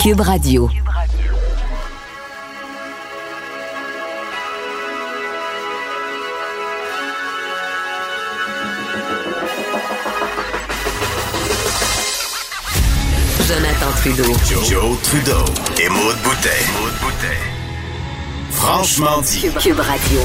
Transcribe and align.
Cube 0.00 0.20
Radio. 0.20 0.70
Jonathan 13.46 13.90
Trudeau. 13.96 14.24
Joe, 14.48 14.64
Joe 14.64 15.02
Trudeau 15.02 15.44
et 15.80 15.88
Maude 15.88 16.16
Boutet. 16.22 16.48
Franchement 18.50 19.20
dit. 19.20 19.40
Cube, 19.40 19.58
Cube 19.58 19.80
Radio. 19.80 20.20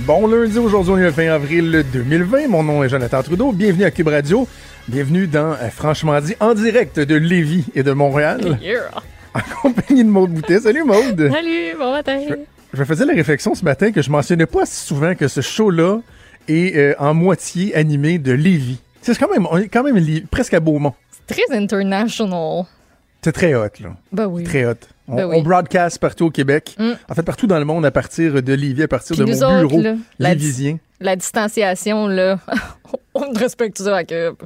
Bon 0.00 0.26
lundi, 0.26 0.58
aujourd'hui, 0.58 0.92
on 0.92 0.98
est 0.98 1.02
le 1.02 1.10
20 1.10 1.28
avril 1.28 1.84
2020. 1.92 2.48
Mon 2.48 2.62
nom 2.62 2.82
est 2.82 2.88
Jonathan 2.88 3.22
Trudeau. 3.22 3.52
Bienvenue 3.52 3.84
à 3.84 3.90
Cube 3.90 4.08
Radio. 4.08 4.46
Bienvenue 4.88 5.26
dans 5.26 5.52
euh, 5.52 5.68
Franchement 5.70 6.20
dit, 6.20 6.34
en 6.40 6.54
direct 6.54 6.98
de 6.98 7.14
Lévis 7.14 7.64
et 7.74 7.82
de 7.82 7.92
Montréal, 7.92 8.58
en 9.34 9.40
compagnie 9.62 10.04
de 10.04 10.08
Maude 10.08 10.30
Boutet. 10.32 10.60
Salut 10.60 10.84
Maude! 10.84 11.30
Salut, 11.30 11.76
bon 11.78 11.92
matin. 11.92 12.18
Je 12.72 12.78
me 12.80 12.84
faisais 12.84 13.04
la 13.04 13.12
réflexion 13.14 13.54
ce 13.54 13.64
matin 13.64 13.92
que 13.92 14.00
je 14.02 14.10
mentionnais 14.10 14.46
pas 14.46 14.64
si 14.66 14.86
souvent 14.86 15.14
que 15.14 15.28
ce 15.28 15.40
show-là 15.40 15.98
est 16.48 16.76
euh, 16.76 16.94
en 16.98 17.12
moitié 17.14 17.74
animé 17.74 18.18
de 18.18 18.32
Lévis. 18.32 18.78
C'est 19.02 19.16
quand 19.18 19.30
même, 19.30 19.46
on 19.50 19.58
est 19.58 19.68
quand 19.68 19.82
même 19.82 20.02
presque 20.30 20.54
à 20.54 20.60
Beaumont. 20.60 20.94
Très 21.26 21.44
international. 21.54 22.64
C'est 23.22 23.32
très 23.32 23.54
hot, 23.54 23.66
là. 23.80 23.90
Ben 24.12 24.26
oui. 24.26 24.44
Très 24.44 24.64
hot. 24.64 24.74
On, 25.06 25.16
Ben 25.16 25.26
oui. 25.26 25.36
on 25.38 25.42
broadcast 25.42 25.98
partout 25.98 26.26
au 26.26 26.30
Québec. 26.30 26.76
Mm. 26.78 26.92
En 27.08 27.14
fait, 27.14 27.22
partout 27.22 27.46
dans 27.46 27.58
le 27.58 27.64
monde 27.64 27.84
à 27.84 27.90
partir 27.90 28.42
de 28.42 28.52
Lévis, 28.52 28.82
à 28.84 28.88
partir 28.88 29.16
Puis 29.16 29.24
de 29.24 29.30
mon 29.30 29.36
autres, 29.36 29.68
bureau 29.68 29.82
là, 29.82 29.94
la- 30.18 30.34
lévisien. 30.34 30.78
La 31.00 31.16
distanciation, 31.16 32.06
là, 32.06 32.38
on 33.14 33.30
respecte 33.32 33.78
ça 33.78 33.96
à 33.96 34.04
Cube. 34.04 34.36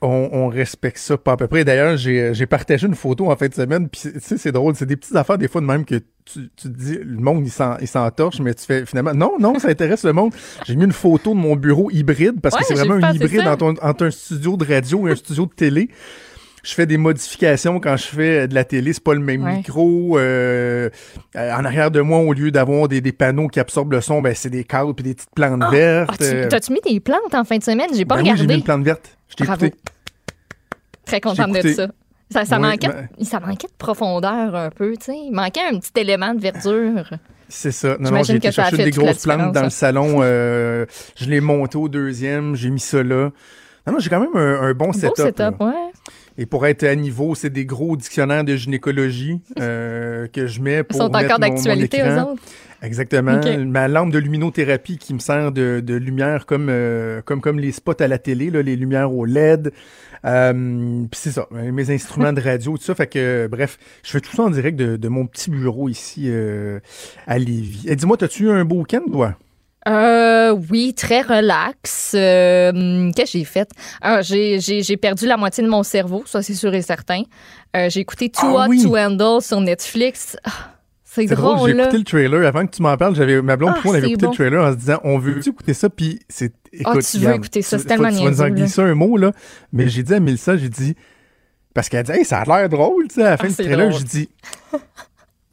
On, 0.00 0.28
on 0.32 0.46
respecte 0.48 0.98
ça 0.98 1.16
pas 1.18 1.32
à 1.32 1.36
peu 1.36 1.48
près. 1.48 1.64
D'ailleurs, 1.64 1.96
j'ai 1.96 2.32
j'ai 2.32 2.46
partagé 2.46 2.86
une 2.86 2.94
photo 2.94 3.30
en 3.30 3.36
fin 3.36 3.48
de 3.48 3.54
semaine, 3.54 3.88
puis 3.88 4.00
c'est- 4.02 4.12
tu 4.12 4.20
sais, 4.20 4.38
c'est 4.38 4.52
drôle, 4.52 4.76
c'est 4.76 4.86
des 4.86 4.94
petites 4.96 5.16
affaires 5.16 5.38
des 5.38 5.48
fois 5.48 5.60
de 5.60 5.66
même 5.66 5.84
que 5.84 5.96
tu, 5.96 6.50
tu 6.56 6.68
te 6.68 6.68
dis, 6.68 6.98
le 7.02 7.16
monde, 7.18 7.44
il 7.46 7.50
s'en- 7.50 7.76
il 7.80 7.88
s'entorche, 7.88 8.38
mais 8.40 8.54
tu 8.54 8.64
fais 8.64 8.86
finalement, 8.86 9.12
non, 9.14 9.32
non, 9.40 9.58
ça 9.58 9.68
intéresse 9.68 10.04
le 10.04 10.12
monde. 10.12 10.32
J'ai 10.66 10.76
mis 10.76 10.84
une 10.84 10.92
photo 10.92 11.30
de 11.34 11.38
mon 11.38 11.56
bureau 11.56 11.90
hybride, 11.90 12.40
parce 12.40 12.54
Ouais, 12.54 12.60
que 12.60 12.66
c'est 12.68 12.74
vraiment 12.74 12.94
un 13.04 13.12
hybride 13.12 13.40
entre, 13.48 13.74
entre 13.82 14.04
un 14.06 14.10
studio 14.12 14.56
de 14.56 14.64
radio 14.72 15.08
et 15.08 15.10
un 15.12 15.16
studio 15.16 15.46
de 15.46 15.52
télé. 15.54 15.88
Je 16.68 16.74
fais 16.74 16.84
des 16.84 16.98
modifications 16.98 17.80
quand 17.80 17.96
je 17.96 18.04
fais 18.08 18.46
de 18.46 18.54
la 18.54 18.62
télé, 18.62 18.92
c'est 18.92 19.02
pas 19.02 19.14
le 19.14 19.20
même 19.20 19.42
Ouais. 19.42 19.56
micro. 19.56 20.18
euh, 20.18 20.90
euh, 21.34 21.52
en 21.54 21.64
arrière 21.64 21.90
de 21.90 22.02
moi, 22.02 22.18
au 22.18 22.34
lieu 22.34 22.50
d'avoir 22.50 22.88
des, 22.88 23.00
des 23.00 23.12
panneaux 23.12 23.48
qui 23.48 23.58
absorbent 23.58 23.92
le 23.92 24.02
son, 24.02 24.20
ben 24.20 24.34
c'est 24.34 24.50
des 24.50 24.64
câbles 24.64 24.92
puis 24.94 25.02
des 25.02 25.14
petites 25.14 25.30
plantes 25.34 25.64
vertes. 25.70 26.10
Ah, 26.12 26.16
tu- 26.18 26.24
euh, 26.24 26.48
T'as-tu 26.48 26.72
mis 26.74 26.80
des 26.84 27.00
plantes 27.00 27.34
en 27.34 27.44
fin 27.44 27.56
de 27.56 27.62
semaine? 27.62 27.88
J'ai 27.94 28.04
pas 28.04 28.16
ben 28.16 28.20
oui, 28.20 28.26
j'ai 28.26 28.32
mis 28.32 28.38
regardé. 28.40 28.54
une 28.56 28.62
plante 28.64 28.82
verte. 28.84 29.16
Je 29.30 29.36
t'ai 29.36 29.44
écouté. 29.44 29.72
Très 31.06 31.20
contente 31.22 31.52
de 31.52 31.68
ça. 31.72 31.86
Ça, 32.30 32.44
ça, 32.44 32.56
Oui, 32.56 32.62
manquait, 32.68 32.88
ben- 32.88 33.08
ça 33.24 33.40
manquait 33.40 33.68
de 33.68 33.72
profondeur 33.78 34.54
un 34.54 34.68
peu, 34.68 34.94
tu 34.98 35.06
sais. 35.06 35.16
Il 35.16 35.32
manquait 35.32 35.62
un 35.72 35.78
petit 35.78 35.92
élément 35.98 36.34
de 36.34 36.40
verdure. 36.42 37.08
C'est 37.48 37.72
ça. 37.72 37.96
Non, 37.98 38.10
non, 38.10 38.22
j'ai 38.22 38.34
été 38.34 38.52
chercher 38.52 38.76
des 38.84 38.90
grosses 38.90 39.22
plantes 39.22 39.54
dans 39.54 39.62
le 39.62 39.70
ça. 39.70 39.86
salon. 39.86 40.18
euh, 40.20 40.84
je 41.16 41.24
l'ai 41.30 41.40
monté 41.40 41.78
au 41.78 41.88
deuxième, 41.88 42.54
j'ai 42.56 42.68
mis 42.68 42.80
ça 42.80 43.02
là. 43.02 43.30
Non, 43.86 43.94
non, 43.94 43.98
j'ai 44.00 44.10
quand 44.10 44.20
même 44.20 44.36
un, 44.36 44.60
un 44.68 44.74
bon 44.74 44.88
Beau 44.88 44.92
setup. 44.92 45.16
setup, 45.16 45.38
là. 45.38 45.52
ouais. 45.60 45.72
Et 46.38 46.46
pour 46.46 46.66
être 46.66 46.84
à 46.84 46.94
niveau, 46.94 47.34
c'est 47.34 47.50
des 47.50 47.66
gros 47.66 47.96
dictionnaires 47.96 48.44
de 48.44 48.54
gynécologie 48.54 49.40
euh, 49.58 50.28
que 50.32 50.46
je 50.46 50.60
mets 50.60 50.78
Ils 50.78 50.84
pour 50.84 50.96
sont 50.96 51.08
mettre 51.10 51.24
encore 51.24 51.38
d'actualité, 51.40 52.00
eux 52.00 52.22
autres? 52.22 52.42
Exactement. 52.80 53.40
Ma 53.66 53.88
lampe 53.88 54.12
de 54.12 54.18
luminothérapie 54.18 54.98
qui 54.98 55.12
me 55.12 55.18
sert 55.18 55.50
de, 55.50 55.80
de 55.84 55.94
lumière 55.94 56.46
comme, 56.46 56.68
euh, 56.70 57.20
comme, 57.22 57.40
comme 57.40 57.58
les 57.58 57.72
spots 57.72 58.00
à 58.00 58.06
la 58.06 58.18
télé, 58.18 58.50
là, 58.50 58.62
les 58.62 58.76
lumières 58.76 59.12
au 59.12 59.24
LED. 59.24 59.72
Euh, 60.24 61.04
Puis 61.10 61.20
c'est 61.20 61.32
ça, 61.32 61.48
mes 61.50 61.90
instruments 61.90 62.32
de 62.32 62.40
radio, 62.40 62.76
tout 62.76 62.84
ça. 62.84 62.94
Fait 62.94 63.08
que, 63.08 63.48
bref, 63.50 63.78
je 64.04 64.10
fais 64.12 64.20
tout 64.20 64.34
ça 64.34 64.44
en 64.44 64.50
direct 64.50 64.78
de, 64.78 64.96
de 64.96 65.08
mon 65.08 65.26
petit 65.26 65.50
bureau 65.50 65.88
ici 65.88 66.26
euh, 66.26 66.78
à 67.26 67.38
Lévis. 67.38 67.86
Et 67.88 67.96
dis-moi, 67.96 68.16
t'as-tu 68.16 68.44
eu 68.44 68.50
un 68.50 68.64
beau 68.64 68.76
week-end, 68.76 69.02
toi? 69.10 69.34
Euh, 69.88 70.56
oui, 70.70 70.92
très 70.94 71.22
relax. 71.22 72.12
Euh, 72.14 73.10
Qu'est-ce 73.16 73.32
que 73.32 73.38
j'ai 73.38 73.44
fait? 73.44 73.70
Ah, 74.02 74.20
j'ai- 74.22 74.96
perdu 75.00 75.26
la 75.26 75.36
moitié 75.36 75.62
de 75.64 75.68
mon 75.68 75.82
cerveau, 75.82 76.22
ça 76.26 76.42
c'est 76.42 76.54
sûr 76.54 76.74
et 76.74 76.82
certain. 76.82 77.22
Euh, 77.76 77.88
j'ai 77.88 78.00
écouté 78.00 78.28
Too 78.28 78.40
Ah 78.58 78.66
Hot 78.66 78.68
oui! 78.68 78.82
to 78.82 78.96
Handle 78.96 79.40
sur 79.42 79.60
Netflix. 79.60 80.36
Ah, 80.44 80.50
c'est 81.04 81.26
drôle, 81.26 81.56
drôle, 81.56 81.70
j'ai 81.70 81.78
écouté 81.78 81.98
le 81.98 82.04
trailer. 82.04 82.46
Avant 82.46 82.66
que 82.66 82.74
tu 82.76 82.82
m'en 82.82 82.96
parles, 82.96 83.14
j'avais 83.16 83.40
ma 83.40 83.56
blonde 83.56 83.72
Ah, 83.76 83.80
moi, 83.84 83.94
on 83.94 83.96
avait 83.96 84.08
écouté 84.08 84.26
bon. 84.26 84.32
le 84.32 84.36
trailer 84.36 84.64
en 84.64 84.72
se 84.72 84.76
disant 84.76 85.00
on 85.04 85.18
veut-tu 85.18 85.48
écouter 85.50 85.74
ça? 85.74 85.88
Puis 85.88 86.20
c'est. 86.28 86.52
Écoute, 86.72 87.02
tu 87.10 87.18
veux 87.18 87.34
écouter 87.34 87.62
ça, 87.62 87.78
c'est 87.78 87.86
tellement 87.86 88.08
Tu 88.10 88.16
vas 88.24 88.30
nous 88.30 88.42
en 88.42 88.48
glisser 88.50 88.82
un 88.82 88.94
mot, 88.94 89.16
là. 89.16 89.32
Mais 89.72 89.88
j'ai 89.88 90.02
dit 90.02 90.14
à 90.14 90.20
Mélissa, 90.20 90.56
j'ai 90.56 90.68
dit. 90.68 90.94
Parce 91.74 91.88
qu'elle 91.88 92.00
a 92.00 92.02
dit, 92.02 92.12
hey, 92.12 92.24
ça 92.24 92.40
a 92.40 92.44
l'air 92.44 92.68
drôle, 92.68 93.06
tu 93.08 93.16
sais, 93.16 93.22
à 93.22 93.30
la 93.30 93.36
fin 93.36 93.44
Ah, 93.46 93.48
du 93.48 93.54
trailer. 93.54 93.92
J'ai 93.92 94.04
dit, 94.04 94.28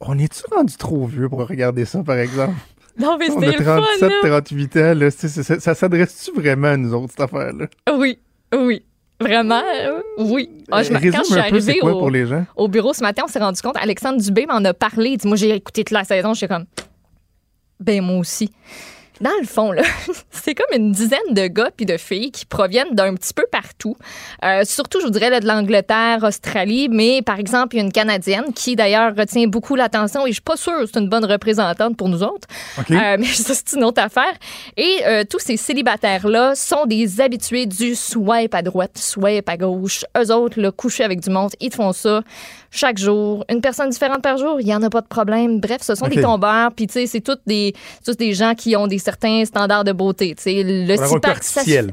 on 0.00 0.18
est-tu 0.18 0.42
rendu 0.52 0.76
trop 0.76 1.06
vieux 1.06 1.28
pour 1.28 1.46
regarder 1.46 1.84
ça, 1.84 2.02
par 2.02 2.16
exemple? 2.18 2.54
Non, 2.98 3.16
mais 3.18 3.30
On 3.30 3.40
c'était 3.40 3.58
le 3.58 3.64
fun, 3.64 3.80
37, 3.98 4.10
là. 4.10 4.40
38 4.40 4.76
ans, 4.76 4.94
là. 4.94 5.10
Ça, 5.10 5.60
ça 5.60 5.74
s'adresse-tu 5.74 6.32
vraiment 6.32 6.68
à 6.68 6.76
nous 6.76 6.94
autres, 6.94 7.10
cette 7.10 7.20
affaire-là? 7.20 7.66
Oui, 7.96 8.18
oui. 8.54 8.82
Vraiment, 9.20 9.62
euh, 9.74 10.00
oui. 10.18 10.50
Ah, 10.70 10.82
je 10.82 10.92
Résume 10.92 11.12
quand 11.12 11.18
je 11.20 11.24
suis 11.24 11.34
peu, 11.34 11.40
arrivée 11.40 11.80
au, 11.80 11.98
pour 11.98 12.10
les 12.10 12.26
gens? 12.26 12.44
au 12.54 12.68
bureau 12.68 12.92
ce 12.92 13.00
matin, 13.00 13.22
on 13.24 13.28
s'est 13.28 13.38
rendu 13.38 13.60
compte, 13.62 13.76
Alexandre 13.78 14.20
Dubé 14.20 14.44
m'en 14.46 14.62
a 14.64 14.74
parlé. 14.74 15.10
Il 15.10 15.16
dit, 15.16 15.26
moi, 15.26 15.36
j'ai 15.36 15.54
écouté 15.54 15.84
toute 15.84 15.92
la 15.92 16.04
saison. 16.04 16.34
J'étais 16.34 16.52
comme, 16.52 16.66
ben, 17.80 18.02
moi 18.02 18.18
aussi. 18.18 18.50
Dans 19.20 19.30
le 19.40 19.46
fond, 19.46 19.72
là, 19.72 19.82
c'est 20.30 20.54
comme 20.54 20.66
une 20.74 20.92
dizaine 20.92 21.18
de 21.30 21.46
gars 21.46 21.70
puis 21.74 21.86
de 21.86 21.96
filles 21.96 22.30
qui 22.30 22.44
proviennent 22.44 22.94
d'un 22.94 23.14
petit 23.14 23.32
peu 23.32 23.44
partout. 23.50 23.96
Euh, 24.44 24.64
surtout, 24.64 25.00
je 25.00 25.06
vous 25.06 25.10
dirais, 25.10 25.30
là, 25.30 25.40
de 25.40 25.46
l'Angleterre, 25.46 26.18
Australie, 26.22 26.88
mais 26.90 27.22
par 27.22 27.38
exemple, 27.38 27.74
il 27.74 27.78
y 27.78 27.80
a 27.82 27.84
une 27.84 27.92
Canadienne 27.92 28.52
qui, 28.54 28.76
d'ailleurs, 28.76 29.14
retient 29.16 29.46
beaucoup 29.46 29.74
l'attention 29.74 30.26
et 30.26 30.30
je 30.30 30.34
suis 30.34 30.42
pas 30.42 30.56
sûre 30.56 30.80
que 30.80 30.86
c'est 30.86 31.00
une 31.00 31.08
bonne 31.08 31.24
représentante 31.24 31.96
pour 31.96 32.08
nous 32.08 32.22
autres. 32.22 32.46
OK? 32.78 32.90
Euh, 32.90 33.16
mais 33.18 33.26
ça, 33.26 33.54
c'est 33.54 33.76
une 33.76 33.84
autre 33.84 34.02
affaire. 34.02 34.34
Et 34.76 34.98
euh, 35.06 35.24
tous 35.28 35.38
ces 35.38 35.56
célibataires-là 35.56 36.54
sont 36.54 36.84
des 36.84 37.20
habitués 37.20 37.66
du 37.66 37.94
swipe 37.94 38.54
à 38.54 38.62
droite, 38.62 38.98
swipe 38.98 39.48
à 39.48 39.56
gauche. 39.56 40.04
Eux 40.18 40.32
autres, 40.32 40.60
le 40.60 40.70
coucher 40.70 41.04
avec 41.04 41.20
du 41.20 41.30
monde, 41.30 41.52
ils 41.60 41.72
font 41.72 41.92
ça 41.92 42.22
chaque 42.76 42.98
jour. 42.98 43.44
Une 43.48 43.60
personne 43.60 43.90
différente 43.90 44.22
par 44.22 44.36
jour, 44.36 44.60
il 44.60 44.66
n'y 44.66 44.74
en 44.74 44.82
a 44.82 44.90
pas 44.90 45.00
de 45.00 45.06
problème. 45.06 45.60
Bref, 45.60 45.82
ce 45.82 45.94
sont 45.94 46.08
des 46.08 46.20
tombeurs. 46.20 46.72
Puis, 46.72 46.86
tu 46.86 46.94
sais, 46.94 47.06
c'est 47.06 47.20
tous 47.20 47.38
des, 47.46 47.74
tous 48.04 48.16
des 48.16 48.32
gens 48.32 48.54
qui 48.54 48.76
ont 48.76 48.86
des 48.86 48.98
certains 48.98 49.44
standards 49.44 49.84
de 49.84 49.92
beauté. 49.92 50.34
Tu 50.36 50.42
sais, 50.42 50.62
le 50.64 50.96
six-pack, 50.96 51.36
artificiel, 51.36 51.92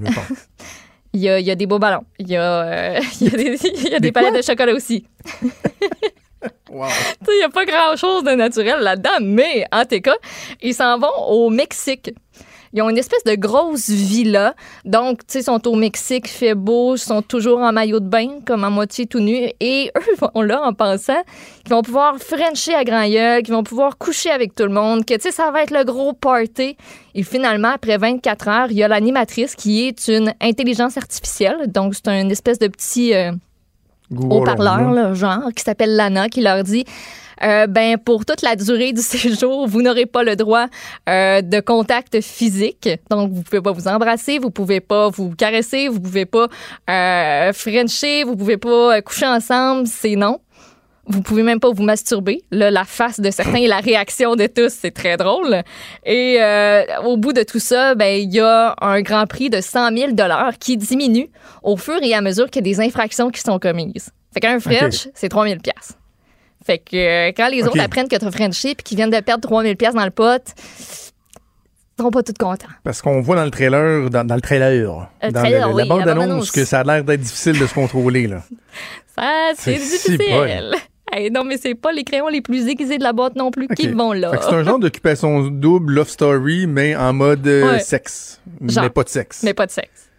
il 1.14 1.22
y 1.22 1.30
a, 1.30 1.40
il 1.40 1.46
y 1.46 1.52
a 1.52 1.56
des 1.56 1.66
beaux 1.66 1.80
ballons. 1.80 2.04
Il 2.20 2.30
y 2.30 2.36
a, 2.36 2.64
euh, 2.64 3.00
il 3.22 3.28
y 3.28 3.34
a 3.34 3.38
des, 3.38 3.68
il 3.68 3.84
y 3.84 3.96
a 3.96 4.00
des 4.00 4.08
Des 4.08 4.12
palettes 4.12 4.36
de 4.36 4.42
chocolat 4.42 4.74
aussi. 4.74 5.06
Wow. 6.70 6.88
Il 7.30 7.38
n'y 7.38 7.44
a 7.44 7.50
pas 7.50 7.66
grand-chose 7.66 8.24
de 8.24 8.32
naturel 8.32 8.82
là-dedans, 8.82 9.18
mais 9.22 9.66
en 9.72 9.86
tout 9.86 10.02
cas, 10.02 10.16
ils 10.62 10.74
s'en 10.74 10.98
vont 11.00 11.14
au 11.30 11.50
Mexique. 11.50 12.14
Ils 12.74 12.82
ont 12.82 12.90
une 12.90 12.98
espèce 12.98 13.24
de 13.24 13.36
grosse 13.36 13.90
villa. 13.90 14.56
Donc, 14.84 15.20
tu 15.20 15.26
sais, 15.28 15.40
ils 15.40 15.44
sont 15.44 15.68
au 15.68 15.76
Mexique, 15.76 16.28
fait 16.28 16.56
beau, 16.56 16.96
ils 16.96 17.00
sont 17.00 17.22
toujours 17.22 17.60
en 17.60 17.72
maillot 17.72 18.00
de 18.00 18.08
bain, 18.08 18.40
comme 18.46 18.64
à 18.64 18.70
moitié 18.70 19.06
tout 19.06 19.20
nus. 19.20 19.50
Et 19.60 19.92
eux 19.98 20.16
vont 20.20 20.42
là 20.42 20.62
en 20.64 20.74
pensant 20.74 21.22
qu'ils 21.64 21.74
vont 21.74 21.84
pouvoir 21.84 22.18
frencher 22.18 22.74
à 22.74 22.84
grand 22.84 23.08
gueule, 23.08 23.44
qu'ils 23.44 23.54
vont 23.54 23.64
pouvoir 23.64 23.98
coucher 23.98 24.32
avec 24.32 24.56
tout 24.56 24.64
le 24.64 24.74
monde, 24.74 25.06
que, 25.06 25.14
tu 25.14 25.22
sais, 25.22 25.32
ça 25.32 25.52
va 25.52 25.64
être 25.64 25.72
le 25.72 25.84
gros 25.84 26.14
party. 26.14 26.76
Et 27.16 27.24
finalement, 27.24 27.70
après 27.76 27.98
24 27.98 28.48
heures, 28.48 28.72
il 28.72 28.78
y 28.78 28.84
a 28.84 28.88
l'animatrice 28.88 29.56
qui 29.56 29.88
est 29.88 30.08
une 30.08 30.34
intelligence 30.42 30.98
artificielle. 30.98 31.72
Donc, 31.72 31.94
c'est 31.94 32.10
une 32.10 32.32
espèce 32.32 32.60
de 32.60 32.68
petit... 32.68 33.14
euh, 33.14 33.32
haut-parleur, 34.12 35.16
genre, 35.16 35.50
qui 35.56 35.64
s'appelle 35.64 35.96
Lana, 35.96 36.30
qui 36.30 36.42
leur 36.42 36.64
dit 36.64 36.86
euh, 37.44 37.68
ben, 37.68 37.98
pour 37.98 38.26
toute 38.26 38.42
la 38.42 38.56
durée 38.56 38.94
du 38.94 39.02
séjour, 39.02 39.68
vous 39.68 39.82
n'aurez 39.82 40.06
pas 40.06 40.24
le 40.24 40.36
droit 40.36 40.68
euh, 41.10 41.42
de 41.42 41.60
contact 41.60 42.22
physique. 42.22 42.90
Donc, 43.10 43.32
vous 43.32 43.44
pouvez 43.44 43.62
pas 43.62 43.72
vous 43.72 43.88
embrasser, 43.88 44.40
vous 44.40 44.52
pouvez 44.52 44.80
pas 44.80 45.10
vous 45.10 45.32
caresser, 45.36 45.88
vous 45.88 46.00
pouvez 46.00 46.26
pas 46.26 46.48
euh, 46.90 47.54
frencher, 47.54 48.24
vous 48.24 48.36
pouvez 48.36 48.58
pas 48.58 48.98
euh, 48.98 49.02
coucher 49.02 49.28
ensemble, 49.28 49.88
c'est 49.88 50.16
non. 50.16 50.40
Vous 51.06 51.22
pouvez 51.22 51.44
même 51.44 51.60
pas 51.60 51.70
vous 51.70 51.84
masturber. 51.84 52.44
Là, 52.50 52.72
la 52.72 52.86
face 52.86 53.20
de 53.20 53.30
certains 53.30 53.58
et 53.58 53.68
la 53.68 53.80
réaction 53.80 54.36
de 54.38 54.48
tous, 54.48 54.70
c'est 54.70 54.92
très 54.92 55.18
drôle. 55.18 55.62
Et 56.06 56.38
euh, 56.40 56.84
au 57.04 57.18
bout 57.18 57.34
de 57.34 57.44
tout 57.44 57.60
ça, 57.60 57.94
ben 57.94 58.22
il 58.22 58.34
y 58.34 58.40
a 58.40 58.74
un 58.80 59.02
grand 59.02 59.28
prix 59.28 59.50
de 59.50 59.60
100 59.60 59.98
000 59.98 60.12
dollars 60.14 60.58
qui 60.58 60.78
diminue 60.78 61.30
au 61.62 61.76
fur 61.76 62.02
et 62.02 62.14
à 62.14 62.22
mesure 62.22 62.50
qu'il 62.50 62.66
y 62.66 62.70
a 62.70 62.74
des 62.74 62.80
infractions 62.80 63.32
qui 63.32 63.42
sont 63.42 63.60
commises. 63.60 64.12
Fait 64.34 64.40
qu'un 64.40 64.60
French, 64.60 65.10
c'est 65.14 65.30
3000 65.30 65.60
pièces. 65.60 65.98
Fait 66.66 66.78
que 66.80 66.96
euh, 66.96 67.32
quand 67.36 67.48
les 67.50 67.64
autres 67.64 67.80
apprennent 67.80 68.08
que 68.08 68.16
t'as 68.16 68.32
Frenché 68.32 68.76
puis 68.76 68.84
qu'ils 68.84 68.98
viennent 68.98 69.10
de 69.10 69.20
perdre 69.20 69.48
3000 69.48 69.76
pièces 69.78 69.94
dans 69.96 70.06
le 70.06 70.12
pot, 70.12 70.42
ils 70.80 72.02
seront 72.02 72.12
pas 72.12 72.24
tous 72.24 72.34
contents. 72.40 72.68
Parce 72.84 73.02
qu'on 73.02 73.22
voit 73.22 73.36
dans 73.36 73.46
le 73.46 73.52
trailer, 73.52 74.10
dans, 74.10 74.26
dans 74.26 74.36
le 74.36 74.42
trailer, 74.42 75.10
Le 75.22 75.32
dans 75.32 75.40
trailer, 75.42 75.68
le- 75.68 75.74
oui, 75.74 75.88
la 75.88 75.96
la 76.06 76.14
bande-annonce. 76.16 76.52
que 76.52 76.66
ça 76.66 76.80
a 76.80 76.84
l'air 76.84 77.04
d'être 77.04 77.22
difficile 77.22 77.60
de 77.60 77.68
se 77.68 77.74
contrôler. 77.74 78.28
Là. 78.28 78.44
Ça, 79.16 79.52
c'est 79.56 79.78
si 79.78 80.12
difficile. 80.12 80.72
Hey, 81.16 81.30
non, 81.30 81.44
mais 81.44 81.58
c'est 81.58 81.76
pas 81.76 81.92
les 81.92 82.04
crayons 82.04 82.28
les 82.28 82.42
plus 82.42 82.68
aiguisés 82.68 82.98
de 82.98 83.04
la 83.04 83.14
boîte 83.14 83.36
non 83.36 83.52
plus 83.52 83.68
qui 83.68 83.88
vont 83.90 84.14
là. 84.14 84.32
Fait 84.32 84.38
que 84.38 84.44
c'est 84.46 84.54
un 84.56 84.64
genre 84.64 84.80
d'occupation 84.80 85.42
double, 85.48 85.94
love 85.94 86.10
story, 86.10 86.66
mais 86.66 86.96
en 86.96 87.14
mode 87.14 87.46
euh, 87.46 87.74
Ouais. 87.74 87.80
sexe. 87.82 88.42
Genre. 88.68 88.86
Mais 88.86 88.90
pas 88.90 89.04
de 89.04 89.10
sexe. 89.10 89.44
Mais 89.44 89.50
Mais... 89.50 89.54
pas 89.54 89.68
de 89.68 89.72
sexe. 89.72 90.10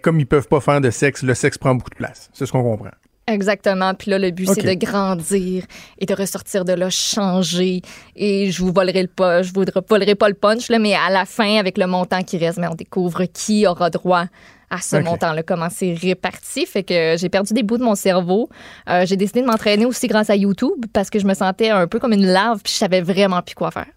comme 0.00 0.20
ils 0.20 0.26
peuvent 0.26 0.46
pas 0.46 0.60
faire 0.60 0.80
de 0.80 0.90
sexe, 0.90 1.24
le 1.24 1.34
sexe 1.34 1.58
prend 1.58 1.74
beaucoup 1.74 1.90
de 1.90 1.96
place. 1.96 2.30
C'est 2.32 2.46
ce 2.46 2.52
qu'on 2.52 2.62
comprend. 2.62 2.90
Exactement. 3.32 3.94
Puis 3.94 4.10
là, 4.10 4.18
le 4.18 4.30
but, 4.30 4.48
c'est 4.52 4.62
de 4.62 4.74
grandir 4.74 5.64
et 5.98 6.06
de 6.06 6.14
ressortir 6.14 6.64
de 6.64 6.72
là 6.72 6.90
changé. 6.90 7.82
Et 8.16 8.50
je 8.50 8.62
vous 8.62 8.72
volerai 8.72 9.02
le 9.02 9.08
pas, 9.08 9.42
je 9.42 9.52
vous 9.52 9.64
volerai 9.88 10.14
pas 10.14 10.28
le 10.28 10.34
punch, 10.34 10.68
là, 10.68 10.78
mais 10.78 10.94
à 10.94 11.10
la 11.10 11.24
fin, 11.24 11.56
avec 11.56 11.78
le 11.78 11.86
montant 11.86 12.22
qui 12.22 12.38
reste, 12.38 12.58
mais 12.58 12.68
on 12.68 12.74
découvre 12.74 13.24
qui 13.24 13.66
aura 13.66 13.90
droit 13.90 14.24
à 14.70 14.80
ce 14.80 14.96
montant-là, 14.96 15.42
comment 15.42 15.68
c'est 15.68 15.94
réparti. 15.94 16.64
Fait 16.64 16.84
que 16.84 17.16
j'ai 17.18 17.28
perdu 17.28 17.52
des 17.52 17.64
bouts 17.64 17.78
de 17.78 17.82
mon 17.82 17.96
cerveau. 17.96 18.48
Euh, 18.88 19.04
j'ai 19.04 19.16
décidé 19.16 19.42
de 19.42 19.46
m'entraîner 19.46 19.84
aussi 19.84 20.06
grâce 20.06 20.30
à 20.30 20.36
YouTube 20.36 20.86
parce 20.92 21.10
que 21.10 21.18
je 21.18 21.26
me 21.26 21.34
sentais 21.34 21.70
un 21.70 21.88
peu 21.88 21.98
comme 21.98 22.12
une 22.12 22.26
lave 22.26 22.60
puis 22.62 22.72
je 22.72 22.78
savais 22.78 23.00
vraiment 23.00 23.42
plus 23.42 23.56
quoi 23.56 23.72
faire. 23.72 23.88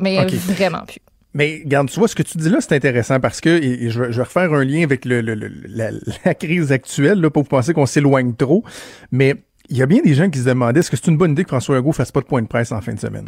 Mais 0.00 0.18
Ok. 0.20 0.32
vraiment 0.32 0.84
plus. 0.86 1.00
Mais 1.34 1.62
regarde, 1.64 1.88
tu 1.90 1.98
vois, 1.98 2.08
ce 2.08 2.14
que 2.14 2.22
tu 2.22 2.36
dis 2.38 2.50
là, 2.50 2.58
c'est 2.60 2.74
intéressant 2.74 3.18
parce 3.20 3.40
que, 3.40 3.48
et, 3.48 3.84
et 3.84 3.90
je, 3.90 4.02
vais- 4.02 4.12
je 4.12 4.18
vais 4.18 4.22
refaire 4.24 4.52
un 4.52 4.64
lien 4.64 4.82
avec 4.82 5.04
le, 5.04 5.20
le- 5.22 5.34
le- 5.34 5.50
la, 5.66 5.90
la 6.24 6.34
crise 6.34 6.72
actuelle, 6.72 7.20
là, 7.20 7.30
pour 7.30 7.42
vous 7.44 7.48
penser 7.48 7.72
qu'on 7.72 7.86
s'éloigne 7.86 8.34
trop, 8.34 8.64
mais 9.10 9.36
il 9.70 9.76
y 9.78 9.82
a 9.82 9.86
bien 9.86 10.00
des 10.04 10.12
gens 10.14 10.28
qui 10.28 10.40
se 10.40 10.44
demandaient 10.44 10.80
est-ce 10.80 10.90
que 10.90 10.96
c'est 10.96 11.06
une 11.10 11.16
bonne 11.16 11.30
idée 11.32 11.44
que 11.44 11.48
François 11.48 11.76
Legault 11.76 11.92
fasse 11.92 12.12
pas 12.12 12.20
de 12.20 12.26
point 12.26 12.42
de 12.42 12.48
presse 12.48 12.72
en 12.72 12.80
fin 12.82 12.92
de 12.92 13.00
semaine? 13.00 13.24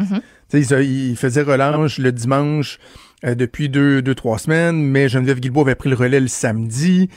Tu 0.50 0.62
sais, 0.64 0.84
il, 0.84 1.10
il 1.10 1.16
faisait 1.16 1.40
relâche 1.42 1.98
le 1.98 2.12
dimanche 2.12 2.78
euh, 3.24 3.34
depuis 3.34 3.70
deux, 3.70 4.02
deux, 4.02 4.14
trois 4.14 4.38
semaines, 4.38 4.76
mais 4.82 5.08
Geneviève 5.08 5.40
Guilbeault 5.40 5.62
avait 5.62 5.74
pris 5.74 5.88
le 5.88 5.96
relais 5.96 6.20
le 6.20 6.28
samedi. 6.28 7.08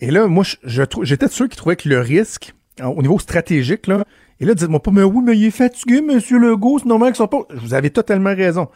Et 0.00 0.10
là, 0.10 0.26
moi, 0.28 0.44
j'étais 0.64 1.26
de 1.26 1.30
ceux 1.30 1.48
qui 1.48 1.56
trouvaient 1.58 1.76
que 1.76 1.88
le 1.90 1.98
risque, 2.00 2.54
au 2.82 3.02
niveau 3.02 3.18
stratégique, 3.18 3.86
là, 3.86 4.04
et 4.38 4.46
là, 4.46 4.54
dites-moi 4.54 4.80
pas, 4.82 4.90
mais 4.90 5.02
oui, 5.02 5.22
mais 5.22 5.36
il 5.36 5.44
est 5.44 5.50
fatigué, 5.50 6.00
monsieur 6.00 6.38
Legault, 6.38 6.78
c'est 6.78 6.86
normal 6.88 7.10
qu'il 7.10 7.16
soit 7.16 7.28
pas. 7.28 7.42
Vous 7.54 7.74
avez 7.74 7.90
totalement 7.90 8.34
raison. 8.34 8.68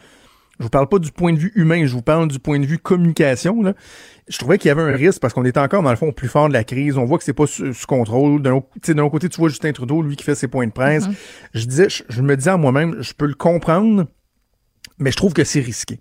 Je 0.59 0.63
vous 0.63 0.69
parle 0.69 0.87
pas 0.87 0.99
du 0.99 1.11
point 1.11 1.33
de 1.33 1.37
vue 1.37 1.51
humain, 1.55 1.85
je 1.85 1.91
vous 1.91 2.01
parle 2.01 2.27
du 2.27 2.39
point 2.39 2.59
de 2.59 2.65
vue 2.65 2.77
communication. 2.77 3.61
Là. 3.61 3.73
Je 4.27 4.37
trouvais 4.37 4.57
qu'il 4.57 4.69
y 4.69 4.71
avait 4.71 4.81
un 4.81 4.95
risque 4.95 5.19
parce 5.19 5.33
qu'on 5.33 5.45
était 5.45 5.59
encore, 5.59 5.83
dans 5.83 5.89
le 5.89 5.95
fond, 5.95 6.07
au 6.07 6.11
plus 6.13 6.27
fort 6.27 6.47
de 6.47 6.53
la 6.53 6.63
crise. 6.63 6.97
On 6.97 7.05
voit 7.05 7.17
que 7.17 7.23
c'est 7.23 7.33
pas 7.33 7.47
sous, 7.47 7.73
sous 7.73 7.87
contrôle. 7.87 8.41
D'un 8.41 8.53
autre, 8.53 9.09
côté, 9.09 9.29
tu 9.29 9.37
vois 9.37 9.49
Justin 9.49 9.71
Trudeau, 9.73 10.01
lui, 10.01 10.15
qui 10.15 10.23
fait 10.23 10.35
ses 10.35 10.47
points 10.47 10.65
de 10.67 10.71
presse. 10.71 11.05
Je 11.53 11.65
disais, 11.65 11.89
je, 11.89 12.03
je 12.07 12.21
me 12.21 12.35
disais 12.37 12.51
à 12.51 12.57
moi-même, 12.57 12.95
je 13.01 13.13
peux 13.13 13.27
le 13.27 13.33
comprendre, 13.35 14.05
mais 14.97 15.11
je 15.11 15.17
trouve 15.17 15.33
que 15.33 15.43
c'est 15.43 15.59
risqué. 15.59 15.99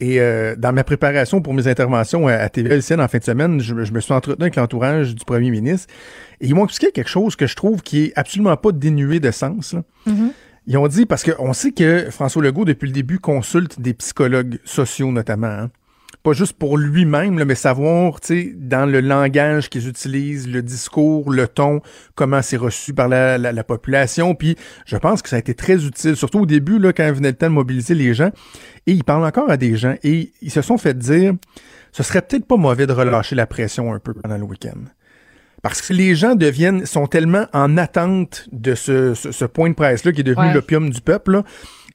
Et 0.00 0.20
euh, 0.20 0.56
dans 0.56 0.72
ma 0.72 0.82
préparation 0.82 1.40
pour 1.42 1.54
mes 1.54 1.68
interventions 1.68 2.26
à, 2.26 2.32
à 2.32 2.48
TVLCN 2.48 3.00
en 3.00 3.06
fin 3.06 3.18
de 3.18 3.24
semaine, 3.24 3.60
je, 3.60 3.84
je 3.84 3.92
me 3.92 4.00
suis 4.00 4.12
entretenu 4.12 4.42
avec 4.42 4.56
l'entourage 4.56 5.14
du 5.14 5.24
premier 5.24 5.50
ministre 5.50 5.86
et 6.40 6.46
ils 6.48 6.56
m'ont 6.56 6.64
expliqué 6.64 6.90
quelque 6.90 7.10
chose 7.10 7.36
que 7.36 7.46
je 7.46 7.54
trouve 7.54 7.82
qui 7.82 8.06
est 8.06 8.12
absolument 8.16 8.56
pas 8.56 8.72
dénué 8.72 9.20
de 9.20 9.30
sens. 9.30 9.74
là. 9.74 9.82
Ils 10.66 10.78
ont 10.78 10.86
dit, 10.86 11.06
parce 11.06 11.24
qu'on 11.24 11.52
sait 11.52 11.72
que 11.72 12.10
François 12.10 12.42
Legault, 12.42 12.64
depuis 12.64 12.86
le 12.86 12.92
début, 12.92 13.18
consulte 13.18 13.80
des 13.80 13.94
psychologues 13.94 14.58
sociaux 14.64 15.10
notamment. 15.10 15.46
hein. 15.48 15.70
Pas 16.22 16.34
juste 16.34 16.52
pour 16.52 16.78
lui-même, 16.78 17.42
mais 17.42 17.56
savoir, 17.56 18.20
tu 18.20 18.26
sais, 18.28 18.52
dans 18.54 18.86
le 18.86 19.00
langage 19.00 19.68
qu'ils 19.68 19.88
utilisent, 19.88 20.48
le 20.48 20.62
discours, 20.62 21.32
le 21.32 21.48
ton, 21.48 21.80
comment 22.14 22.42
c'est 22.42 22.56
reçu 22.56 22.94
par 22.94 23.08
la 23.08 23.64
population. 23.64 24.36
Puis 24.36 24.56
je 24.86 24.96
pense 24.96 25.20
que 25.20 25.28
ça 25.28 25.34
a 25.34 25.38
été 25.40 25.54
très 25.54 25.84
utile, 25.84 26.14
surtout 26.14 26.40
au 26.40 26.46
début, 26.46 26.78
là, 26.78 26.92
quand 26.92 27.04
il 27.04 27.12
venait 27.12 27.30
le 27.30 27.36
temps 27.36 27.48
de 27.48 27.54
mobiliser 27.54 27.96
les 27.96 28.14
gens. 28.14 28.30
Et 28.86 28.92
il 28.92 29.02
parle 29.02 29.24
encore 29.24 29.50
à 29.50 29.56
des 29.56 29.74
gens. 29.76 29.96
Et 30.04 30.30
ils 30.42 30.52
se 30.52 30.62
sont 30.62 30.78
fait 30.78 30.96
dire, 30.96 31.34
ce 31.90 32.04
serait 32.04 32.22
peut-être 32.22 32.46
pas 32.46 32.56
mauvais 32.56 32.86
de 32.86 32.92
relâcher 32.92 33.34
la 33.34 33.48
pression 33.48 33.92
un 33.92 33.98
peu 33.98 34.14
pendant 34.14 34.38
le 34.38 34.44
week-end. 34.44 34.78
Parce 35.62 35.80
que 35.80 35.92
les 35.92 36.14
gens 36.16 36.34
deviennent, 36.34 36.86
sont 36.86 37.06
tellement 37.06 37.46
en 37.52 37.76
attente 37.78 38.48
de 38.50 38.74
ce, 38.74 39.14
ce, 39.14 39.30
ce 39.32 39.44
point 39.44 39.70
de 39.70 39.74
presse-là 39.74 40.10
qui 40.12 40.20
est 40.20 40.24
devenu 40.24 40.48
Ouais. 40.48 40.54
l'opium 40.54 40.90
du 40.90 41.00
peuple. 41.00 41.32
là. 41.32 41.42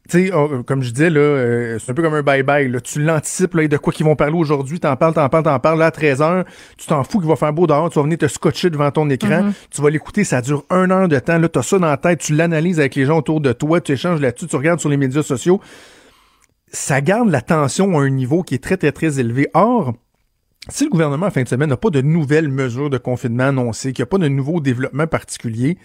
Tu 0.10 0.28
sais, 0.28 0.32
oh, 0.34 0.64
comme 0.66 0.84
je 0.84 0.92
disais, 0.92 1.10
là, 1.10 1.20
euh, 1.20 1.78
c'est 1.80 1.92
un 1.92 1.94
peu 1.94 2.02
comme 2.02 2.14
un 2.14 2.22
bye-bye. 2.22 2.72
là. 2.72 2.80
Tu 2.80 3.02
l'anticipes 3.02 3.54
là, 3.56 3.68
de 3.68 3.76
quoi 3.76 3.92
qu'ils 3.92 4.06
vont 4.06 4.16
parler 4.16 4.38
aujourd'hui. 4.38 4.80
T'en 4.80 4.96
parles, 4.96 5.14
t'en 5.14 5.28
parles, 5.28 5.44
t'en 5.44 5.60
parles. 5.60 5.80
Là, 5.80 5.88
à 5.88 5.90
13h, 5.92 6.46
tu 6.78 6.88
t'en 6.88 7.04
fous 7.04 7.20
qu'il 7.20 7.28
va 7.28 7.36
faire 7.36 7.52
beau 7.52 7.68
dehors. 7.68 7.90
Tu 7.90 8.00
vas 8.00 8.04
venir 8.04 8.18
te 8.18 8.28
scotcher 8.30 8.70
devant 8.70 8.90
ton 8.90 9.10
écran. 9.10 9.52
Tu 9.70 9.82
vas 9.82 9.90
l'écouter. 9.90 10.24
Ça 10.24 10.40
dure 10.42 10.64
un 10.70 10.90
heure 10.92 11.10
de 11.10 11.20
temps. 11.20 11.38
Là, 11.38 11.50
t'as 11.50 11.62
ça 11.62 11.78
dans 11.78 11.88
la 11.88 11.98
tête. 11.98 12.20
Tu 12.22 12.34
l'analyses 12.36 12.80
avec 12.80 12.96
les 12.96 13.04
gens 13.04 13.18
autour 13.18 13.42
de 13.42 13.52
toi. 13.52 13.82
Tu 13.82 13.92
échanges 13.92 14.22
là-dessus. 14.22 14.48
Tu 14.48 14.56
regardes 14.56 14.80
sur 14.80 14.88
les 14.88 14.96
médias 14.96 15.24
sociaux. 15.24 15.60
Ça 16.72 17.02
garde 17.02 17.30
la 17.30 17.42
tension 17.42 18.00
à 18.00 18.04
un 18.04 18.10
niveau 18.10 18.44
qui 18.44 18.56
est 18.56 18.64
très, 18.64 18.78
très, 18.78 18.94
très 18.94 19.20
élevé. 19.20 19.50
Or, 19.54 19.94
si 20.70 20.84
le 20.86 20.90
gouvernement, 20.90 21.28
en 21.28 21.32
fin 21.32 21.44
de 21.44 21.48
semaine, 21.48 21.70
n'a 21.70 21.78
pas 21.78 21.90
de 21.90 22.02
nouvelles 22.02 22.50
mesures 22.50 22.90
de 22.90 22.98
confinement 22.98 23.46
annoncées, 23.46 23.94
qu'il 23.94 24.04
n'y 24.04 24.08
a 24.08 24.10
pas 24.10 24.18
de 24.18 24.28
nouveau 24.28 24.60
développement 24.60 25.08
particulier, 25.08 25.78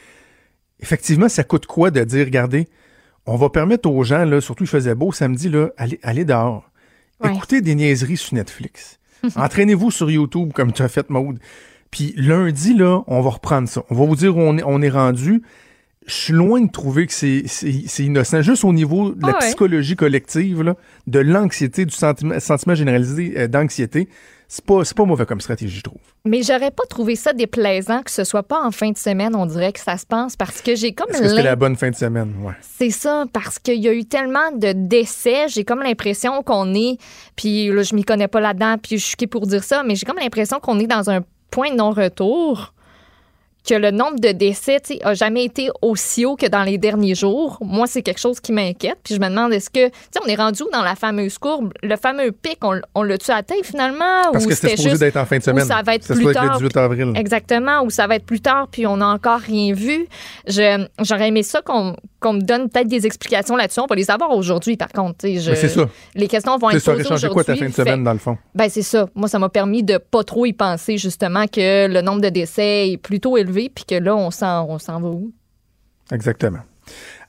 effectivement, 0.80 1.28
ça 1.28 1.44
coûte 1.44 1.66
quoi 1.66 1.90
de 1.90 2.02
dire, 2.04 2.24
regardez, 2.26 2.68
on 3.26 3.36
va 3.36 3.50
permettre 3.50 3.88
aux 3.88 4.02
gens, 4.02 4.24
là, 4.24 4.40
surtout 4.40 4.64
il 4.64 4.68
faisait 4.68 4.94
beau 4.94 5.12
samedi, 5.12 5.48
là, 5.48 5.70
allez, 5.76 5.98
allez 6.02 6.24
dehors. 6.24 6.68
Ouais. 7.22 7.32
Écoutez 7.34 7.60
des 7.60 7.74
niaiseries 7.74 8.16
sur 8.16 8.34
Netflix. 8.34 8.98
Entraînez-vous 9.36 9.90
sur 9.92 10.10
YouTube 10.10 10.52
comme 10.52 10.72
tu 10.72 10.82
as 10.82 10.88
fait, 10.88 11.08
Maude. 11.08 11.38
Puis 11.92 12.14
lundi, 12.16 12.74
là, 12.74 13.02
on 13.06 13.20
va 13.20 13.30
reprendre 13.30 13.68
ça. 13.68 13.84
On 13.90 13.94
va 13.94 14.04
vous 14.06 14.16
dire 14.16 14.36
où 14.36 14.40
on 14.40 14.56
est, 14.58 14.62
on 14.64 14.82
est 14.82 14.88
rendu. 14.90 15.42
Je 16.06 16.12
suis 16.14 16.32
loin 16.32 16.60
de 16.60 16.70
trouver 16.70 17.06
que 17.06 17.12
c'est 17.12 17.44
c'est- 17.46 17.84
c'est 17.86 18.02
innocent. 18.04 18.42
Juste 18.42 18.64
au 18.64 18.72
niveau 18.72 19.12
de 19.12 19.22
la 19.24 19.28
Ah 19.28 19.38
ouais. 19.40 19.46
psychologie 19.46 19.94
collective, 19.94 20.62
là, 20.62 20.74
de 21.06 21.20
l'anxiété, 21.20 21.84
du 21.84 21.94
sentiment, 21.94 22.40
sentiment 22.40 22.74
généralisé 22.74 23.34
euh, 23.38 23.46
d'anxiété, 23.46 24.08
c'est 24.54 24.66
pas, 24.66 24.84
c'est 24.84 24.94
pas 24.94 25.06
mauvais 25.06 25.24
comme 25.24 25.40
stratégie, 25.40 25.78
je 25.78 25.82
trouve. 25.82 25.98
Mais 26.26 26.42
j'aurais 26.42 26.70
pas 26.70 26.82
trouvé 26.86 27.16
ça 27.16 27.32
déplaisant 27.32 28.02
que 28.02 28.10
ce 28.10 28.22
soit 28.22 28.42
pas 28.42 28.62
en 28.62 28.70
fin 28.70 28.90
de 28.90 28.98
semaine, 28.98 29.34
on 29.34 29.46
dirait 29.46 29.72
que 29.72 29.80
ça 29.80 29.96
se 29.96 30.04
passe 30.04 30.36
parce 30.36 30.60
que 30.60 30.74
j'ai 30.74 30.92
comme 30.92 31.08
Est-ce 31.08 31.22
que 31.22 31.28
c'était 31.28 31.42
la 31.42 31.56
bonne 31.56 31.74
fin 31.74 31.88
de 31.88 31.94
semaine? 31.94 32.34
Ouais. 32.42 32.52
C'est 32.60 32.90
ça, 32.90 33.24
parce 33.32 33.58
qu'il 33.58 33.82
y 33.82 33.88
a 33.88 33.94
eu 33.94 34.04
tellement 34.04 34.52
de 34.54 34.72
décès, 34.72 35.48
j'ai 35.48 35.64
comme 35.64 35.82
l'impression 35.82 36.42
qu'on 36.42 36.74
est, 36.74 36.98
puis 37.34 37.68
là, 37.68 37.82
je 37.82 37.94
m'y 37.94 38.04
connais 38.04 38.28
pas 38.28 38.40
là-dedans, 38.40 38.76
puis 38.76 38.98
je 38.98 39.06
suis 39.06 39.16
qui 39.16 39.26
pour 39.26 39.46
dire 39.46 39.64
ça, 39.64 39.82
mais 39.84 39.94
j'ai 39.94 40.04
comme 40.04 40.18
l'impression 40.18 40.60
qu'on 40.60 40.78
est 40.80 40.86
dans 40.86 41.08
un 41.08 41.20
point 41.50 41.70
de 41.70 41.76
non-retour, 41.76 42.74
que 43.68 43.74
le 43.74 43.90
nombre 43.90 44.18
de 44.18 44.32
décès, 44.32 44.80
a 45.02 45.14
jamais 45.14 45.44
été 45.44 45.70
aussi 45.82 46.24
haut 46.24 46.36
que 46.36 46.46
dans 46.46 46.62
les 46.62 46.78
derniers 46.78 47.14
jours. 47.14 47.58
Moi, 47.60 47.86
c'est 47.86 48.02
quelque 48.02 48.20
chose 48.20 48.40
qui 48.40 48.52
m'inquiète, 48.52 48.98
puis 49.04 49.14
je 49.14 49.20
me 49.20 49.28
demande, 49.28 49.52
est-ce 49.52 49.70
que, 49.70 49.88
tu 49.88 49.94
sais, 50.10 50.20
on 50.24 50.28
est 50.28 50.34
rendu 50.34 50.62
où 50.62 50.70
dans 50.72 50.82
la 50.82 50.96
fameuse 50.96 51.38
courbe? 51.38 51.72
Le 51.82 51.96
fameux 51.96 52.32
pic, 52.32 52.58
on, 52.62 52.80
on 52.94 53.02
l'a-tu 53.02 53.30
atteint 53.30 53.54
finalement? 53.62 54.32
Parce 54.32 54.44
ou 54.44 54.48
que 54.48 54.54
c'était 54.54 54.76
supposé 54.76 54.98
d'être 54.98 55.16
en 55.16 55.26
fin 55.26 55.36
de 55.36 55.42
ou 55.42 55.44
semaine. 55.44 55.66
ça 55.66 55.82
va 55.82 55.94
être 55.94 56.12
plus 56.12 56.28
être 56.28 56.34
tard. 56.34 56.58
le 56.60 56.68
18 56.68 56.76
avril. 56.76 57.12
Exactement, 57.16 57.82
ou 57.82 57.90
ça 57.90 58.06
va 58.06 58.16
être 58.16 58.26
plus 58.26 58.40
tard, 58.40 58.68
puis 58.70 58.86
on 58.86 58.96
n'a 58.96 59.08
encore 59.08 59.40
rien 59.40 59.72
vu. 59.74 60.06
J'aurais 60.48 61.28
aimé 61.28 61.42
ça 61.42 61.62
qu'on 61.62 61.96
qu'on 62.22 62.32
me 62.34 62.40
donne 62.40 62.70
peut-être 62.70 62.88
des 62.88 63.04
explications 63.04 63.56
là-dessus. 63.56 63.80
On 63.80 63.86
va 63.86 63.94
les 63.96 64.10
avoir 64.10 64.30
aujourd'hui, 64.30 64.76
par 64.78 64.88
contre. 64.88 65.28
je- 65.28 65.50
Mais 65.50 65.56
c'est 65.56 65.68
ça. 65.68 65.88
Les 66.14 66.28
questions 66.28 66.56
vont 66.56 66.70
être 66.70 66.82
posées 66.84 67.04
changé 67.04 67.28
quoi 67.28 67.44
ta 67.44 67.52
aujourd'hui. 67.52 67.64
fin 67.64 67.70
de 67.70 67.74
semaine, 67.88 67.98
Fait- 68.00 68.04
dans 68.04 68.12
le 68.14 68.18
fond? 68.18 68.38
Ben, 68.54 68.68
c'est 68.70 68.82
ça. 68.82 69.08
Moi, 69.14 69.28
ça 69.28 69.38
m'a 69.38 69.48
permis 69.50 69.82
de 69.82 69.98
pas 69.98 70.24
trop 70.24 70.46
y 70.46 70.52
penser, 70.54 70.96
justement, 70.96 71.46
que 71.46 71.86
le 71.88 72.00
nombre 72.00 72.22
de 72.22 72.28
décès 72.30 72.90
est 72.92 72.96
plutôt 72.96 73.36
élevé, 73.36 73.70
puis 73.74 73.84
que 73.84 73.96
là, 73.96 74.16
on 74.16 74.30
s'en 74.30 74.66
on 74.70 74.78
s'en 74.78 75.00
va 75.00 75.08
où? 75.08 75.32
Exactement. 76.10 76.60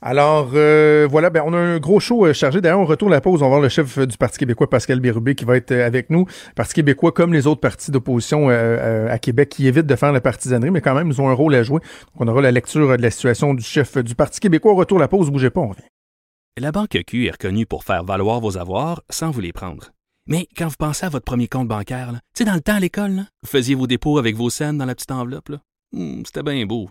Alors, 0.06 0.50
euh, 0.52 1.08
voilà, 1.10 1.30
ben, 1.30 1.42
on 1.46 1.54
a 1.54 1.56
un 1.56 1.78
gros 1.78 1.98
show 1.98 2.26
euh, 2.26 2.34
chargé. 2.34 2.60
D'ailleurs, 2.60 2.78
on 2.78 2.84
retourne 2.84 3.10
la 3.10 3.22
pause. 3.22 3.40
On 3.40 3.46
va 3.46 3.48
voir 3.48 3.60
le 3.62 3.70
chef 3.70 3.98
du 3.98 4.18
Parti 4.18 4.36
québécois, 4.36 4.68
Pascal 4.68 5.00
Bérubé, 5.00 5.34
qui 5.34 5.46
va 5.46 5.56
être 5.56 5.72
euh, 5.72 5.86
avec 5.86 6.10
nous. 6.10 6.26
Parti 6.54 6.74
québécois, 6.74 7.10
comme 7.10 7.32
les 7.32 7.46
autres 7.46 7.62
partis 7.62 7.90
d'opposition 7.90 8.50
à 8.50 9.18
Québec, 9.18 9.48
qui 9.48 9.66
évitent 9.66 9.86
de 9.86 9.96
faire 9.96 10.12
la 10.12 10.20
partisanerie, 10.20 10.70
mais 10.70 10.82
quand 10.82 10.94
même, 10.94 11.08
ils 11.08 11.22
ont 11.22 11.30
un 11.30 11.32
rôle 11.32 11.54
à 11.54 11.62
jouer. 11.62 11.80
Donc, 11.80 12.16
on 12.16 12.28
aura 12.28 12.42
la 12.42 12.52
lecture 12.52 12.94
de 12.98 13.02
la 13.02 13.10
situation 13.10 13.54
du 13.54 13.62
chef 13.64 13.96
du 13.96 14.14
Parti 14.14 14.40
québécois. 14.40 14.72
On 14.72 14.76
retourne 14.76 15.00
à 15.00 15.04
la 15.04 15.08
pause. 15.08 15.30
Bougez 15.30 15.48
pas, 15.48 15.62
on 15.62 15.68
revient. 15.68 15.84
La 16.60 16.70
Banque 16.70 16.98
Q 17.06 17.26
est 17.26 17.30
reconnue 17.30 17.64
pour 17.64 17.82
faire 17.82 18.04
valoir 18.04 18.40
vos 18.40 18.58
avoirs 18.58 19.02
sans 19.08 19.30
vous 19.30 19.40
les 19.40 19.54
prendre. 19.54 19.90
Mais 20.26 20.48
quand 20.54 20.68
vous 20.68 20.76
pensez 20.78 21.06
à 21.06 21.08
votre 21.08 21.24
premier 21.24 21.48
compte 21.48 21.68
bancaire, 21.68 22.12
tu 22.12 22.18
sais, 22.38 22.44
dans 22.44 22.54
le 22.54 22.60
temps 22.60 22.76
à 22.76 22.80
l'école, 22.80 23.22
vous 23.42 23.48
faisiez 23.48 23.74
vos 23.74 23.86
dépôts 23.86 24.18
avec 24.18 24.36
vos 24.36 24.50
scènes 24.50 24.76
dans 24.76 24.86
la 24.86 24.94
petite 24.94 25.12
enveloppe. 25.12 25.50
Hmm, 25.92 26.22
C'était 26.26 26.42
bien 26.42 26.66
beau. 26.66 26.90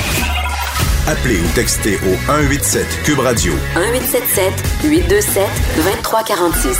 Appelez 1.11 1.41
ou 1.41 1.53
textez 1.53 1.95
au 1.95 2.15
187 2.25 2.87
Cube 3.03 3.19
Radio. 3.19 3.51
1877 3.75 4.53
827 4.85 5.43
2346. 5.75 6.79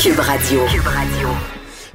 Cube 0.00 0.20
Radio. 0.20 0.60
Cube 0.66 0.86
Radio. 0.86 1.28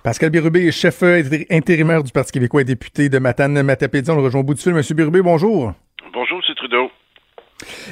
Pascal 0.03 0.31
Bérubé, 0.31 0.69
chef 0.73 1.01
euh, 1.03 1.23
intérimaire 1.49 2.03
du 2.03 2.11
Parti 2.11 2.33
québécois 2.33 2.59
et 2.59 2.65
député 2.65 3.07
de 3.07 3.19
Matane-Matapédia. 3.19 4.13
On 4.13 4.17
le 4.17 4.23
rejoint 4.23 4.41
au 4.41 4.43
bout 4.43 4.53
du 4.53 4.61
fil. 4.61 4.73
Monsieur 4.73 4.95
Bérubé, 4.95 5.21
bonjour. 5.21 5.73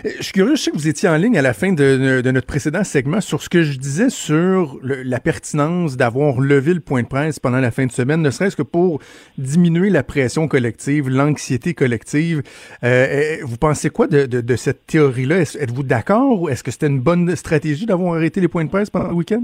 Je 0.06 0.24
suis 0.24 0.34
curieux, 0.34 0.56
je 0.56 0.62
sais 0.62 0.72
que 0.72 0.78
vous 0.78 0.88
étiez 0.88 1.10
en 1.10 1.18
ligne 1.18 1.38
à 1.38 1.42
la 1.42 1.54
fin 1.54 1.74
de, 1.74 2.22
notre 2.32 2.48
précédent 2.48 2.84
segment 2.84 3.22
sur 3.22 3.42
ce 3.42 3.50
que 3.50 3.64
je 3.64 3.78
disais 3.78 4.10
sur 4.10 4.80
la 4.82 5.20
pertinence 5.20 5.98
d'avoir 5.98 6.40
levé 6.40 6.74
le 6.74 6.80
point 6.80 7.04
de 7.04 7.08
presse 7.08 7.40
pendant 7.40 7.60
la 7.60 7.72
fin 7.72 7.86
de 7.86 7.92
semaine, 7.92 8.22
ne 8.22 8.30
serait-ce 8.30 8.56
que 8.56 8.62
pour 8.62 9.02
diminuer 9.38 9.90
la 9.90 10.04
pression 10.04 10.48
collective, 10.48 11.10
l'anxiété 11.10 11.74
collective. 11.74 12.44
Euh, 12.84 13.38
vous 13.44 13.58
pensez 13.58 13.90
quoi 13.90 14.08
de, 14.08 14.56
cette 14.56 14.86
théorie-là? 14.88 15.42
Êtes-vous 15.42 15.84
d'accord 15.84 16.42
ou 16.42 16.50
est-ce 16.50 16.64
que 16.64 16.72
c'était 16.72 16.88
une 16.88 17.02
bonne 17.02 17.36
stratégie 17.36 17.86
d'avoir 17.86 18.16
arrêté 18.16 18.42
les 18.42 18.48
points 18.48 18.66
de 18.66 18.70
presse 18.70 18.90
pendant 18.90 19.10
le 19.10 19.16
week-end? 19.16 19.44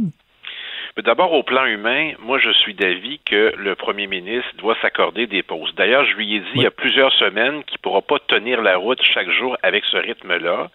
D'abord, 1.02 1.34
au 1.34 1.42
plan 1.42 1.66
humain, 1.66 2.12
moi, 2.20 2.38
je 2.38 2.52
suis 2.52 2.76
d'avis 2.76 3.20
que 3.26 3.54
le 3.58 3.76
premier 3.76 4.06
ministre 4.06 4.52
doit 4.58 4.78
s'accorder 4.80 5.26
des 5.26 5.42
pauses. 5.42 5.74
D'ailleurs, 5.76 6.06
je 6.06 6.16
lui 6.16 6.36
ai 6.36 6.40
dit 6.40 6.52
il 6.54 6.62
y 6.62 6.68
a 6.68 6.72
plusieurs 6.72 7.12
semaines 7.14 7.64
qu'il 7.64 7.80
ne 7.80 7.82
pourra 7.82 8.02
pas 8.02 8.20
tenir 8.20 8.62
la 8.62 8.78
route 8.78 9.02
chaque 9.02 9.30
jour 9.32 9.58
avec 9.64 9.84
ce 9.86 9.98
rythme-là. 9.98 10.70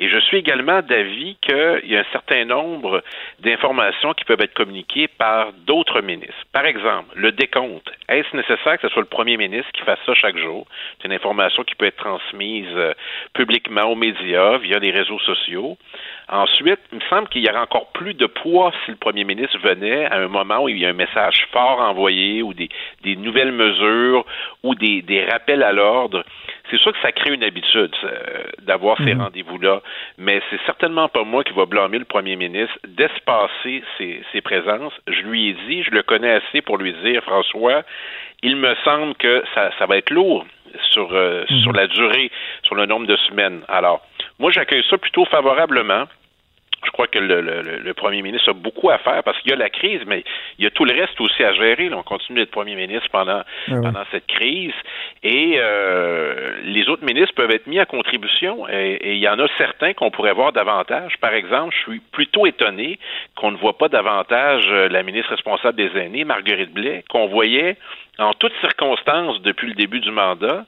Et 0.00 0.08
je 0.08 0.18
suis 0.18 0.38
également 0.38 0.80
d'avis 0.80 1.36
qu'il 1.42 1.82
y 1.84 1.94
a 1.94 2.00
un 2.00 2.10
certain 2.10 2.46
nombre 2.46 3.04
d'informations 3.40 4.14
qui 4.14 4.24
peuvent 4.24 4.40
être 4.40 4.54
communiquées 4.54 5.08
par 5.08 5.52
d'autres 5.52 6.00
ministres. 6.00 6.46
Par 6.52 6.64
exemple, 6.64 7.10
le 7.14 7.32
décompte. 7.32 7.86
Est-ce 8.08 8.34
nécessaire 8.34 8.78
que 8.78 8.88
ce 8.88 8.94
soit 8.94 9.02
le 9.02 9.08
premier 9.08 9.36
ministre 9.36 9.70
qui 9.72 9.82
fasse 9.82 9.98
ça 10.06 10.14
chaque 10.14 10.38
jour? 10.38 10.66
C'est 10.96 11.08
une 11.08 11.12
information 11.12 11.64
qui 11.64 11.74
peut 11.74 11.84
être 11.84 11.98
transmise 11.98 12.66
euh, 12.70 12.94
publiquement 13.34 13.84
aux 13.84 13.94
médias, 13.94 14.56
via 14.56 14.78
les 14.78 14.90
réseaux 14.90 15.18
sociaux. 15.18 15.76
Ensuite, 16.30 16.80
il 16.92 16.98
me 16.98 17.04
semble 17.10 17.28
qu'il 17.28 17.44
y 17.44 17.50
aurait 17.50 17.58
encore 17.58 17.90
plus 17.92 18.14
de 18.14 18.26
poids 18.26 18.72
si 18.84 18.92
le 18.92 18.96
premier 18.96 19.24
ministre 19.24 19.58
venait 19.58 20.06
à 20.06 20.16
un 20.16 20.28
moment 20.28 20.62
où 20.62 20.68
il 20.68 20.78
y 20.78 20.86
a 20.86 20.88
un 20.88 20.94
message 20.94 21.46
fort 21.52 21.80
envoyé 21.80 22.42
ou 22.42 22.54
des, 22.54 22.68
nouvelles 23.16 23.52
mesures 23.52 24.24
ou 24.62 24.74
des, 24.74 25.26
rappels 25.30 25.62
à 25.62 25.72
l'ordre. 25.72 26.24
C'est 26.70 26.78
sûr 26.78 26.92
que 26.92 27.00
ça 27.00 27.12
crée 27.12 27.34
une 27.34 27.44
habitude 27.44 27.94
euh, 28.04 28.44
d'avoir 28.62 28.96
ces 28.98 29.14
mhm. 29.14 29.22
rendez-vous-là, 29.22 29.80
mais 30.18 30.40
c'est 30.50 30.60
certainement 30.66 31.08
pas 31.08 31.24
moi 31.24 31.44
qui 31.44 31.52
va 31.52 31.66
blâmer 31.66 31.98
le 31.98 32.04
premier 32.04 32.36
ministre 32.36 32.78
d'espacer 32.86 33.82
ses, 33.98 34.22
ses 34.32 34.40
présences. 34.40 34.92
Je 35.06 35.22
lui 35.22 35.48
ai 35.48 35.56
dit, 35.68 35.82
je 35.82 35.90
le 35.90 36.02
connais 36.02 36.30
assez 36.30 36.62
pour 36.62 36.78
lui 36.78 36.92
dire, 37.04 37.22
François, 37.24 37.82
il 38.42 38.56
me 38.56 38.74
semble 38.84 39.14
que 39.16 39.42
ça, 39.54 39.70
ça 39.78 39.86
va 39.86 39.96
être 39.96 40.10
lourd 40.10 40.46
sur, 40.90 41.12
euh, 41.12 41.44
mhm. 41.50 41.60
sur 41.62 41.72
la 41.72 41.86
durée, 41.86 42.30
sur 42.62 42.74
le 42.74 42.86
nombre 42.86 43.06
de 43.06 43.16
semaines. 43.16 43.62
Alors, 43.68 44.02
moi, 44.38 44.50
j'accueille 44.50 44.84
ça 44.88 44.98
plutôt 44.98 45.24
favorablement 45.24 46.04
je 46.84 46.90
crois 46.90 47.06
que 47.06 47.18
le, 47.18 47.40
le, 47.40 47.94
premier 47.94 48.22
ministre 48.22 48.50
a 48.50 48.52
beaucoup 48.54 48.90
à 48.90 48.98
faire 48.98 49.22
parce 49.22 49.38
qu'il 49.40 49.50
y 49.50 49.54
a 49.54 49.56
la 49.56 49.68
crise, 49.68 50.00
mais 50.06 50.24
il 50.58 50.64
y 50.64 50.66
a 50.66 50.70
tout 50.70 50.84
le 50.84 50.94
reste 50.94 51.20
aussi 51.20 51.44
à 51.44 51.52
gérer. 51.52 51.92
on 51.92 52.02
continue 52.02 52.38
d'être 52.40 52.50
premier 52.50 52.74
ministre 52.74 53.08
pendant, 53.10 53.42
ah 53.68 53.74
pendant 53.82 54.04
cette 54.10 54.26
crise 54.26 54.72
et 55.22 55.56
euh, 55.58 56.58
les 56.64 56.88
autres 56.88 57.04
ministres 57.04 57.34
peuvent 57.34 57.50
être 57.50 57.66
mis 57.66 57.78
à 57.78 57.86
contribution 57.86 58.66
et, 58.68 58.98
il 59.12 59.18
y 59.18 59.28
en 59.28 59.38
a 59.38 59.46
certains 59.58 59.92
qu'on 59.92 60.10
pourrait 60.10 60.32
voir 60.32 60.52
davantage. 60.52 61.16
Par 61.20 61.34
exemple, 61.34 61.74
je 61.74 61.90
suis 61.90 62.00
plutôt 62.12 62.46
étonné 62.46 62.98
qu'on 63.36 63.50
ne 63.50 63.56
voit 63.58 63.76
pas 63.76 63.88
davantage 63.88 64.64
euh, 64.68 64.88
la 64.88 65.02
ministre 65.02 65.30
responsable 65.30 65.76
des 65.76 65.90
aînés, 65.98 66.24
Marguerite 66.24 66.72
Blais, 66.72 67.04
qu'on 67.10 67.26
voyait 67.26 67.76
en 68.18 68.32
toutes 68.32 68.54
circonstances 68.60 69.40
depuis 69.42 69.68
le 69.68 69.74
début 69.74 70.00
du 70.00 70.10
mandat. 70.10 70.64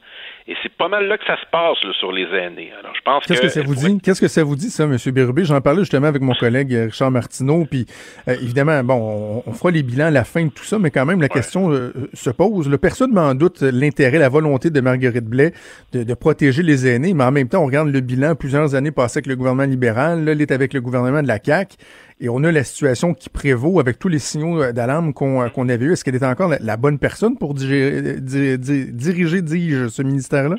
Et 0.48 0.54
c'est 0.62 0.72
pas 0.72 0.88
mal 0.88 1.06
là 1.06 1.16
que 1.18 1.24
ça 1.24 1.36
se 1.36 1.46
passe 1.52 1.78
sur 1.98 2.10
les 2.10 2.24
aînés. 2.24 2.72
Alors, 2.78 2.92
je 2.96 3.00
pense 3.02 3.24
Qu'est-ce 3.26 3.40
que, 3.40 3.48
ça 3.48 3.62
vous 3.62 3.74
dit? 3.76 4.00
Qu'est-ce 4.00 4.20
que 4.20 4.28
ça 4.28 4.42
vous 4.42 4.56
dit, 4.56 4.70
ça, 4.70 4.84
M. 4.84 4.96
Bérubé? 5.12 5.44
J'en 5.44 5.60
parlais 5.60 5.80
justement 5.80 6.08
avec 6.08 6.20
mon 6.20 6.34
collègue 6.34 6.74
euh, 6.74 6.86
Richard 6.86 7.12
Martineau. 7.12 7.64
Puis, 7.64 7.86
euh, 8.26 8.34
évidemment, 8.42 8.82
bon, 8.82 9.42
on, 9.46 9.52
fera 9.52 9.70
les 9.70 9.84
bilans 9.84 10.06
à 10.06 10.10
la 10.10 10.24
fin 10.24 10.44
de 10.44 10.50
tout 10.50 10.64
ça, 10.64 10.80
mais 10.80 10.90
quand 10.90 11.06
même, 11.06 11.20
la 11.20 11.28
question 11.28 11.72
euh, 11.72 11.92
se 12.12 12.30
pose. 12.30 12.68
Le 12.68 12.78
personne 12.78 13.12
m'en 13.12 13.34
doute 13.34 13.62
l'intérêt, 13.62 14.18
la 14.18 14.28
volonté 14.28 14.70
de 14.70 14.80
Marguerite 14.80 15.26
Blais 15.26 15.52
de, 15.92 16.02
de, 16.02 16.14
protéger 16.14 16.64
les 16.64 16.88
aînés, 16.88 17.14
mais 17.14 17.24
en 17.24 17.32
même 17.32 17.48
temps, 17.48 17.62
on 17.62 17.66
regarde 17.66 17.88
le 17.88 18.00
bilan 18.00 18.34
plusieurs 18.34 18.74
années 18.74 18.90
passées 18.90 19.18
avec 19.18 19.26
le 19.26 19.36
gouvernement 19.36 19.70
libéral. 19.70 20.24
Là, 20.24 20.32
il 20.32 20.42
est 20.42 20.50
avec 20.50 20.74
le 20.74 20.80
gouvernement 20.80 21.22
de 21.22 21.28
la 21.28 21.38
CAQ. 21.42 21.76
Et 22.20 22.28
on 22.28 22.44
a 22.44 22.52
la 22.52 22.64
situation 22.64 23.14
qui 23.14 23.28
prévaut 23.28 23.80
avec 23.80 23.98
tous 23.98 24.08
les 24.08 24.18
signaux 24.18 24.72
d'alarme 24.72 25.12
qu'on 25.12 25.68
avait 25.68 25.84
eus. 25.84 25.92
Est-ce 25.92 26.04
qu'elle 26.04 26.14
est 26.14 26.24
encore 26.24 26.52
la, 26.60 26.76
bonne 26.76 26.98
personne 26.98 27.36
pour 27.36 27.54
diriger, 27.54 28.20
diriger 28.20 29.42
dis-je, 29.42 29.88
ce 29.88 30.02
ministère-là? 30.02 30.56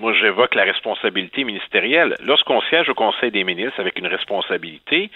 Moi 0.00 0.14
j'évoque 0.14 0.54
la 0.54 0.64
responsabilité 0.64 1.44
ministérielle. 1.44 2.16
Lorsqu'on 2.24 2.60
siège 2.62 2.88
au 2.88 2.94
Conseil 2.94 3.30
des 3.30 3.44
ministres 3.44 3.78
avec 3.78 3.98
une 3.98 4.06
responsabilité, 4.06 5.10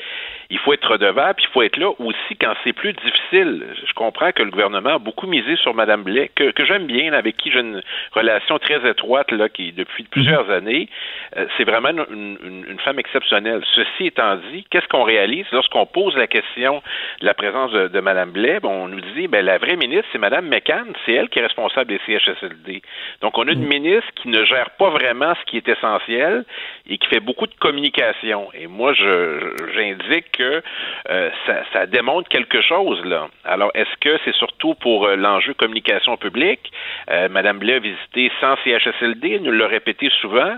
il 0.50 0.58
faut 0.58 0.72
être 0.72 0.88
redevable, 0.92 1.40
il 1.42 1.48
faut 1.48 1.62
être 1.62 1.76
là 1.78 1.90
aussi 1.98 2.36
quand 2.40 2.52
c'est 2.62 2.72
plus 2.72 2.92
difficile. 2.92 3.64
Je 3.86 3.92
comprends 3.94 4.32
que 4.32 4.42
le 4.42 4.50
gouvernement 4.50 4.96
a 4.96 4.98
beaucoup 4.98 5.26
misé 5.26 5.56
sur 5.56 5.74
Mme 5.74 6.02
Blais, 6.02 6.30
que, 6.34 6.52
j'aime 6.64 6.86
bien, 6.86 7.12
avec 7.12 7.36
qui 7.36 7.50
j'ai 7.50 7.60
une 7.60 7.82
relation 8.12 8.58
très 8.58 8.88
étroite 8.88 9.30
là, 9.32 9.48
qui 9.48 9.72
depuis 9.72 10.04
plusieurs 10.04 10.50
années. 10.50 10.88
Euh, 11.36 11.46
c'est 11.56 11.64
vraiment 11.64 11.90
une, 12.10 12.78
femme 12.84 12.98
exceptionnelle. 12.98 13.62
Ceci 13.74 14.06
étant 14.06 14.36
dit, 14.52 14.66
qu'est-ce 14.70 14.88
qu'on 14.88 15.04
réalise 15.04 15.46
lorsqu'on 15.52 15.86
pose 15.86 16.14
la 16.16 16.26
question 16.26 16.82
de 17.20 17.26
la 17.26 17.32
présence 17.32 17.72
de, 17.72 18.00
Mme 18.00 18.30
Blais? 18.30 18.58
on 18.62 18.88
nous 18.88 19.00
dit, 19.00 19.26
ben, 19.26 19.44
la 19.44 19.56
vraie 19.56 19.76
ministre, 19.76 20.06
c'est 20.12 20.18
Mme 20.18 20.48
McCann, 20.48 20.92
c'est 21.06 21.12
elle 21.12 21.28
qui 21.30 21.38
est 21.38 21.42
responsable 21.42 21.88
des 21.88 22.00
CHSLD. 22.06 22.82
Donc, 23.22 23.38
on 23.38 23.48
a 23.48 23.52
une 23.52 23.66
ministre 23.66 24.10
qui 24.16 24.28
ne 24.28 24.44
gère 24.44 24.70
pas 24.78 24.90
vraiment 24.90 25.34
ce 25.34 25.44
qui 25.50 25.56
est 25.56 25.68
essentiel 25.68 26.44
et 26.88 26.98
qui 26.98 27.08
fait 27.08 27.20
beaucoup 27.20 27.46
de 27.46 27.54
communication. 27.54 28.48
Et 28.54 28.66
moi, 28.66 28.92
j'indique 28.94 30.32
que 30.32 30.62
euh, 31.10 31.30
ça, 31.72 31.86
démontre 31.86 32.28
quelque 32.28 32.60
chose 32.60 33.04
là. 33.04 33.28
Alors, 33.44 33.70
est-ce 33.74 33.96
que 34.00 34.18
c'est 34.24 34.34
surtout 34.34 34.74
pour 34.74 35.06
euh, 35.06 35.16
l'enjeu 35.16 35.54
communication 35.54 36.16
publique? 36.16 36.72
Euh, 37.10 37.28
Madame 37.28 37.58
Blais 37.58 37.74
a 37.74 37.78
visité 37.78 38.30
100 38.40 38.56
CHSLD, 38.64 39.40
nous 39.40 39.52
l'a 39.52 39.66
répété 39.66 40.10
souvent. 40.20 40.56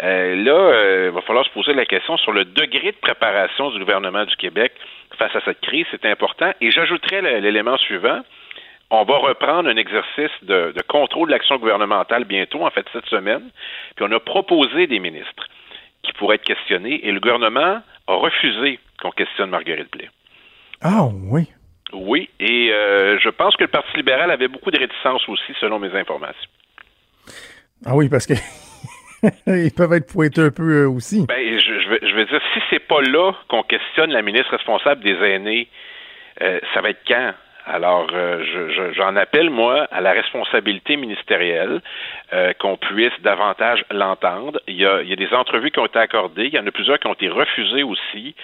là, 0.00 1.06
il 1.06 1.10
va 1.10 1.20
falloir 1.22 1.44
se 1.44 1.50
poser 1.50 1.74
la 1.74 1.84
question 1.84 2.16
sur 2.16 2.32
le 2.32 2.44
degré 2.44 2.92
de 2.92 2.96
préparation 3.00 3.70
du 3.70 3.78
gouvernement 3.78 4.24
du 4.24 4.36
Québec 4.36 4.72
face 5.18 5.34
à 5.34 5.40
cette 5.44 5.60
crise. 5.60 5.86
C'est 5.90 6.06
important. 6.06 6.52
Et 6.60 6.70
j'ajouterais 6.70 7.40
l'élément 7.40 7.76
suivant 7.78 8.20
on 8.90 9.04
va 9.04 9.18
reprendre 9.18 9.68
un 9.68 9.76
exercice 9.76 10.32
de, 10.42 10.74
contrôle 10.88 11.28
de 11.28 11.34
l'action 11.34 11.58
gouvernementale 11.58 12.24
bientôt, 12.24 12.64
en 12.64 12.70
fait, 12.70 12.86
cette 12.92 13.06
semaine. 13.06 13.50
Puis 13.96 14.06
on 14.08 14.12
a 14.12 14.20
proposé 14.20 14.86
des 14.86 14.98
ministres 14.98 15.46
qui 16.02 16.12
pourraient 16.14 16.36
être 16.36 16.44
questionnés 16.44 17.06
et 17.06 17.12
le 17.12 17.20
gouvernement 17.20 17.82
a 18.06 18.14
refusé 18.14 18.78
qu'on 19.00 19.10
questionne 19.10 19.50
Marguerite 19.50 19.90
Blais. 19.92 20.08
Ah 20.80 21.04
oui. 21.30 21.48
Oui, 21.92 22.28
et 22.38 22.70
euh, 22.72 23.18
je 23.18 23.28
pense 23.30 23.56
que 23.56 23.64
le 23.64 23.68
Parti 23.68 23.96
libéral 23.96 24.30
avait 24.30 24.48
beaucoup 24.48 24.70
de 24.70 24.78
réticence 24.78 25.26
aussi, 25.28 25.54
selon 25.58 25.78
mes 25.78 25.94
informations. 25.94 26.50
Ah 27.86 27.94
oui, 27.94 28.08
parce 28.08 28.26
que 28.26 28.34
ils 29.46 29.72
peuvent 29.72 29.92
être 29.94 30.12
pointés 30.12 30.42
un 30.42 30.50
peu 30.50 30.84
aussi. 30.84 31.26
Ben, 31.26 31.58
je, 31.58 31.88
veux, 31.88 31.98
je 32.02 32.14
veux 32.14 32.24
dire, 32.26 32.40
si 32.52 32.60
c'est 32.70 32.86
pas 32.86 33.00
là 33.00 33.32
qu'on 33.48 33.62
questionne 33.62 34.10
la 34.10 34.22
ministre 34.22 34.50
responsable 34.50 35.02
des 35.02 35.14
aînés, 35.14 35.68
euh, 36.42 36.60
ça 36.74 36.82
va 36.82 36.90
être 36.90 37.02
quand? 37.06 37.32
Alors, 37.68 38.06
euh, 38.14 38.92
j'en 38.96 39.14
appelle, 39.16 39.50
moi, 39.50 39.86
à 39.92 40.00
la 40.00 40.12
responsabilité 40.12 40.96
ministérielle, 40.96 41.82
euh, 42.32 42.54
qu'on 42.58 42.78
puisse 42.78 43.12
davantage 43.20 43.84
l'entendre. 43.90 44.58
Il 44.66 44.76
y, 44.76 44.86
a, 44.86 45.02
il 45.02 45.08
y 45.08 45.12
a 45.12 45.16
des 45.16 45.34
entrevues 45.34 45.70
qui 45.70 45.78
ont 45.78 45.86
été 45.86 45.98
accordées, 45.98 46.46
il 46.46 46.54
y 46.54 46.58
en 46.58 46.66
a 46.66 46.70
plusieurs 46.70 46.98
qui 46.98 47.06
ont 47.08 47.12
été 47.12 47.28
refusées 47.28 47.82
aussi. 47.82 48.34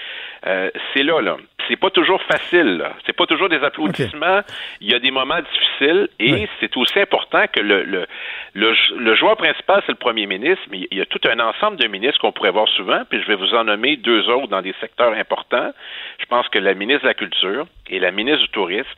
Euh, 0.47 0.71
c'est 0.93 1.03
là, 1.03 1.23
là. 1.23 1.39
C'est 1.69 1.77
pas 1.77 1.89
toujours 1.89 2.21
facile. 2.25 2.85
C'est 3.07 3.17
pas 3.17 3.25
toujours 3.25 3.49
des 3.49 3.65
applaudissements. 3.65 4.43
Il 4.83 4.91
y 4.91 4.95
a 4.95 4.99
des 4.99 5.11
moments 5.11 5.41
difficiles 5.41 6.09
et 6.21 6.47
c'est 6.61 6.77
aussi 6.77 7.01
important 7.01 7.47
que 7.51 7.61
le, 7.61 7.85
le, 7.85 8.07
le, 8.53 9.15
joueur 9.15 9.39
principal, 9.39 9.83
c'est 9.87 9.93
le 9.93 9.99
premier 9.99 10.27
ministre, 10.27 10.63
mais 10.71 10.87
il 10.91 10.99
y 10.99 11.01
a 11.01 11.07
tout 11.07 11.21
un 11.27 11.41
ensemble 11.41 11.79
de 11.79 11.89
ministres 11.89 12.21
qu'on 12.21 12.33
pourrait 12.33 12.51
voir 12.51 12.69
souvent, 12.69 13.03
puis 13.09 13.23
je 13.23 13.27
vais 13.27 13.37
vous 13.37 13.55
en 13.55 13.65
nommer 13.65 13.97
deux 13.97 14.29
autres 14.29 14.49
dans 14.49 14.61
des 14.61 14.75
secteurs 14.79 15.15
importants. 15.15 15.73
Je 16.19 16.27
pense 16.27 16.47
que 16.49 16.59
la 16.59 16.75
ministre 16.75 17.05
de 17.05 17.09
la 17.09 17.15
Culture 17.15 17.67
et 17.89 17.99
la 17.99 18.11
ministre 18.11 18.43
du 18.43 18.49
Tourisme 18.49 18.89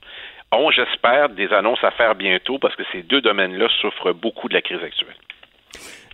ont, 0.52 0.70
j'espère, 0.70 1.28
des 1.30 1.52
annonces 1.52 1.82
à 1.82 1.90
faire 1.90 2.14
bientôt 2.14 2.58
parce 2.58 2.76
que 2.76 2.84
ces 2.92 3.02
deux 3.02 3.20
domaines-là 3.20 3.68
souffrent 3.80 4.12
beaucoup 4.12 4.48
de 4.48 4.54
la 4.54 4.62
crise 4.62 4.82
actuelle. 4.82 5.16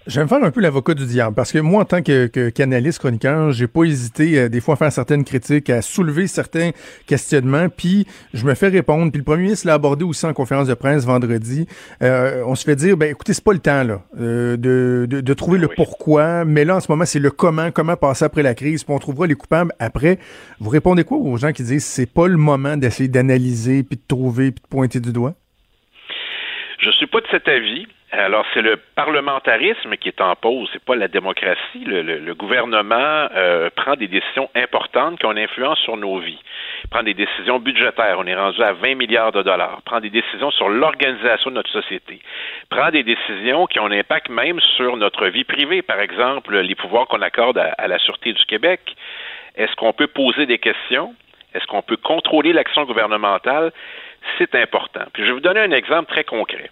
Je 0.08 0.18
vais 0.18 0.24
me 0.24 0.28
faire 0.28 0.42
un 0.42 0.50
peu 0.50 0.60
l'avocat 0.60 0.94
du 0.94 1.06
diable 1.06 1.36
parce 1.36 1.52
que 1.52 1.58
moi, 1.58 1.82
en 1.82 1.84
tant 1.84 2.02
que, 2.02 2.26
que 2.26 2.48
canaliste 2.48 2.98
chroniqueur, 2.98 3.52
j'ai 3.52 3.68
pas 3.68 3.84
hésité 3.84 4.36
euh, 4.36 4.48
des 4.48 4.60
fois 4.60 4.74
à 4.74 4.76
faire 4.76 4.92
certaines 4.92 5.22
critiques, 5.22 5.70
à 5.70 5.80
soulever 5.80 6.26
certains 6.26 6.70
questionnements, 7.06 7.68
puis 7.68 8.08
je 8.34 8.44
me 8.44 8.54
fais 8.54 8.66
répondre. 8.66 9.12
Puis 9.12 9.18
le 9.18 9.24
premier 9.24 9.44
ministre 9.44 9.68
l'a 9.68 9.74
abordé 9.74 10.04
aussi 10.04 10.26
en 10.26 10.32
conférence 10.32 10.66
de 10.66 10.74
presse 10.74 11.04
vendredi. 11.04 11.68
Euh, 12.02 12.42
on 12.46 12.56
se 12.56 12.64
fait 12.64 12.74
dire, 12.74 12.96
ben 12.96 13.10
écoutez, 13.10 13.32
c'est 13.32 13.44
pas 13.44 13.52
le 13.52 13.60
temps 13.60 13.84
là 13.84 14.02
euh, 14.18 14.56
de, 14.56 15.06
de, 15.08 15.20
de, 15.20 15.34
trouver 15.34 15.60
le 15.60 15.68
pourquoi, 15.68 16.44
mais 16.44 16.64
là 16.64 16.76
en 16.76 16.80
ce 16.80 16.90
moment 16.90 17.04
c'est 17.04 17.20
le 17.20 17.30
comment, 17.30 17.70
comment 17.70 17.96
passer 17.96 18.24
après 18.24 18.42
la 18.42 18.56
crise, 18.56 18.82
puis 18.82 18.92
on 18.92 18.98
trouvera 18.98 19.28
les 19.28 19.36
coupables 19.36 19.72
après. 19.78 20.18
Vous 20.58 20.70
répondez 20.70 21.04
quoi 21.04 21.18
aux 21.18 21.36
gens 21.36 21.52
qui 21.52 21.62
disent 21.62 21.84
c'est 21.84 22.06
pas 22.06 22.26
le 22.26 22.36
moment 22.36 22.76
d'essayer 22.76 23.08
d'analyser 23.08 23.84
puis 23.84 23.96
de 23.96 24.02
trouver 24.08 24.50
puis 24.50 24.62
de 24.62 24.68
pointer 24.68 24.98
du 24.98 25.12
doigt? 25.12 25.34
Je 26.82 26.90
suis 26.90 27.06
pas 27.06 27.20
de 27.20 27.26
cet 27.30 27.46
avis. 27.46 27.86
Alors, 28.10 28.44
c'est 28.52 28.60
le 28.60 28.76
parlementarisme 28.76 29.96
qui 29.96 30.08
est 30.08 30.20
en 30.20 30.34
pause, 30.34 30.68
c'est 30.72 30.84
pas 30.84 30.96
la 30.96 31.06
démocratie. 31.06 31.84
Le, 31.86 32.34
gouvernement 32.34 33.28
euh, 33.36 33.70
prend 33.74 33.94
des 33.94 34.08
décisions 34.08 34.50
importantes 34.56 35.20
qui 35.20 35.24
ont 35.24 35.30
une 35.30 35.38
influence 35.38 35.78
sur 35.78 35.96
nos 35.96 36.18
vies. 36.18 36.40
Prend 36.90 37.04
des 37.04 37.14
décisions 37.14 37.60
budgétaires, 37.60 38.16
on 38.18 38.26
est 38.26 38.34
rendu 38.34 38.60
à 38.60 38.72
20 38.72 38.96
milliards 38.96 39.30
de 39.30 39.42
dollars. 39.42 39.80
Prend 39.82 40.00
des 40.00 40.10
décisions 40.10 40.50
sur 40.50 40.68
l'organisation 40.68 41.50
de 41.50 41.54
notre 41.54 41.70
société. 41.70 42.20
Prend 42.68 42.90
des 42.90 43.04
décisions 43.04 43.66
qui 43.66 43.78
ont 43.78 43.86
un 43.86 43.92
impact 43.92 44.28
même 44.28 44.58
sur 44.76 44.96
notre 44.96 45.28
vie 45.28 45.44
privée. 45.44 45.82
Par 45.82 46.00
exemple, 46.00 46.58
les 46.58 46.74
pouvoirs 46.74 47.06
qu'on 47.06 47.22
accorde 47.22 47.58
à 47.58 47.86
la 47.86 47.98
Sûreté 48.00 48.32
du 48.32 48.44
Québec. 48.44 48.80
Est-ce 49.54 49.74
qu'on 49.76 49.92
peut 49.92 50.08
poser 50.08 50.46
des 50.46 50.58
questions? 50.58 51.14
Est-ce 51.54 51.66
qu'on 51.66 51.82
peut 51.82 51.96
contrôler 51.96 52.52
l'action 52.52 52.84
gouvernementale? 52.84 53.72
C'est 54.38 54.54
important. 54.54 55.04
Puis 55.12 55.22
je 55.22 55.28
vais 55.28 55.34
vous 55.34 55.40
donner 55.40 55.60
un 55.60 55.72
exemple 55.72 56.10
très 56.10 56.24
concret 56.24 56.70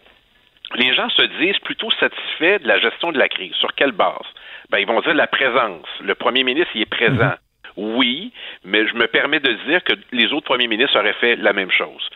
les 0.76 0.94
gens 0.94 1.08
se 1.10 1.22
disent 1.40 1.58
plutôt 1.60 1.90
satisfaits 1.90 2.62
de 2.62 2.68
la 2.68 2.78
gestion 2.78 3.12
de 3.12 3.18
la 3.18 3.28
crise. 3.28 3.54
Sur 3.54 3.74
quelle 3.74 3.92
base? 3.92 4.26
Ben, 4.70 4.78
ils 4.78 4.86
vont 4.86 5.00
dire 5.00 5.14
la 5.14 5.26
présence. 5.26 5.86
Le 6.00 6.14
premier 6.14 6.44
ministre, 6.44 6.70
il 6.74 6.82
est 6.82 6.86
présent. 6.86 7.34
Mhm. 7.76 7.96
Oui, 7.96 8.32
mais 8.64 8.86
je 8.86 8.94
me 8.94 9.06
permets 9.06 9.40
de 9.40 9.52
dire 9.66 9.82
que 9.84 9.94
les 10.12 10.32
autres 10.32 10.46
premiers 10.46 10.68
ministres 10.68 10.98
auraient 10.98 11.14
fait 11.14 11.36
la 11.36 11.52
même 11.52 11.70
chose. 11.70 12.08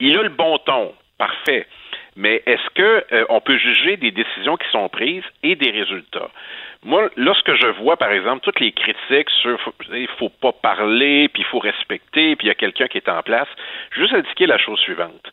Il 0.00 0.18
a 0.18 0.22
le 0.22 0.30
bon 0.30 0.58
ton. 0.58 0.94
Parfait. 1.18 1.66
Mais 2.16 2.42
est-ce 2.46 2.70
que 2.74 3.04
euh, 3.12 3.24
on 3.28 3.40
peut 3.40 3.58
juger 3.58 3.96
des 3.96 4.10
décisions 4.10 4.56
qui 4.56 4.68
sont 4.70 4.88
prises 4.88 5.24
et 5.42 5.56
des 5.56 5.70
résultats? 5.70 6.30
Moi, 6.84 7.10
lorsque 7.16 7.54
je 7.54 7.66
vois, 7.82 7.96
par 7.96 8.12
exemple, 8.12 8.42
toutes 8.42 8.60
les 8.60 8.72
critiques 8.72 9.30
sur 9.42 9.58
il 9.92 10.08
faut 10.18 10.28
pas 10.28 10.52
parler, 10.52 11.28
puis 11.28 11.42
il 11.42 11.46
faut 11.46 11.58
respecter, 11.58 12.36
puis 12.36 12.46
il 12.46 12.48
y 12.48 12.52
a 12.52 12.54
quelqu'un 12.54 12.86
qui 12.86 12.98
est 12.98 13.08
en 13.08 13.22
place, 13.22 13.48
juste 13.90 14.12
indiquer 14.12 14.46
la 14.46 14.58
chose 14.58 14.78
suivante. 14.80 15.32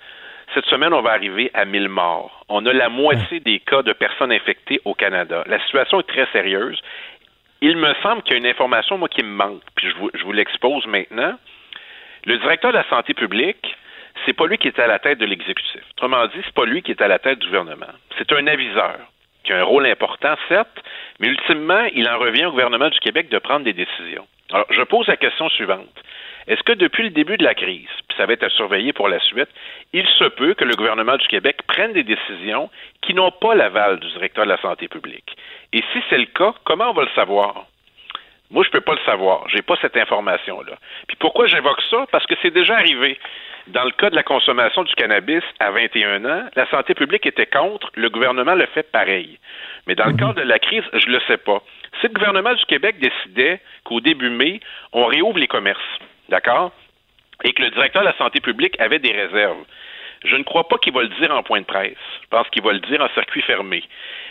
Cette 0.53 0.65
semaine, 0.65 0.93
on 0.93 1.01
va 1.01 1.11
arriver 1.11 1.51
à 1.53 1.65
1000 1.65 1.87
morts. 1.87 2.45
On 2.49 2.65
a 2.65 2.73
la 2.73 2.89
moitié 2.89 3.39
des 3.39 3.59
cas 3.59 3.83
de 3.83 3.93
personnes 3.93 4.31
infectées 4.31 4.81
au 4.83 4.93
Canada. 4.93 5.43
La 5.47 5.59
situation 5.63 5.99
est 5.99 6.07
très 6.07 6.27
sérieuse. 6.33 6.81
Il 7.61 7.77
me 7.77 7.93
semble 8.01 8.23
qu'il 8.23 8.33
y 8.33 8.35
a 8.35 8.39
une 8.39 8.47
information, 8.47 8.97
moi, 8.97 9.07
qui 9.07 9.23
me 9.23 9.29
manque, 9.29 9.61
puis 9.75 9.89
je 9.89 9.95
vous, 9.95 10.09
je 10.13 10.23
vous 10.23 10.31
l'expose 10.33 10.85
maintenant. 10.87 11.35
Le 12.25 12.37
directeur 12.37 12.71
de 12.71 12.77
la 12.77 12.89
santé 12.89 13.13
publique, 13.13 13.75
c'est 14.25 14.33
pas 14.33 14.47
lui 14.47 14.57
qui 14.57 14.67
est 14.67 14.79
à 14.79 14.87
la 14.87 14.99
tête 14.99 15.19
de 15.19 15.25
l'exécutif. 15.25 15.81
Autrement 15.97 16.25
dit, 16.27 16.41
c'est 16.43 16.53
pas 16.53 16.65
lui 16.65 16.81
qui 16.81 16.91
est 16.91 17.01
à 17.01 17.07
la 17.07 17.19
tête 17.19 17.39
du 17.39 17.47
gouvernement. 17.47 17.93
C'est 18.17 18.31
un 18.33 18.47
aviseur 18.47 18.97
qui 19.43 19.53
a 19.53 19.59
un 19.59 19.63
rôle 19.63 19.85
important, 19.87 20.35
certes, 20.47 20.83
mais 21.19 21.27
ultimement, 21.27 21.83
il 21.93 22.07
en 22.07 22.19
revient 22.19 22.45
au 22.45 22.51
gouvernement 22.51 22.89
du 22.89 22.99
Québec 22.99 23.29
de 23.29 23.39
prendre 23.39 23.65
des 23.65 23.73
décisions. 23.73 24.27
Alors, 24.51 24.67
je 24.69 24.81
pose 24.83 25.07
la 25.07 25.17
question 25.17 25.49
suivante. 25.49 25.87
Est-ce 26.47 26.63
que 26.63 26.73
depuis 26.73 27.03
le 27.03 27.11
début 27.11 27.37
de 27.37 27.43
la 27.43 27.53
crise, 27.53 27.89
puis 28.07 28.17
ça 28.17 28.25
va 28.25 28.33
être 28.33 28.43
à 28.43 28.49
surveiller 28.49 28.93
pour 28.93 29.07
la 29.07 29.19
suite, 29.19 29.49
il 29.93 30.05
se 30.07 30.25
peut 30.25 30.53
que 30.53 30.65
le 30.65 30.75
gouvernement 30.75 31.17
du 31.17 31.27
Québec 31.27 31.61
prenne 31.67 31.93
des 31.93 32.03
décisions 32.03 32.69
qui 33.01 33.13
n'ont 33.13 33.31
pas 33.31 33.55
l'aval 33.55 33.99
du 33.99 34.07
directeur 34.09 34.45
de 34.45 34.49
la 34.49 34.57
santé 34.57 34.87
publique? 34.87 35.37
Et 35.71 35.83
si 35.93 36.03
c'est 36.09 36.17
le 36.17 36.25
cas, 36.25 36.53
comment 36.63 36.89
on 36.89 36.93
va 36.93 37.03
le 37.03 37.11
savoir? 37.15 37.65
Moi, 38.49 38.63
je 38.63 38.69
ne 38.69 38.73
peux 38.73 38.81
pas 38.81 38.95
le 38.95 39.05
savoir. 39.05 39.47
Je 39.47 39.55
n'ai 39.55 39.61
pas 39.61 39.77
cette 39.81 39.95
information-là. 39.95 40.73
Puis 41.07 41.15
pourquoi 41.17 41.47
j'évoque 41.47 41.81
ça? 41.89 42.05
Parce 42.11 42.25
que 42.25 42.35
c'est 42.41 42.51
déjà 42.51 42.75
arrivé. 42.75 43.17
Dans 43.67 43.83
le 43.83 43.91
cas 43.91 44.09
de 44.09 44.15
la 44.15 44.23
consommation 44.23 44.83
du 44.83 44.93
cannabis 44.95 45.43
à 45.59 45.71
21 45.71 46.25
ans, 46.25 46.49
la 46.55 46.69
santé 46.69 46.93
publique 46.93 47.25
était 47.25 47.45
contre, 47.45 47.91
le 47.95 48.09
gouvernement 48.09 48.55
le 48.55 48.65
fait 48.67 48.91
pareil. 48.91 49.39
Mais 49.87 49.95
dans 49.95 50.05
le 50.05 50.13
mhm. 50.13 50.19
cadre 50.19 50.33
de 50.35 50.41
la 50.41 50.59
crise, 50.59 50.83
je 50.93 51.07
ne 51.07 51.13
le 51.13 51.21
sais 51.27 51.37
pas. 51.37 51.61
Si 51.99 52.07
le 52.07 52.13
gouvernement 52.13 52.53
du 52.53 52.65
Québec 52.65 52.97
décidait 52.99 53.61
qu'au 53.83 54.01
début 54.01 54.29
mai, 54.29 54.59
on 54.93 55.05
réouvre 55.05 55.37
les 55.37 55.47
commerces, 55.47 55.79
D'accord? 56.29 56.71
Et 57.43 57.53
que 57.53 57.61
le 57.61 57.71
directeur 57.71 58.03
de 58.03 58.07
la 58.07 58.17
santé 58.17 58.39
publique 58.39 58.79
avait 58.79 58.99
des 58.99 59.11
réserves. 59.11 59.65
Je 60.23 60.35
ne 60.35 60.43
crois 60.43 60.67
pas 60.67 60.77
qu'il 60.77 60.93
va 60.93 61.01
le 61.01 61.09
dire 61.19 61.31
en 61.31 61.43
point 61.43 61.61
de 61.61 61.65
presse. 61.65 61.97
Je 62.21 62.27
pense 62.29 62.47
qu'il 62.49 62.61
va 62.61 62.73
le 62.73 62.79
dire 62.79 63.01
en 63.01 63.09
circuit 63.09 63.41
fermé. 63.41 63.83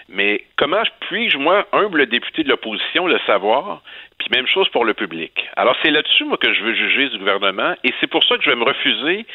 Mais 0.09 0.45
comment 0.57 0.83
puis-je, 1.01 1.39
moi, 1.39 1.67
humble 1.73 2.07
député 2.07 2.45
de 2.45 2.49
l'opposition, 2.49 3.07
le 3.07 3.19
savoir? 3.27 3.83
Puis 4.19 4.29
même 4.31 4.47
chose 4.47 4.69
pour 4.69 4.85
le 4.85 4.95
public. 4.95 5.49
Alors, 5.57 5.77
c'est 5.83 5.91
là-dessus, 5.91 6.25
moi, 6.25 6.37
que 6.37 6.53
je 6.53 6.63
veux 6.63 6.75
juger 6.75 7.09
du 7.09 7.19
gouvernement. 7.19 7.75
Et 7.85 7.93
c'est 8.01 8.07
pour 8.07 8.23
ça 8.25 8.37
que 8.37 8.45
je 8.45 8.51
vais 8.51 8.57
me 8.57 8.65
refuser 8.65 9.27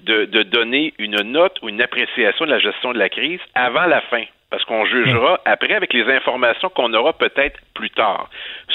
de, 0.00 0.24
de 0.26 0.42
donner 0.42 0.94
une 0.98 1.22
note 1.22 1.58
ou 1.62 1.68
une 1.68 1.82
appréciation 1.82 2.44
de 2.44 2.50
la 2.50 2.58
gestion 2.58 2.92
de 2.92 2.98
la 2.98 3.08
crise 3.08 3.40
avant 3.54 3.86
la 3.86 4.00
fin 4.02 4.24
parce 4.50 4.64
qu'on 4.64 4.84
jugera 4.86 5.40
après 5.44 5.74
avec 5.74 5.92
les 5.92 6.04
informations 6.04 6.68
qu'on 6.68 6.94
aura 6.94 7.12
peut-être 7.12 7.58
plus 7.74 7.90
tard. 7.90 8.30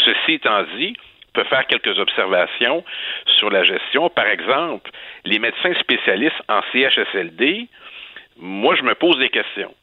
Ceci 0.05 0.33
étant 0.33 0.63
dit, 0.77 0.95
peut 1.33 1.43
faire 1.45 1.65
quelques 1.67 1.97
observations 1.97 2.83
sur 3.25 3.49
la 3.49 3.63
gestion. 3.63 4.09
Par 4.09 4.27
exemple, 4.27 4.91
les 5.25 5.39
médecins 5.39 5.73
spécialistes 5.75 6.41
en 6.49 6.61
CHSLD, 6.71 7.67
moi, 8.37 8.75
je 8.75 8.83
me 8.83 8.95
pose 8.95 9.17
des 9.17 9.29
questions 9.29 9.73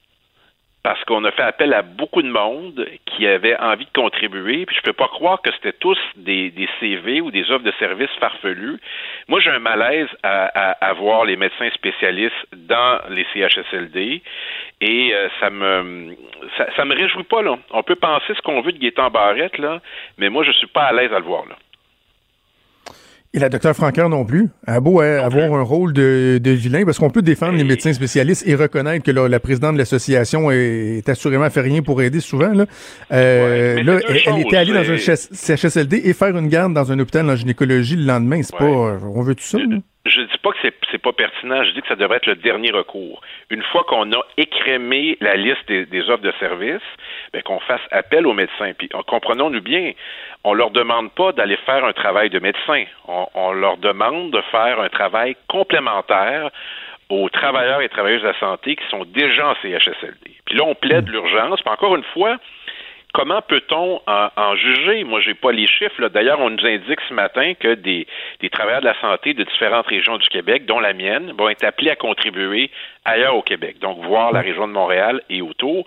parce 0.88 1.04
qu'on 1.04 1.22
a 1.24 1.30
fait 1.32 1.42
appel 1.42 1.74
à 1.74 1.82
beaucoup 1.82 2.22
de 2.22 2.30
monde 2.30 2.88
qui 3.04 3.26
avait 3.26 3.54
envie 3.58 3.84
de 3.84 3.90
contribuer, 3.94 4.64
puis 4.64 4.74
je 4.74 4.80
peux 4.80 4.94
pas 4.94 5.08
croire 5.08 5.42
que 5.42 5.52
c'était 5.52 5.74
tous 5.74 5.98
des, 6.16 6.50
CV 6.80 7.20
ou 7.20 7.30
des 7.30 7.50
offres 7.50 7.64
de 7.64 7.74
services 7.78 8.08
farfelus. 8.18 8.80
Moi, 9.28 9.38
j'ai 9.40 9.50
un 9.50 9.58
malaise 9.58 10.08
à, 10.22 10.90
voir 10.94 11.26
les 11.26 11.36
médecins 11.36 11.68
spécialistes 11.74 12.32
dans 12.54 13.00
les 13.10 13.26
CHSLD, 13.34 14.22
et 14.80 15.10
euh, 15.12 15.28
ça 15.40 15.50
me 15.50 16.16
ça, 16.56 16.68
ça, 16.74 16.86
me 16.86 16.94
réjouit 16.94 17.24
pas 17.24 17.42
là. 17.42 17.58
On 17.70 17.82
peut 17.82 17.96
penser 17.96 18.32
ce 18.34 18.40
qu'on 18.40 18.62
veut 18.62 18.72
de 18.72 18.78
Gaétan 18.78 19.10
Barrette 19.10 19.58
là, 19.58 19.82
mais 20.16 20.30
moi 20.30 20.42
je 20.42 20.52
suis 20.52 20.68
pas 20.68 20.84
à 20.84 20.92
l'aise 20.94 21.12
à 21.12 21.18
le 21.18 21.26
voir 21.26 21.44
là. 21.50 21.56
Et 23.34 23.38
la 23.38 23.50
docteur 23.50 23.76
Franqueur 23.76 24.08
non 24.08 24.24
plus. 24.24 24.48
a 24.66 24.80
beau 24.80 25.00
hein, 25.00 25.18
avoir 25.22 25.52
un 25.52 25.62
rôle 25.62 25.92
de, 25.92 26.40
vilain, 26.44 26.84
parce 26.86 26.98
qu'on 26.98 27.10
peut 27.10 27.20
défendre 27.20 27.58
les 27.58 27.64
médecins 27.64 27.92
spécialistes 27.92 28.46
et 28.46 28.54
reconnaître 28.54 29.04
que 29.04 29.10
la, 29.10 29.40
présidente 29.40 29.74
de 29.74 29.78
l'association 29.78 30.50
est, 30.50 31.06
assurément 31.08 31.50
fait 31.50 31.60
rien 31.60 31.82
pour 31.82 32.00
aider 32.00 32.20
souvent. 32.20 32.52
Là, 32.52 32.64
euh, 33.12 33.82
là 33.82 33.98
elle, 34.08 34.40
était 34.40 34.56
allée 34.56 34.72
dans 34.72 34.90
un 34.90 34.96
CHSLD 34.96 36.00
et 36.04 36.14
faire 36.14 36.36
une 36.38 36.48
garde 36.48 36.72
dans 36.72 36.90
un 36.90 36.98
hôpital 36.98 37.28
en 37.28 37.36
gynécologie 37.36 37.96
le 37.96 38.04
lendemain. 38.04 38.42
C'est 38.42 38.56
pas. 38.56 38.64
On 38.64 39.20
veut 39.20 39.34
tout 39.34 39.44
ça? 39.44 39.58
Je 40.08 40.22
dis 40.22 40.38
pas 40.42 40.50
que 40.50 40.58
c'est, 40.62 40.74
c'est 40.90 41.02
pas 41.02 41.12
pertinent, 41.12 41.62
je 41.64 41.70
dis 41.70 41.82
que 41.82 41.88
ça 41.88 41.96
devrait 41.96 42.16
être 42.16 42.26
le 42.26 42.36
dernier 42.36 42.70
recours. 42.70 43.20
Une 43.50 43.62
fois 43.62 43.84
qu'on 43.84 44.10
a 44.12 44.20
écrémé 44.36 45.16
la 45.20 45.36
liste 45.36 45.66
des, 45.68 46.10
offres 46.10 46.22
de 46.22 46.32
services, 46.40 46.82
ben, 47.32 47.42
qu'on 47.42 47.60
fasse 47.60 47.80
appel 47.90 48.26
aux 48.26 48.32
médecins. 48.32 48.72
Puis 48.76 48.88
comprenons-nous 49.06 49.60
bien, 49.60 49.92
on 50.44 50.54
leur 50.54 50.70
demande 50.70 51.12
pas 51.12 51.32
d'aller 51.32 51.56
faire 51.66 51.84
un 51.84 51.92
travail 51.92 52.30
de 52.30 52.38
médecin. 52.38 52.84
On, 53.06 53.52
leur 53.52 53.76
demande 53.78 54.30
de 54.30 54.40
faire 54.50 54.80
un 54.80 54.88
travail 54.88 55.36
complémentaire 55.48 56.50
aux 57.08 57.28
travailleurs 57.28 57.80
et 57.80 57.88
travailleuses 57.88 58.22
de 58.22 58.28
la 58.28 58.38
santé 58.38 58.76
qui 58.76 58.86
sont 58.90 59.04
déjà 59.04 59.48
en 59.48 59.54
CHSLD. 59.62 60.36
Puis 60.44 60.56
là, 60.56 60.64
on 60.64 60.74
plaide 60.74 61.08
mmh. 61.08 61.12
l'urgence. 61.12 61.60
Puis 61.62 61.72
encore 61.72 61.96
une 61.96 62.04
fois, 62.04 62.36
comment 63.18 63.42
peut-on 63.42 64.00
en, 64.06 64.54
juger? 64.54 65.02
Moi, 65.02 65.20
j'ai 65.20 65.34
pas 65.34 65.50
les 65.50 65.66
chiffres. 65.66 66.08
D'ailleurs, 66.08 66.38
on 66.38 66.50
nous 66.50 66.64
indique 66.64 67.00
ce 67.08 67.12
matin 67.12 67.54
que 67.58 67.74
des, 67.74 68.06
travailleurs 68.52 68.80
de 68.80 68.86
la 68.86 69.00
santé 69.00 69.34
de 69.34 69.42
différentes 69.42 69.88
régions 69.88 70.18
du 70.18 70.28
Québec, 70.28 70.66
dont 70.66 70.78
la 70.78 70.92
mienne, 70.92 71.32
vont 71.36 71.48
être 71.48 71.64
appelés 71.64 71.90
à 71.90 71.96
contribuer 71.96 72.70
ailleurs 73.04 73.34
au 73.34 73.42
Québec. 73.42 73.80
Donc, 73.80 73.98
voir 74.04 74.30
la 74.32 74.40
région 74.40 74.68
de 74.68 74.72
Montréal 74.72 75.20
et 75.30 75.42
autour. 75.42 75.84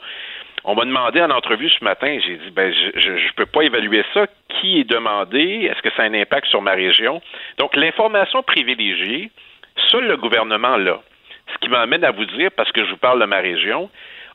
On 0.66 0.76
m'a 0.76 0.84
demandé 0.84 1.22
en 1.22 1.30
entrevue 1.30 1.70
ce 1.70 1.84
matin, 1.84 2.20
j'ai 2.24 2.36
dit, 2.36 2.52
ben, 2.52 2.72
je 2.96 3.12
ne 3.12 3.34
peux 3.38 3.46
pas 3.46 3.62
évaluer 3.62 4.04
ça. 4.14 4.28
Qui 4.50 4.82
est 4.82 4.84
demandé? 4.84 5.70
Est-ce 5.72 5.82
que 5.82 5.90
ça 5.96 6.04
a 6.04 6.06
un 6.08 6.14
impact 6.14 6.48
sur 6.48 6.62
ma 6.62 6.74
région? 6.74 7.22
Donc, 7.58 7.78
l'information 7.78 8.44
privilégiée, 8.44 9.32
seul 9.90 10.06
le 10.06 10.18
gouvernement 10.18 10.76
l'a. 10.76 11.00
Ce 11.54 11.58
qui 11.60 11.70
m'amène 11.70 12.04
à 12.04 12.12
vous 12.12 12.26
dire, 12.26 12.52
parce 12.56 12.72
que 12.74 12.84
je 12.84 12.92
vous 12.92 12.98
parle 12.98 13.22
de 13.22 13.26
ma 13.26 13.40
région, 13.40 13.90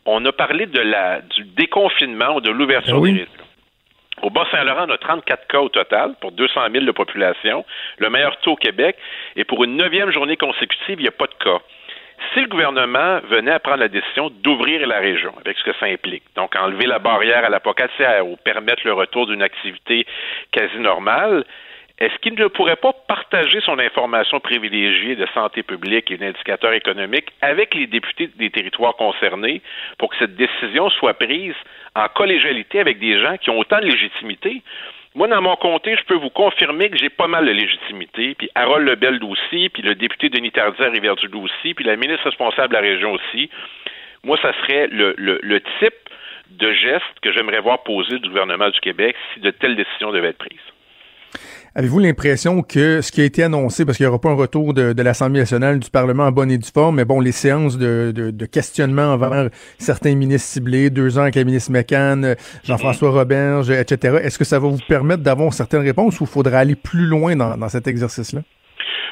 on 0.07 0.25
a 0.25 0.33
parlé 0.33 0.67
de 0.67 0.81
la, 0.81 1.21
du 1.21 1.45
déconfinement 1.45 2.37
ou 2.37 2.41
de 2.41 2.51
l'ouverture 2.51 3.01
ben 3.01 3.15
des 3.15 3.21
réseaux. 3.21 3.33
Au 4.23 4.31
Bas-Saint-Laurent, 4.31 4.87
on 4.89 4.93
a 4.93 4.99
34 4.99 5.47
cas 5.47 5.61
au 5.61 5.69
total 5.69 6.15
pour 6.21 6.33
200 6.33 6.61
000 6.73 6.85
de 6.85 6.93
population, 6.93 7.65
le 7.99 8.09
meilleur 8.09 8.39
taux 8.39 8.53
au 8.53 8.57
Québec, 8.57 8.97
et 9.37 9.45
pour 9.45 9.63
une 9.65 9.77
neuvième 9.77 10.11
journée 10.11 10.37
consécutive, 10.37 10.99
il 10.99 11.03
n'y 11.03 11.09
a 11.09 11.13
pas 11.13 11.27
de 11.27 11.45
cas. 11.45 11.61
Si 12.33 12.41
le 12.41 12.47
gouvernement 12.47 13.21
venait 13.29 13.51
à 13.51 13.59
prendre 13.59 13.81
la 13.81 13.89
décision 13.89 14.31
d'ouvrir 14.31 14.87
la 14.87 15.01
région, 15.01 15.35
avec 15.45 15.59
ce 15.59 15.65
que 15.65 15.77
ça 15.79 15.87
implique, 15.87 16.23
donc 16.35 16.57
enlever 16.57 16.87
la 16.87 16.99
barrière 16.99 17.45
à 17.45 17.51
la 17.51 17.61
pocatière 17.61 18.27
ou 18.27 18.37
permettre 18.37 18.87
le 18.87 18.95
retour 18.95 19.27
d'une 19.27 19.43
activité 19.43 20.07
quasi 20.51 20.79
normale, 20.79 21.45
est-ce 21.99 22.15
qu'il 22.19 22.35
ne 22.35 22.47
pourrait 22.49 22.77
pas 22.77 22.93
partager 22.93 23.61
son 23.63 23.79
information 23.79 24.39
privilégiée 24.39 25.17
de 25.17 25.27
santé 25.33 25.63
publique 25.63 26.11
et 26.11 26.19
d'indicateurs 26.19 26.75
économiques 26.75 27.31
avec 27.41 27.75
les 27.75 27.87
députés 27.87 28.29
des 28.37 28.51
territoires 28.51 28.97
concernés 28.97 29.63
pour 29.97 30.11
que 30.11 30.17
cette 30.19 30.37
décision 30.37 30.91
soit 30.91 31.15
prise 31.15 31.55
en 31.95 32.09
collégialité 32.09 32.81
avec 32.81 32.99
des 32.99 33.19
gens 33.19 33.39
qui 33.39 33.49
ont 33.49 33.59
autant 33.59 33.81
de 33.81 33.87
légitimité? 33.87 34.63
Moi, 35.15 35.27
dans 35.29 35.41
mon 35.41 35.57
comté, 35.57 35.97
je 35.97 36.05
peux 36.05 36.17
vous 36.17 36.29
confirmer 36.29 36.91
que 36.91 36.99
j'ai 36.99 37.09
pas 37.09 37.29
mal 37.29 37.47
de 37.47 37.53
légitimité, 37.53 38.35
puis 38.35 38.51
Harold 38.55 38.87
Lebel 38.87 39.19
aussi, 39.25 39.71
puis 39.71 39.83
le 39.83 39.95
député 39.95 40.29
Denis 40.29 40.53
Tardier 40.53 40.89
Rivière-du-Loup 40.89 41.45
aussi, 41.45 41.73
puis 41.73 41.87
la 41.87 41.97
ministre 41.97 42.25
responsable 42.25 42.69
de 42.69 42.75
la 42.75 42.83
région 42.83 43.13
aussi. 43.13 43.49
Moi, 44.23 44.39
ça 44.43 44.53
serait 44.61 44.89
le, 44.89 45.15
le 45.17 45.61
type 45.81 45.95
de 46.51 46.71
geste 46.75 47.21
que 47.23 47.33
j'aimerais 47.33 47.61
voir 47.61 47.83
posé 47.83 48.19
du 48.19 48.29
gouvernement 48.29 48.69
du 48.69 48.81
Québec 48.81 49.17
si 49.33 49.41
de 49.41 49.51
telles 49.51 49.77
décisions 49.77 50.13
devaient 50.13 50.29
être 50.29 50.39
prises. 50.39 50.61
Avez-vous 51.79 51.99
l'impression 51.99 52.63
que 52.63 53.03
ce 53.03 53.13
qui 53.13 53.21
a 53.21 53.25
été 53.25 53.43
annoncé, 53.43 53.85
parce 53.85 53.99
qu'il 53.99 54.07
n'y 54.07 54.09
aura 54.09 54.19
pas 54.19 54.31
un 54.31 54.35
retour 54.35 54.73
de, 54.73 54.95
l'Assemblée 55.03 55.41
nationale 55.41 55.79
du 55.79 55.91
Parlement 55.91 56.23
en 56.23 56.33
bonne 56.33 56.51
et 56.51 56.57
due 56.57 56.71
forme, 56.73 56.97
mais 56.97 57.05
bon, 57.05 57.21
les 57.21 57.33
séances 57.33 57.77
de, 57.77 58.47
questionnement 58.47 59.13
envers 59.13 59.51
certains 59.79 60.15
ministres 60.15 60.49
ciblés, 60.49 60.89
deux 60.89 61.19
ans 61.19 61.23
avec 61.23 61.35
la 61.35 61.45
ministre 61.45 61.71
McCann, 61.73 62.35
Jean-François 62.65 63.11
Roberge, 63.11 63.69
etc., 63.69 64.21
est-ce 64.23 64.39
que 64.39 64.45
ça 64.45 64.59
va 64.59 64.69
vous 64.69 64.79
permettre 64.89 65.23
d'avoir 65.23 65.53
certaines 65.53 65.83
réponses 65.83 66.19
ou 66.23 66.25
faudra 66.25 66.61
aller 66.61 66.77
plus 66.77 67.05
loin 67.05 67.37
dans, 67.37 67.59
dans 67.59 67.69
cet 67.69 67.87
exercice-là? 67.87 68.41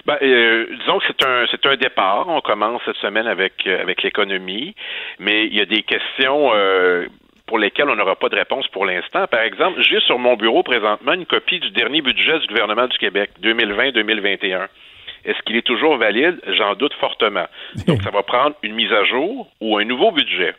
Ben, 0.06 0.16
euh, 0.22 0.66
disons 0.80 0.98
que 1.00 1.04
c'est 1.06 1.26
un 1.26 1.46
c'est 1.50 1.66
un 1.66 1.76
départ. 1.76 2.28
On 2.28 2.40
commence 2.42 2.82
cette 2.84 2.96
semaine 2.96 3.26
avec 3.26 3.54
euh, 3.66 3.80
avec 3.80 4.02
l'économie, 4.02 4.74
mais 5.18 5.46
il 5.46 5.54
y 5.54 5.62
a 5.62 5.64
des 5.64 5.82
questions 5.82 6.50
euh, 6.54 7.06
pour 7.46 7.58
lesquelles 7.58 7.88
on 7.88 7.96
n'aura 7.96 8.16
pas 8.16 8.28
de 8.28 8.36
réponse 8.36 8.66
pour 8.68 8.86
l'instant. 8.86 9.26
Par 9.26 9.40
exemple, 9.40 9.80
j'ai 9.82 10.00
sur 10.00 10.18
mon 10.18 10.36
bureau 10.36 10.62
présentement 10.62 11.12
une 11.12 11.26
copie 11.26 11.60
du 11.60 11.70
dernier 11.70 12.00
budget 12.00 12.38
du 12.38 12.46
gouvernement 12.46 12.86
du 12.86 12.96
Québec, 12.98 13.30
2020-2021. 13.42 14.68
Est-ce 15.24 15.40
qu'il 15.42 15.56
est 15.56 15.66
toujours 15.66 15.96
valide? 15.96 16.40
J'en 16.48 16.74
doute 16.74 16.94
fortement. 16.94 17.46
Donc, 17.86 18.02
ça 18.02 18.10
va 18.10 18.22
prendre 18.22 18.56
une 18.62 18.74
mise 18.74 18.92
à 18.92 19.04
jour 19.04 19.50
ou 19.60 19.78
un 19.78 19.84
nouveau 19.84 20.10
budget. 20.10 20.54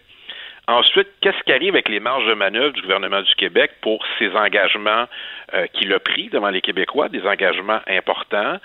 Ensuite, 0.68 1.08
qu'est-ce 1.22 1.44
qui 1.44 1.52
arrive 1.52 1.76
avec 1.76 1.90
les 1.90 2.00
marges 2.00 2.26
de 2.26 2.34
manœuvre 2.34 2.74
du 2.74 2.82
gouvernement 2.82 3.22
du 3.22 3.36
Québec 3.36 3.72
pour 3.82 4.04
ses 4.18 4.32
engagements 4.32 5.06
euh, 5.54 5.68
qu'il 5.68 5.94
a 5.94 6.00
pris 6.00 6.30
devant 6.30 6.50
les 6.50 6.62
Québécois, 6.62 7.08
des 7.08 7.22
engagements 7.22 7.82
importants 7.88 8.58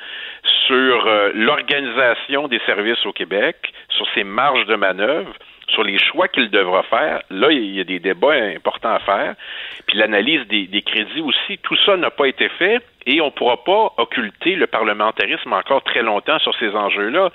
sur 0.67 1.07
euh, 1.07 1.31
l'organisation 1.35 2.49
des 2.49 2.61
services 2.65 3.05
au 3.05 3.13
Québec, 3.13 3.75
sur 3.91 4.07
ses 4.15 4.25
marges 4.25 4.65
de 4.65 4.77
manœuvre, 4.77 5.35
sur 5.71 5.83
les 5.83 5.99
choix 5.99 6.29
qu'il 6.29 6.51
devra 6.51 6.83
faire. 6.85 7.23
Là, 7.31 7.51
il 7.51 7.75
y 7.75 7.81
a 7.81 7.85
des 7.85 7.99
débats 7.99 8.33
importants 8.33 8.95
à 8.95 9.01
faire. 9.01 9.35
Puis 9.87 9.99
l'analyse 9.99 10.47
des, 10.49 10.83
crédits 10.83 11.21
aussi, 11.21 11.59
tout 11.59 11.77
ça 11.85 11.97
n'a 11.97 12.11
pas 12.11 12.27
été 12.27 12.49
fait 12.51 12.83
et 13.07 13.21
on 13.21 13.27
ne 13.27 13.31
pourra 13.31 13.65
pas 13.65 13.93
occulter 13.97 14.57
le 14.57 14.67
parlementarisme 14.67 15.53
encore 15.53 15.83
très 15.83 16.03
longtemps 16.03 16.39
sur 16.39 16.55
ces 16.57 16.71
enjeux-là. 16.71 17.31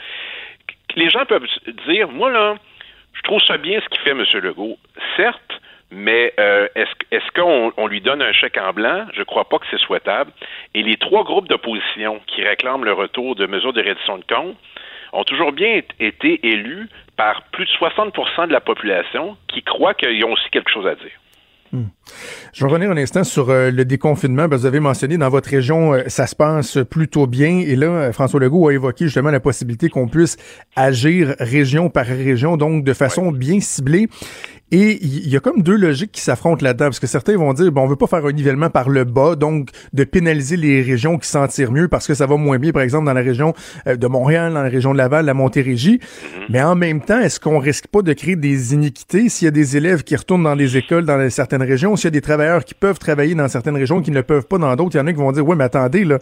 Les 0.96 1.10
gens 1.10 1.26
peuvent 1.26 1.48
dire, 1.88 2.10
moi 2.10 2.32
là, 2.32 2.56
je 3.14 3.22
trouve 3.24 3.42
ça 3.42 3.58
bien 3.58 3.80
ce 3.82 3.90
qu'il 3.90 4.02
fait, 4.02 4.12
M. 4.12 4.24
Legault. 4.44 4.78
Certes, 5.16 5.62
mais 5.92 6.34
euh, 6.40 6.68
est-ce 6.76 6.92
est 7.12 7.32
qu'on 7.32 7.72
on 7.78 7.88
lui 7.88 8.02
donne 8.02 8.22
un 8.22 8.32
chèque 8.32 8.58
en 8.58 8.74
blanc? 8.74 9.06
Je 9.14 9.20
ne 9.20 9.24
crois 9.24 9.48
pas 9.48 9.60
que 9.60 9.66
c'est 9.70 9.80
souhaitable. 9.80 10.32
Et 10.74 10.84
les 10.84 10.98
trois 10.98 11.24
groupes 11.24 11.48
d'opposition 11.48 12.20
qui 12.28 12.44
réclament 12.44 12.86
le 12.86 12.94
retour 12.94 13.36
de 13.36 13.46
mesures 13.46 13.74
de 13.74 13.82
reddition 13.82 14.18
de 14.18 14.26
comptes 14.26 14.58
ont 15.16 15.24
toujours 15.24 15.52
bien 15.52 15.82
été 16.00 16.48
élus 16.48 16.90
par 17.16 17.44
plus 17.52 17.66
de 17.66 17.72
60% 17.72 18.48
de 18.48 18.54
la 18.54 18.62
population 18.62 19.38
qui 19.48 19.64
croient 19.64 19.94
qu'ils 19.94 20.24
ont 20.26 20.34
aussi 20.34 20.50
quelque 20.52 20.70
chose 20.70 20.88
à 20.88 20.96
dire. 20.96 21.20
Hmm. 21.72 21.86
Je 22.54 22.64
vais 22.64 22.72
revenir 22.72 22.90
un 22.90 22.98
instant 22.98 23.24
sur 23.24 23.50
euh, 23.50 23.70
le 23.70 23.84
déconfinement. 23.84 24.48
vous 24.50 24.66
avez 24.66 24.80
mentionné 24.80 25.18
dans 25.18 25.30
votre 25.30 25.50
région, 25.50 25.94
euh, 25.94 26.04
ça 26.08 26.28
se 26.28 26.36
passe 26.36 26.78
plutôt 26.90 27.28
bien. 27.28 27.60
Et 27.60 27.76
là, 27.76 27.88
euh, 27.88 28.12
François 28.14 28.40
Legault 28.40 28.70
a 28.70 28.74
évoqué 28.74 29.06
justement 29.06 29.32
la 29.32 29.40
possibilité 29.40 29.90
qu'on 29.90 30.08
puisse 30.08 30.38
agir 30.76 31.36
région 31.40 31.90
par 31.90 32.06
région, 32.06 32.58
donc 32.58 32.84
de 32.84 32.94
façon 32.94 33.32
bien 33.32 33.60
ciblée. 33.60 34.08
Et 34.72 34.98
il 35.06 35.30
y 35.30 35.38
a 35.38 35.40
comme 35.40 35.62
deux 35.62 35.76
logiques 35.76 36.12
qui 36.12 36.22
s'affrontent 36.22 36.64
là-dedans, 36.64 36.86
parce 36.86 37.00
que 37.00 37.06
certains 37.06 37.38
vont 37.38 37.54
dire, 37.54 37.72
bon, 37.72 37.82
on 37.82 37.88
veut 37.88 37.96
pas 37.96 38.08
faire 38.08 38.26
un 38.26 38.32
nivellement 38.32 38.72
par 38.72 38.90
le 38.90 39.04
bas, 39.04 39.36
donc 39.36 39.70
de 39.94 40.04
pénaliser 40.04 40.58
les 40.58 40.82
régions 40.82 41.20
qui 41.20 41.28
s'en 41.28 41.48
tirent 41.48 41.72
mieux 41.72 41.88
parce 41.88 42.08
que 42.08 42.16
ça 42.16 42.26
va 42.26 42.36
moins 42.36 42.58
bien, 42.58 42.72
par 42.72 42.82
exemple, 42.82 43.06
dans 43.06 43.14
la 43.14 43.22
région 43.22 43.54
de 43.86 44.08
Montréal, 44.08 44.54
dans 44.54 44.64
la 44.64 44.70
région 44.70 44.92
de 44.92 44.98
Laval, 44.98 45.26
la 45.26 45.36
Montérégie. 45.36 45.98
Mm-hmm. 45.98 46.46
Mais 46.50 46.64
en 46.64 46.76
même 46.76 47.00
temps, 47.00 47.20
est-ce 47.20 47.40
qu'on 47.40 47.60
risque 47.60 47.88
pas 47.88 48.02
de 48.02 48.12
créer 48.14 48.36
des 48.36 48.74
iniquités 48.74 49.30
s'il 49.30 49.46
y 49.46 49.50
a 49.50 49.52
des 49.52 49.78
élèves 49.78 50.04
qui 50.04 50.16
retournent 50.16 50.44
dans 50.44 50.56
les 50.56 50.78
écoles 50.78 51.06
dans 51.06 51.30
certaines 51.30 51.64
régions, 51.64 51.95
s'il 51.96 52.06
y 52.06 52.08
a 52.08 52.12
des 52.12 52.22
travailleurs 52.22 52.64
qui 52.64 52.74
peuvent 52.74 53.00
travailler 53.00 53.36
dans 53.36 53.48
certaines 53.48 53.76
régions 53.76 54.02
qui 54.02 54.12
ne 54.12 54.22
peuvent 54.22 54.48
pas 54.48 54.58
dans 54.58 54.76
d'autres, 54.76 54.96
il 54.96 54.98
y 54.98 55.02
en 55.02 55.08
a 55.08 55.12
qui 55.12 55.20
vont 55.20 55.32
dire, 55.32 55.46
ouais, 55.48 55.56
mais 55.56 55.66
attendez, 55.66 56.04
là, 56.04 56.18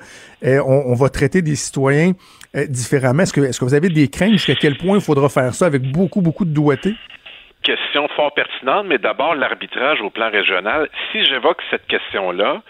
euh, 0.46 0.62
on, 0.66 0.94
va 0.94 1.10
traiter 1.10 1.42
des 1.42 1.56
citoyens 1.56 2.14
euh, 2.56 2.66
différemment. 2.68 3.24
Est-ce 3.24 3.34
que, 3.34 3.42
est-ce 3.42 3.60
que 3.60 3.66
vous 3.66 3.74
avez 3.74 3.90
des 3.90 4.08
craintes 4.08 4.32
jusqu'à 4.32 4.56
quel 4.56 4.78
point 4.78 4.98
il 4.98 5.02
faudra 5.02 5.30
faire 5.30 5.54
ça 5.54 5.66
avec 5.66 5.82
beaucoup, 5.84 6.22
beaucoup 6.22 6.46
de 6.46 6.54
doigté? 6.54 6.94
question 7.64 8.08
fort 8.10 8.34
pertinente, 8.34 8.88
mais 8.88 8.98
d'abord 8.98 9.36
l'arbitrage 9.36 10.02
au 10.02 10.10
plan 10.10 10.30
régional. 10.30 10.90
Si 11.12 11.24
j'évoque 11.24 11.62
cette 11.72 11.88
question-là, 11.88 12.62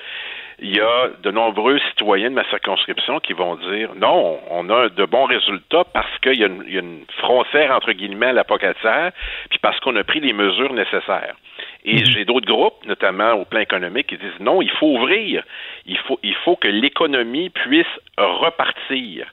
il 0.59 0.75
y 0.75 0.79
a 0.79 1.09
de 1.21 1.31
nombreux 1.31 1.79
citoyens 1.89 2.29
de 2.29 2.35
ma 2.35 2.43
circonscription 2.49 3.19
qui 3.19 3.33
vont 3.33 3.55
dire 3.55 3.89
non, 3.95 4.39
on 4.49 4.69
a 4.69 4.89
de 4.89 5.05
bons 5.05 5.25
résultats 5.25 5.83
parce 5.83 6.19
qu'il 6.19 6.39
y, 6.39 6.43
a 6.43 6.47
une 6.47 7.05
frontière 7.17 7.71
entre 7.71 7.91
guillemets 7.91 8.27
à 8.27 8.33
la 8.33 8.43
pocatière, 8.43 9.11
puis 9.49 9.59
parce 9.59 9.79
qu'on 9.79 9.95
a 9.95 10.03
pris 10.03 10.19
les 10.19 10.33
mesures 10.33 10.73
nécessaires. 10.73 11.35
Et 11.85 11.95
mhm. 11.95 12.05
j'ai 12.05 12.25
d'autres 12.25 12.47
groupes, 12.47 12.85
notamment 12.85 13.33
au 13.33 13.45
plan 13.45 13.59
économique, 13.59 14.07
qui 14.07 14.17
disent 14.17 14.39
non, 14.39 14.61
il 14.61 14.71
faut 14.71 14.87
ouvrir, 14.87 15.43
il 15.85 15.97
faut, 15.97 16.19
il 16.23 16.35
faut 16.35 16.55
que 16.55 16.67
l'économie 16.67 17.49
puisse 17.49 17.85
repartir. 18.17 19.27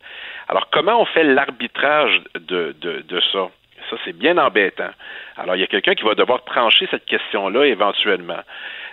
Alors, 0.49 0.69
comment 0.71 1.01
on 1.01 1.05
fait 1.05 1.23
l'arbitrage 1.23 2.21
de, 2.35 2.75
de, 2.81 3.05
de 3.07 3.21
ça? 3.33 3.51
Ça, 3.89 3.97
c'est 4.05 4.17
bien 4.17 4.37
embêtant. 4.37 4.91
Alors, 5.37 5.57
il 5.57 5.61
y 5.61 5.65
a 5.65 5.67
quelqu'un 5.67 5.95
qui 5.95 6.05
va 6.05 6.15
devoir 6.15 6.45
trancher 6.45 6.87
cette 6.91 7.07
question-là 7.07 7.67
éventuellement. 7.67 8.41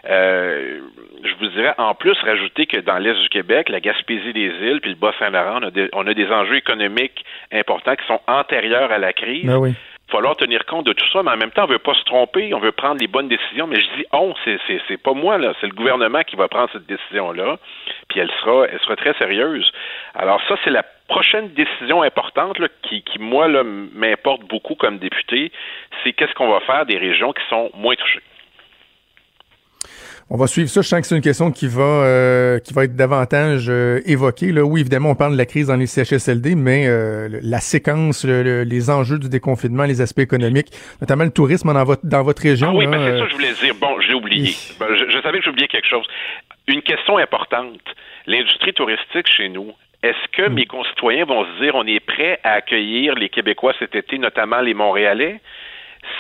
Euh, 0.10 0.80
je 1.24 1.34
vous 1.40 1.52
dirais, 1.52 1.74
en 1.78 1.96
plus, 1.96 2.18
rajouter 2.22 2.66
que 2.66 2.80
dans 2.80 2.98
l'Est 2.98 3.20
du 3.20 3.30
Québec, 3.30 3.70
la 3.70 3.80
Gaspésie 3.80 4.34
des 4.34 4.52
îles 4.62 4.80
puis 4.82 4.92
le 4.92 4.96
Bas-Saint-Laurent, 4.96 5.60
on, 5.94 6.08
a 6.08 6.14
des 6.14 6.28
enjeux 6.32 6.56
économiques 6.56 7.26
importants 7.52 7.96
qui 7.96 8.06
sont 8.06 8.22
antérieurs 8.28 8.92
à 8.92 8.98
la 8.98 9.14
crise. 9.14 9.46
Ben 9.46 9.58
oui. 9.58 9.74
Il 10.10 10.14
va 10.14 10.20
falloir 10.20 10.38
tenir 10.38 10.66
compte 10.66 10.86
de 10.86 10.94
tout 10.94 11.06
ça, 11.12 11.22
mais 11.22 11.32
en 11.32 11.38
même 11.38 11.52
temps, 11.52 11.66
on 11.66 11.68
ne 11.68 11.74
veut 11.74 11.80
pas 11.80 11.94
se 11.94 12.04
tromper, 12.06 12.54
on 12.54 12.60
veut 12.60 12.72
prendre 12.72 13.02
les 13.02 13.08
bonnes 13.08 13.28
décisions. 13.28 13.68
Mais 13.68 13.82
je 13.82 13.88
dis 13.98 14.06
on, 14.14 14.34
c'est, 14.46 14.58
c'est, 14.88 14.96
pas 14.96 15.12
moi, 15.12 15.38
là, 15.38 15.54
c'est 15.60 15.68
le 15.68 15.74
gouvernement 15.74 16.24
qui 16.24 16.38
va 16.38 16.48
prendre 16.48 16.70
cette 16.72 16.86
décision-là, 16.86 17.58
puis 18.08 18.22
elle 18.22 18.32
sera, 18.40 18.68
elle 18.72 18.80
sera 18.80 18.96
très 18.96 19.14
sérieuse. 19.16 19.70
Alors 20.16 20.42
ça, 20.48 20.56
c'est 20.64 20.70
la 20.70 20.84
prochaine 21.10 21.50
décision 21.50 22.04
importante 22.04 22.58
qui, 22.84 23.02
qui, 23.02 23.20
moi, 23.20 23.50
là, 23.50 23.64
m'importe 23.66 24.44
beaucoup 24.44 24.76
comme 24.76 24.98
député, 24.98 25.52
c'est 26.04 26.14
qu'est-ce 26.14 26.34
qu'on 26.36 26.52
va 26.52 26.62
faire 26.62 26.86
des 26.86 26.98
régions 26.98 27.34
qui 27.34 27.44
sont 27.50 27.70
moins 27.74 27.96
touchées. 27.96 28.24
On 30.30 30.36
va 30.36 30.48
suivre 30.48 30.68
ça. 30.68 30.82
Je 30.82 30.88
sens 30.88 31.00
que 31.00 31.08
c'est 31.08 31.16
une 31.16 31.22
question 31.22 31.52
qui 31.52 31.68
va 31.68 31.84
euh, 31.84 32.60
qui 32.60 32.74
va 32.74 32.84
être 32.84 32.96
davantage 32.98 33.68
euh, 33.70 34.02
évoquée. 34.06 34.52
Là. 34.52 34.64
Oui, 34.64 34.82
évidemment, 34.82 35.12
on 35.12 35.16
parle 35.16 35.34
de 35.34 35.38
la 35.38 35.46
crise 35.46 35.68
dans 35.68 35.78
les 35.78 35.88
CHSLD, 35.88 36.56
mais 36.56 36.86
euh, 36.86 37.30
la 37.42 37.60
séquence, 37.60 38.26
les 38.26 38.90
enjeux 38.90 39.20
du 39.20 39.30
déconfinement, 39.30 39.86
les 39.86 40.02
aspects 40.02 40.20
économiques, 40.20 40.68
notamment 41.00 41.24
le 41.24 41.32
tourisme 41.32 41.74
dans 41.74 41.84
votre 41.86 42.06
dans 42.06 42.24
votre 42.24 42.42
région. 42.42 42.72
Ah 42.72 42.76
oui, 42.76 42.88
mais 42.88 42.98
c'est 42.98 43.20
ça 43.20 43.24
que 43.24 43.30
je 43.30 43.36
voulais 43.36 43.54
dire. 43.54 43.76
Bon, 43.80 44.02
j'ai 44.02 44.14
oublié. 44.14 44.54
Ben, 44.80 44.88
je, 44.90 45.10
je, 45.10 45.22
savais 45.22 45.40
que 45.40 45.46
j'oubliais 45.46 45.70
quelque 45.70 45.88
chose. 45.88 46.06
Une 46.68 46.82
question 46.82 47.18
importante. 47.18 47.80
L'industrie 48.26 48.74
touristique 48.74 49.28
chez 49.32 49.48
nous, 49.48 49.72
est-ce 50.04 50.28
que 50.34 50.50
hmm. 50.50 50.54
mes 50.54 50.66
concitoyens 50.66 51.24
vont 51.24 51.46
se 51.46 51.64
dire 51.64 51.76
on 51.76 51.88
est 51.88 52.02
prêt 52.02 52.42
à 52.44 52.54
accueillir 52.54 53.16
les 53.16 53.30
Québécois 53.30 53.74
cet 53.80 53.96
été, 53.96 54.18
notamment 54.18 54.60
les 54.60 54.74
Montréalais? 54.74 55.40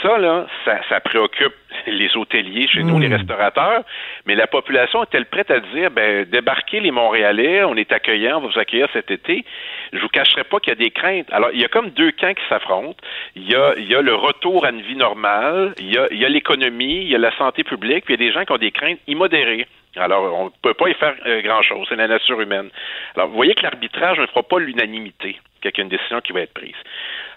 Ça, 0.01 0.17
là, 0.17 0.45
ça, 0.65 0.99
préoccupe 0.99 1.53
les 1.87 2.15
hôteliers 2.15 2.67
chez 2.67 2.83
nous, 2.83 2.99
les 2.99 3.07
hmm. 3.07 3.13
restaurateurs, 3.13 3.83
mais 4.25 4.35
la 4.35 4.47
population 4.47 5.03
est-elle 5.03 5.25
prête 5.25 5.49
à 5.49 5.59
dire, 5.59 5.91
ben, 5.91 6.25
débarquez 6.25 6.79
les 6.79 6.91
Montréalais, 6.91 7.63
on 7.63 7.75
est 7.75 7.91
accueillant, 7.91 8.37
on 8.37 8.41
va 8.41 8.47
vous 8.47 8.59
accueillir 8.59 8.87
cet 8.93 9.11
été? 9.11 9.45
Je 9.93 9.99
vous 9.99 10.09
cacherai 10.09 10.43
pas 10.43 10.59
qu'il 10.59 10.71
y 10.71 10.73
a 10.73 10.75
des 10.75 10.91
craintes. 10.91 11.27
Alors, 11.31 11.49
il 11.53 11.61
y 11.61 11.65
a 11.65 11.67
comme 11.67 11.89
deux 11.91 12.11
camps 12.11 12.33
qui 12.33 12.43
s'affrontent. 12.49 12.97
Il 13.35 13.49
y 13.49 13.55
a, 13.55 13.73
il 13.77 13.87
y 13.87 13.95
a 13.95 14.01
le 14.01 14.13
retour 14.13 14.65
à 14.65 14.71
une 14.71 14.81
vie 14.81 14.95
normale, 14.95 15.73
il 15.79 15.93
y 15.93 15.97
a, 15.97 16.07
il 16.11 16.17
y 16.17 16.25
a 16.25 16.29
l'économie, 16.29 17.01
il 17.01 17.09
y 17.09 17.15
a 17.15 17.19
la 17.19 17.35
santé 17.37 17.63
publique, 17.63 18.05
puis 18.05 18.15
il 18.15 18.21
y 18.21 18.23
a 18.23 18.27
des 18.27 18.33
gens 18.33 18.45
qui 18.45 18.51
ont 18.51 18.57
des 18.57 18.71
craintes 18.71 18.99
immodérées. 19.07 19.67
Alors, 19.95 20.33
on 20.39 20.45
ne 20.45 20.49
peut 20.61 20.73
pas 20.73 20.89
y 20.89 20.93
faire 20.93 21.15
euh, 21.25 21.41
grand-chose. 21.41 21.87
C'est 21.89 21.95
la 21.95 22.07
nature 22.07 22.39
humaine. 22.39 22.69
Alors, 23.15 23.29
vous 23.29 23.35
voyez 23.35 23.55
que 23.55 23.63
l'arbitrage 23.63 24.19
ne 24.19 24.27
fera 24.27 24.43
pas 24.43 24.59
l'unanimité 24.59 25.39
qu'il 25.61 25.71
y 25.77 25.81
a 25.81 25.83
une 25.83 25.89
décision 25.89 26.21
qui 26.21 26.33
va 26.33 26.41
être 26.41 26.53
prise. 26.53 26.75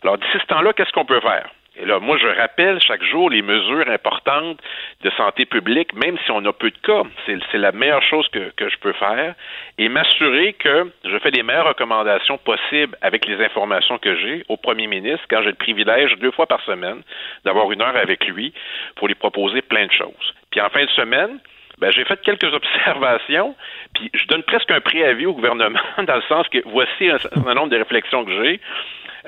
Alors, 0.03 0.19
d'ici 0.19 0.39
ce 0.41 0.47
temps-là, 0.47 0.73
qu'est-ce 0.73 0.93
qu'on 0.93 1.05
peut 1.05 1.21
faire? 1.21 1.49
Et 1.77 1.85
là, 1.85 2.01
moi, 2.01 2.19
je 2.19 2.27
rappelle 2.27 2.81
chaque 2.81 3.03
jour 3.05 3.31
les 3.31 3.43
mesures 3.43 3.89
importantes 3.89 4.59
de 5.03 5.11
santé 5.11 5.47
publique, 5.47 5.95
même 5.95 6.19
si 6.25 6.31
on 6.31 6.45
a 6.45 6.53
peu 6.53 6.71
de 6.71 6.79
cas. 6.79 7.03
C'est 7.27 7.59
la 7.59 7.73
meilleure 7.73 8.03
chose 8.03 8.29
que, 8.29 8.51
que 8.57 8.69
je 8.69 8.77
peux 8.79 8.93
faire 8.93 9.35
et 9.79 9.89
m'assurer 9.89 10.53
que 10.55 10.91
je 11.05 11.19
fais 11.19 11.31
les 11.31 11.43
meilleures 11.43 11.69
recommandations 11.69 12.39
possibles 12.39 12.97
avec 13.03 13.27
les 13.27 13.43
informations 13.45 13.99
que 13.99 14.17
j'ai 14.17 14.45
au 14.49 14.57
premier 14.57 14.89
ministre 14.89 15.25
quand 15.31 15.43
j'ai 15.43 15.51
le 15.51 15.55
privilège 15.55 16.17
deux 16.19 16.33
fois 16.33 16.47
par 16.47 16.61
semaine 16.63 17.03
d'avoir 17.45 17.71
une 17.71 17.83
heure 17.83 17.97
avec 17.97 18.27
lui 18.27 18.53
pour 18.97 19.07
lui 19.07 19.15
proposer 19.15 19.63
plein 19.63 19.87
de 19.87 19.93
choses. 19.93 20.35
Puis 20.51 20.61
en 20.61 20.69
fin 20.71 20.85
de 20.85 20.91
semaine, 20.91 21.39
ben, 21.79 21.91
j'ai 21.93 22.05
fait 22.05 22.21
quelques 22.21 22.45
observations, 22.53 23.55
puis 23.95 24.11
je 24.13 24.27
donne 24.27 24.43
presque 24.43 24.71
un 24.71 24.81
préavis 24.81 25.27
au 25.27 25.33
gouvernement 25.33 25.81
dans 25.99 26.17
le 26.17 26.23
sens 26.23 26.49
que 26.49 26.59
voici 26.67 27.09
un 27.09 27.19
certain 27.19 27.55
nombre 27.55 27.71
de 27.71 27.77
réflexions 27.77 28.25
que 28.25 28.33
j'ai. 28.33 28.61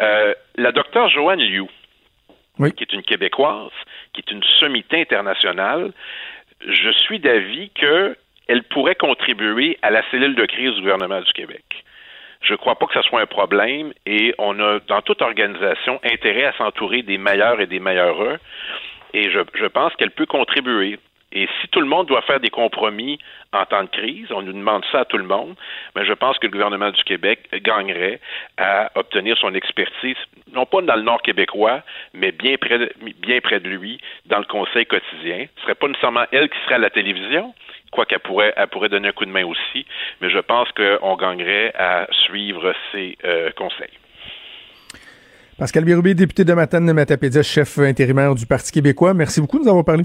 Euh, 0.00 0.34
la 0.56 0.72
docteure 0.72 1.08
Joanne 1.08 1.40
Liu, 1.40 1.66
qui 2.70 2.84
est 2.84 2.92
une 2.92 3.02
Québécoise, 3.02 3.72
qui 4.12 4.20
est 4.20 4.30
une 4.30 4.42
sommité 4.58 5.00
internationale, 5.00 5.92
je 6.66 6.90
suis 6.90 7.18
d'avis 7.18 7.70
qu'elle 7.70 8.62
pourrait 8.70 8.94
contribuer 8.94 9.78
à 9.82 9.90
la 9.90 10.02
cellule 10.10 10.34
de 10.34 10.46
crise 10.46 10.74
du 10.74 10.80
gouvernement 10.80 11.20
du 11.20 11.32
Québec. 11.32 11.64
Je 12.42 12.52
ne 12.52 12.56
crois 12.56 12.76
pas 12.76 12.86
que 12.86 12.94
ce 12.94 13.02
soit 13.02 13.20
un 13.20 13.26
problème 13.26 13.92
et 14.04 14.34
on 14.38 14.58
a, 14.60 14.80
dans 14.88 15.00
toute 15.02 15.22
organisation, 15.22 16.00
intérêt 16.04 16.44
à 16.44 16.52
s'entourer 16.54 17.02
des 17.02 17.18
meilleurs 17.18 17.60
et 17.60 17.66
des 17.66 17.78
meilleurs. 17.78 18.38
Et 19.14 19.30
je, 19.30 19.40
je 19.54 19.66
pense 19.66 19.94
qu'elle 19.94 20.10
peut 20.10 20.26
contribuer 20.26 20.98
Et 21.32 21.48
si 21.60 21.68
tout 21.68 21.80
le 21.80 21.86
monde 21.86 22.06
doit 22.06 22.22
faire 22.22 22.40
des 22.40 22.50
compromis 22.50 23.18
en 23.52 23.64
temps 23.64 23.84
de 23.84 23.88
crise, 23.88 24.26
on 24.30 24.42
nous 24.42 24.52
demande 24.52 24.84
ça 24.92 25.00
à 25.00 25.04
tout 25.04 25.16
le 25.16 25.24
monde, 25.24 25.54
mais 25.96 26.04
je 26.04 26.12
pense 26.12 26.38
que 26.38 26.46
le 26.46 26.52
gouvernement 26.52 26.90
du 26.90 27.02
Québec 27.04 27.48
gagnerait 27.64 28.20
à 28.58 28.90
obtenir 28.94 29.36
son 29.38 29.54
expertise, 29.54 30.16
non 30.52 30.66
pas 30.66 30.82
dans 30.82 30.96
le 30.96 31.02
nord 31.02 31.22
québécois, 31.22 31.82
mais 32.12 32.32
bien 32.32 32.56
près 32.58 32.78
de, 32.78 32.92
bien 33.20 33.40
près 33.40 33.60
de 33.60 33.68
lui, 33.68 33.98
dans 34.26 34.38
le 34.38 34.44
conseil 34.44 34.84
quotidien. 34.84 35.46
Ce 35.56 35.62
serait 35.62 35.74
pas 35.74 35.88
nécessairement 35.88 36.24
elle 36.32 36.50
qui 36.50 36.58
serait 36.64 36.74
à 36.74 36.78
la 36.78 36.90
télévision, 36.90 37.54
quoi 37.90 38.04
qu'elle 38.04 38.20
pourrait, 38.20 38.52
elle 38.56 38.68
pourrait 38.68 38.90
donner 38.90 39.08
un 39.08 39.12
coup 39.12 39.24
de 39.24 39.30
main 39.30 39.44
aussi, 39.44 39.86
mais 40.20 40.28
je 40.28 40.38
pense 40.38 40.68
qu'on 40.72 41.16
gagnerait 41.16 41.72
à 41.78 42.06
suivre 42.10 42.74
ses 42.92 43.16
euh, 43.24 43.50
conseils. 43.56 43.98
Pascal 45.58 45.84
Bérubé, 45.84 46.14
député 46.14 46.44
de 46.44 46.52
Matane 46.52 46.86
de 46.86 46.92
Matapédia, 46.92 47.42
chef 47.42 47.78
intérimaire 47.78 48.34
du 48.34 48.46
Parti 48.46 48.72
québécois. 48.72 49.14
Merci 49.14 49.40
beaucoup 49.40 49.58
de 49.58 49.64
nous 49.64 49.68
avoir 49.68 49.84
parlé. 49.84 50.04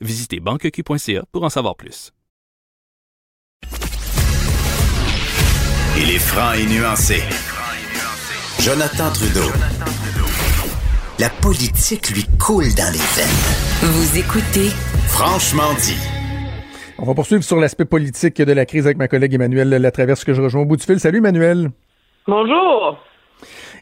Visitez 0.00 0.40
banqueq.ca 0.40 1.24
pour 1.32 1.44
en 1.44 1.48
savoir 1.48 1.76
plus. 1.76 2.12
Il 5.96 6.10
est 6.10 6.18
franc 6.18 6.52
et 6.52 6.66
nuancé. 6.66 7.22
Jonathan 8.60 9.12
Trudeau. 9.12 9.48
La 11.20 11.30
politique 11.30 12.10
lui 12.10 12.24
coule 12.38 12.74
dans 12.74 12.92
les 12.92 12.98
veines. 12.98 13.92
Vous 13.92 14.18
écoutez 14.18 14.70
Franchement 15.06 15.72
dit. 15.74 15.96
On 16.98 17.04
va 17.04 17.14
poursuivre 17.14 17.44
sur 17.44 17.60
l'aspect 17.60 17.84
politique 17.84 18.42
de 18.42 18.52
la 18.52 18.66
crise 18.66 18.86
avec 18.86 18.96
ma 18.98 19.06
collègue 19.06 19.34
Emmanuel 19.34 19.68
Latraverse 19.68 20.24
que 20.24 20.34
je 20.34 20.42
rejoins 20.42 20.62
au 20.62 20.66
bout 20.66 20.76
du 20.76 20.84
fil. 20.84 20.98
Salut 20.98 21.18
Emmanuel. 21.18 21.70
Bonjour. 22.26 22.98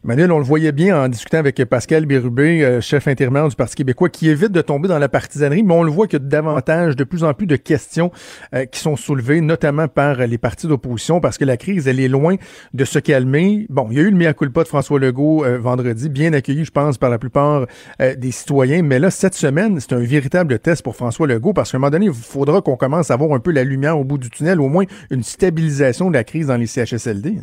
Emmanuel, 0.05 0.33
on 0.33 0.39
le 0.39 0.45
voyait 0.45 0.73
bien 0.73 1.01
en 1.01 1.09
discutant 1.09 1.39
avec 1.39 1.65
Pascal 1.65 2.07
Bérubé, 2.07 2.65
euh, 2.65 2.81
chef 2.81 3.07
intérimaire 3.07 3.47
du 3.47 3.55
Parti 3.55 3.77
québécois, 3.77 4.09
qui 4.09 4.29
évite 4.29 4.51
de 4.51 4.61
tomber 4.61 4.89
dans 4.89 4.99
la 4.99 5.09
partisanerie, 5.09 5.63
mais 5.63 5.75
on 5.75 5.85
le 5.85 5.93
voit 5.93 6.09
qu'il 6.09 6.19
y 6.19 6.23
a 6.23 6.27
davantage, 6.27 6.97
de 6.97 7.05
plus 7.05 7.23
en 7.23 7.35
plus 7.35 7.47
de 7.47 7.55
questions 7.55 8.11
euh, 8.53 8.65
qui 8.65 8.81
sont 8.81 8.97
soulevées, 8.97 9.41
notamment 9.41 9.87
par 9.87 10.27
les 10.27 10.39
partis 10.39 10.67
d'opposition, 10.67 11.21
parce 11.21 11.39
que 11.39 11.45
la 11.45 11.57
crise, 11.57 11.87
elle 11.87 12.01
est 12.01 12.09
loin 12.09 12.35
de 12.75 12.85
se 12.85 12.99
calmer. 12.99 13.69
Bon, 13.71 13.87
il 13.93 13.97
y 13.97 14.01
a 14.01 14.03
eu 14.03 14.11
le 14.11 14.17
mea 14.17 14.35
culpa 14.35 14.65
de 14.65 14.69
François 14.69 14.99
Legault 14.99 15.45
euh, 15.45 15.59
vendredi, 15.59 16.09
bien 16.09 16.33
accueilli, 16.33 16.65
je 16.65 16.73
pense, 16.73 16.99
par 16.99 17.09
la 17.09 17.19
plupart 17.19 17.67
des 18.01 18.33
citoyens, 18.33 18.83
mais 18.83 18.99
là, 18.99 19.09
cette 19.13 19.35
semaine, 19.35 19.79
c'est 19.79 19.93
un 19.93 20.01
véritable 20.01 20.59
test 20.59 20.83
pour 20.83 20.97
François 20.97 21.29
Legault, 21.29 21.53
parce 21.53 21.71
qu'à 21.71 21.77
un 21.77 21.79
moment 21.79 21.91
donné, 21.91 22.07
il 22.07 22.13
faudra 22.13 22.61
qu'on 22.61 22.77
commence 22.77 23.13
à 23.13 23.17
voir 23.17 23.35
un 23.35 23.41
peu 23.41 23.53
la 23.53 23.63
lumière 23.63 23.97
au 23.97 24.03
bout 24.03 24.19
du 24.19 24.31
tunnel, 24.31 24.61
au 24.61 24.69
moins 24.69 24.85
une 25.11 25.23
stabilisation 25.23 26.09
de 26.09 26.15
la 26.15 26.25
crise 26.25 26.49
dans 26.49 26.57
les 26.57 26.67
CHSLD. 26.67 27.43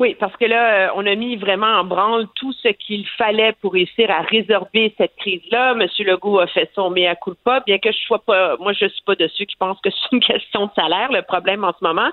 Oui, 0.00 0.16
parce 0.18 0.34
que 0.38 0.46
là, 0.46 0.86
euh, 0.86 0.88
on 0.94 1.04
a 1.04 1.14
mis 1.14 1.36
vraiment 1.36 1.66
en 1.66 1.84
branle 1.84 2.26
tout 2.34 2.54
ce 2.54 2.68
qu'il 2.68 3.06
fallait 3.18 3.52
pour 3.60 3.74
réussir 3.74 4.10
à 4.10 4.22
résorber 4.22 4.94
cette 4.96 5.14
crise-là. 5.16 5.74
Monsieur 5.74 6.06
Legault 6.06 6.38
a 6.38 6.46
fait 6.46 6.70
son 6.74 6.88
mea 6.88 7.14
culpa, 7.16 7.60
bien 7.66 7.76
que 7.76 7.92
je 7.92 7.98
sois 7.98 8.24
pas, 8.24 8.56
moi 8.56 8.72
je 8.72 8.86
suis 8.86 9.02
pas 9.04 9.14
de 9.14 9.28
ceux 9.28 9.44
qui 9.44 9.56
pensent 9.56 9.78
que 9.82 9.90
c'est 10.10 10.16
une 10.16 10.22
question 10.22 10.64
de 10.64 10.70
salaire, 10.74 11.12
le 11.12 11.20
problème 11.20 11.64
en 11.64 11.74
ce 11.78 11.84
moment. 11.84 12.08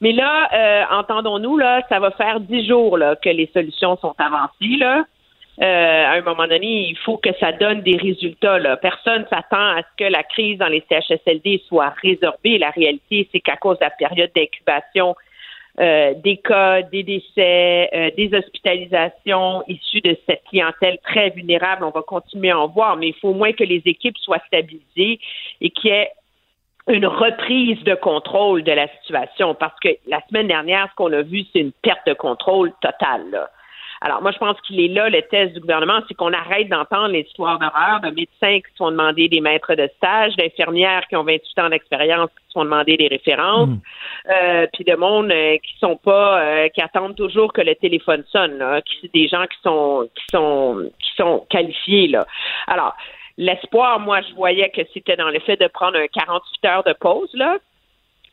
Mais 0.00 0.10
là, 0.10 0.48
euh, 0.52 0.84
entendons-nous, 0.90 1.58
là, 1.58 1.82
ça 1.88 2.00
va 2.00 2.10
faire 2.10 2.40
dix 2.40 2.66
jours 2.66 2.98
là, 2.98 3.14
que 3.14 3.28
les 3.28 3.48
solutions 3.54 3.96
sont 3.98 4.16
avancées. 4.18 4.76
Là. 4.80 5.04
Euh, 5.62 6.06
à 6.06 6.14
un 6.14 6.22
moment 6.22 6.48
donné, 6.48 6.88
il 6.88 6.98
faut 7.04 7.18
que 7.18 7.30
ça 7.38 7.52
donne 7.52 7.82
des 7.82 7.98
résultats. 7.98 8.58
Là. 8.58 8.76
Personne 8.78 9.26
s'attend 9.30 9.76
à 9.76 9.82
ce 9.82 10.04
que 10.04 10.10
la 10.10 10.24
crise 10.24 10.58
dans 10.58 10.66
les 10.66 10.82
CHSLD 10.90 11.62
soit 11.68 11.94
résorbée. 12.02 12.58
La 12.58 12.70
réalité, 12.70 13.28
c'est 13.30 13.38
qu'à 13.38 13.56
cause 13.56 13.78
de 13.78 13.84
la 13.84 13.90
période 13.90 14.30
d'incubation, 14.34 15.14
euh, 15.80 16.12
des 16.22 16.36
cas, 16.36 16.82
des 16.82 17.02
décès, 17.02 17.88
euh, 17.94 18.10
des 18.16 18.34
hospitalisations 18.34 19.64
issues 19.68 20.02
de 20.02 20.16
cette 20.26 20.44
clientèle 20.44 20.98
très 21.02 21.30
vulnérable. 21.30 21.84
On 21.84 21.90
va 21.90 22.02
continuer 22.02 22.50
à 22.50 22.60
en 22.60 22.68
voir, 22.68 22.96
mais 22.96 23.08
il 23.08 23.14
faut 23.14 23.30
au 23.30 23.34
moins 23.34 23.52
que 23.52 23.64
les 23.64 23.80
équipes 23.86 24.18
soient 24.18 24.42
stabilisées 24.48 25.18
et 25.62 25.70
qu'il 25.70 25.90
y 25.90 25.94
ait 25.94 26.10
une 26.88 27.06
reprise 27.06 27.82
de 27.84 27.94
contrôle 27.94 28.64
de 28.64 28.72
la 28.72 28.88
situation. 28.98 29.54
Parce 29.54 29.78
que 29.80 29.88
la 30.06 30.20
semaine 30.28 30.48
dernière, 30.48 30.88
ce 30.90 30.94
qu'on 30.96 31.12
a 31.12 31.22
vu, 31.22 31.44
c'est 31.52 31.60
une 31.60 31.72
perte 31.72 32.06
de 32.06 32.14
contrôle 32.14 32.72
totale. 32.82 33.30
Là. 33.30 33.48
Alors, 34.04 34.20
moi, 34.20 34.32
je 34.32 34.38
pense 34.38 34.60
qu'il 34.62 34.80
est 34.80 34.88
là, 34.88 35.08
le 35.08 35.22
test 35.22 35.54
du 35.54 35.60
gouvernement, 35.60 36.00
c'est 36.08 36.14
qu'on 36.14 36.32
arrête 36.32 36.68
d'entendre 36.68 37.08
les 37.08 37.20
histoires 37.20 37.60
d'horreur 37.60 38.00
de 38.00 38.08
médecins 38.08 38.58
qui 38.58 38.72
se 38.72 38.76
font 38.76 38.90
demander 38.90 39.28
des 39.28 39.40
maîtres 39.40 39.76
de 39.76 39.88
stage, 39.96 40.34
d'infirmières 40.34 41.06
qui 41.08 41.14
ont 41.14 41.22
28 41.22 41.58
ans 41.60 41.68
d'expérience 41.68 42.28
qui 42.30 42.48
se 42.48 42.52
font 42.54 42.64
demander 42.64 42.96
des 42.96 43.06
références, 43.06 43.68
hmm. 43.68 43.78
euh, 44.30 44.66
puis 44.72 44.82
de 44.82 44.96
monde 44.96 45.30
euh, 45.30 45.56
qui 45.58 45.78
sont 45.78 45.96
pas, 45.96 46.42
euh, 46.42 46.68
qui 46.70 46.82
attendent 46.82 47.14
toujours 47.14 47.52
que 47.52 47.60
le 47.60 47.76
téléphone 47.76 48.24
sonne, 48.32 48.58
là, 48.58 48.82
qui 48.82 49.08
des 49.14 49.28
gens 49.28 49.44
qui 49.44 49.58
sont, 49.62 50.08
qui 50.16 50.24
sont, 50.32 50.90
qui 50.98 51.10
sont 51.16 51.46
qualifiés, 51.48 52.08
là. 52.08 52.26
Alors, 52.66 52.96
l'espoir, 53.38 54.00
moi, 54.00 54.20
je 54.22 54.34
voyais 54.34 54.70
que 54.70 54.82
c'était 54.92 55.16
dans 55.16 55.30
le 55.30 55.38
fait 55.38 55.56
de 55.56 55.68
prendre 55.68 55.96
un 55.96 56.08
48 56.08 56.64
heures 56.68 56.84
de 56.84 56.92
pause, 56.94 57.30
là, 57.34 57.58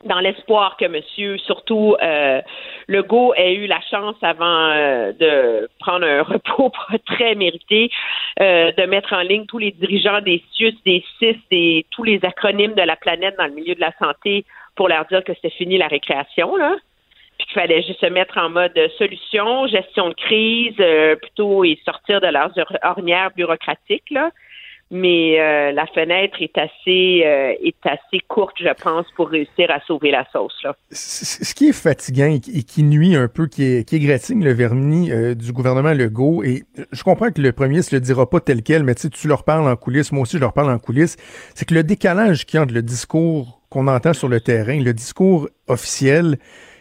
dans 0.04 0.20
l'espoir 0.20 0.76
que 0.76 0.86
monsieur, 0.86 1.36
surtout 1.38 1.96
euh, 2.02 2.40
Legault, 2.88 3.34
ait 3.34 3.54
eu 3.54 3.66
la 3.66 3.80
chance 3.82 4.16
avant 4.22 4.70
euh, 4.70 5.12
de 5.12 5.68
prendre 5.78 6.06
un 6.06 6.22
repos 6.22 6.72
très 7.06 7.34
mérité, 7.34 7.90
euh, 8.40 8.72
de 8.72 8.86
mettre 8.86 9.12
en 9.12 9.20
ligne 9.20 9.46
tous 9.46 9.58
les 9.58 9.72
dirigeants 9.72 10.20
des 10.20 10.42
CIUS, 10.52 10.74
des 10.86 11.04
CIS, 11.18 11.38
des 11.50 11.86
tous 11.90 12.04
les 12.04 12.24
acronymes 12.24 12.74
de 12.74 12.82
la 12.82 12.96
planète 12.96 13.34
dans 13.36 13.46
le 13.46 13.52
milieu 13.52 13.74
de 13.74 13.80
la 13.80 13.92
santé 13.98 14.44
pour 14.74 14.88
leur 14.88 15.04
dire 15.06 15.22
que 15.22 15.34
c'était 15.34 15.50
fini 15.50 15.76
la 15.76 15.88
récréation, 15.88 16.56
là. 16.56 16.76
Puis 17.36 17.46
qu'il 17.46 17.54
fallait 17.54 17.82
juste 17.82 18.00
se 18.00 18.06
mettre 18.06 18.36
en 18.38 18.50
mode 18.50 18.78
solution, 18.98 19.66
gestion 19.66 20.10
de 20.10 20.14
crise, 20.14 20.74
euh, 20.80 21.16
plutôt 21.16 21.64
et 21.64 21.78
sortir 21.84 22.20
de 22.20 22.26
leurs 22.26 22.52
ornières 22.82 23.30
bureaucratiques, 23.34 24.10
là 24.10 24.30
mais 24.90 25.40
euh, 25.40 25.70
la 25.72 25.86
fenêtre 25.86 26.36
est 26.40 26.58
assez 26.58 27.22
euh, 27.24 27.54
est 27.62 27.76
assez 27.84 28.20
courte, 28.26 28.56
je 28.58 28.72
pense, 28.82 29.06
pour 29.14 29.28
réussir 29.28 29.70
à 29.70 29.80
sauver 29.86 30.10
la 30.10 30.26
sauce. 30.32 30.56
Là. 30.64 30.74
Ce 30.90 31.54
qui 31.54 31.68
est 31.68 31.72
fatigant 31.72 32.26
et 32.26 32.40
qui 32.40 32.82
nuit 32.82 33.14
un 33.14 33.28
peu, 33.28 33.46
qui 33.46 33.64
est, 33.64 33.88
qui 33.88 33.96
égratigne 33.96 34.42
le 34.42 34.52
vernis 34.52 35.12
euh, 35.12 35.34
du 35.34 35.52
gouvernement 35.52 35.92
Legault, 35.92 36.42
et 36.42 36.64
je 36.90 37.02
comprends 37.04 37.30
que 37.30 37.40
le 37.40 37.52
premier 37.52 37.78
ne 37.78 37.92
le 37.92 38.00
dira 38.00 38.28
pas 38.28 38.40
tel 38.40 38.62
quel, 38.62 38.82
mais 38.82 38.96
tu 38.96 39.08
tu 39.10 39.28
leur 39.28 39.44
parles 39.44 39.68
en 39.68 39.76
coulisses, 39.76 40.10
moi 40.10 40.22
aussi 40.22 40.36
je 40.36 40.40
leur 40.40 40.52
parle 40.52 40.70
en 40.70 40.78
coulisses, 40.78 41.16
c'est 41.54 41.68
que 41.68 41.74
le 41.74 41.84
décalage 41.84 42.44
a 42.52 42.62
entre 42.62 42.74
le 42.74 42.82
discours 42.82 43.60
qu'on 43.68 43.86
entend 43.86 44.12
sur 44.12 44.28
le 44.28 44.40
terrain, 44.40 44.80
le 44.80 44.92
discours 44.92 45.48
officiel, 45.68 46.38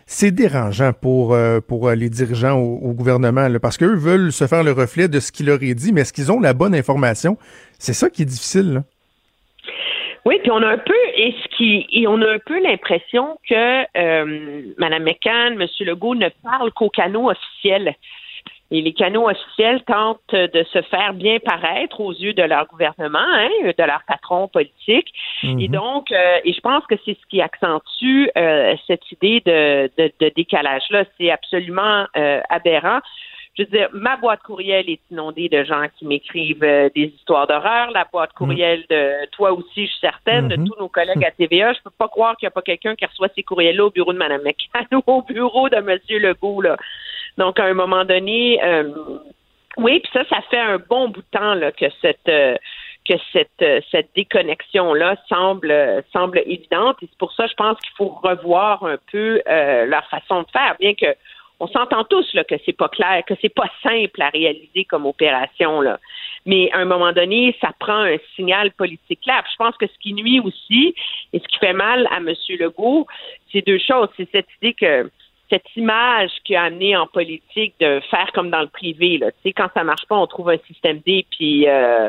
c'est 0.08 0.32
dérangeant 0.32 0.91
pour, 0.93 1.38
pour 1.67 1.91
les 1.91 2.10
dirigeants 2.10 2.58
au, 2.58 2.93
gouvernement, 2.93 3.48
parce 3.62 3.78
qu'eux 3.78 3.95
veulent 3.95 4.32
se 4.32 4.48
faire 4.48 4.63
le 4.63 4.72
reflet 4.72 5.08
de 5.08 5.19
ce 5.19 5.32
qu'il 5.32 5.45
leur 5.45 5.62
est 5.62 5.76
dit, 5.76 5.93
mais 5.93 6.02
est-ce 6.02 6.13
qu'ils 6.13 6.32
ont 6.32 6.39
la 6.39 6.54
bonne 6.54 6.74
information? 6.74 7.38
C'est 7.80 7.94
ça 7.94 8.10
qui 8.10 8.22
est 8.22 8.26
difficile. 8.26 8.74
Là. 8.74 8.84
Oui, 10.26 10.38
puis 10.42 10.52
on 10.52 10.62
a 10.62 10.68
un 10.68 10.78
peu 10.78 10.94
et 11.15 11.34
ce 11.42 11.58
qui 11.58 11.88
et 11.92 12.06
on 12.08 12.22
a 12.22 12.34
un 12.34 12.39
peu 12.39 12.62
l'impression 12.62 13.39
que 13.50 13.84
euh, 13.98 14.62
Mme 14.78 15.04
McCann, 15.04 15.60
M. 15.60 15.68
Legault 15.80 16.15
ne 16.15 16.30
parlent 16.44 16.72
qu'aux 16.72 16.89
canaux 16.89 17.32
officiels. 17.32 17.96
Et 18.72 18.82
les 18.82 18.94
canaux 18.94 19.28
officiels 19.28 19.82
tentent 19.86 20.36
de 20.36 20.63
se 20.72 20.82
faire 20.84 21.13
bien 21.13 21.39
paraître 21.39 22.00
aux 22.02 22.12
yeux 22.12 22.34
de 22.34 22.44
leur 22.44 22.68
gouvernement, 22.68 23.18
hein, 23.18 23.50
de 23.63 23.84
leur 23.84 24.02
patron 24.08 24.48
politique. 24.48 25.12
Et 25.42 25.48
mhm. 25.48 25.68
donc, 25.70 26.12
euh, 26.12 26.38
et 26.46 26.54
je 26.54 26.60
pense 26.62 26.86
que 26.86 26.94
c'est 27.04 27.18
ce 27.20 27.26
qui 27.30 27.42
accentue 27.42 28.30
euh, 28.38 28.76
cette 28.86 29.12
idée 29.12 29.42
de, 29.44 29.89
de, 29.98 30.12
de 30.20 30.32
décalage-là. 30.36 31.06
C'est 31.18 31.32
absolument 31.32 32.06
euh, 32.15 32.42
aberrant 32.50 33.00
je 33.60 33.65
veux 33.65 33.78
dire, 33.78 33.89
ma 33.91 34.15
boîte 34.15 34.41
courriel 34.41 34.89
est 34.89 35.02
inondée 35.12 35.50
de 35.50 35.65
gens 35.65 35.86
qui 35.98 36.06
m'écrivent 36.06 36.63
euh, 36.63 36.89
des 36.95 37.13
histoires 37.17 37.45
d'horreur. 37.45 37.91
La 37.91 38.06
boîte 38.12 38.32
courriel 38.32 38.86
de 38.89 39.26
toi 39.32 39.52
aussi, 39.52 39.86
je 39.86 39.91
suis 39.91 40.00
certaine, 40.00 40.48
de 40.48 40.56
mm-hmm. 40.56 40.67
tous 40.67 40.80
nos 40.80 40.88
collègues 40.88 41.26
à 41.26 41.32
TVA. 41.32 41.74
Je 41.74 41.80
peux 41.84 41.89
pas 41.89 42.08
croire 42.08 42.38
qu'il 42.38 42.45
n'y 42.45 42.52
a 42.52 42.52
pas 42.52 42.62
quelqu'un 42.62 42.95
qui 42.95 43.06
reçoit 43.06 43.28
ces 43.36 43.43
courriels-là 43.43 43.86
au 43.86 43.89
bureau 43.89 44.13
de 44.13 44.17
Mme 44.17 44.43
McCann 44.43 44.86
ou 44.93 45.04
au 45.08 45.22
bureau 45.24 45.67
de 45.67 45.76
M. 45.76 46.00
Legault. 46.10 46.62
Là. 46.62 46.78
Donc, 47.38 47.60
à 47.60 47.65
un 47.65 47.74
moment 47.74 48.06
donné, 48.06 48.63
euh, 48.63 48.93
oui, 49.76 50.00
puis 50.00 50.12
ça, 50.13 50.24
ça 50.30 50.41
fait 50.50 50.60
un 50.60 50.78
bon 50.78 51.10
bout 51.10 51.22
de 51.22 51.38
temps 51.38 51.54
là, 51.54 51.74
que 51.74 51.86
cette 52.02 52.30
euh, 52.30 52.56
que 53.08 53.15
cette, 53.34 53.84
cette 53.89 54.10
déconnexion-là 54.15 55.15
semble, 55.28 55.74
semble 56.13 56.43
évidente. 56.45 56.98
Et 57.02 57.08
c'est 57.10 57.17
pour 57.17 57.34
ça, 57.34 57.48
je 57.48 57.56
pense 57.56 57.80
qu'il 57.80 57.95
faut 57.98 58.10
revoir 58.22 58.84
un 58.84 58.98
peu 59.12 59.41
leur 59.48 60.06
façon 60.10 60.43
de 60.43 60.48
faire, 60.52 60.76
bien 60.80 60.93
que 60.93 61.08
on 61.60 61.67
s'entend 61.67 62.04
tous 62.06 62.34
là, 62.34 62.43
que 62.43 62.56
c'est 62.65 62.74
pas 62.76 62.88
clair, 62.88 63.24
que 63.28 63.34
c'est 63.41 63.54
pas 63.54 63.69
simple 63.84 64.22
à 64.22 64.30
réaliser 64.30 64.86
comme 64.86 65.06
opération. 65.06 65.82
Là. 65.82 66.00
Mais 66.45 66.72
à 66.72 66.78
un 66.78 66.86
moment 66.86 67.12
donné, 67.12 67.56
ça 67.60 67.72
prend 67.78 68.04
un 68.04 68.17
signal 68.36 68.72
politique 68.72 69.22
clair. 69.22 69.43
je 69.52 69.58
pense 69.58 69.76
que 69.78 69.88
ce 69.88 70.00
qui 70.00 70.13
nuit 70.13 70.39
aussi 70.39 70.95
et 71.34 71.39
ce 71.39 71.48
qui 71.48 71.58
fait 71.58 71.74
mal 71.74 72.08
à 72.12 72.17
M. 72.17 72.34
Legault, 72.60 73.08
c'est 73.52 73.65
deux 73.65 73.80
choses. 73.80 74.08
C'est 74.15 74.30
cette 74.32 74.48
idée 74.62 74.74
que 74.74 75.12
cette 75.50 75.76
image 75.76 76.32
qui 76.45 76.56
a 76.56 76.63
amené 76.63 76.95
en 76.95 77.08
politique 77.08 77.74
de 77.80 78.00
faire 78.10 78.32
comme 78.34 78.52
dans 78.52 78.62
le 78.62 78.67
privé. 78.67 79.17
Là. 79.17 79.32
Tu 79.32 79.38
sais, 79.43 79.54
quand 79.54 79.69
ça 79.74 79.84
marche 79.84 80.06
pas, 80.08 80.15
on 80.15 80.28
trouve 80.28 80.50
un 80.50 80.60
système 80.67 81.00
D, 81.00 81.26
puis 81.32 81.67
euh, 81.67 82.08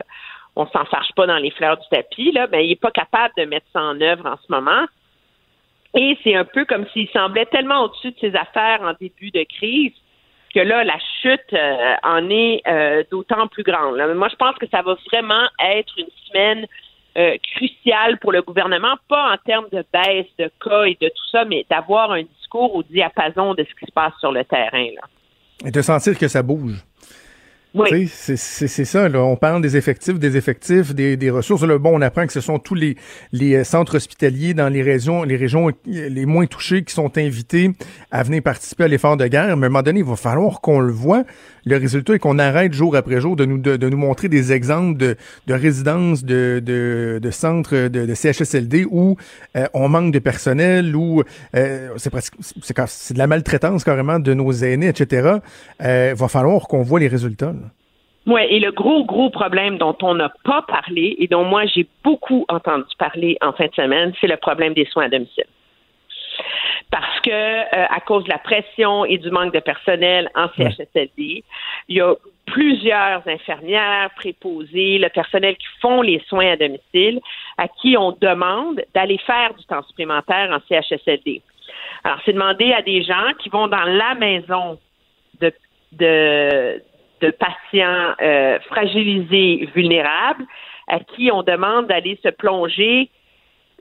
on 0.56 0.66
s'en 0.66 0.84
fâche 0.84 1.10
pas 1.16 1.26
dans 1.26 1.38
les 1.38 1.50
fleurs 1.50 1.78
du 1.78 1.88
tapis. 1.90 2.32
Là, 2.32 2.46
ben, 2.46 2.60
il 2.60 2.72
est 2.72 2.80
pas 2.80 2.90
capable 2.90 3.32
de 3.38 3.44
mettre 3.44 3.66
ça 3.72 3.82
en 3.82 4.00
œuvre 4.00 4.26
en 4.26 4.36
ce 4.36 4.52
moment. 4.52 4.84
Et 5.94 6.16
c'est 6.22 6.34
un 6.34 6.44
peu 6.44 6.64
comme 6.64 6.86
s'il 6.92 7.08
semblait 7.08 7.46
tellement 7.46 7.84
au-dessus 7.84 8.12
de 8.12 8.18
ses 8.20 8.36
affaires 8.36 8.80
en 8.82 8.92
début 9.00 9.30
de 9.30 9.44
crise 9.44 9.92
que 10.54 10.60
là, 10.60 10.84
la 10.84 10.98
chute 11.22 11.52
euh, 11.52 11.94
en 12.02 12.28
est 12.28 12.62
euh, 12.66 13.04
d'autant 13.10 13.46
plus 13.48 13.62
grande. 13.62 13.96
Moi, 14.14 14.28
je 14.28 14.36
pense 14.36 14.56
que 14.56 14.66
ça 14.68 14.82
va 14.82 14.96
vraiment 15.10 15.46
être 15.64 15.92
une 15.96 16.08
semaine 16.26 16.66
euh, 17.16 17.36
cruciale 17.54 18.18
pour 18.18 18.32
le 18.32 18.42
gouvernement, 18.42 18.96
pas 19.08 19.32
en 19.32 19.36
termes 19.44 19.68
de 19.72 19.84
baisse 19.92 20.26
de 20.38 20.50
cas 20.62 20.84
et 20.84 20.96
de 21.00 21.08
tout 21.08 21.28
ça, 21.30 21.44
mais 21.44 21.64
d'avoir 21.70 22.12
un 22.12 22.22
discours 22.22 22.74
au 22.74 22.82
diapason 22.82 23.54
de 23.54 23.64
ce 23.64 23.74
qui 23.78 23.86
se 23.86 23.92
passe 23.92 24.12
sur 24.20 24.32
le 24.32 24.44
terrain. 24.44 24.88
Là. 24.94 25.02
Et 25.64 25.70
de 25.70 25.82
sentir 25.82 26.18
que 26.18 26.28
ça 26.28 26.42
bouge. 26.42 26.84
Oui. 27.74 28.08
C'est 28.08 28.36
ça. 28.36 29.08
On 29.14 29.36
parle 29.36 29.62
des 29.62 29.76
effectifs, 29.76 30.18
des 30.18 30.36
effectifs, 30.36 30.94
des, 30.94 31.30
ressources. 31.30 31.62
Là, 31.62 31.78
bon, 31.78 31.96
on 31.96 32.00
apprend 32.00 32.26
que 32.26 32.32
ce 32.32 32.40
sont 32.40 32.58
tous 32.58 32.74
les, 32.74 32.96
euh, 33.34 33.64
centres 33.64 33.96
hospitaliers 33.96 34.54
dans 34.54 34.68
les 34.68 34.82
régions, 34.82 35.22
les 35.22 35.36
régions 35.36 35.70
les 35.86 36.26
moins 36.26 36.46
touchées 36.46 36.82
qui 36.82 36.94
sont 36.94 37.16
invités 37.16 37.70
à 38.10 38.22
venir 38.22 38.42
participer 38.42 38.84
à 38.84 38.88
l'effort 38.88 39.16
de 39.16 39.26
guerre. 39.26 39.56
Mais 39.56 39.64
à 39.64 39.66
un 39.66 39.70
moment 39.70 39.82
donné, 39.82 40.00
il 40.00 40.06
va 40.06 40.16
falloir 40.16 40.60
qu'on 40.60 40.80
le 40.80 40.92
voit. 40.92 41.24
Le 41.70 41.76
résultat 41.76 42.14
est 42.14 42.18
qu'on 42.18 42.40
arrête 42.40 42.72
jour 42.72 42.96
après 42.96 43.20
jour 43.20 43.36
de 43.36 43.44
nous, 43.44 43.56
de, 43.56 43.88
nous 43.88 43.96
montrer 43.96 44.28
des 44.28 44.52
exemples 44.52 44.98
de, 44.98 45.14
de 45.46 45.54
résidences, 45.54 46.24
de, 46.24 46.60
de, 46.60 47.20
de 47.22 47.30
centres 47.30 47.88
de, 47.88 48.06
de, 48.06 48.12
CHSLD 48.12 48.86
où 48.90 49.16
euh, 49.56 49.66
on 49.72 49.88
manque 49.88 50.12
de 50.12 50.18
personnel, 50.18 50.96
où 50.96 51.22
euh, 51.54 51.90
c'est 51.96 52.10
presque 52.10 52.34
c'est 52.40 53.14
de 53.14 53.18
la 53.18 53.28
maltraitance 53.28 53.84
carrément 53.84 54.18
de 54.18 54.34
nos 54.34 54.50
aînés, 54.50 54.88
etc. 54.88 55.38
Il 55.78 56.14
va 56.16 56.26
falloir 56.26 56.66
qu'on 56.66 56.82
voit 56.82 56.98
les 56.98 57.06
résultats. 57.06 57.54
Oui, 58.26 58.40
et 58.50 58.58
le 58.58 58.72
gros, 58.72 59.04
gros 59.04 59.30
problème 59.30 59.78
dont 59.78 59.96
on 60.02 60.16
n'a 60.16 60.32
pas 60.44 60.62
parlé 60.66 61.14
et 61.20 61.28
dont 61.28 61.44
moi 61.44 61.66
j'ai 61.66 61.86
beaucoup 62.02 62.46
entendu 62.48 62.84
parler 62.98 63.36
en 63.42 63.52
fin 63.52 63.66
de 63.66 63.74
semaine, 63.74 64.12
c'est 64.20 64.26
le 64.26 64.38
problème 64.38 64.74
des 64.74 64.86
soins 64.86 65.04
à 65.04 65.08
domicile. 65.08 65.46
Parce 66.90 67.20
que 67.20 67.30
euh, 67.30 67.86
à 67.88 68.00
cause 68.00 68.24
de 68.24 68.30
la 68.30 68.38
pression 68.38 69.04
et 69.04 69.18
du 69.18 69.30
manque 69.30 69.52
de 69.52 69.60
personnel 69.60 70.30
en 70.34 70.48
CHSLD, 70.56 71.44
il 71.88 71.96
y 71.96 72.00
a 72.00 72.14
plusieurs 72.46 73.26
infirmières, 73.28 74.10
préposées, 74.16 74.98
le 74.98 75.08
personnel 75.08 75.56
qui 75.56 75.66
font 75.80 76.02
les 76.02 76.20
soins 76.28 76.52
à 76.52 76.56
domicile, 76.56 77.20
à 77.58 77.68
qui 77.68 77.96
on 77.96 78.12
demande 78.12 78.82
d'aller 78.94 79.18
faire 79.18 79.54
du 79.54 79.64
temps 79.66 79.82
supplémentaire 79.82 80.50
en 80.50 80.58
CHSLD. 80.68 81.42
Alors, 82.04 82.18
c'est 82.24 82.32
demander 82.32 82.72
à 82.72 82.82
des 82.82 83.02
gens 83.02 83.32
qui 83.38 83.48
vont 83.50 83.68
dans 83.68 83.84
la 83.84 84.14
maison 84.14 84.78
de, 85.40 85.52
de, 85.92 86.82
de 87.20 87.30
patients 87.30 88.14
euh, 88.20 88.58
fragilisés, 88.60 89.68
vulnérables, 89.74 90.44
à 90.88 90.98
qui 91.00 91.30
on 91.32 91.42
demande 91.42 91.86
d'aller 91.86 92.18
se 92.22 92.30
plonger 92.30 93.10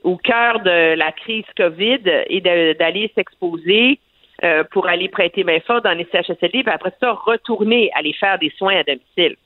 au 0.02 0.16
cœur 0.16 0.60
de 0.60 0.94
la 0.94 1.12
crise 1.12 1.44
COVID 1.56 2.00
et 2.26 2.40
d'aller 2.40 3.10
s'exposer 3.14 3.98
euh, 4.42 4.64
pour 4.70 4.88
aller 4.88 5.08
prêter 5.08 5.44
main 5.44 5.60
forte 5.60 5.84
dans 5.84 5.92
les 5.92 6.06
CHSLD, 6.10 6.62
puis 6.62 6.72
après 6.72 6.92
ça, 7.00 7.12
retourner 7.12 7.90
aller 7.94 8.14
faire 8.14 8.38
des 8.38 8.50
soins 8.56 8.76
à 8.76 8.82
domicile. 8.82 9.36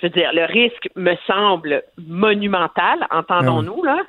Je 0.00 0.06
veux 0.06 0.10
dire, 0.10 0.30
le 0.34 0.44
risque 0.44 0.88
me 0.96 1.14
semble 1.26 1.82
monumental, 1.96 3.06
entendons-nous, 3.10 3.82
là, 3.84 4.02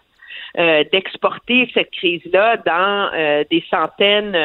euh, 0.57 0.83
d'exporter 0.91 1.69
cette 1.73 1.91
crise-là 1.91 2.57
dans 2.57 3.45
des 3.49 3.63
centaines 3.69 4.35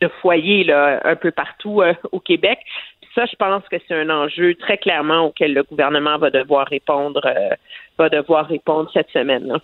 de 0.00 0.08
foyers 0.20 0.64
là, 0.64 1.00
un 1.04 1.16
peu 1.16 1.30
partout 1.30 1.82
euh, 1.82 1.94
au 2.12 2.20
Québec. 2.20 2.58
ça, 3.14 3.26
je 3.26 3.36
pense 3.36 3.62
que 3.68 3.76
c'est 3.86 3.94
un 3.94 4.10
enjeu 4.10 4.54
très 4.54 4.78
clairement 4.78 5.26
auquel 5.26 5.54
le 5.54 5.62
gouvernement 5.62 6.18
va 6.18 6.30
devoir 6.30 6.66
répondre, 6.66 7.20
euh, 7.24 7.54
va 7.98 8.08
devoir 8.08 8.46
répondre 8.46 8.90
cette 8.92 9.10
semaine. 9.10 9.46
Là. 9.46 9.58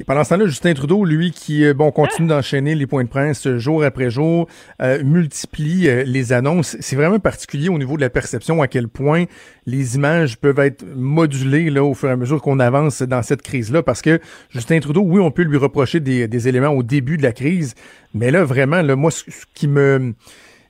Et 0.00 0.04
pendant 0.04 0.24
ce 0.24 0.30
temps-là, 0.30 0.46
Justin 0.46 0.74
Trudeau, 0.74 1.04
lui, 1.04 1.30
qui 1.30 1.64
euh, 1.64 1.74
bon 1.74 1.90
continue 1.90 2.28
d'enchaîner 2.28 2.74
les 2.74 2.86
points 2.86 3.04
de 3.04 3.08
presse 3.08 3.48
jour 3.56 3.84
après 3.84 4.10
jour, 4.10 4.48
multiplie 5.04 5.88
les 6.04 6.32
annonces. 6.32 6.76
C'est 6.80 6.96
vraiment 6.96 7.18
particulier 7.18 7.68
au 7.68 7.78
niveau 7.78 7.96
de 7.96 8.00
la 8.00 8.10
perception 8.10 8.62
à 8.62 8.68
quel 8.68 8.88
point 8.88 9.24
les 9.66 9.96
images 9.96 10.38
peuvent 10.38 10.58
être 10.58 10.84
modulées 10.94 11.70
là 11.70 11.84
au 11.84 11.94
fur 11.94 12.08
et 12.08 12.12
à 12.12 12.16
mesure 12.16 12.40
qu'on 12.42 12.58
avance 12.58 13.02
dans 13.02 13.22
cette 13.22 13.42
crise-là. 13.42 13.82
Parce 13.82 14.02
que 14.02 14.20
Justin 14.50 14.80
Trudeau, 14.80 15.02
oui, 15.02 15.20
on 15.20 15.30
peut 15.30 15.42
lui 15.42 15.56
reprocher 15.56 16.00
des, 16.00 16.26
des 16.26 16.48
éléments 16.48 16.70
au 16.70 16.82
début 16.82 17.16
de 17.16 17.22
la 17.22 17.32
crise, 17.32 17.74
mais 18.14 18.30
là 18.30 18.44
vraiment, 18.44 18.82
là, 18.82 18.96
moi, 18.96 19.10
ce 19.10 19.22
qui 19.54 19.68
me 19.68 20.14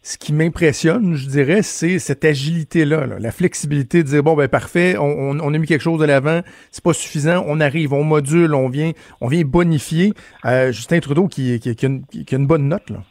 ce 0.02 0.18
qui 0.18 0.32
m'impressionne, 0.32 1.14
je 1.14 1.28
dirais, 1.28 1.62
c'est 1.62 2.00
cette 2.00 2.24
agilité-là, 2.24 3.06
la 3.18 3.30
flexibilité 3.30 4.02
de 4.02 4.08
dire 4.08 4.22
bon 4.24 4.34
ben 4.34 4.48
parfait, 4.48 4.96
on, 4.98 5.38
a 5.38 5.58
mis 5.58 5.66
quelque 5.66 5.80
chose 5.80 6.00
de 6.00 6.04
l'avant, 6.04 6.42
c'est 6.72 6.82
pas 6.82 6.92
suffisant, 6.92 7.44
on 7.46 7.60
arrive, 7.60 7.92
on 7.92 8.02
module, 8.02 8.54
on 8.54 8.68
vient, 8.68 8.92
on 9.20 9.28
vient 9.28 9.42
bonifier. 9.44 10.12
Euh, 10.44 10.72
Justin 10.72 10.98
Trudeau 10.98 11.28
qui, 11.28 11.60
qui, 11.60 11.68
a 11.68 11.86
une, 11.86 12.04
qui, 12.06 12.34
a 12.34 12.36
une, 12.36 12.48
bonne 12.48 12.68
note 12.68 12.90
là. 12.90 13.04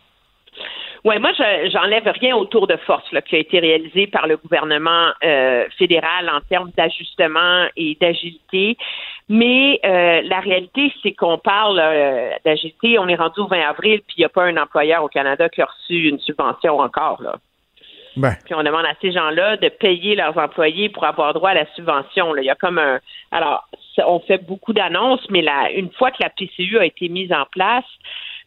Oui, 1.03 1.17
moi, 1.17 1.31
je 1.35 1.69
j'enlève 1.71 2.07
rien 2.07 2.35
au 2.35 2.45
tour 2.45 2.67
de 2.67 2.75
force 2.77 3.11
là, 3.11 3.21
qui 3.23 3.35
a 3.35 3.39
été 3.39 3.59
réalisé 3.59 4.05
par 4.05 4.27
le 4.27 4.37
gouvernement 4.37 5.09
euh, 5.23 5.65
fédéral 5.77 6.29
en 6.29 6.41
termes 6.41 6.71
d'ajustement 6.77 7.65
et 7.75 7.97
d'agilité. 7.99 8.77
Mais 9.27 9.79
euh, 9.83 10.21
la 10.23 10.39
réalité, 10.41 10.93
c'est 11.01 11.13
qu'on 11.13 11.39
parle 11.39 11.79
euh, 11.79 12.31
d'agilité, 12.45 12.99
on 12.99 13.07
est 13.07 13.15
rendu 13.15 13.39
au 13.39 13.47
20 13.47 13.61
avril, 13.61 14.01
puis 14.05 14.17
il 14.17 14.21
n'y 14.21 14.25
a 14.25 14.29
pas 14.29 14.43
un 14.43 14.57
employeur 14.57 15.03
au 15.03 15.07
Canada 15.07 15.49
qui 15.49 15.61
a 15.61 15.65
reçu 15.65 16.07
une 16.07 16.19
subvention 16.19 16.79
encore. 16.79 17.21
là. 17.23 17.35
Ben. 18.17 18.35
Puis 18.45 18.53
on 18.53 18.61
demande 18.61 18.85
à 18.85 18.93
ces 19.01 19.11
gens-là 19.11 19.57
de 19.57 19.69
payer 19.69 20.15
leurs 20.15 20.37
employés 20.37 20.89
pour 20.89 21.05
avoir 21.05 21.33
droit 21.33 21.51
à 21.51 21.53
la 21.55 21.65
subvention. 21.75 22.33
Là. 22.33 22.41
Il 22.41 22.45
y 22.45 22.49
a 22.49 22.55
comme 22.55 22.77
un. 22.77 22.99
Alors, 23.31 23.67
on 24.05 24.19
fait 24.19 24.45
beaucoup 24.45 24.73
d'annonces, 24.73 25.25
mais 25.29 25.41
là, 25.41 25.71
une 25.71 25.89
fois 25.91 26.11
que 26.11 26.21
la 26.21 26.29
PCU 26.29 26.77
a 26.77 26.85
été 26.85 27.09
mise 27.09 27.31
en 27.31 27.45
place, 27.49 27.85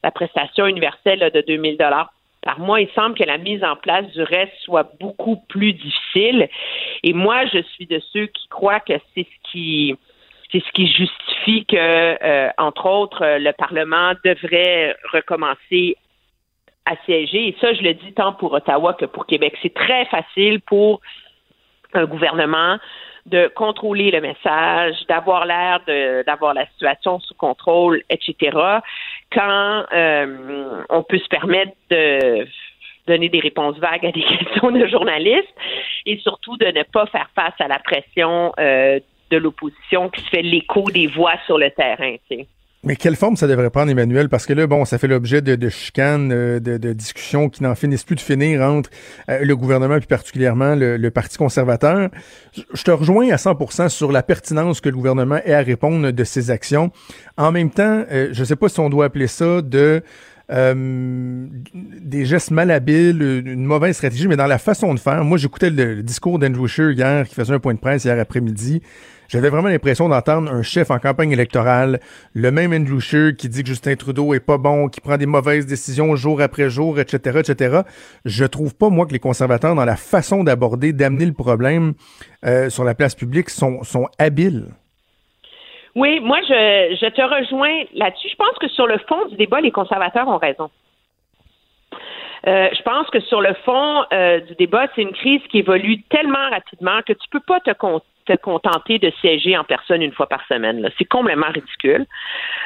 la 0.05 0.11
prestation 0.11 0.67
universelle 0.67 1.31
de 1.35 1.41
2000 1.41 1.79
dollars 1.79 2.13
par 2.45 2.61
mois, 2.61 2.81
il 2.81 2.89
semble 2.95 3.17
que 3.17 3.25
la 3.25 3.39
mise 3.39 3.65
en 3.65 3.75
place 3.75 4.07
du 4.13 4.23
reste 4.23 4.53
soit 4.63 4.93
beaucoup 5.01 5.37
plus 5.49 5.73
difficile. 5.73 6.49
Et 7.03 7.15
moi, 7.15 7.47
je 7.47 7.63
suis 7.63 7.87
de 7.87 8.01
ceux 8.13 8.27
qui 8.27 8.49
croient 8.49 8.81
que 8.81 8.93
c'est 9.15 9.25
ce 9.25 9.51
qui 9.51 9.97
c'est 10.53 10.61
ce 10.61 10.71
qui 10.73 10.87
justifie 10.87 11.67
que, 11.67 11.75
euh, 11.77 12.49
entre 12.59 12.87
autres, 12.87 13.39
le 13.39 13.51
Parlement 13.53 14.13
devrait 14.25 14.95
recommencer 15.13 15.97
à 16.85 16.95
siéger. 17.07 17.49
Et 17.49 17.57
ça, 17.61 17.73
je 17.73 17.83
le 17.83 17.95
dis 17.95 18.13
tant 18.13 18.35
pour 18.35 18.53
Ottawa 18.53 18.95
que 18.95 19.07
pour 19.07 19.27
Québec. 19.27 19.57
C'est 19.63 19.75
très 19.75 20.05
facile 20.05 20.61
pour 20.61 21.01
un 21.95 22.05
gouvernement 22.05 22.79
de 23.27 23.51
contrôler 23.55 24.11
le 24.11 24.21
message, 24.21 24.97
d'avoir 25.09 25.47
l'air 25.47 25.81
d'avoir 26.27 26.55
la 26.55 26.67
situation 26.67 27.21
sous 27.21 27.35
contrôle, 27.35 28.03
etc. 28.11 28.57
Quand 29.33 29.85
euh, 29.93 30.83
on 30.91 31.03
peut 31.03 31.19
se 31.19 31.29
permettre 31.29 31.73
de 31.91 32.47
donner 33.07 33.29
des 33.29 33.41
réponses 33.41 33.79
vagues 33.79 34.07
à 34.07 34.13
des 34.13 34.23
questions 34.39 34.71
de 34.71 34.87
journalistes 34.87 35.55
et 36.07 36.19
surtout 36.19 36.57
de 36.57 36.67
ne 36.67 36.83
pas 36.83 37.07
faire 37.07 37.31
face 37.35 37.55
à 37.61 37.69
la 37.69 37.79
pression 37.79 38.53
euh, 38.59 39.01
de 39.31 39.37
l'opposition 39.39 40.11
qui 40.11 40.21
se 40.21 40.29
fait 40.29 40.43
l'écho 40.43 40.91
des 40.91 41.07
voix 41.07 41.35
sur 41.47 41.59
le 41.59 41.71
terrain. 41.71 42.17
Mais 42.85 42.97
quelle 42.97 43.17
forme 43.17 43.37
ça 43.37 43.47
devrait 43.47 43.71
prendre, 43.71 43.91
Emmanuel? 43.91 44.29
Parce 44.29 44.45
que 44.45 44.53
là, 44.53 44.67
bon, 44.67 44.85
ça 44.85 44.99
fait 44.99 45.09
l'objet 45.09 45.41
de, 45.41 45.55
de 45.55 45.69
chicanes, 45.71 46.31
euh, 46.33 46.61
de, 46.61 46.77
de, 46.77 46.93
discussions 46.93 47.49
qui 47.49 47.63
n'en 47.63 47.75
finissent 47.75 48.05
plus 48.05 48.17
de 48.17 48.21
finir 48.21 48.61
entre 48.61 48.91
euh, 49.31 49.43
le 49.43 49.57
gouvernement 49.57 49.97
plus 49.99 50.07
particulièrement 50.07 50.75
le, 50.75 51.11
Parti 51.11 51.39
conservateur. 51.39 52.11
Je 52.53 52.83
te 52.83 52.91
rejoins 52.91 53.31
à 53.31 53.37
100% 53.37 53.89
sur 53.89 54.13
la 54.13 54.23
pertinence 54.23 54.81
que 54.81 54.89
le 54.89 54.97
gouvernement 54.97 55.39
ait 55.45 55.55
à 55.55 55.61
répondre 55.61 56.11
de 56.11 56.25
ses 56.25 56.51
actions. 56.51 56.91
En 57.37 57.53
même 57.53 57.71
temps, 57.71 58.05
euh, 58.11 58.29
je 58.33 58.41
ne 58.41 58.45
sais 58.45 58.57
pas 58.57 58.69
si 58.69 58.81
on 58.81 58.91
doit 58.91 59.07
appeler 59.07 59.29
ça 59.29 59.63
de... 59.63 60.03
des 60.51 62.25
gestes 62.27 62.51
malhabiles, 62.51 63.23
une 63.47 63.65
mauvaise 63.65 63.97
stratégie, 63.97 64.29
mais 64.29 64.37
dans 64.37 64.47
la 64.47 64.59
façon 64.59 64.93
de 64.93 65.01
faire. 65.01 65.25
Moi, 65.25 65.39
j'écoutais 65.39 65.71
le, 65.71 66.03
discours 66.03 66.39
d'Andrew 66.39 66.67
Scheer 66.67 66.91
hier, 66.91 67.27
qui 67.29 67.35
faisait 67.35 67.55
un 67.55 67.61
point 67.61 67.75
de 67.75 67.79
presse 67.79 68.05
hier 68.05 68.19
après-midi. 68.19 68.83
J'avais 69.29 69.49
vraiment 69.49 69.69
l'impression 69.69 70.09
d'entendre 70.09 70.51
un 70.53 70.63
chef 70.63 70.91
en 70.91 70.99
campagne 70.99 71.33
électorale, 71.33 72.01
le 72.35 72.51
même 72.51 72.73
Andrew 72.73 73.01
Scheer 73.01 73.37
qui 73.37 73.49
dit 73.49 73.63
que 73.63 73.69
Justin 73.69 73.97
Trudeau 73.97 74.35
est 74.35 74.45
pas 74.45 74.59
bon, 74.59 74.89
qui 74.89 75.01
prend 75.01 75.17
des 75.17 75.27
mauvaises 75.27 75.67
décisions 75.67 76.15
jour 76.17 76.41
après 76.41 76.69
jour, 76.69 76.99
etc., 77.01 77.41
etc. 77.41 77.81
Je 78.25 78.45
trouve 78.45 78.77
pas, 78.77 78.91
moi, 78.91 79.07
que 79.07 79.13
les 79.13 79.19
conservateurs, 79.19 79.75
dans 79.75 79.85
la 79.85 79.97
façon 79.97 80.45
d'aborder, 80.45 80.93
d'amener 80.93 81.27
le 81.27 81.33
problème 81.33 81.95
euh, 82.45 82.69
sur 82.69 82.85
la 82.85 82.95
place 82.95 83.15
publique, 83.15 83.51
sont, 83.51 83.83
sont 83.83 84.09
habiles. 84.19 84.67
Oui, 85.95 86.21
moi, 86.21 86.39
je, 86.43 86.97
je 87.01 87.09
te 87.09 87.23
rejoins 87.23 87.85
là-dessus. 87.95 88.29
Je 88.31 88.37
pense 88.37 88.59
que 88.61 88.69
sur 88.69 88.87
le 88.87 88.99
fond 89.09 89.27
du 89.27 89.37
débat, 89.37 89.61
les 89.61 89.71
conservateurs 89.71 90.29
ont 90.29 90.39
raison. 90.39 90.71
Euh, 92.47 92.69
je 92.77 92.83
pense 92.83 93.09
que 93.09 93.21
sur 93.21 93.41
le 93.41 93.55
fond 93.65 94.05
euh, 94.13 94.41
du 94.41 94.55
débat, 94.57 94.87
c'est 94.95 95.03
une 95.03 95.13
crise 95.13 95.41
qui 95.51 95.59
évolue 95.59 96.03
tellement 96.11 96.51
rapidement 96.51 97.01
que 97.07 97.15
tu 97.15 97.29
peux 97.31 97.41
pas 97.41 97.61
te, 97.61 97.71
te 98.27 98.37
contenter 98.37 98.99
de 98.99 99.11
siéger 99.21 99.57
en 99.57 99.65
personne 99.65 100.03
une 100.03 100.13
fois 100.13 100.29
par 100.29 100.45
semaine. 100.47 100.89
C'est 100.99 101.05
complètement 101.05 101.51
ridicule. 101.51 102.07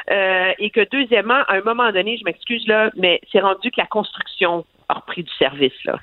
Euh, 0.09 0.53
et 0.57 0.69
que 0.69 0.87
deuxièmement, 0.91 1.41
à 1.47 1.55
un 1.55 1.61
moment 1.61 1.91
donné, 1.91 2.17
je 2.17 2.23
m'excuse 2.23 2.65
là, 2.67 2.91
mais 2.95 3.21
c'est 3.31 3.41
rendu 3.41 3.71
que 3.71 3.79
la 3.79 3.87
construction 3.87 4.65
a 4.87 4.95
repris 4.95 5.23
du 5.23 5.31
service 5.33 5.83
là. 5.85 5.99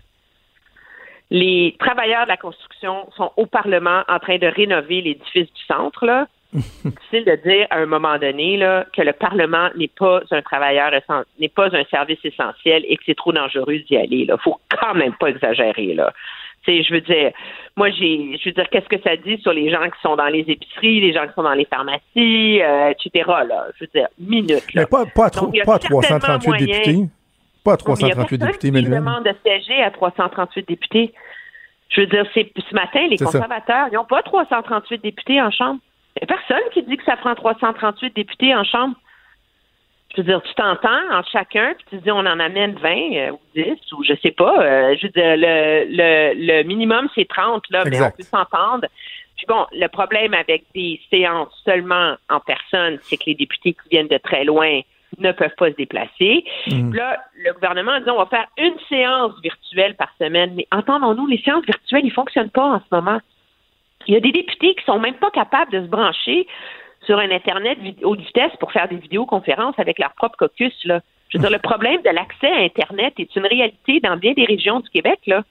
Les 1.31 1.75
travailleurs 1.81 2.25
de 2.25 2.29
la 2.29 2.37
construction 2.37 3.11
sont 3.17 3.33
au 3.37 3.47
Parlement 3.47 4.05
en 4.09 4.21
train 4.21 4.39
de 4.39 4.47
rénover 4.47 5.01
l'édifice 5.01 5.53
du 5.53 5.63
centre 5.67 6.07
là. 6.07 6.29
difficile 6.53 7.25
de 7.25 7.37
dire 7.49 7.67
à 7.71 7.79
un 7.79 7.87
moment 7.87 8.19
donné 8.19 8.57
là, 8.57 8.87
que 8.95 9.03
le 9.03 9.13
Parlement 9.13 9.69
n'est 9.77 9.89
pas 9.89 10.21
un 10.31 10.43
travailleur 10.43 10.93
n'est 11.39 11.49
pas 11.49 11.77
un 11.77 11.85
service 11.85 12.25
essentiel 12.25 12.85
et 12.89 12.97
que 12.97 13.03
c'est 13.07 13.17
trop 13.17 13.33
dangereux 13.33 13.79
d'y 13.79 13.97
aller. 13.97 14.27
Il 14.29 14.35
faut 14.43 14.59
quand 14.71 14.95
même 14.95 15.15
pas 15.15 15.29
exagérer 15.29 15.95
là. 15.95 16.13
Je 16.67 16.93
veux 16.93 17.01
dire, 17.01 17.33
moi 17.77 17.91
j'ai, 17.91 18.39
je 18.39 18.49
veux 18.49 18.53
dire, 18.53 18.69
qu'est-ce 18.71 18.89
que 18.89 19.01
ça 19.03 19.17
dit 19.17 19.39
sur 19.39 19.53
les 19.53 19.71
gens 19.71 19.85
qui 19.85 20.01
sont 20.03 20.17
dans 20.17 20.27
les 20.27 20.41
épiceries, 20.41 21.01
les 21.01 21.13
gens 21.13 21.27
qui 21.27 21.35
sont 21.35 21.43
dans 21.43 21.55
les 21.55 21.67
pharmacies, 21.67 22.63
euh, 22.63 22.91
etc. 22.91 23.25
Là, 23.27 23.67
je 23.79 23.85
veux 23.85 23.91
dire, 23.95 24.09
minute. 24.19 24.65
Mais 24.75 24.87
pas, 24.87 25.07
pas, 25.07 25.27
à, 25.27 25.31
trop, 25.31 25.51
pas 25.65 25.75
à 25.75 25.79
338 25.79 26.67
députés. 26.67 27.09
Pas 27.65 27.75
à 27.75 27.77
338 27.77 28.39
députés, 28.39 28.71
mais 28.71 28.83
demande 28.83 29.25
de 29.25 29.35
siéger 29.45 29.83
à 29.83 29.91
338 29.91 30.69
députés. 30.69 31.13
Je 31.89 32.01
veux 32.01 32.07
dire, 32.07 32.27
c'est 32.35 32.51
ce 32.57 32.75
matin, 32.75 33.07
les 33.09 33.17
conservateurs, 33.17 33.89
ils 33.91 33.95
n'ont 33.95 34.05
pas 34.05 34.23
338 34.23 35.03
députés 35.03 35.41
en 35.41 35.51
chambre. 35.51 35.81
Il 36.17 36.27
n'y 36.27 36.33
a 36.33 36.37
personne 36.37 36.65
qui 36.73 36.83
dit 36.83 36.97
que 36.97 37.05
ça 37.05 37.17
prend 37.17 37.35
338 37.35 38.15
députés 38.15 38.55
en 38.55 38.65
chambre. 38.65 38.97
Je 40.17 40.23
veux 40.23 40.29
dire, 40.29 40.43
tu 40.43 40.55
t'entends 40.55 41.13
entre 41.13 41.29
chacun, 41.31 41.75
puis 41.75 41.85
tu 41.91 41.97
dis 42.03 42.11
on 42.11 42.21
en 42.21 42.41
amène 42.41 42.75
20 42.77 42.89
euh, 42.89 43.31
ou 43.33 43.41
10 43.55 43.93
ou 43.93 44.03
je 44.03 44.15
sais 44.23 44.31
pas. 44.31 44.63
Euh, 44.63 44.97
je 44.99 45.07
veux 45.07 45.13
dire, 45.13 45.37
le, 45.37 45.85
le, 45.91 46.59
le 46.59 46.63
minimum, 46.63 47.09
c'est 47.15 47.29
30, 47.29 47.65
là, 47.71 47.85
mais 47.85 48.01
on 48.01 48.11
peut 48.11 48.23
s'entendre. 48.23 48.87
Puis 49.37 49.47
bon, 49.47 49.67
le 49.73 49.87
problème 49.89 50.33
avec 50.33 50.65
des 50.75 50.99
séances 51.11 51.53
seulement 51.65 52.15
en 52.31 52.41
personne, 52.41 52.99
c'est 53.03 53.19
que 53.19 53.25
les 53.27 53.35
députés 53.35 53.75
qui 53.75 53.89
viennent 53.91 54.09
de 54.09 54.19
très 54.19 54.45
loin 54.45 54.81
ne 55.19 55.33
peuvent 55.33 55.55
pas 55.57 55.71
se 55.71 55.77
déplacer. 55.77 56.45
Mmh. 56.69 56.95
Là, 56.95 57.19
le 57.45 57.53
gouvernement 57.53 57.93
a 57.93 58.01
dit 58.01 58.11
on 58.11 58.17
va 58.17 58.27
faire 58.27 58.47
une 58.59 58.79
séance 58.89 59.33
virtuelle 59.43 59.95
par 59.97 60.11
semaine. 60.19 60.55
Mais 60.55 60.67
entendons-nous, 60.73 61.27
les 61.27 61.41
séances 61.43 61.65
virtuelles, 61.65 62.05
ils 62.05 62.13
fonctionnent 62.13 62.51
pas 62.51 62.65
en 62.65 62.79
ce 62.81 62.95
moment. 62.95 63.21
Il 64.07 64.15
y 64.15 64.17
a 64.17 64.21
des 64.21 64.33
députés 64.33 64.75
qui 64.75 64.85
sont 64.85 64.99
même 64.99 65.17
pas 65.17 65.31
capables 65.31 65.73
de 65.73 65.81
se 65.83 65.87
brancher 65.87 66.47
sur 67.07 67.19
un 67.19 67.31
Internet 67.31 67.79
haute 68.03 68.21
vitesse 68.21 68.55
pour 68.61 68.73
faire 68.73 68.89
des 68.89 68.97
vidéoconférences 68.97 69.79
avec 69.79 69.99
leur 69.99 70.13
propre 70.15 70.37
caucus. 70.37 70.75
Là. 70.85 71.01
Je 71.29 71.39
veux 71.39 71.43
dire, 71.43 71.51
le 71.51 71.59
problème 71.59 72.03
de 72.03 72.11
l'accès 72.11 72.51
à 72.51 72.59
Internet 72.59 73.15
est 73.19 73.35
une 73.37 73.47
réalité 73.47 74.01
dans 74.01 74.17
bien 74.17 74.33
des 74.33 74.45
régions 74.45 74.81
du 74.81 74.89
Québec. 74.91 75.21
Là. 75.27 75.43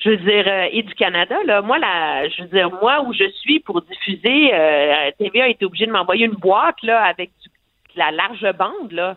Je 0.00 0.10
veux 0.10 0.16
dire, 0.18 0.44
euh, 0.46 0.68
et 0.70 0.82
du 0.82 0.94
Canada, 0.94 1.36
là, 1.44 1.62
moi, 1.62 1.78
là, 1.78 2.28
je 2.28 2.42
veux 2.42 2.48
dire, 2.48 2.70
moi 2.70 3.02
où 3.02 3.12
je 3.14 3.28
suis 3.40 3.60
pour 3.60 3.80
diffuser, 3.82 4.52
euh, 4.52 5.10
TVA 5.18 5.44
a 5.44 5.48
été 5.48 5.64
obligé 5.64 5.86
de 5.86 5.92
m'envoyer 5.92 6.26
une 6.26 6.32
boîte 6.32 6.82
là 6.82 7.02
avec 7.02 7.30
la 7.96 8.10
large 8.10 8.46
bande 8.58 8.90
là, 8.90 9.16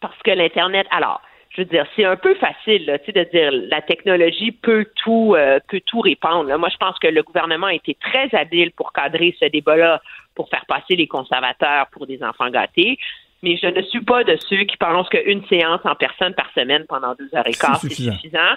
parce 0.00 0.18
que 0.22 0.30
l'Internet. 0.30 0.86
Alors, 0.90 1.20
je 1.50 1.62
veux 1.62 1.64
dire, 1.66 1.84
c'est 1.96 2.04
un 2.04 2.16
peu 2.16 2.34
facile, 2.36 2.86
là, 2.86 2.98
de 2.98 3.30
dire 3.30 3.50
la 3.52 3.82
technologie 3.82 4.52
peut 4.52 4.86
tout, 4.94 5.34
euh, 5.36 5.58
peut 5.68 5.80
tout 5.84 6.00
répandre. 6.00 6.56
Moi, 6.58 6.68
je 6.68 6.76
pense 6.76 6.96
que 7.00 7.08
le 7.08 7.22
gouvernement 7.22 7.66
a 7.66 7.74
été 7.74 7.96
très 8.00 8.32
habile 8.34 8.70
pour 8.70 8.92
cadrer 8.92 9.34
ce 9.40 9.46
débat-là, 9.46 10.00
pour 10.36 10.48
faire 10.48 10.64
passer 10.66 10.94
les 10.94 11.08
conservateurs 11.08 11.88
pour 11.90 12.06
des 12.06 12.22
enfants 12.22 12.50
gâtés. 12.50 12.98
Mais 13.42 13.56
je 13.56 13.66
ne 13.66 13.82
suis 13.82 14.02
pas 14.02 14.22
de 14.22 14.36
ceux 14.48 14.62
qui 14.64 14.76
pensent 14.76 15.08
qu'une 15.08 15.44
séance 15.46 15.80
en 15.84 15.96
personne 15.96 16.34
par 16.34 16.50
semaine 16.54 16.84
pendant 16.88 17.14
deux 17.14 17.28
heures 17.34 17.46
et 17.46 17.52
quart, 17.52 17.80
c'est 17.80 17.90
suffisant. 17.90 18.54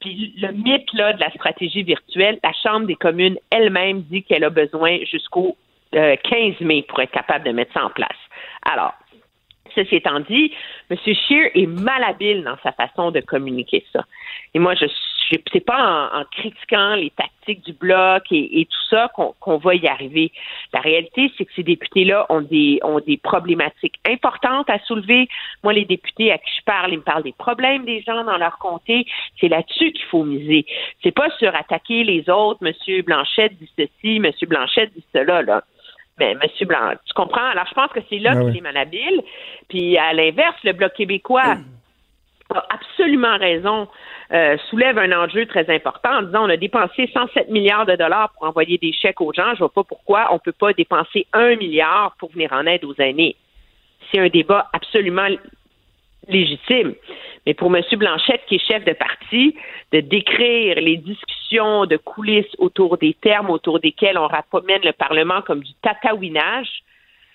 Puis 0.00 0.34
le 0.40 0.52
mythe 0.52 0.92
là, 0.92 1.14
de 1.14 1.20
la 1.20 1.30
stratégie 1.30 1.82
virtuelle, 1.82 2.38
la 2.44 2.52
Chambre 2.62 2.86
des 2.86 2.96
communes 2.96 3.38
elle-même 3.50 4.02
dit 4.02 4.22
qu'elle 4.22 4.44
a 4.44 4.50
besoin 4.50 4.98
jusqu'au 5.10 5.56
15 5.92 6.00
euh, 6.00 6.52
mai 6.60 6.84
pour 6.86 7.00
être 7.00 7.10
capable 7.10 7.44
de 7.44 7.52
mettre 7.52 7.72
ça 7.72 7.84
en 7.84 7.90
place. 7.90 8.18
Alors, 8.62 8.92
Ceci 9.76 9.96
étant 9.96 10.20
dit, 10.20 10.52
M. 10.90 10.96
Scheer 10.96 11.50
est 11.54 11.66
malhabile 11.66 12.42
dans 12.42 12.56
sa 12.62 12.72
façon 12.72 13.12
de 13.12 13.20
communiquer 13.20 13.84
ça. 13.92 14.04
Et 14.54 14.58
moi, 14.58 14.74
je 14.74 14.86
c'est 15.52 15.64
pas 15.64 16.10
en, 16.12 16.24
critiquant 16.24 16.94
les 16.94 17.10
tactiques 17.10 17.64
du 17.64 17.72
bloc 17.72 18.24
et, 18.30 18.66
tout 18.66 18.88
ça 18.90 19.10
qu'on 19.14 19.56
va 19.58 19.74
y 19.74 19.86
arriver. 19.86 20.32
La 20.72 20.80
réalité, 20.80 21.32
c'est 21.36 21.44
que 21.44 21.52
ces 21.54 21.62
députés-là 21.62 22.26
ont 22.28 22.42
des 22.42 22.78
ont 22.82 23.00
des 23.00 23.16
problématiques 23.16 23.98
importantes 24.08 24.68
à 24.70 24.78
soulever. 24.80 25.28
Moi, 25.62 25.72
les 25.72 25.84
députés 25.84 26.32
à 26.32 26.38
qui 26.38 26.50
je 26.58 26.62
parle, 26.64 26.92
ils 26.92 26.98
me 26.98 27.02
parlent 27.02 27.22
des 27.22 27.34
problèmes 27.36 27.84
des 27.84 28.02
gens 28.02 28.24
dans 28.24 28.36
leur 28.36 28.58
comté. 28.58 29.06
C'est 29.40 29.48
là-dessus 29.48 29.92
qu'il 29.92 30.04
faut 30.06 30.24
miser. 30.24 30.66
C'est 31.02 31.14
pas 31.14 31.30
sur 31.38 31.54
attaquer 31.54 32.04
les 32.04 32.28
autres. 32.30 32.62
Monsieur 32.62 33.02
Blanchette 33.02 33.58
dit 33.58 33.70
ceci, 33.76 34.20
Monsieur 34.20 34.46
Blanchette 34.46 34.92
dit 34.94 35.04
cela. 35.12 35.42
Là. 35.42 35.64
Mais 36.18 36.34
ben, 36.34 36.42
M. 36.42 36.66
Blanc, 36.68 36.92
tu 37.04 37.14
comprends? 37.14 37.44
Alors, 37.44 37.66
je 37.68 37.74
pense 37.74 37.90
que 37.92 38.00
c'est 38.08 38.18
là 38.18 38.32
ah 38.34 38.40
qu'il 38.40 38.56
est 38.56 38.62
malhabile. 38.62 39.22
Puis, 39.68 39.98
à 39.98 40.12
l'inverse, 40.12 40.56
le 40.64 40.72
Bloc 40.72 40.94
québécois 40.94 41.56
a 42.54 42.66
absolument 42.70 43.36
raison, 43.38 43.88
euh, 44.32 44.56
soulève 44.70 44.98
un 44.98 45.12
enjeu 45.12 45.46
très 45.46 45.68
important 45.72 46.18
en 46.18 46.22
disant 46.22 46.46
on 46.46 46.50
a 46.50 46.56
dépensé 46.56 47.08
107 47.12 47.50
milliards 47.50 47.86
de 47.86 47.96
dollars 47.96 48.30
pour 48.32 48.46
envoyer 48.46 48.78
des 48.78 48.92
chèques 48.92 49.20
aux 49.20 49.32
gens. 49.32 49.54
Je 49.54 49.58
vois 49.58 49.72
pas 49.72 49.84
pourquoi 49.84 50.28
on 50.30 50.34
ne 50.34 50.40
peut 50.40 50.52
pas 50.52 50.72
dépenser 50.72 51.26
un 51.32 51.56
milliard 51.56 52.14
pour 52.18 52.30
venir 52.32 52.52
en 52.52 52.66
aide 52.66 52.84
aux 52.84 52.94
aînés. 52.98 53.36
C'est 54.10 54.20
un 54.20 54.28
débat 54.28 54.68
absolument 54.72 55.26
légitime. 56.28 56.94
Mais 57.46 57.54
pour 57.54 57.74
M. 57.74 57.82
Blanchette, 57.92 58.42
qui 58.48 58.56
est 58.56 58.66
chef 58.66 58.84
de 58.84 58.92
parti, 58.92 59.54
de 59.92 60.00
décrire 60.00 60.76
les 60.80 60.96
discussions 60.96 61.86
de 61.86 61.96
coulisses 61.96 62.54
autour 62.58 62.98
des 62.98 63.14
termes 63.14 63.50
autour 63.50 63.78
desquels 63.78 64.18
on 64.18 64.26
ramène 64.26 64.82
le 64.82 64.92
Parlement 64.92 65.42
comme 65.42 65.60
du 65.60 65.72
tatouinage, 65.82 66.82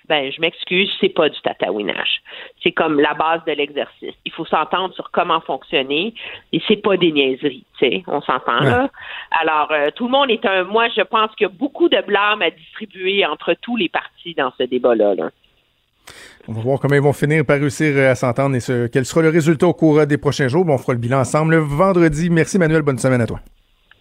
ben, 0.08 0.30
je 0.30 0.42
m'excuse, 0.42 0.92
c'est 1.00 1.10
pas 1.10 1.30
du 1.30 1.39
tatouinage. 1.42 2.22
C'est 2.62 2.74
comme 2.74 3.00
la 3.00 3.14
base 3.14 3.46
de 3.46 3.54
l'exercice. 3.54 4.16
Il 4.26 4.32
faut 4.34 4.46
s'entendre 4.46 4.94
sur 4.94 5.10
comment 5.12 5.39
fonctionner 5.39 6.14
et 6.52 6.62
c'est 6.68 6.82
pas 6.82 6.98
des 6.98 7.14
niaiseries, 7.14 7.64
tu 7.80 7.86
sais, 7.86 8.04
on 8.08 8.22
s'entend 8.22 8.60
là. 8.60 8.89
Alors, 9.39 9.72
euh, 9.72 9.89
tout 9.96 10.06
le 10.06 10.12
monde 10.12 10.30
est 10.30 10.46
un, 10.46 10.66
moi, 10.66 10.89
je 10.89 11.02
pense 11.02 11.34
qu'il 11.36 11.48
y 11.48 11.50
a 11.50 11.54
beaucoup 11.54 11.88
de 11.88 12.02
blâme 12.02 12.42
à 12.42 12.50
distribuer 12.50 13.26
entre 13.26 13.54
tous 13.54 13.78
les 13.78 13.88
partis 13.88 14.34
dans 14.34 14.52
ce 14.58 14.64
débat-là. 14.64 15.16
là. 15.16 15.30
On 16.47 16.54
va 16.54 16.62
voir 16.62 16.80
comment 16.80 16.95
ils 16.95 17.02
vont 17.02 17.14
finir 17.14 17.45
par 17.45 17.60
réussir 17.60 17.97
à 18.10 18.16
s'entendre 18.16 18.56
et 18.56 18.60
ce, 18.60 18.88
quel 18.88 19.06
sera 19.06 19.22
le 19.22 19.30
résultat 19.30 19.68
au 19.68 19.74
cours 19.74 20.06
des 20.08 20.18
prochains 20.18 20.47
jours. 20.47 20.66
on 20.68 20.78
fera 20.78 20.93
le 20.93 20.99
bilan 20.99 21.20
ensemble 21.20 21.56
le 21.56 21.60
vendredi. 21.60 22.30
Merci 22.30 22.58
Manuel, 22.58 22.82
bonne 22.82 22.97
semaine 22.97 23.22
à 23.22 23.28
toi. 23.28 23.39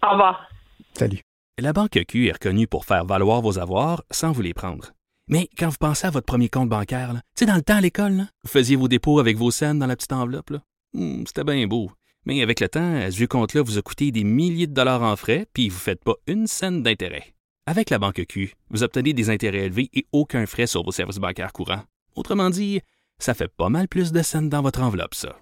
Au 0.03 0.11
revoir. 0.11 0.49
Salut. 0.93 1.21
La 1.59 1.73
Banque 1.73 1.99
Q 2.07 2.27
est 2.27 2.31
reconnue 2.31 2.67
pour 2.67 2.85
faire 2.85 3.05
valoir 3.05 3.41
vos 3.41 3.59
avoirs 3.59 4.03
sans 4.09 4.31
vous 4.31 4.41
les 4.41 4.53
prendre. 4.53 4.91
Mais 5.27 5.47
quand 5.57 5.69
vous 5.69 5.77
pensez 5.79 6.07
à 6.07 6.09
votre 6.09 6.25
premier 6.25 6.49
compte 6.49 6.69
bancaire, 6.69 7.13
tu 7.13 7.19
sais, 7.35 7.45
dans 7.45 7.55
le 7.55 7.61
temps 7.61 7.77
à 7.77 7.81
l'école, 7.81 8.25
vous 8.43 8.49
faisiez 8.49 8.75
vos 8.75 8.87
dépôts 8.87 9.19
avec 9.19 9.37
vos 9.37 9.51
scènes 9.51 9.79
dans 9.79 9.87
la 9.87 9.95
petite 9.95 10.11
enveloppe. 10.11 10.53
Hmm, 10.93 11.23
c'était 11.25 11.43
bien 11.43 11.67
beau. 11.67 11.91
Mais 12.25 12.41
avec 12.41 12.59
le 12.59 12.69
temps, 12.69 12.99
ce 13.09 13.15
vieux 13.15 13.27
compte-là 13.27 13.61
vous 13.61 13.77
a 13.77 13.81
coûté 13.81 14.11
des 14.11 14.23
milliers 14.23 14.67
de 14.67 14.73
dollars 14.73 15.01
en 15.01 15.15
frais, 15.15 15.47
puis 15.53 15.69
vous 15.69 15.75
ne 15.75 15.81
faites 15.81 16.03
pas 16.03 16.15
une 16.27 16.47
scène 16.47 16.83
d'intérêt. 16.83 17.33
Avec 17.67 17.91
la 17.91 17.99
Banque 17.99 18.25
Q, 18.27 18.55
vous 18.71 18.81
obtenez 18.81 19.13
des 19.13 19.29
intérêts 19.29 19.65
élevés 19.65 19.89
et 19.93 20.05
aucun 20.11 20.47
frais 20.47 20.65
sur 20.65 20.83
vos 20.83 20.91
services 20.91 21.17
bancaires 21.17 21.53
courants. 21.53 21.83
Autrement 22.15 22.49
dit, 22.49 22.81
ça 23.19 23.35
fait 23.35 23.47
pas 23.47 23.69
mal 23.69 23.87
plus 23.87 24.11
de 24.11 24.21
scènes 24.23 24.49
dans 24.49 24.63
votre 24.63 24.81
enveloppe, 24.81 25.13
ça. 25.13 25.37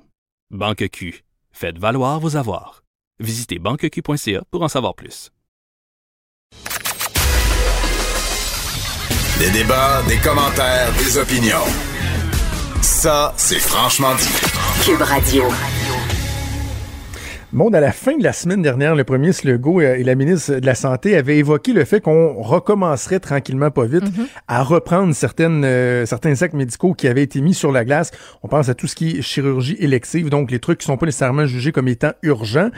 Banque 0.51 0.89
Q. 0.89 1.23
Faites 1.51 1.77
valoir 1.77 2.19
vos 2.19 2.35
avoirs. 2.35 2.83
Visitez 3.19 3.57
banqueq.ca 3.59 4.43
pour 4.51 4.63
en 4.63 4.67
savoir 4.67 4.95
plus. 4.95 5.31
Des 9.39 9.51
débats, 9.51 10.03
des 10.09 10.17
commentaires, 10.17 10.91
des 10.97 11.17
opinions. 11.17 11.65
Ça, 12.81 13.33
c'est 13.37 13.59
franchement 13.59 14.13
dit. 14.15 14.83
Cube 14.83 15.01
Radio. 15.01 15.45
Monde, 17.51 17.73
à 17.73 17.79
la 17.79 17.91
fin 17.91 18.15
de 18.15 18.23
la 18.23 18.31
semaine 18.31 18.61
dernière, 18.61 18.93
le 18.93 19.03
premier 19.03 19.31
Legault 19.43 19.81
et 19.81 20.03
la 20.03 20.13
ministre 20.13 20.59
de 20.59 20.65
la 20.67 20.75
Santé 20.75 21.17
avaient 21.17 21.39
évoqué 21.39 21.73
le 21.73 21.83
fait 21.83 21.99
qu'on 21.99 22.39
recommencerait 22.43 23.19
tranquillement, 23.19 23.71
pas 23.71 23.85
vite, 23.85 24.03
mm-hmm. 24.03 24.27
à 24.47 24.61
reprendre 24.61 25.15
certaines, 25.15 25.63
euh, 25.65 26.05
certains 26.05 26.39
actes 26.43 26.53
médicaux 26.53 26.93
qui 26.93 27.07
avaient 27.07 27.23
été 27.23 27.41
mis 27.41 27.55
sur 27.55 27.71
la 27.71 27.85
glace. 27.85 28.11
On 28.43 28.47
pense 28.47 28.69
à 28.69 28.75
tout 28.75 28.85
ce 28.85 28.93
qui 28.93 29.17
est 29.17 29.21
chirurgie 29.23 29.77
élective, 29.79 30.29
donc 30.29 30.51
les 30.51 30.59
trucs 30.59 30.77
qui 30.77 30.85
sont 30.85 30.97
pas 30.97 31.07
nécessairement 31.07 31.47
jugés 31.47 31.71
comme 31.71 31.87
étant 31.87 32.11
urgents 32.21 32.69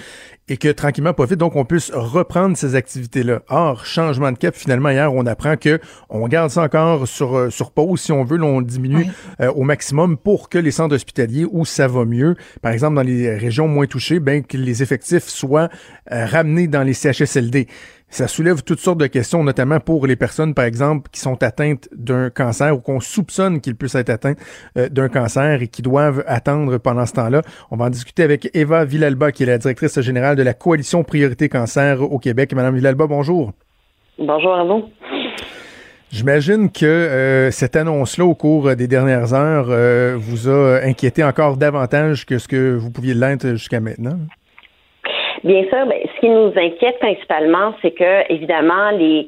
et 0.52 0.58
que 0.58 0.68
tranquillement, 0.68 1.14
pas 1.14 1.26
vite, 1.26 1.38
donc 1.38 1.56
on 1.56 1.64
puisse 1.64 1.92
reprendre 1.94 2.58
ces 2.58 2.76
activités-là. 2.76 3.42
Or, 3.48 3.86
changement 3.86 4.34
de 4.34 4.38
cap, 4.38 4.54
finalement, 4.54 4.90
hier, 4.90 5.14
on 5.14 5.26
apprend 5.26 5.56
que 5.56 5.80
on 6.10 6.28
garde 6.28 6.50
ça 6.52 6.62
encore 6.64 7.08
sur, 7.08 7.38
euh, 7.38 7.50
sur 7.50 7.72
pause, 7.72 8.02
si 8.02 8.12
on 8.12 8.26
veut, 8.26 8.36
l'on 8.36 8.62
diminue 8.62 9.08
euh, 9.40 9.50
au 9.54 9.64
maximum 9.64 10.18
pour 10.18 10.50
que 10.50 10.58
les 10.58 10.72
centres 10.72 10.94
hospitaliers 10.94 11.46
où 11.50 11.64
ça 11.64 11.88
va 11.88 12.04
mieux, 12.04 12.36
par 12.62 12.74
exemple 12.74 12.96
dans 12.96 13.02
les 13.02 13.34
régions 13.34 13.70
moins 13.70 13.86
touchées, 13.86 14.20
ben 14.20 14.44
que 14.44 14.58
les 14.58 14.84
effectifs 14.84 15.30
soient 15.30 15.70
euh, 16.12 16.26
ramenés 16.26 16.68
dans 16.68 16.84
les 16.84 16.94
CHSLD. 16.94 17.68
Ça 18.12 18.28
soulève 18.28 18.62
toutes 18.62 18.82
sortes 18.82 18.98
de 19.00 19.08
questions, 19.08 19.42
notamment 19.42 19.80
pour 19.80 20.06
les 20.06 20.18
personnes, 20.18 20.54
par 20.54 20.66
exemple, 20.66 21.10
qui 21.14 21.22
sont 21.22 21.42
atteintes 21.42 21.88
d'un 21.96 22.30
cancer 22.30 22.76
ou 22.76 22.82
qu'on 22.82 23.00
soupçonne 23.00 23.62
qu'ils 23.62 23.78
puissent 23.78 23.96
être 23.96 24.10
atteints 24.10 24.34
euh, 24.78 24.90
d'un 24.90 25.08
cancer 25.08 25.62
et 25.62 25.70
qui 25.70 25.82
doivent 25.82 26.22
attendre 26.28 26.78
pendant 26.78 27.06
ce 27.06 27.14
temps-là. 27.14 27.42
On 27.72 27.78
va 27.78 27.86
en 27.86 27.90
discuter 27.90 28.24
avec 28.24 28.50
Eva 28.54 28.84
Villalba, 28.84 29.32
qui 29.32 29.44
est 29.44 29.46
la 29.46 29.58
directrice 29.58 29.98
générale 30.02 30.36
de 30.36 30.44
la 30.44 30.54
Coalition 30.54 31.06
Priorité 31.06 31.48
Cancer 31.48 32.02
au 32.02 32.20
Québec. 32.20 32.54
Madame 32.54 32.76
Villalba, 32.76 33.08
bonjour. 33.08 33.54
Bonjour 34.20 34.56
à 34.56 34.66
vous. 34.66 34.90
J'imagine 36.12 36.70
que 36.70 36.86
euh, 36.86 37.50
cette 37.52 37.78
annonce-là 37.78 38.26
au 38.26 38.36
cours 38.36 38.76
des 38.76 38.90
dernières 38.90 39.34
heures 39.34 39.68
euh, 39.70 40.18
vous 40.20 40.50
a 40.50 40.82
inquiété 40.84 41.24
encore 41.24 41.56
davantage 41.56 42.26
que 42.26 42.40
ce 42.40 42.50
que 42.50 42.76
vous 42.76 42.92
pouviez 42.92 43.14
l'être 43.14 43.52
jusqu'à 43.52 43.80
maintenant. 43.80 44.18
Bien 45.44 45.64
sûr, 45.70 45.88
ben, 45.88 45.98
qui 46.22 46.30
nous 46.30 46.54
inquiète 46.56 47.00
principalement, 47.00 47.74
c'est 47.82 47.92
que 47.92 48.32
évidemment 48.32 48.92
les 48.92 49.28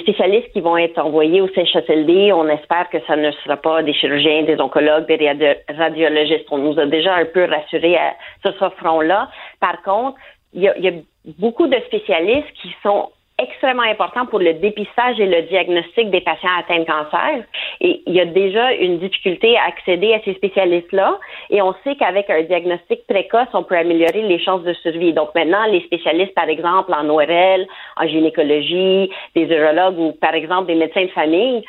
spécialistes 0.00 0.52
qui 0.52 0.60
vont 0.60 0.76
être 0.76 0.98
envoyés 0.98 1.40
au 1.40 1.48
CHSLD, 1.48 2.30
on 2.32 2.46
espère 2.48 2.88
que 2.90 2.98
ça 3.06 3.16
ne 3.16 3.30
sera 3.32 3.56
pas 3.56 3.82
des 3.82 3.94
chirurgiens, 3.94 4.42
des 4.42 4.60
oncologues, 4.60 5.06
des 5.06 5.56
radiologistes. 5.76 6.46
On 6.50 6.58
nous 6.58 6.78
a 6.78 6.86
déjà 6.86 7.14
un 7.14 7.24
peu 7.24 7.44
rassurés 7.46 7.96
à, 7.96 8.14
sur 8.42 8.54
ce 8.60 8.68
front-là. 8.76 9.30
Par 9.60 9.82
contre, 9.82 10.18
il 10.52 10.62
y, 10.62 10.68
a, 10.68 10.78
y 10.78 10.88
a 10.88 10.92
beaucoup 11.38 11.66
de 11.66 11.76
spécialistes 11.86 12.52
qui 12.60 12.72
sont 12.82 13.08
extrêmement 13.38 13.82
important 13.82 14.24
pour 14.26 14.38
le 14.38 14.54
dépistage 14.54 15.20
et 15.20 15.26
le 15.26 15.42
diagnostic 15.42 16.10
des 16.10 16.22
patients 16.22 16.48
atteints 16.58 16.80
de 16.80 16.84
cancer. 16.84 17.44
Et 17.80 18.02
il 18.06 18.14
y 18.14 18.20
a 18.20 18.24
déjà 18.24 18.72
une 18.72 18.98
difficulté 18.98 19.56
à 19.58 19.64
accéder 19.68 20.14
à 20.14 20.20
ces 20.24 20.34
spécialistes-là. 20.34 21.18
Et 21.50 21.60
on 21.60 21.74
sait 21.84 21.96
qu'avec 21.96 22.30
un 22.30 22.42
diagnostic 22.42 23.06
précoce, 23.06 23.48
on 23.52 23.62
peut 23.62 23.76
améliorer 23.76 24.22
les 24.22 24.38
chances 24.38 24.62
de 24.62 24.72
survie. 24.74 25.12
Donc 25.12 25.34
maintenant, 25.34 25.66
les 25.66 25.80
spécialistes, 25.82 26.34
par 26.34 26.48
exemple, 26.48 26.92
en 26.94 27.08
ORL, 27.10 27.66
en 27.96 28.06
gynécologie, 28.06 29.10
des 29.34 29.44
urologues 29.44 29.98
ou, 29.98 30.12
par 30.12 30.34
exemple, 30.34 30.68
des 30.68 30.74
médecins 30.74 31.04
de 31.04 31.10
famille, 31.10 31.62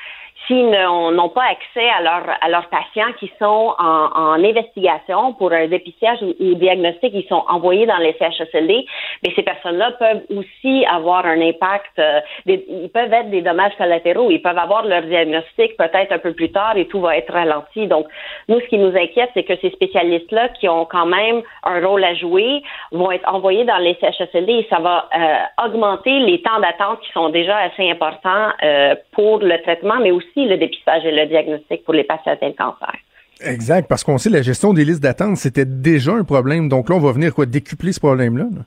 s'ils 0.48 0.70
n'ont 0.70 1.30
pas 1.30 1.44
accès 1.44 1.90
à, 1.90 2.02
leur, 2.02 2.24
à 2.42 2.50
leurs 2.50 2.70
patients 2.70 3.12
qui 3.20 3.32
sont 3.38 3.76
en, 3.78 4.10
en 4.16 4.44
investigation 4.44 5.34
pour 5.34 5.52
un 5.52 5.68
dépistage 5.68 6.20
ou, 6.22 6.34
ou, 6.40 6.56
diagnostic, 6.56 7.12
ils 7.14 7.28
sont 7.28 7.44
envoyés 7.50 7.86
dans 7.86 7.98
les 7.98 8.16
CHSLD, 8.18 8.86
mais 9.24 9.34
ces 9.36 9.44
personnes-là 9.44 9.92
peuvent 10.00 10.24
aussi 10.36 10.86
avoir 10.86 11.26
un 11.26 11.42
impact, 11.42 12.00
euh, 12.00 12.22
des, 12.46 12.66
ils 12.70 12.90
peuvent 12.90 13.12
être 13.12 13.30
des 13.30 13.42
dommages 13.42 13.76
collatéraux, 13.78 14.32
ils 14.32 14.42
peuvent 14.42 14.58
avoir 14.58 14.86
leur 14.86 15.04
diagnostic 15.04 15.76
peut-être 15.78 16.12
un 16.12 16.20
peu 16.20 16.34
plus 16.34 16.52
tard 16.52 16.78
et 16.78 16.86
tout 16.86 17.02
va 17.02 17.18
être 17.18 17.34
ralenti. 17.34 17.88
Donc, 17.88 18.08
nous, 18.48 18.60
ce 18.60 18.66
qui 18.68 18.78
nous 18.78 18.96
inquiète, 18.96 19.30
c'est 19.34 19.44
que 19.44 19.56
ces 19.58 19.72
spécialistes-là 19.72 20.50
qui 20.60 20.70
ont 20.70 20.86
quand 20.86 21.06
même 21.06 21.42
un 21.64 21.86
rôle 21.86 22.04
à 22.04 22.14
jouer 22.14 22.62
vont 22.92 23.12
être 23.12 23.28
envoyés 23.32 23.66
dans 23.66 23.78
les 23.78 23.98
CHSLD 24.00 24.52
et 24.54 24.68
ça 24.70 24.80
va 24.80 25.10
euh, 25.16 25.66
augmenter 25.66 26.20
les 26.20 26.42
temps 26.42 26.60
d'attente 26.60 27.02
qui 27.02 27.12
sont 27.12 27.30
déjà 27.30 27.58
assez 27.58 27.90
importants 27.90 28.50
euh, 28.64 28.96
pour 29.14 29.40
le 29.40 29.62
traitement, 29.62 29.96
mais 30.00 30.12
aussi 30.12 30.37
le 30.46 30.58
dépistage 30.58 31.06
et 31.06 31.12
le 31.12 31.26
diagnostic 31.28 31.84
pour 31.84 31.94
les 31.94 32.04
patients 32.04 32.34
atteints 32.34 32.50
de 32.50 32.56
cancer. 32.56 32.94
Exact, 33.42 33.88
parce 33.88 34.04
qu'on 34.04 34.18
sait 34.18 34.30
la 34.30 34.42
gestion 34.42 34.74
des 34.74 34.84
listes 34.84 35.02
d'attente, 35.02 35.38
c'était 35.38 35.66
déjà 35.66 36.14
un 36.14 36.24
problème. 36.24 36.70
Donc 36.70 36.90
là, 36.90 36.96
on 36.96 37.00
va 37.00 37.12
venir 37.12 37.34
quoi 37.34 37.46
décupler 37.46 37.92
ce 37.92 38.00
problème-là. 38.00 38.46
là? 38.46 38.62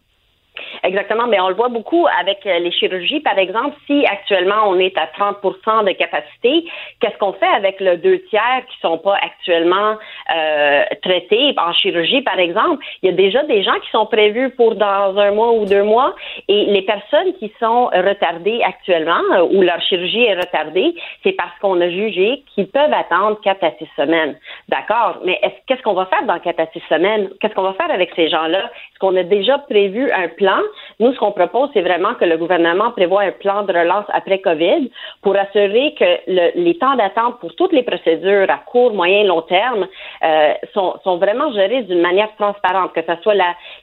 Exactement, 0.83 1.27
mais 1.27 1.39
on 1.41 1.49
le 1.49 1.55
voit 1.55 1.69
beaucoup 1.69 2.07
avec 2.21 2.47
euh, 2.47 2.59
les 2.59 2.73
chirurgies. 2.73 3.21
Par 3.21 3.39
exemple, 3.39 3.77
si 3.87 4.07
actuellement 4.07 4.67
on 4.67 4.79
est 4.79 4.97
à 4.97 5.07
30% 5.07 5.85
de 5.85 5.93
capacité, 5.93 6.65
qu'est-ce 7.01 7.19
qu'on 7.19 7.35
fait 7.35 7.49
avec 7.55 7.81
le 7.81 7.99
deux 7.99 8.21
tiers 8.31 8.63
qui 8.69 8.81
sont 8.81 8.97
pas 8.97 9.17
actuellement 9.17 9.97
euh, 10.35 10.85
traités 11.03 11.55
en 11.59 11.73
chirurgie, 11.73 12.23
par 12.23 12.39
exemple? 12.39 12.83
Il 13.03 13.11
y 13.11 13.13
a 13.13 13.17
déjà 13.17 13.43
des 13.45 13.63
gens 13.63 13.79
qui 13.83 13.91
sont 13.91 14.07
prévus 14.07 14.51
pour 14.51 14.75
dans 14.75 15.19
un 15.19 15.33
mois 15.33 15.53
ou 15.53 15.67
deux 15.67 15.83
mois 15.83 16.15
et 16.49 16.65
les 16.67 16.83
personnes 16.83 17.35
qui 17.39 17.53
sont 17.61 17.87
retardées 17.87 18.63
actuellement 18.63 19.21
euh, 19.33 19.49
ou 19.53 19.61
leur 19.61 19.81
chirurgie 19.83 20.25
est 20.25 20.35
retardée, 20.35 20.95
c'est 21.23 21.33
parce 21.33 21.57
qu'on 21.61 21.79
a 21.81 21.91
jugé 21.91 22.43
qu'ils 22.55 22.69
peuvent 22.69 22.93
attendre 22.93 23.39
quatre 23.43 23.65
à 23.65 23.73
six 23.73 23.89
semaines. 23.97 24.39
D'accord, 24.69 25.19
mais 25.25 25.39
qu'est-ce 25.67 25.83
qu'on 25.83 25.95
va 25.95 26.07
faire 26.07 26.25
dans 26.25 26.39
quatre 26.39 26.61
à 26.61 26.67
six 26.73 26.83
semaines? 26.89 27.29
Qu'est-ce 27.41 27.55
qu'on 27.55 27.63
va 27.63 27.75
faire 27.75 27.91
avec 27.91 28.13
ces 28.17 28.31
gens-là? 28.31 28.65
Est-ce 28.65 28.99
qu'on 28.99 29.17
a 29.17 29.25
déjà 29.25 29.59
prévu 29.59 30.11
un 30.11 30.29
plan 30.29 30.61
nous, 31.01 31.15
ce 31.15 31.19
qu'on 31.19 31.33
propose, 31.33 31.71
c'est 31.73 31.81
vraiment 31.81 32.15
que 32.15 32.27
le 32.27 32.37
gouvernement 32.37 32.91
prévoit 32.91 33.23
un 33.23 33.33
plan 33.33 33.63
de 33.63 33.73
relance 33.73 34.05
après 34.13 34.39
COVID 34.41 34.91
pour 35.23 35.35
assurer 35.35 35.95
que 35.99 36.05
le, 36.27 36.63
les 36.63 36.77
temps 36.77 36.95
d'attente 36.95 37.41
pour 37.41 37.55
toutes 37.55 37.73
les 37.73 37.83
procédures 37.83 38.51
à 38.51 38.59
court, 38.59 38.93
moyen, 38.93 39.25
long 39.25 39.41
terme 39.41 39.89
euh, 40.23 40.53
sont, 40.75 41.17
vraiment 41.17 41.53
gérés 41.53 41.83
d'une 41.83 42.03
manière 42.03 42.29
transparente, 42.37 42.93
que 42.93 43.01
ce 43.01 43.21
soit 43.23 43.35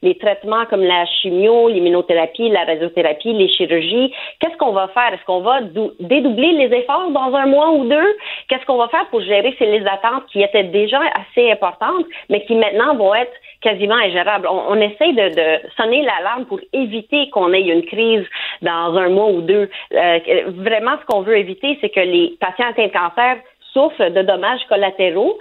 les 0.04 0.16
traitements 0.18 0.66
comme 0.70 0.84
la 0.84 1.06
chimio, 1.06 1.70
l'immunothérapie, 1.70 2.50
la 2.50 2.66
radiothérapie, 2.66 3.34
les 3.34 3.50
chirurgies. 3.50 4.14
Qu'est-ce 4.40 4.58
qu'on 4.58 4.72
va 4.72 4.88
faire? 4.90 5.14
Est-ce 5.14 5.26
qu'on 5.26 5.42
va 5.42 5.62
dédoubler 6.00 6.52
les 6.52 6.78
efforts 6.78 7.10
dans 7.10 7.34
un 7.34 7.48
mois 7.48 7.72
ou 7.72 7.86
deux? 7.86 8.16
Qu'est-ce 8.48 8.66
qu'on 8.66 8.78
va 8.78 8.90
faire 8.90 9.08
pour 9.10 9.22
gérer 9.22 9.56
ces 9.58 9.66
listes 9.66 9.86
d'attente 9.86 10.26
qui 10.32 10.44
étaient 10.44 10.66
déjà 10.66 11.00
assez 11.16 11.52
importantes, 11.52 12.06
mais 12.30 12.46
qui 12.46 12.54
maintenant 12.56 12.96
vont 12.96 13.16
être 13.16 13.34
quasiment 13.62 13.96
ingérable. 13.96 14.48
On, 14.50 14.74
on 14.74 14.76
essaie 14.76 15.14
de, 15.14 15.30
de 15.36 15.68
sonner 15.76 16.04
l'alarme 16.04 16.46
pour 16.46 16.60
éviter 16.74 17.30
qu'on 17.30 17.54
ait 17.54 17.62
une 17.62 17.86
crise 17.86 18.26
dans 18.62 18.96
un 18.96 19.10
mois 19.10 19.30
ou 19.30 19.42
deux. 19.42 19.70
Euh, 19.94 20.20
vraiment, 20.48 20.98
ce 21.02 21.06
qu'on 21.06 21.22
veut 21.22 21.38
éviter, 21.38 21.78
c'est 21.82 21.90
que 21.90 22.00
les 22.00 22.38
patients 22.40 22.70
atteints 22.70 22.88
de 22.88 22.92
cancer 22.92 23.38
souffrent 23.74 24.10
de 24.10 24.22
dommages 24.22 24.66
collatéraux 24.70 25.38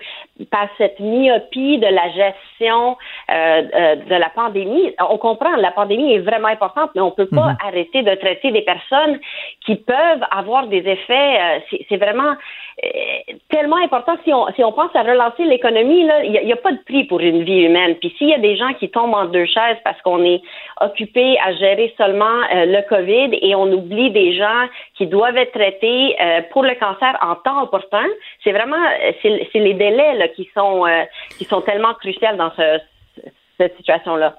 par 0.50 0.68
cette 0.78 1.00
myopie 1.00 1.78
de 1.78 1.86
la 1.86 2.08
gestion 2.10 2.96
euh, 3.30 3.62
euh, 3.74 3.96
de 3.96 4.14
la 4.14 4.28
pandémie. 4.30 4.94
On 5.08 5.18
comprend, 5.18 5.56
la 5.56 5.70
pandémie 5.70 6.14
est 6.14 6.18
vraiment 6.18 6.48
importante, 6.48 6.90
mais 6.94 7.00
on 7.00 7.10
peut 7.10 7.26
pas 7.26 7.52
mm-hmm. 7.52 7.66
arrêter 7.66 8.02
de 8.02 8.14
traiter 8.14 8.50
des 8.52 8.62
personnes 8.62 9.18
qui 9.64 9.76
peuvent 9.76 10.24
avoir 10.30 10.66
des 10.66 10.78
effets. 10.86 11.40
Euh, 11.40 11.76
c'est 11.88 11.96
vraiment 11.96 12.34
euh, 12.84 12.88
tellement 13.48 13.76
important. 13.76 14.16
Si 14.24 14.34
on, 14.34 14.46
si 14.54 14.62
on 14.62 14.70
pense 14.70 14.94
à 14.94 15.02
relancer 15.02 15.44
l'économie, 15.44 16.04
là, 16.04 16.22
il 16.24 16.32
n'y 16.32 16.52
a, 16.52 16.54
a, 16.54 16.58
pas 16.58 16.72
de 16.72 16.82
prix 16.84 17.04
pour 17.04 17.20
une 17.20 17.42
vie 17.42 17.62
humaine. 17.62 17.94
Puis 17.94 18.14
s'il 18.18 18.28
y 18.28 18.34
a 18.34 18.38
des 18.38 18.54
gens 18.56 18.74
qui 18.74 18.90
tombent 18.90 19.14
en 19.14 19.24
deux 19.24 19.46
chaises 19.46 19.78
parce 19.82 19.98
qu'on 20.02 20.22
est 20.22 20.42
occupé 20.82 21.38
à 21.42 21.52
gérer 21.52 21.94
seulement 21.96 22.42
euh, 22.54 22.66
le 22.66 22.86
COVID 22.86 23.38
et 23.40 23.54
on 23.54 23.72
oublie 23.72 24.10
des 24.10 24.34
gens 24.36 24.66
qui 24.94 25.06
doivent 25.06 25.38
être 25.38 25.52
traités 25.52 26.16
euh, 26.20 26.42
pour 26.50 26.64
le 26.64 26.74
cancer 26.74 27.16
en 27.22 27.36
temps 27.36 27.62
opportun, 27.62 28.04
c'est 28.44 28.52
vraiment 28.52 28.76
c'est 29.22 29.48
les 29.54 29.72
délais 29.72 30.14
là, 30.14 30.25
qui 30.34 30.48
sont 30.54 30.84
qui 31.38 31.44
sont 31.44 31.60
tellement 31.60 31.94
cruciaux 31.94 32.36
dans 32.36 32.50
ce, 32.56 32.80
cette 33.58 33.76
situation-là. 33.76 34.36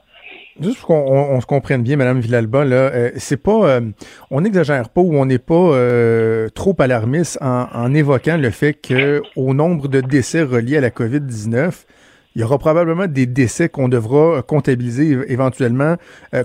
Juste 0.59 0.79
pour 0.79 0.87
qu'on 0.87 1.35
on, 1.35 1.39
se 1.39 1.45
comprenne 1.45 1.83
bien, 1.83 1.97
Madame 1.97 2.19
Villalba, 2.19 2.65
là, 2.65 2.75
euh, 2.75 3.11
c'est 3.15 3.41
pas, 3.41 3.69
euh, 3.69 3.81
on 4.31 4.41
n'exagère 4.41 4.89
pas 4.89 5.01
ou 5.01 5.15
on 5.15 5.25
n'est 5.25 5.37
pas 5.37 5.53
euh, 5.53 6.49
trop 6.49 6.75
alarmiste 6.79 7.37
en, 7.41 7.93
évoquant 7.93 8.37
le 8.37 8.49
fait 8.49 8.73
que 8.73 9.21
au 9.35 9.53
nombre 9.53 9.87
de 9.87 10.01
décès 10.01 10.41
reliés 10.41 10.77
à 10.77 10.81
la 10.81 10.89
COVID-19, 10.89 11.85
il 12.35 12.41
y 12.41 12.43
aura 12.43 12.57
probablement 12.57 13.07
des 13.07 13.25
décès 13.25 13.69
qu'on 13.69 13.87
devra 13.87 14.41
comptabiliser 14.43 15.17
éventuellement 15.27 15.95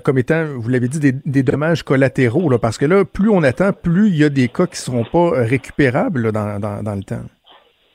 comme 0.03 0.17
étant, 0.17 0.45
vous 0.57 0.69
l'avez 0.69 0.87
dit, 0.87 0.99
des, 0.99 1.43
dommages 1.43 1.83
collatéraux, 1.83 2.49
parce 2.57 2.79
que 2.79 2.85
là, 2.85 3.05
plus 3.05 3.29
on 3.29 3.43
attend, 3.43 3.73
plus 3.73 4.09
il 4.09 4.17
y 4.17 4.23
a 4.23 4.29
des 4.29 4.47
cas 4.47 4.65
qui 4.65 4.77
seront 4.77 5.05
pas 5.05 5.31
récupérables 5.43 6.31
dans, 6.31 6.59
dans, 6.59 6.81
dans 6.81 6.95
le 6.95 7.03
temps. 7.03 7.21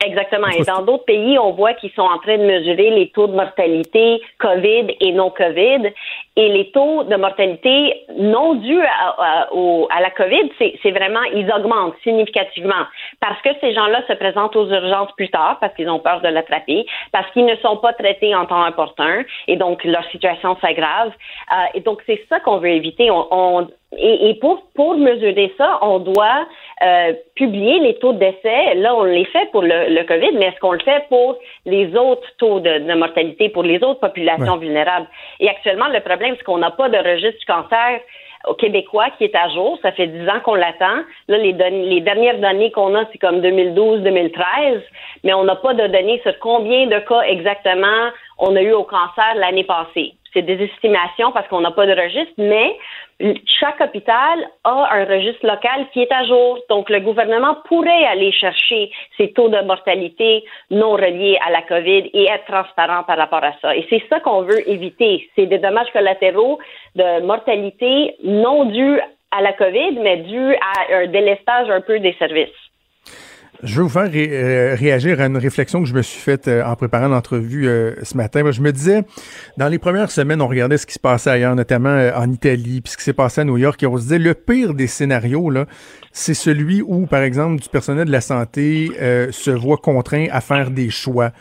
Exactement. 0.05 0.47
Et 0.49 0.63
dans 0.67 0.83
d'autres 0.83 1.05
pays, 1.05 1.39
on 1.39 1.53
voit 1.53 1.75
qu'ils 1.75 1.93
sont 1.93 2.03
en 2.03 2.19
train 2.19 2.39
de 2.39 2.45
mesurer 2.45 2.91
les 2.91 3.11
taux 3.11 3.27
de 3.27 3.35
mortalité 3.35 4.21
COVID 4.39 4.97
et 5.01 5.13
non 5.13 5.31
COVID. 5.31 5.93
Et 6.37 6.49
les 6.51 6.71
taux 6.71 7.03
de 7.03 7.17
mortalité 7.17 8.05
non 8.17 8.55
dus 8.55 8.81
à, 8.81 9.17
à, 9.19 9.49
à 9.91 10.01
la 10.01 10.11
COVID, 10.11 10.51
c'est 10.59 10.91
vraiment, 10.93 11.23
ils 11.35 11.51
augmentent 11.53 11.97
significativement 12.05 12.87
parce 13.21 13.41
que 13.43 13.49
ces 13.61 13.75
gens-là 13.75 14.03
se 14.07 14.13
présentent 14.13 14.55
aux 14.55 14.69
urgences 14.69 15.11
plus 15.17 15.31
tard 15.31 15.59
parce 15.61 15.75
qu'ils 15.75 15.91
ont 15.91 15.99
peur 15.99 16.21
de 16.21 16.29
l'attraper, 16.29 16.87
parce 17.11 17.29
qu'ils 17.33 17.47
ne 17.47 17.57
sont 17.57 17.79
pas 17.79 17.93
traités 17.93 18.37
en 18.37 18.47
temps 18.47 18.63
important 18.63 19.23
et 19.49 19.57
donc 19.57 19.83
leur 19.83 20.05
situation 20.11 20.57
s'aggrave. 20.61 21.11
Euh, 21.53 21.65
et 21.75 21.81
donc, 21.81 22.03
c'est 22.07 22.25
ça 22.29 22.39
qu'on 22.39 22.59
veut 22.59 22.71
éviter. 22.71 23.11
On, 23.11 23.27
on, 23.31 23.69
et, 23.97 24.31
et, 24.31 24.35
pour, 24.35 24.63
pour 24.75 24.97
mesurer 24.97 25.53
ça, 25.57 25.79
on 25.83 25.99
doit 25.99 26.47
euh, 26.83 27.13
publier 27.35 27.81
les 27.81 27.95
taux 27.99 28.13
de 28.13 28.19
décès. 28.19 28.75
Là, 28.75 28.95
on 28.95 29.05
les 29.05 29.25
fait 29.27 29.51
pour 29.51 29.63
le, 29.63 29.95
le 29.95 30.05
COVID, 30.05 30.33
mais 30.39 30.47
est-ce 30.47 30.61
qu'on 30.61 30.73
le 30.73 30.81
fait 30.81 31.05
pour 31.09 31.39
les 31.67 31.95
autres 31.97 32.29
taux 32.39 32.61
de, 32.61 32.79
de 32.79 32.95
mortalité, 32.95 33.49
pour 33.49 33.63
les 33.63 33.83
autres 33.83 34.01
populations 34.01 34.55
ouais. 34.55 34.67
vulnérables? 34.67 35.09
Et 35.41 35.49
actuellement, 35.49 35.89
le 35.89 36.01
problème, 36.01 36.35
c'est 36.37 36.45
qu'on 36.45 36.59
n'a 36.59 36.71
pas 36.71 36.89
de 36.89 36.99
registre 36.99 37.39
du 37.39 37.47
cancer 37.47 38.01
au 38.47 38.55
Québécois 38.55 39.09
qui 39.17 39.25
est 39.25 39.35
à 39.35 39.49
jour. 39.49 39.79
Ça 39.83 39.93
fait 39.93 40.07
dix 40.07 40.29
ans 40.29 40.41
qu'on 40.45 40.55
l'attend. 40.55 41.03
Là, 41.29 41.39
les, 41.39 41.53
les 41.53 42.01
dernières 42.01 42.39
données 42.39 42.71
qu'on 42.71 42.95
a, 42.95 43.05
c'est 43.13 43.19
comme 43.19 43.41
2012-2013, 43.41 44.81
mais 45.25 45.35
on 45.35 45.45
n'a 45.45 45.57
pas 45.57 45.75
de 45.75 45.87
données 45.87 46.21
sur 46.23 46.39
combien 46.39 46.87
de 46.87 46.99
cas 47.01 47.23
exactement 47.23 48.11
on 48.39 48.55
a 48.55 48.63
eu 48.63 48.73
au 48.73 48.85
cancer 48.85 49.35
l'année 49.37 49.65
passée. 49.65 50.15
C'est 50.33 50.43
des 50.43 50.63
estimations 50.63 51.33
parce 51.33 51.49
qu'on 51.49 51.61
n'a 51.61 51.71
pas 51.71 51.87
de 51.87 52.01
registre, 52.01 52.35
mais 52.39 52.77
chaque 53.47 53.81
hôpital 53.81 54.49
a 54.65 54.95
un 54.95 55.05
registre 55.05 55.45
local 55.45 55.87
qui 55.93 56.03
est 56.03 56.13
à 56.13 56.25
jour. 56.25 56.59
Donc, 56.69 56.89
le 56.89 57.01
gouvernement 57.01 57.57
pourrait 57.67 58.05
aller 58.05 58.31
chercher 58.33 58.91
ces 59.17 59.33
taux 59.33 59.49
de 59.49 59.61
mortalité 59.63 60.45
non 60.71 60.93
reliés 60.93 61.39
à 61.45 61.51
la 61.51 61.63
COVID 61.63 62.11
et 62.13 62.25
être 62.31 62.45
transparent 62.45 63.03
par 63.05 63.19
rapport 63.19 63.43
à 63.43 63.53
ça. 63.61 63.75
Et 63.75 63.87
c'est 63.91 64.03
ça 64.09 64.21
qu'on 64.21 64.43
veut 64.43 64.69
éviter. 64.69 65.29
C'est 65.35 65.47
des 65.47 65.59
dommages 65.59 65.91
collatéraux 65.93 66.59
de 66.95 67.21
mortalité 67.23 68.15
non 68.23 68.67
dus 68.67 69.01
à 69.31 69.43
la 69.43 69.53
COVID, 69.53 69.99
mais 70.01 70.19
dû 70.19 70.55
à 70.55 70.95
un 70.95 71.07
délestage 71.07 71.71
un 71.71 71.81
peu 71.81 71.99
des 71.99 72.15
services. 72.15 72.68
Je 73.65 73.75
veux 73.75 73.83
vous 73.83 73.89
faire 73.89 74.09
euh, 74.15 74.77
réagir 74.79 75.21
à 75.21 75.27
une 75.27 75.37
réflexion 75.37 75.83
que 75.83 75.89
je 75.89 75.95
me 75.95 76.03
suis 76.03 76.21
faite 76.21 76.47
euh, 76.47 76.63
en 76.63 76.77
préparant 76.77 77.09
l'entrevue 77.09 77.67
euh, 77.67 77.95
ce 78.05 78.17
matin. 78.17 78.49
Je 78.53 78.61
me 78.61 78.71
disais, 78.71 79.03
dans 79.57 79.67
les 79.67 79.81
premières 79.81 80.13
semaines, 80.13 80.41
on 80.41 80.47
regardait 80.47 80.77
ce 80.77 80.87
qui 80.87 80.95
se 80.95 81.01
passait 81.01 81.31
ailleurs, 81.31 81.57
notamment 81.57 82.11
en 82.15 82.31
Italie, 82.31 82.81
puis 82.81 82.93
ce 82.93 82.97
qui 82.97 83.03
s'est 83.03 83.13
passé 83.13 83.41
à 83.41 83.45
New 83.45 83.57
York, 83.57 83.83
et 83.83 83.87
on 83.89 83.97
se 83.97 84.03
disait, 84.03 84.21
le 84.21 84.35
pire 84.35 84.75
des 84.75 84.87
scénarios, 84.87 85.51
là, 85.51 85.67
c'est 86.13 86.35
celui 86.35 86.83
où, 86.83 87.07
par 87.07 87.23
exemple, 87.23 87.61
du 87.61 87.69
personnel 87.69 88.07
de 88.07 88.13
la 88.13 88.21
santé 88.21 88.91
se 89.31 89.51
voit 89.51 89.79
contraint 89.79 90.27
à 90.31 90.41
faire 90.41 90.71
des 90.71 90.91
choix. 90.91 91.33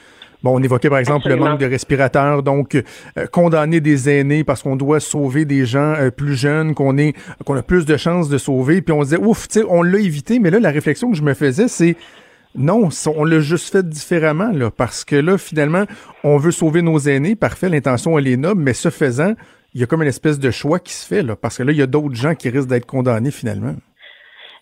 Bon, 0.43 0.55
on 0.55 0.61
évoquait 0.61 0.89
par 0.89 0.99
exemple 0.99 1.29
le 1.29 1.35
manque 1.35 1.59
de 1.59 1.65
respirateurs, 1.65 2.43
donc 2.43 2.75
euh, 2.75 3.25
condamner 3.31 3.79
des 3.79 4.09
aînés 4.09 4.43
parce 4.43 4.61
qu'on 4.61 4.75
doit 4.75 4.99
sauver 4.99 5.45
des 5.45 5.65
gens 5.65 5.95
euh, 5.97 6.11
plus 6.11 6.35
jeunes, 6.35 6.75
qu'on 6.75 6.97
est 6.97 7.13
qu'on 7.43 7.55
a 7.55 7.63
plus 7.63 7.85
de 7.85 7.97
chances 7.97 8.29
de 8.29 8.37
sauver, 8.37 8.81
puis 8.81 8.93
on 8.93 9.01
se 9.01 9.05
disait 9.05 9.21
ouf, 9.21 9.47
tu 9.47 9.61
sais, 9.61 9.65
on 9.67 9.81
l'a 9.81 9.97
évité, 9.97 10.39
mais 10.39 10.51
là 10.51 10.59
la 10.59 10.69
réflexion 10.69 11.09
que 11.09 11.17
je 11.17 11.23
me 11.23 11.33
faisais 11.33 11.67
c'est 11.67 11.95
non, 12.55 12.89
on 13.15 13.25
l'a 13.25 13.39
juste 13.39 13.71
fait 13.71 13.87
différemment 13.87 14.51
là 14.51 14.69
parce 14.69 15.03
que 15.05 15.15
là 15.15 15.37
finalement, 15.39 15.85
on 16.23 16.37
veut 16.37 16.51
sauver 16.51 16.83
nos 16.83 16.99
aînés, 16.99 17.35
parfait, 17.35 17.69
l'intention 17.69 18.17
elle 18.19 18.27
est 18.27 18.37
noble, 18.37 18.61
mais 18.61 18.73
ce 18.73 18.89
faisant, 18.89 19.33
il 19.73 19.81
y 19.81 19.83
a 19.83 19.87
comme 19.87 20.03
une 20.03 20.07
espèce 20.07 20.37
de 20.37 20.51
choix 20.51 20.79
qui 20.79 20.93
se 20.93 21.05
fait 21.05 21.23
là 21.23 21.35
parce 21.35 21.57
que 21.57 21.63
là 21.63 21.71
il 21.71 21.77
y 21.77 21.81
a 21.81 21.87
d'autres 21.87 22.15
gens 22.15 22.35
qui 22.35 22.49
risquent 22.49 22.69
d'être 22.69 22.85
condamnés 22.85 23.31
finalement. 23.31 23.75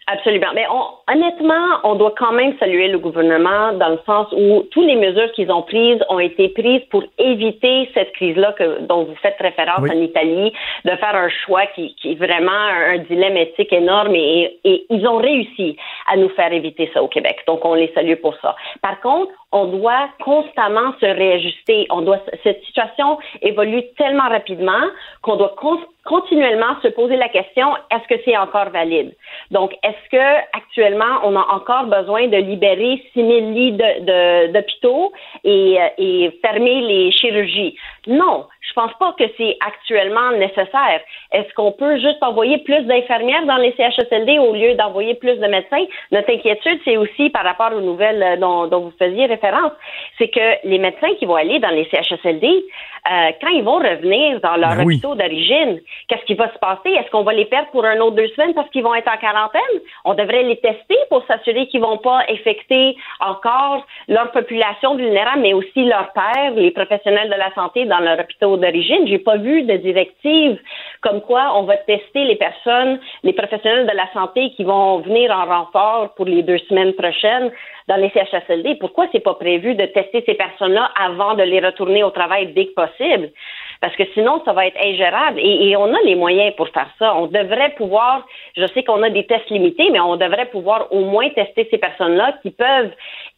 Absolument. 0.07 0.53
Mais 0.53 0.65
on, 0.69 0.83
honnêtement, 1.11 1.79
on 1.83 1.95
doit 1.95 2.13
quand 2.15 2.31
même 2.31 2.55
saluer 2.59 2.89
le 2.89 2.99
gouvernement 2.99 3.73
dans 3.73 3.89
le 3.89 3.99
sens 4.05 4.27
où 4.33 4.63
toutes 4.69 4.85
les 4.85 4.95
mesures 4.95 5.31
qu'ils 5.31 5.51
ont 5.51 5.63
prises 5.63 5.99
ont 6.09 6.19
été 6.19 6.49
prises 6.49 6.83
pour 6.91 7.03
éviter 7.17 7.89
cette 7.95 8.11
crise-là 8.13 8.53
dont 8.81 9.05
vous 9.05 9.15
faites 9.15 9.35
référence 9.39 9.79
en 9.79 9.99
Italie, 9.99 10.53
de 10.83 10.91
faire 10.91 11.15
un 11.15 11.29
choix 11.29 11.65
qui, 11.73 11.95
qui 11.95 12.11
est 12.11 12.15
vraiment 12.15 12.51
un, 12.51 12.99
dilemme 12.99 13.35
éthique 13.35 13.73
énorme 13.73 14.13
et, 14.13 14.59
et, 14.63 14.85
ils 14.91 15.07
ont 15.07 15.17
réussi 15.17 15.75
à 16.07 16.17
nous 16.17 16.29
faire 16.29 16.53
éviter 16.53 16.89
ça 16.93 17.01
au 17.01 17.07
Québec. 17.07 17.39
Donc, 17.47 17.65
on 17.65 17.73
les 17.73 17.91
salue 17.95 18.15
pour 18.21 18.35
ça. 18.41 18.55
Par 18.83 19.01
contre, 19.01 19.31
on 19.55 19.67
doit 19.67 20.09
constamment 20.21 20.93
se 20.99 21.05
réajuster. 21.05 21.87
Cette 22.43 22.61
situation 22.65 23.17
évolue 23.41 23.83
tellement 23.97 24.27
rapidement 24.27 24.83
qu'on 25.21 25.37
doit 25.37 25.55
continuellement 26.03 26.75
se 26.83 26.89
poser 26.89 27.15
la 27.15 27.29
question 27.29 27.73
est-ce 27.89 28.07
que 28.13 28.21
c'est 28.25 28.35
encore 28.37 28.69
valide? 28.69 29.15
Donc, 29.51 29.73
est-ce 29.81 30.09
que 30.11 30.57
actuellement 30.57 31.21
on 31.23 31.35
a 31.37 31.45
encore 31.53 31.85
besoin 31.85 32.27
de 32.27 32.37
libérer 32.37 33.01
6 33.13 33.19
000 33.19 33.51
lits 33.51 33.77
d'hôpitaux 34.51 35.13
euh, 35.45 35.87
et 35.97 36.39
fermer 36.41 36.81
les 36.81 37.11
chirurgies? 37.11 37.77
Non, 38.07 38.45
je 38.61 38.73
pense 38.73 38.93
pas 38.99 39.13
que 39.17 39.23
c'est 39.37 39.57
actuellement 39.65 40.31
nécessaire. 40.31 41.01
Est-ce 41.31 41.53
qu'on 41.53 41.71
peut 41.71 41.97
juste 41.97 42.21
envoyer 42.21 42.57
plus 42.59 42.83
d'infirmières 42.83 43.45
dans 43.45 43.57
les 43.57 43.73
CHSLD 43.77 44.39
au 44.39 44.53
lieu 44.53 44.75
d'envoyer 44.75 45.15
plus 45.15 45.37
de 45.37 45.47
médecins? 45.47 45.85
Notre 46.11 46.31
inquiétude, 46.31 46.79
c'est 46.83 46.97
aussi 46.97 47.29
par 47.29 47.43
rapport 47.43 47.71
aux 47.73 47.81
nouvelles 47.81 48.21
euh, 48.21 48.37
dont 48.37 48.79
vous 48.81 48.93
faisiez 48.99 49.25
référence, 49.25 49.44
c'est 50.17 50.29
que 50.29 50.67
les 50.67 50.79
médecins 50.79 51.13
qui 51.19 51.25
vont 51.25 51.35
aller 51.35 51.59
dans 51.59 51.69
les 51.69 51.87
CHSLD, 51.89 52.47
euh, 52.47 53.31
quand 53.39 53.49
ils 53.49 53.63
vont 53.63 53.77
revenir 53.77 54.39
dans 54.41 54.55
leur 54.55 54.75
ben 54.75 54.83
hôpitaux 54.83 55.13
d'origine, 55.13 55.79
qu'est-ce 56.07 56.25
qui 56.25 56.33
va 56.33 56.51
se 56.51 56.57
passer? 56.57 56.89
Est-ce 56.89 57.09
qu'on 57.11 57.23
va 57.23 57.33
les 57.33 57.45
perdre 57.45 57.69
pour 57.69 57.85
un 57.85 57.99
autre 57.99 58.15
deux 58.15 58.27
semaines 58.29 58.53
parce 58.53 58.69
qu'ils 58.71 58.83
vont 58.83 58.95
être 58.95 59.11
en 59.11 59.17
quarantaine? 59.17 59.61
On 60.05 60.15
devrait 60.15 60.43
les 60.43 60.57
tester 60.57 60.95
pour 61.09 61.23
s'assurer 61.27 61.67
qu'ils 61.67 61.81
vont 61.81 61.97
pas 61.97 62.23
infecter 62.29 62.97
encore 63.19 63.85
leur 64.07 64.31
population 64.31 64.95
vulnérable, 64.95 65.41
mais 65.41 65.53
aussi 65.53 65.85
leurs 65.85 66.11
pères, 66.13 66.53
les 66.55 66.71
professionnels 66.71 67.29
de 67.29 67.35
la 67.35 67.53
santé 67.53 67.85
dans 67.85 67.99
leur 67.99 68.19
hôpitaux 68.19 68.57
d'origine. 68.57 69.07
J'ai 69.07 69.19
pas 69.19 69.37
vu 69.37 69.61
de 69.63 69.77
directive 69.77 70.59
comme 71.01 71.21
quoi 71.21 71.51
on 71.55 71.63
va 71.63 71.77
tester 71.77 72.23
les 72.23 72.35
personnes, 72.37 72.99
les 73.23 73.33
professionnels 73.33 73.85
de 73.85 73.95
la 73.95 74.11
santé 74.13 74.49
qui 74.51 74.63
vont 74.63 74.99
venir 74.99 75.31
en 75.31 75.45
renfort 75.45 76.15
pour 76.15 76.25
les 76.25 76.41
deux 76.41 76.57
semaines 76.69 76.93
prochaines 76.93 77.51
dans 77.87 77.97
les 77.97 78.09
CHSLD. 78.09 78.75
Pourquoi 78.79 79.07
c'est 79.11 79.19
pas 79.19 79.35
prévu 79.35 79.75
de 79.75 79.85
tester 79.85 80.23
ces 80.25 80.33
personnes-là 80.33 80.89
avant 80.99 81.35
de 81.35 81.43
les 81.43 81.59
retourner 81.59 82.03
au 82.03 82.09
travail 82.09 82.53
dès 82.53 82.67
que 82.67 82.73
possible? 82.73 83.29
Parce 83.81 83.95
que 83.95 84.03
sinon, 84.13 84.41
ça 84.43 84.53
va 84.53 84.65
être 84.65 84.77
ingérable. 84.83 85.39
Et, 85.39 85.69
et, 85.69 85.77
on 85.77 85.93
a 85.93 86.01
les 86.03 86.15
moyens 86.15 86.55
pour 86.55 86.69
faire 86.69 86.89
ça. 86.97 87.15
On 87.15 87.27
devrait 87.27 87.75
pouvoir, 87.77 88.25
je 88.57 88.65
sais 88.73 88.83
qu'on 88.83 89.03
a 89.03 89.09
des 89.09 89.27
tests 89.27 89.49
limités, 89.49 89.89
mais 89.91 89.99
on 89.99 90.15
devrait 90.15 90.47
pouvoir 90.47 90.91
au 90.91 91.05
moins 91.05 91.29
tester 91.29 91.67
ces 91.69 91.77
personnes-là 91.77 92.39
qui 92.41 92.51
peuvent 92.51 92.91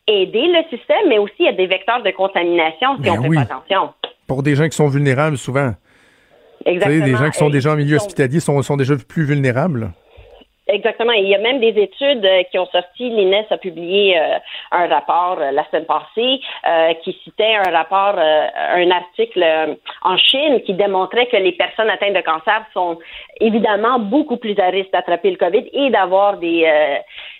aider 0.07 0.47
le 0.47 0.77
système, 0.77 1.09
mais 1.09 1.17
aussi 1.17 1.33
il 1.39 1.45
y 1.45 1.49
a 1.49 1.53
des 1.53 1.67
vecteurs 1.67 2.01
de 2.01 2.11
contamination 2.11 2.95
si 2.97 3.01
ben 3.01 3.19
on 3.19 3.23
fait 3.23 3.35
pas 3.35 3.41
attention. 3.41 3.93
Pour 4.27 4.43
des 4.43 4.55
gens 4.55 4.65
qui 4.65 4.75
sont 4.75 4.87
vulnérables 4.87 5.37
souvent. 5.37 5.73
Exactement. 6.65 7.05
des 7.05 7.15
gens 7.15 7.29
qui 7.29 7.37
sont 7.37 7.49
déjà 7.49 7.71
en 7.71 7.75
milieu 7.75 7.97
hospitalier 7.97 8.39
sont, 8.39 8.61
sont 8.61 8.77
déjà 8.77 8.95
plus 8.95 9.25
vulnérables. 9.25 9.91
Exactement. 10.69 11.13
il 11.13 11.27
y 11.27 11.35
a 11.35 11.37
même 11.37 11.59
des 11.59 11.79
études 11.81 12.25
euh, 12.25 12.43
qui 12.51 12.59
ont 12.59 12.65
sorti. 12.67 13.09
L'INES 13.09 13.47
a 13.49 13.57
publié 13.57 14.19
euh, 14.19 14.37
un 14.71 14.87
rapport 14.87 15.37
euh, 15.39 15.51
la 15.51 15.65
semaine 15.69 15.85
passée 15.85 16.41
qui 17.03 17.17
citait 17.23 17.55
un 17.55 17.71
rapport, 17.71 18.19
un 18.19 18.91
article 18.91 19.77
en 20.03 20.17
Chine 20.17 20.61
qui 20.65 20.73
démontrait 20.73 21.27
que 21.27 21.37
les 21.37 21.53
personnes 21.53 21.89
atteintes 21.89 22.13
de 22.13 22.21
cancer 22.21 22.65
sont 22.73 22.99
évidemment 23.39 23.99
beaucoup 23.99 24.37
plus 24.37 24.57
à 24.59 24.67
risque 24.67 24.91
d'attraper 24.91 25.31
le 25.31 25.37
COVID 25.37 25.69
et 25.71 25.89
d'avoir 25.89 26.37
des 26.37 26.65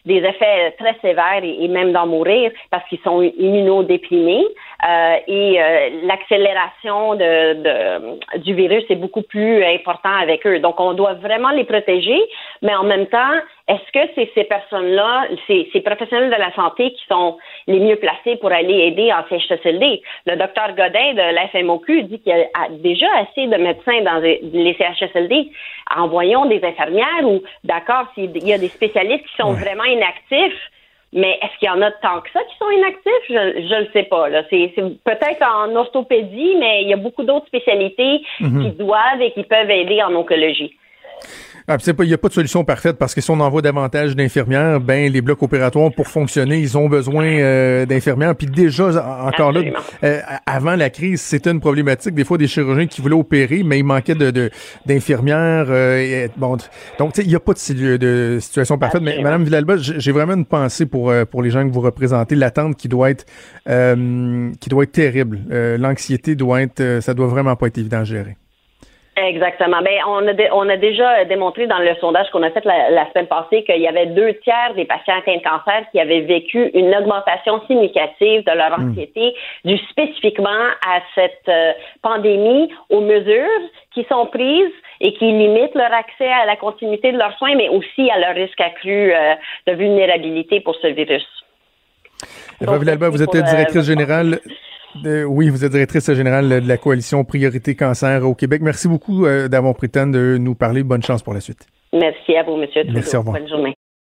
des 0.08 0.18
effets 0.18 0.72
très 0.80 0.96
sévères 1.02 1.44
et, 1.44 1.68
même 1.68 1.92
d'en 1.92 2.08
mourir 2.08 2.52
parce 2.72 2.88
qu'ils 2.88 3.00
sont 3.02 3.22
immunodéprimés 3.22 4.46
euh, 4.88 5.16
et 5.28 5.62
euh, 5.62 5.90
l'accélération 6.04 7.16
de, 7.16 7.54
de, 7.66 8.40
du 8.40 8.54
virus 8.54 8.84
est 8.90 8.96
beaucoup 8.96 9.22
plus 9.22 9.64
important 9.64 10.16
avec 10.22 10.48
eux. 10.48 10.60
Donc, 10.60 10.80
on 10.80 10.94
doit 10.94 11.16
vraiment 11.16 11.50
les 11.50 11.66
protéger, 11.66 12.20
mais 12.62 12.74
en 12.74 12.84
même 12.84 13.08
temps, 13.08 13.36
est-ce 13.68 13.92
que 13.92 14.12
c'est 14.16 14.32
ces 14.34 14.46
personnes-là, 14.46 15.28
ces, 15.46 15.70
ces, 15.74 15.82
professionnels 15.82 16.30
de 16.30 16.40
la 16.40 16.54
santé 16.54 16.92
qui 16.92 17.04
sont 17.10 17.38
les 17.68 17.80
mieux 17.80 17.98
placés 17.98 18.38
pour 18.38 18.52
aller 18.52 18.74
aider 18.74 19.12
en 19.12 19.28
CHSLD? 19.28 20.02
Le 20.26 20.38
docteur 20.38 20.70
Godin 20.70 21.14
de 21.14 21.36
la 21.36 21.48
FMOQ 21.50 22.04
dit 22.04 22.20
qu'il 22.20 22.32
y 22.32 22.36
a 22.36 22.70
déjà 22.70 23.08
assez 23.18 23.46
de 23.46 23.58
médecins 23.58 24.02
dans 24.04 24.20
les 24.20 24.78
CHSLD. 24.80 25.52
Envoyons 25.96 26.46
des 26.46 26.64
infirmières 26.64 27.26
ou, 27.26 27.42
d'accord, 27.66 28.06
s'il 28.16 28.38
y 28.38 28.54
a 28.54 28.58
des 28.58 28.70
spécialistes 28.70 29.26
qui 29.26 29.36
sont 29.36 29.52
vraiment 29.52 29.84
inactifs, 29.84 30.72
mais 31.12 31.38
est-ce 31.42 31.60
qu'il 31.60 31.68
y 31.68 31.72
en 31.72 31.82
a 31.82 31.92
tant 31.92 32.22
que 32.22 32.30
ça 32.32 32.40
qui 32.44 32.58
sont 32.58 32.70
inactifs? 32.70 33.28
Je 33.28 33.76
ne 33.76 33.80
le 33.82 33.90
sais 33.92 34.04
pas. 34.04 34.28
C'est, 34.50 34.74
peut-être 35.04 35.44
en 35.44 35.76
orthopédie, 35.76 36.56
mais 36.58 36.84
il 36.84 36.90
y 36.90 36.94
a 36.94 36.98
beaucoup 36.98 37.24
d'autres 37.24 37.48
spécialités 37.48 38.22
mhm. 38.40 38.64
qui 38.64 38.78
doivent 38.78 39.22
et 39.22 39.32
qui 39.32 39.44
peuvent 39.44 39.70
aider 39.70 40.02
en 40.04 40.14
oncologie. 40.16 40.78
Ah, 41.70 41.76
il 41.86 42.08
n'y 42.08 42.14
a 42.14 42.18
pas 42.18 42.30
de 42.30 42.34
solution 42.34 42.64
parfaite 42.64 42.96
parce 42.98 43.14
que 43.14 43.20
si 43.20 43.30
on 43.30 43.42
envoie 43.42 43.62
davantage 43.62 44.16
d'infirmières, 44.16 44.80
ben 44.80 45.12
les 45.12 45.20
blocs 45.20 45.44
opératoires 45.44 45.92
pour 45.92 46.08
fonctionner, 46.08 46.60
ils 46.60 46.78
ont 46.78 46.88
besoin 46.88 47.26
euh, 47.26 47.86
d'infirmières. 47.86 48.38
Puis 48.38 48.48
déjà, 48.48 48.86
encore 49.26 49.52
là, 49.52 49.64
euh, 50.06 50.22
avant 50.46 50.78
la 50.78 50.90
crise, 50.90 51.20
c'était 51.20 51.52
une 51.52 51.60
problématique. 51.60 52.16
Des 52.16 52.24
fois, 52.24 52.38
des 52.38 52.48
chirurgiens 52.48 52.88
qui 52.88 53.02
voulaient 53.02 53.16
opérer, 53.16 53.64
mais 53.64 53.80
il 53.80 53.84
manquait 53.84 54.16
de 54.16 54.50
d'infirmières. 54.86 55.66
Euh, 55.68 56.30
bon, 56.38 56.56
donc 57.00 57.18
il 57.18 57.28
n'y 57.28 57.36
a 57.36 57.42
pas 57.42 57.52
de, 57.52 57.98
de, 57.98 58.38
situation 58.40 58.78
parfaite. 58.78 59.02
Mais 59.02 59.22
Madame 59.22 59.44
Villalba, 59.44 59.76
j'ai 59.76 60.12
vraiment 60.14 60.36
une 60.36 60.46
pensée 60.46 60.86
pour 60.86 61.14
pour 61.30 61.44
les 61.44 61.50
gens 61.50 61.68
que 61.68 61.74
vous 61.74 61.82
représentez. 61.82 62.36
L'attente 62.36 62.78
qui 62.78 62.88
doit 62.88 63.10
être 63.10 63.26
qui 63.66 64.70
doit 64.70 64.84
être 64.84 64.94
terrible. 64.94 65.42
L'anxiété 65.50 66.36
doit 66.36 66.62
être, 66.62 67.00
ça 67.02 67.14
doit 67.14 67.28
vraiment 67.28 67.58
pas 67.58 67.68
être 67.68 67.78
évident 67.78 68.00
à 68.00 68.04
gérer. 68.06 68.38
Exactement. 69.18 69.82
Ben, 69.82 70.00
on 70.08 70.28
a, 70.28 70.34
on 70.54 70.70
a 70.70 70.78
déjà 70.78 71.26
démontré 71.26 71.66
dans 71.66 71.80
le 71.80 71.96
sondage 72.00 72.30
qu'on 72.32 72.44
a 72.44 72.52
fait 72.52 72.64
la, 72.66 73.10
semaine 73.12 73.26
passée 73.26 73.64
qu'il 73.64 73.82
y 73.82 73.88
avait 73.88 74.06
deux 74.06 74.36
tiers 74.44 74.76
des 74.76 74.86
patients 74.86 75.18
atteints 75.18 75.38
de 75.38 75.42
cancer 75.42 75.86
qui 75.92 76.00
avaient 76.00 76.22
vécu 76.22 76.70
une 76.76 76.94
augmentation 76.96 77.66
significative 77.66 78.44
de 78.46 78.52
leur 78.52 78.78
hmm. 78.78 78.90
anxiété 78.92 79.34
due 79.66 79.80
spécifiquement 79.90 80.68
à 80.88 81.00
cette 81.16 81.50
euh, 81.50 81.74
pandémie, 82.04 82.72
aux 82.90 83.02
mesures 83.02 83.48
qui 83.92 84.06
sont 84.08 84.28
prises 84.28 84.72
et 85.02 85.14
qui 85.14 85.26
limitent 85.26 85.76
leur 85.76 85.94
accès 85.94 86.32
à 86.32 86.46
la 86.46 86.56
continuité 86.56 87.12
de 87.12 87.18
leurs 87.18 87.36
soins, 87.40 87.56
mais 87.56 87.70
aussi 87.70 88.12
à 88.12 88.20
leur 88.20 88.36
risque 88.36 88.62
accru 88.62 89.14
euh, 89.14 89.34
de 89.66 89.74
vulnérabilité 89.74 90.60
pour 90.60 90.76
ce 90.76 90.88
virus. 90.88 91.26
Eva 92.62 92.78
Villalba, 92.78 93.10
vous 93.10 93.24
êtes 93.24 93.34
euh, 93.34 93.42
directrice 93.42 93.86
générale 93.86 94.40
oui, 95.06 95.50
vous 95.50 95.64
êtes 95.66 95.72
directrice 95.72 96.12
générale 96.12 96.62
de 96.62 96.68
la 96.68 96.78
coalition 96.78 97.24
Priorité 97.24 97.76
Cancer 97.76 98.28
au 98.28 98.36
Québec. 98.36 98.62
Merci 98.62 98.88
beaucoup 98.88 99.26
euh, 99.26 99.48
d'avoir 99.48 99.76
pris 99.76 99.88
le 99.88 99.92
temps 99.92 100.08
de 100.08 100.38
nous 100.40 100.56
parler. 100.56 100.84
Bonne 100.84 101.04
chance 101.04 101.24
pour 101.24 101.34
la 101.34 101.42
suite. 101.42 101.68
Merci 101.94 102.36
à 102.36 102.44
vous, 102.44 102.56
monsieur. 102.58 102.84
Merci, 102.92 103.16
au 103.16 103.20
revoir. 103.20 103.40
Bonne 103.40 103.50
journée. 103.50 103.74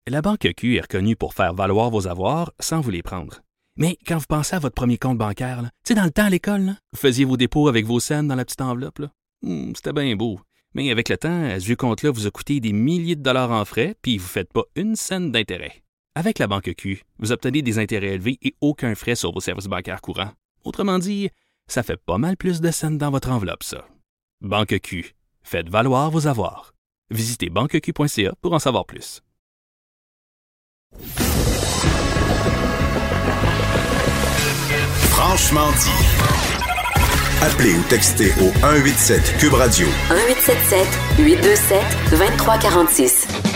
La 0.09 0.21
Banque 0.21 0.49
Q 0.57 0.77
est 0.77 0.81
reconnue 0.81 1.17
pour 1.17 1.35
faire 1.35 1.55
valoir 1.55 1.91
vos 1.91 2.09
avoirs 2.09 2.53
sans 2.59 2.81
vous 2.81 2.91
les 2.91 3.03
prendre. 3.03 3.41
Mais 3.77 3.97
quand 4.07 4.19
vous 4.19 4.27
pensez 4.29 4.57
à 4.57 4.59
votre 4.59 4.75
premier 4.75 4.99
compte 4.99 5.17
bancaire, 5.17 5.63
tu 5.63 5.69
sais, 5.89 5.95
dans 5.95 6.05
le 6.05 6.11
temps 6.11 6.27
à 6.27 6.31
l'école, 6.31 6.73
vous 6.93 6.99
faisiez 6.99 7.25
vos 7.25 7.37
dépôts 7.37 7.69
avec 7.69 7.87
vos 7.87 8.01
scènes 8.01 8.29
dans 8.29 8.35
la 8.35 8.45
petite 8.45 8.61
enveloppe. 8.61 9.01
Hmm, 9.43 9.73
c'était 9.75 9.93
bien 9.93 10.15
beau. 10.17 10.41
Mais 10.75 10.91
avec 10.91 11.09
le 11.09 11.17
temps, 11.17 11.45
à 11.45 11.61
ce 11.61 11.73
compte-là 11.75 12.11
vous 12.11 12.27
a 12.27 12.31
coûté 12.31 12.61
des 12.61 12.73
milliers 12.73 13.17
de 13.17 13.23
dollars 13.23 13.51
en 13.51 13.65
frais, 13.65 13.95
puis 14.03 14.19
vous 14.19 14.25
ne 14.25 14.29
faites 14.29 14.53
pas 14.53 14.65
une 14.75 14.97
scène 14.97 15.31
d'intérêt. 15.31 15.83
Avec 16.15 16.39
la 16.39 16.47
Banque 16.47 16.75
Q, 16.77 17.03
vous 17.19 17.33
obtenez 17.33 17.63
des 17.63 17.79
intérêts 17.79 18.15
élevés 18.15 18.39
et 18.43 18.55
aucun 18.61 18.95
frais 18.95 19.15
sur 19.15 19.33
vos 19.33 19.41
services 19.41 19.67
bancaires 19.67 20.01
courants. 20.01 20.33
Autrement 20.65 20.99
dit, 20.99 21.31
ça 21.67 21.83
fait 21.83 21.97
pas 21.97 22.19
mal 22.19 22.37
plus 22.37 22.61
de 22.61 22.71
scènes 22.71 22.99
dans 22.99 23.11
votre 23.11 23.31
enveloppe, 23.31 23.63
ça. 23.63 23.87
Banque 24.41 24.79
Q. 24.81 25.15
Faites 25.43 25.69
valoir 25.69 26.11
vos 26.11 26.27
avoirs. 26.27 26.73
Visitez 27.11 27.51
banqueq.ca 27.51 28.35
pour 28.41 28.53
en 28.53 28.59
savoir 28.59 28.87
plus. 28.87 29.23
Franchement 35.11 35.71
dit. 35.73 36.23
Appelez 37.43 37.75
ou 37.75 37.83
textez 37.89 38.31
au 38.41 38.53
187 38.61 39.37
Cube 39.39 39.55
Radio. 39.55 39.87
1877 40.11 40.87
827 41.19 41.83
2346. 42.11 43.52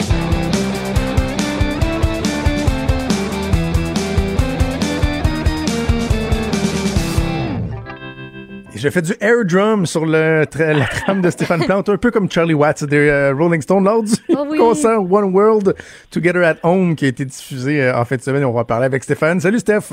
J'ai 8.86 8.92
fait 8.92 9.02
du 9.02 9.14
air 9.20 9.44
drum 9.44 9.84
sur 9.84 10.06
le 10.06 10.44
tra- 10.44 10.72
la 10.78 10.84
trame 10.84 11.20
de 11.20 11.28
Stéphane 11.30 11.64
Plante, 11.66 11.88
un 11.88 11.96
peu 11.96 12.12
comme 12.12 12.30
Charlie 12.30 12.54
Watts 12.54 12.84
des 12.84 13.08
euh, 13.08 13.34
Rolling 13.36 13.60
Stones 13.60 13.82
lors 13.84 14.00
du 14.04 14.12
oui. 14.48 14.58
concert 14.58 15.00
One 15.02 15.34
World 15.34 15.74
Together 16.12 16.44
at 16.44 16.54
Home 16.62 16.94
qui 16.94 17.06
a 17.06 17.08
été 17.08 17.24
diffusé 17.24 17.82
euh, 17.82 17.98
en 17.98 18.04
fin 18.04 18.14
de 18.14 18.20
semaine. 18.20 18.44
On 18.44 18.52
va 18.52 18.62
parler 18.62 18.86
avec 18.86 19.02
Stéphane. 19.02 19.40
Salut 19.40 19.58
Steph. 19.58 19.92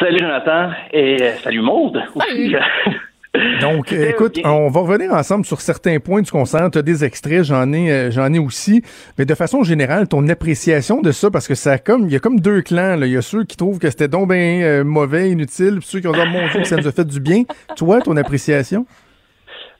Salut 0.00 0.18
Jonathan 0.20 0.70
et 0.90 1.18
euh, 1.22 1.32
salut 1.44 1.60
Maude. 1.60 2.00
aussi. 2.14 2.54
Donc, 3.60 3.88
C'était 3.88 4.10
écoute, 4.10 4.38
on 4.44 4.68
va 4.68 4.80
revenir 4.80 5.12
ensemble 5.12 5.44
sur 5.44 5.60
certains 5.60 5.98
points 6.00 6.22
du 6.22 6.30
concert. 6.30 6.68
Tu 6.72 6.78
as 6.78 6.82
des 6.82 7.04
extraits, 7.04 7.42
j'en 7.44 7.72
ai, 7.72 7.92
euh, 7.92 8.10
j'en 8.10 8.32
ai 8.32 8.38
aussi. 8.38 8.82
Mais 9.18 9.24
de 9.26 9.34
façon 9.34 9.62
générale, 9.62 10.08
ton 10.08 10.26
appréciation 10.28 11.00
de 11.02 11.10
ça, 11.12 11.30
parce 11.30 11.46
que 11.46 11.54
ça 11.54 11.72
a 11.72 11.78
comme, 11.78 12.06
il 12.06 12.12
y 12.12 12.16
a 12.16 12.20
comme 12.20 12.40
deux 12.40 12.62
clans. 12.62 12.96
là. 12.96 13.06
Il 13.06 13.12
y 13.12 13.16
a 13.16 13.22
ceux 13.22 13.44
qui 13.44 13.56
trouvent 13.56 13.78
que 13.78 13.90
c'était 13.90 14.08
donc 14.08 14.28
bien 14.30 14.60
euh, 14.62 14.84
mauvais, 14.84 15.30
inutile, 15.30 15.76
puis 15.80 15.86
ceux 15.88 16.00
qui 16.00 16.08
ont 16.08 16.12
dit, 16.12 16.20
Oh, 16.22 16.26
mon 16.30 16.48
Dieu, 16.48 16.60
que 16.60 16.66
ça 16.66 16.76
nous 16.76 16.88
a 16.88 16.92
fait 16.92 17.04
du 17.06 17.20
bien. 17.20 17.42
Toi, 17.76 18.00
ton 18.00 18.16
appréciation? 18.16 18.86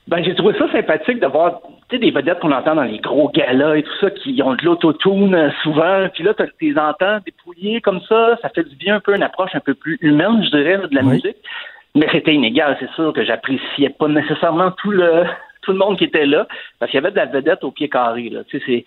Ben, 0.09 0.24
j'ai 0.24 0.34
trouvé 0.34 0.55
ça 0.59 0.70
sympathique 0.72 1.20
de 1.20 1.26
voir 1.26 1.61
des 1.90 2.11
vedettes 2.11 2.38
qu'on 2.40 2.53
entend 2.53 2.74
dans 2.76 2.82
les 2.82 2.99
gros 2.99 3.30
galas 3.30 3.76
et 3.76 3.82
tout 3.82 3.92
ça 4.01 4.11
qui 4.11 4.40
ont 4.42 4.55
de 4.55 4.64
l'autotune 4.64 5.34
euh, 5.34 5.51
souvent. 5.62 6.07
Puis 6.14 6.24
là, 6.24 6.32
tu 6.34 6.44
les 6.70 6.78
entends 6.78 7.18
dépouiller 7.26 7.80
comme 7.82 8.01
ça. 8.09 8.38
Ça 8.40 8.49
fait 8.51 8.64
du 8.66 8.76
bien 8.76 8.96
un 8.96 9.01
peu 9.01 9.14
une 9.14 9.22
approche 9.22 9.51
un 9.55 9.61
peu 9.61 9.74
plus 9.74 9.99
humaine, 10.01 10.42
je 10.44 10.51
dirais, 10.51 10.78
de 10.78 10.94
la 10.94 11.03
Oui. 11.03 11.09
musique. 11.16 11.36
Mais 11.99 12.07
c'était 12.12 12.34
inégal, 12.34 12.76
c'est 12.80 12.90
sûr 12.92 13.12
que 13.12 13.24
j'appréciais 13.24 13.90
pas 13.90 14.09
nécessairement 14.09 14.70
tout 14.72 14.90
le 14.90 15.24
tout 15.62 15.72
le 15.72 15.78
monde 15.78 15.99
qui 15.99 16.05
était 16.05 16.24
là, 16.24 16.46
parce 16.78 16.90
qu'il 16.90 16.99
y 16.99 17.05
avait 17.05 17.11
de 17.11 17.16
la 17.16 17.26
vedette 17.26 17.62
au 17.62 17.70
pied 17.72 17.90
carré. 17.90 18.30
Là. 18.30 18.40
Tu 18.44 18.59
sais. 18.61 18.84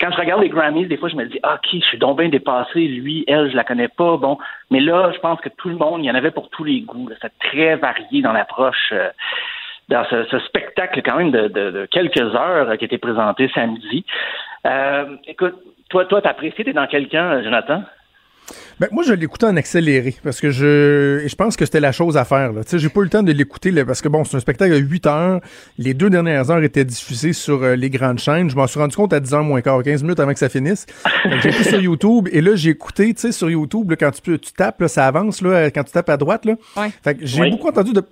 Quand 0.00 0.12
je 0.12 0.16
regarde 0.18 0.42
les 0.42 0.48
Grammys, 0.48 0.86
des 0.86 0.96
fois, 0.96 1.08
je 1.08 1.16
me 1.16 1.24
dis, 1.24 1.40
ah, 1.42 1.54
ok, 1.54 1.68
je 1.72 1.84
suis 1.86 1.98
donc 1.98 2.18
bien 2.18 2.28
dépassé, 2.28 2.86
lui, 2.86 3.24
elle, 3.26 3.50
je 3.50 3.56
la 3.56 3.64
connais 3.64 3.88
pas, 3.88 4.16
bon. 4.16 4.38
Mais 4.70 4.78
là, 4.78 5.10
je 5.12 5.18
pense 5.18 5.40
que 5.40 5.48
tout 5.48 5.68
le 5.70 5.74
monde, 5.76 6.04
il 6.04 6.06
y 6.06 6.10
en 6.10 6.14
avait 6.14 6.30
pour 6.30 6.48
tous 6.50 6.62
les 6.62 6.82
goûts. 6.82 7.08
C'était 7.14 7.34
très 7.40 7.76
varié 7.76 8.22
dans 8.22 8.32
l'approche. 8.32 8.90
euh, 8.92 9.08
dans 9.88 10.04
ce, 10.04 10.22
ce 10.26 10.38
spectacle 10.40 11.02
quand 11.02 11.16
même 11.16 11.32
de, 11.32 11.48
de- 11.48 11.70
de 11.72 11.86
quelques 11.90 12.20
heures 12.36 12.78
qui 12.78 12.84
été 12.84 12.96
présenté 12.98 13.50
samedi. 13.52 14.04
Euh, 14.66 15.16
écoute, 15.26 15.56
toi, 15.88 16.04
toi, 16.04 16.22
t'as 16.22 16.34
t'es 16.34 16.72
dans 16.72 16.86
quelqu'un, 16.86 17.32
euh, 17.32 17.42
Jonathan? 17.42 17.82
Ben, 18.78 18.88
moi, 18.92 19.02
je 19.06 19.12
l'écoutais 19.12 19.46
en 19.46 19.56
accéléré 19.56 20.14
parce 20.24 20.40
que 20.40 20.50
je, 20.50 21.22
je 21.26 21.34
pense 21.34 21.56
que 21.56 21.64
c'était 21.64 21.80
la 21.80 21.92
chose 21.92 22.16
à 22.16 22.24
faire. 22.24 22.52
Tu 22.54 22.60
sais, 22.66 22.78
j'ai 22.78 22.88
pas 22.88 23.00
eu 23.00 23.04
le 23.04 23.10
temps 23.10 23.22
de 23.22 23.32
l'écouter 23.32 23.72
parce 23.84 24.00
que 24.00 24.08
bon, 24.08 24.24
c'est 24.24 24.36
un 24.36 24.40
spectacle 24.40 24.72
à 24.72 24.76
8 24.78 25.06
heures. 25.06 25.40
Les 25.78 25.94
deux 25.94 26.10
dernières 26.10 26.50
heures 26.50 26.62
étaient 26.62 26.84
diffusées 26.84 27.32
sur 27.32 27.62
euh, 27.62 27.76
les 27.76 27.90
grandes 27.90 28.18
chaînes. 28.18 28.50
Je 28.50 28.56
m'en 28.56 28.66
suis 28.66 28.80
rendu 28.80 28.96
compte 28.96 29.12
à 29.12 29.20
10 29.20 29.30
h 29.32 29.42
moins 29.42 29.60
quart, 29.60 29.82
15 29.82 30.02
minutes 30.02 30.20
avant 30.20 30.32
que 30.32 30.38
ça 30.38 30.48
finisse. 30.48 30.86
Été 31.24 31.52
sur 31.64 31.80
YouTube 31.80 32.28
et 32.32 32.40
là, 32.40 32.54
j'ai 32.54 32.70
écouté, 32.70 33.12
tu 33.14 33.20
sais, 33.20 33.32
sur 33.32 33.50
YouTube, 33.50 33.90
là, 33.90 33.96
quand 33.96 34.10
tu, 34.10 34.22
peux- 34.22 34.38
tu 34.38 34.52
tapes, 34.52 34.80
là, 34.80 34.88
ça 34.88 35.06
avance, 35.06 35.42
là, 35.42 35.70
quand 35.70 35.84
tu 35.84 35.92
tapes 35.92 36.08
à 36.10 36.16
droite, 36.16 36.44
là. 36.44 36.54
Ouais. 36.76 36.90
Fait 37.04 37.14
que 37.14 37.26
j'ai 37.26 37.40
Oui. 37.42 37.50
beaucoup 37.50 37.68
entendu 37.68 37.92
de 37.92 38.02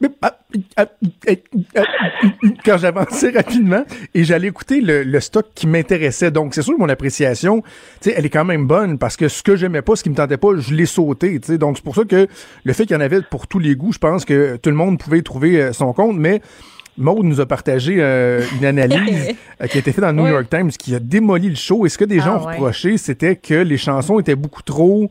quand 2.64 2.78
j'avançais 2.78 3.30
rapidement 3.30 3.84
et 4.14 4.24
j'allais 4.24 4.48
écouter 4.48 4.80
le, 4.80 5.02
le 5.02 5.20
stock 5.20 5.46
qui 5.54 5.66
m'intéressait. 5.66 6.30
Donc, 6.30 6.54
c'est 6.54 6.62
sûr 6.62 6.74
que 6.74 6.80
mon 6.80 6.88
appréciation, 6.88 7.62
tu 8.00 8.10
sais, 8.10 8.14
elle 8.16 8.26
est 8.26 8.30
quand 8.30 8.44
même 8.44 8.66
bonne 8.66 8.98
parce 8.98 9.16
que 9.16 9.28
ce 9.28 9.42
que 9.42 9.56
j'aimais 9.56 9.82
pas, 9.82 9.96
ce 9.96 10.02
qui 10.02 10.10
me 10.10 10.14
tentait 10.14 10.27
pas, 10.36 10.48
je 10.58 10.74
l'ai 10.74 10.86
sauté, 10.86 11.40
tu 11.40 11.46
sais. 11.52 11.58
Donc, 11.58 11.76
c'est 11.78 11.84
pour 11.84 11.94
ça 11.94 12.04
que 12.04 12.26
le 12.64 12.72
fait 12.72 12.84
qu'il 12.86 12.94
y 12.94 12.96
en 12.96 13.00
avait 13.00 13.22
pour 13.22 13.46
tous 13.46 13.58
les 13.58 13.74
goûts, 13.74 13.92
je 13.92 13.98
pense 13.98 14.24
que 14.24 14.56
tout 14.56 14.70
le 14.70 14.76
monde 14.76 14.98
pouvait 14.98 15.18
y 15.18 15.22
trouver 15.22 15.60
euh, 15.62 15.72
son 15.72 15.92
compte, 15.92 16.16
mais 16.18 16.40
Maude 16.96 17.24
nous 17.24 17.40
a 17.40 17.46
partagé 17.46 17.96
euh, 18.00 18.42
une 18.58 18.64
analyse 18.66 19.28
euh, 19.62 19.66
qui 19.68 19.78
a 19.78 19.80
été 19.80 19.92
faite 19.92 20.00
dans 20.02 20.08
le 20.08 20.14
New 20.14 20.24
Oui. 20.24 20.30
York 20.30 20.46
Times 20.50 20.70
qui 20.70 20.94
a 20.94 20.98
démoli 20.98 21.48
le 21.48 21.54
show. 21.54 21.86
Et 21.86 21.88
ce 21.88 21.96
que 21.96 22.04
des 22.04 22.18
gens 22.18 22.38
Ah, 22.40 22.42
ont 22.42 22.46
ouais. 22.48 22.54
reproché, 22.56 22.98
c'était 22.98 23.36
que 23.36 23.54
les 23.54 23.76
chansons 23.78 24.18
étaient 24.18 24.34
beaucoup 24.34 24.62
trop 24.62 25.08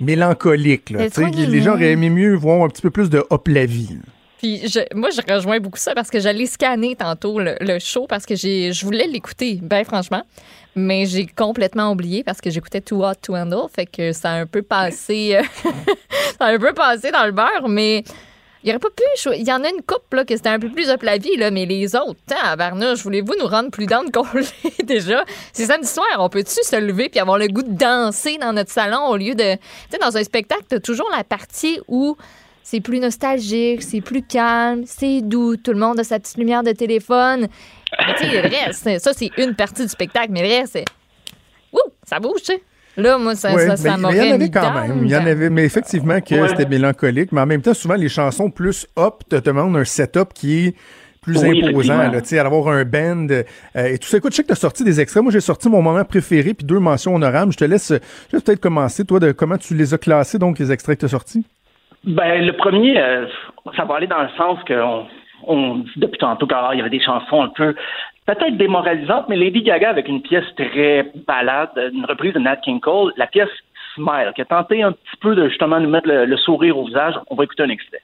mélancoliques. 0.00 0.90
là. 0.90 1.06
Les 1.48 1.60
gens 1.62 1.72
auraient 1.74 1.92
aimé 1.92 2.10
mieux 2.10 2.34
voir 2.34 2.62
un 2.64 2.68
petit 2.68 2.82
peu 2.82 2.90
plus 2.90 3.08
de 3.10 3.24
hop 3.30 3.48
la 3.48 3.64
vie. 3.66 3.98
Puis 4.44 4.68
je- 4.68 4.94
moi, 4.94 5.08
je 5.08 5.22
rejoins 5.32 5.58
beaucoup 5.58 5.78
ça 5.78 5.94
parce 5.94 6.10
que 6.10 6.20
j'allais 6.20 6.44
scanner 6.44 6.94
tantôt 6.96 7.40
le, 7.40 7.78
show 7.78 8.06
parce 8.06 8.26
que 8.26 8.36
je 8.36 8.84
voulais 8.84 9.06
l'écouter, 9.06 9.58
ben 9.62 9.86
franchement. 9.86 10.22
Mais 10.76 11.06
j'ai 11.06 11.24
complètement 11.24 11.90
oublié 11.92 12.22
parce 12.22 12.42
que 12.42 12.50
j'écoutais 12.50 12.82
Too 12.82 13.02
Hot 13.02 13.14
to 13.22 13.34
Handle. 13.34 13.70
Fait 13.74 13.86
que 13.86 14.12
ça 14.12 14.32
a 14.32 14.34
un 14.34 14.44
peu 14.44 14.60
passé, 14.60 15.36
euh, 15.36 15.42
ça 16.38 16.44
a 16.44 16.52
un 16.52 16.58
peu 16.58 16.74
passé 16.74 17.10
dans 17.10 17.24
le 17.24 17.32
beurre. 17.32 17.70
Mais 17.70 18.04
il 18.62 18.68
y 18.68 18.70
aurait 18.70 18.80
pas 18.80 18.90
pu. 18.90 19.30
Il 19.34 19.48
y 19.48 19.52
en 19.52 19.64
a 19.64 19.68
une 19.70 19.80
couple 19.80 20.16
là, 20.16 20.24
que 20.26 20.36
c'était 20.36 20.50
un 20.50 20.58
peu 20.58 20.68
plus 20.68 20.90
up 20.90 21.02
la 21.02 21.16
vie, 21.16 21.38
là, 21.38 21.50
mais 21.50 21.64
les 21.64 21.96
autres, 21.96 22.20
à 22.44 22.54
Barnouche, 22.56 23.02
voulez-vous 23.02 23.36
nous 23.40 23.46
rendre 23.46 23.70
plus 23.70 23.86
dents 23.86 24.02
qu'on 24.12 24.26
l'est 24.34 24.82
déjà? 24.84 25.24
C'est 25.54 25.64
samedi 25.64 25.88
soir, 25.88 26.06
on 26.18 26.28
peut-tu 26.28 26.62
se 26.62 26.76
lever 26.76 27.08
puis 27.08 27.18
avoir 27.18 27.38
le 27.38 27.46
goût 27.48 27.62
de 27.62 27.78
danser 27.78 28.36
dans 28.36 28.52
notre 28.52 28.70
salon 28.72 29.06
au 29.06 29.16
lieu 29.16 29.34
de. 29.34 29.54
Tu 29.54 29.58
sais, 29.92 29.98
dans 29.98 30.14
un 30.14 30.22
spectacle, 30.22 30.64
t'as 30.68 30.80
toujours 30.80 31.08
la 31.16 31.24
partie 31.24 31.80
où 31.88 32.18
c'est 32.64 32.80
plus 32.80 32.98
nostalgique, 32.98 33.82
c'est 33.82 34.00
plus 34.00 34.22
calme, 34.22 34.82
c'est 34.86 35.20
doux, 35.20 35.56
tout 35.56 35.72
le 35.72 35.78
monde 35.78 36.00
a 36.00 36.04
sa 36.04 36.18
petite 36.18 36.38
lumière 36.38 36.62
de 36.64 36.72
téléphone. 36.72 37.46
Mais 37.98 38.14
tu 38.18 38.24
sais, 38.26 38.42
le 38.42 38.48
reste, 38.48 38.98
ça, 39.00 39.12
c'est 39.12 39.30
une 39.38 39.54
partie 39.54 39.82
du 39.82 39.88
spectacle, 39.88 40.28
mais 40.30 40.42
le 40.42 40.48
reste, 40.48 40.72
c'est. 40.72 40.84
Ouh, 41.72 41.78
ça 42.04 42.18
bouge, 42.18 42.40
tu 42.40 42.46
sais. 42.54 42.62
Là, 42.96 43.18
moi, 43.18 43.34
ça, 43.34 43.52
Ouais, 43.54 43.66
ça, 43.66 43.76
ça 43.76 43.96
mais 43.96 44.08
il 44.12 44.16
y 44.16 44.30
en 44.30 44.34
avait 44.34 44.50
quand 44.50 44.72
même. 44.72 45.00
Il 45.04 45.10
y 45.10 45.16
en 45.16 45.26
avait, 45.26 45.50
mais 45.50 45.64
effectivement 45.64 46.20
que 46.20 46.34
Ouais. 46.34 46.48
c'était 46.48 46.66
mélancolique. 46.66 47.32
Mais 47.32 47.40
en 47.42 47.46
même 47.46 47.60
temps, 47.60 47.74
souvent, 47.74 47.96
les 47.96 48.08
chansons 48.08 48.50
plus 48.50 48.86
hop 48.96 49.24
te 49.28 49.36
demandent 49.36 49.76
un 49.76 49.84
setup 49.84 50.32
qui 50.32 50.66
est 50.68 50.74
plus 51.20 51.38
Oui, 51.42 51.64
imposant, 51.64 51.96
là, 52.10 52.20
tu 52.20 52.28
sais, 52.28 52.38
avoir 52.38 52.68
un 52.68 52.84
band 52.84 53.26
euh, 53.30 53.42
et 53.74 53.98
tout 53.98 54.06
ça. 54.08 54.18
Écoute, 54.18 54.32
je 54.32 54.36
sais 54.36 54.42
que 54.42 54.48
tu 54.48 54.52
as 54.52 54.56
sorti 54.56 54.84
des 54.84 55.00
extraits. 55.00 55.22
Moi, 55.24 55.32
j'ai 55.32 55.40
sorti 55.40 55.68
mon 55.68 55.82
moment 55.82 56.04
préféré 56.04 56.54
puis 56.54 56.64
deux 56.66 56.78
mentions 56.78 57.14
honorables. 57.16 57.52
Je 57.52 57.56
te 57.58 57.64
laisse, 57.64 57.88
je 57.88 57.96
te 57.98 58.36
laisse 58.36 58.42
peut-être 58.42 58.60
commencer, 58.60 59.04
toi, 59.04 59.18
de 59.20 59.32
comment 59.32 59.58
tu 59.58 59.74
les 59.74 59.92
as 59.92 59.98
classés, 59.98 60.38
donc, 60.38 60.58
les 60.60 60.70
extraits 60.70 60.96
que 60.96 61.00
tu 61.00 61.06
as 61.06 61.08
sortis. 61.08 61.44
Ben, 62.06 62.44
le 62.44 62.52
premier, 62.52 63.00
euh, 63.00 63.26
ça 63.76 63.84
va 63.84 63.96
aller 63.96 64.06
dans 64.06 64.22
le 64.22 64.28
sens 64.36 64.58
qu'on 64.66 65.06
on 65.46 65.76
dit 65.76 65.90
depuis 65.96 66.18
tantôt 66.18 66.46
qu'il 66.46 66.78
y 66.78 66.80
avait 66.80 66.90
des 66.90 67.00
chansons 67.00 67.42
un 67.42 67.48
peu 67.48 67.74
peut-être 68.26 68.56
démoralisantes, 68.56 69.28
mais 69.28 69.36
Lady 69.36 69.62
Gaga 69.62 69.90
avec 69.90 70.08
une 70.08 70.22
pièce 70.22 70.44
très 70.56 71.10
balade, 71.26 71.70
une 71.92 72.06
reprise 72.06 72.32
de 72.32 72.38
Nat 72.38 72.56
King 72.56 72.80
Cole, 72.80 73.12
la 73.16 73.26
pièce 73.26 73.50
Smile, 73.94 74.32
qui 74.34 74.42
a 74.42 74.44
tenté 74.44 74.82
un 74.82 74.92
petit 74.92 75.16
peu 75.20 75.34
de 75.34 75.48
justement 75.48 75.78
nous 75.78 75.88
mettre 75.88 76.08
le, 76.08 76.24
le 76.24 76.36
sourire 76.36 76.76
au 76.76 76.86
visage. 76.86 77.14
On 77.30 77.36
va 77.36 77.44
écouter 77.44 77.62
un 77.62 77.68
extrait. 77.68 78.00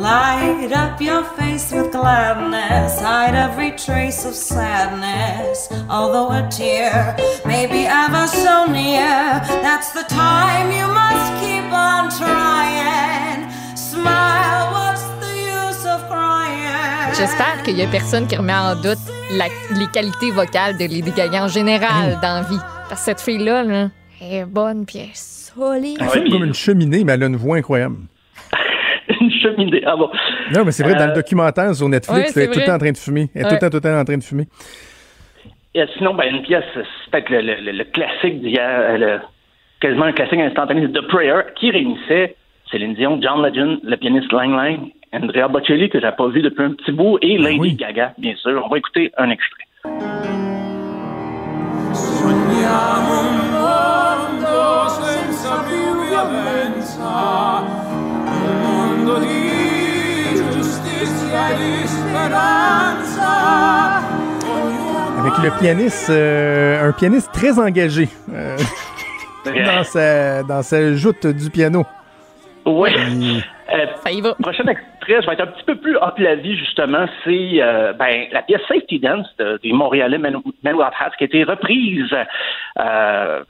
Light 0.00 0.72
up 0.72 1.00
your 1.00 1.24
face 1.36 1.72
with 1.72 1.90
gladness, 1.90 3.00
hide 3.00 3.34
every 3.34 3.72
trace 3.76 4.24
of 4.26 4.34
sadness. 4.34 5.68
Although 5.88 6.30
a 6.30 6.46
tear 6.50 7.16
may 7.46 7.66
be 7.66 7.86
ever 7.86 8.26
so 8.26 8.66
near, 8.70 9.40
that's 9.62 9.92
the 9.92 10.04
time 10.08 10.70
you 10.70 10.86
must 10.86 11.32
keep 11.40 11.64
on 11.72 12.10
trying. 12.10 13.48
Smile, 13.74 14.70
what's 14.72 15.02
the 15.20 15.34
use 15.34 15.86
of 15.86 16.00
crying? 16.08 17.14
J'espère 17.16 17.62
qu'il 17.64 17.76
y 17.78 17.82
a 17.82 17.86
personne 17.88 18.26
qui 18.26 18.36
remet 18.36 18.52
en 18.54 18.74
doute 18.76 18.98
la- 19.32 19.48
les 19.78 19.86
qualités 19.88 20.30
vocales 20.30 20.74
de 20.76 20.84
Lady 20.84 21.10
Gaga 21.16 21.44
en 21.44 21.48
général 21.48 22.18
dans 22.20 22.42
la 22.42 22.42
vie. 22.42 22.60
Parce 22.88 23.00
que 23.00 23.04
cette 23.06 23.20
fille-là, 23.20 23.62
là, 23.64 23.88
elle 24.20 24.32
est 24.34 24.44
bonne, 24.44 24.84
puis 24.84 24.98
elle 24.98 25.10
solide. 25.14 25.98
Comme 26.30 26.44
une 26.44 26.54
cheminée, 26.54 27.02
mais 27.02 27.14
elle 27.14 27.22
a 27.24 27.26
une 27.26 27.36
voix 27.36 27.56
incroyable. 27.56 27.96
Cheminée. 29.54 29.82
Ah 29.86 29.96
bon. 29.96 30.10
Non, 30.52 30.64
mais 30.64 30.72
c'est 30.72 30.82
vrai, 30.82 30.94
dans 30.94 31.04
Euh, 31.04 31.06
le 31.08 31.14
documentaire 31.14 31.74
sur 31.74 31.88
Netflix, 31.88 32.18
ouais, 32.20 32.26
c'est 32.28 32.42
elle 32.44 32.50
est 32.50 32.52
tout 32.52 32.58
le 32.60 32.66
temps 32.66 32.74
en 32.74 32.78
train 32.78 32.92
de 32.92 32.96
fumer. 32.98 33.28
Elle 33.34 33.42
est 33.42 33.48
tout 33.48 33.54
le 33.54 33.58
temps, 33.60 33.68
tout 33.70 33.76
le 33.76 33.80
temps 33.80 33.98
en 34.00 34.04
train 34.04 34.16
de 34.18 34.22
fumer. 34.24 34.46
Et 35.74 35.84
sinon, 35.98 36.14
ben, 36.14 36.34
une 36.34 36.42
pièce, 36.42 36.64
c'est 36.74 37.10
peut-être 37.10 37.28
le, 37.30 37.40
le- 37.42 37.60
le- 37.60 37.72
le 37.72 37.84
classique 37.84 38.40
d'hier, 38.40 38.66
euh, 38.66 38.96
le- 38.96 39.20
quasiment 39.80 40.04
un 40.06 40.12
classique 40.12 40.40
instantané, 40.40 40.90
The 40.90 41.02
Prayer, 41.08 41.42
qui 41.56 41.70
réunissait 41.70 42.34
Céline 42.70 42.94
Dion, 42.94 43.20
John 43.22 43.42
Legend, 43.44 43.78
le 43.82 43.96
pianiste 43.96 44.32
Lang 44.32 44.50
Lang, 44.56 44.78
Andrea 45.12 45.48
Bocelli, 45.48 45.88
que 45.90 46.00
j'avais 46.00 46.16
pas 46.16 46.28
vu 46.28 46.40
depuis 46.42 46.64
un 46.64 46.72
petit 46.72 46.92
bout, 46.92 47.18
et 47.22 47.36
Lady 47.38 47.58
oui. 47.60 47.74
Gaga, 47.74 48.12
bien 48.18 48.34
sûr. 48.36 48.62
On 48.64 48.68
va 48.68 48.78
écouter 48.78 49.12
un 49.18 49.30
extrait. 49.30 49.64
Avec 65.18 65.38
le 65.42 65.58
pianiste, 65.58 66.10
euh, 66.10 66.88
un 66.88 66.92
pianiste 66.92 67.30
très 67.32 67.58
engagé 67.58 68.08
euh, 68.32 68.56
dans, 69.44 69.84
sa, 69.84 70.42
dans 70.42 70.62
sa 70.62 70.94
joute 70.94 71.26
du 71.26 71.50
piano. 71.50 71.84
Oui. 72.64 72.90
Euh, 73.72 73.86
Ça 74.04 74.10
y 74.10 74.20
va. 74.20 74.34
prochain 74.40 74.64
extrait 75.06 75.22
je 75.22 75.26
vais 75.26 75.32
être 75.34 75.48
un 75.48 75.52
petit 75.52 75.64
peu 75.64 75.76
plus 75.76 75.96
up 75.96 76.14
la 76.18 76.34
vie, 76.34 76.56
justement. 76.56 77.06
C'est 77.24 77.62
euh, 77.62 77.92
ben, 77.92 78.26
la 78.32 78.42
pièce 78.42 78.60
Safety 78.68 78.98
Dance 78.98 79.26
de- 79.38 79.58
des 79.62 79.72
Montréalais 79.72 80.18
Men 80.18 80.36
Men 80.62 80.74
Without 80.74 80.92
Hats 80.98 81.10
qui 81.18 81.24
a 81.24 81.26
été 81.26 81.44
reprise 81.44 82.12
euh, 82.12 82.24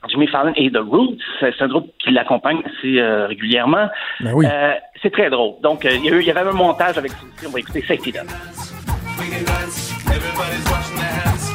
par 0.00 0.10
Jimmy 0.10 0.26
Fallon 0.26 0.52
et 0.56 0.70
The 0.70 0.78
Roots. 0.78 1.18
C'est 1.40 1.60
un 1.60 1.68
groupe 1.68 1.92
qui 1.98 2.10
l'accompagne 2.10 2.60
assez 2.64 2.98
euh, 2.98 3.26
régulièrement. 3.26 3.88
Ben 4.20 4.32
oui. 4.34 4.46
Euh, 4.50 4.74
c'est 5.02 5.10
très 5.10 5.30
drôle. 5.30 5.54
Donc, 5.62 5.84
euh, 5.84 5.90
il 5.92 6.22
y, 6.22 6.30
avait 6.30 6.40
un 6.40 6.52
montage 6.52 6.98
avec 6.98 7.12
ça 7.12 7.18
aussi. 7.22 7.46
On 7.46 7.50
va 7.50 7.58
écouter 7.58 7.82
Safety 7.82 8.12
Dance. 8.12 8.74
We 9.18 9.30
can 9.30 9.44
dance, 9.44 9.92
everybody's 10.08 10.70
washing 10.70 10.96
their 10.98 11.08
hands. 11.08 11.50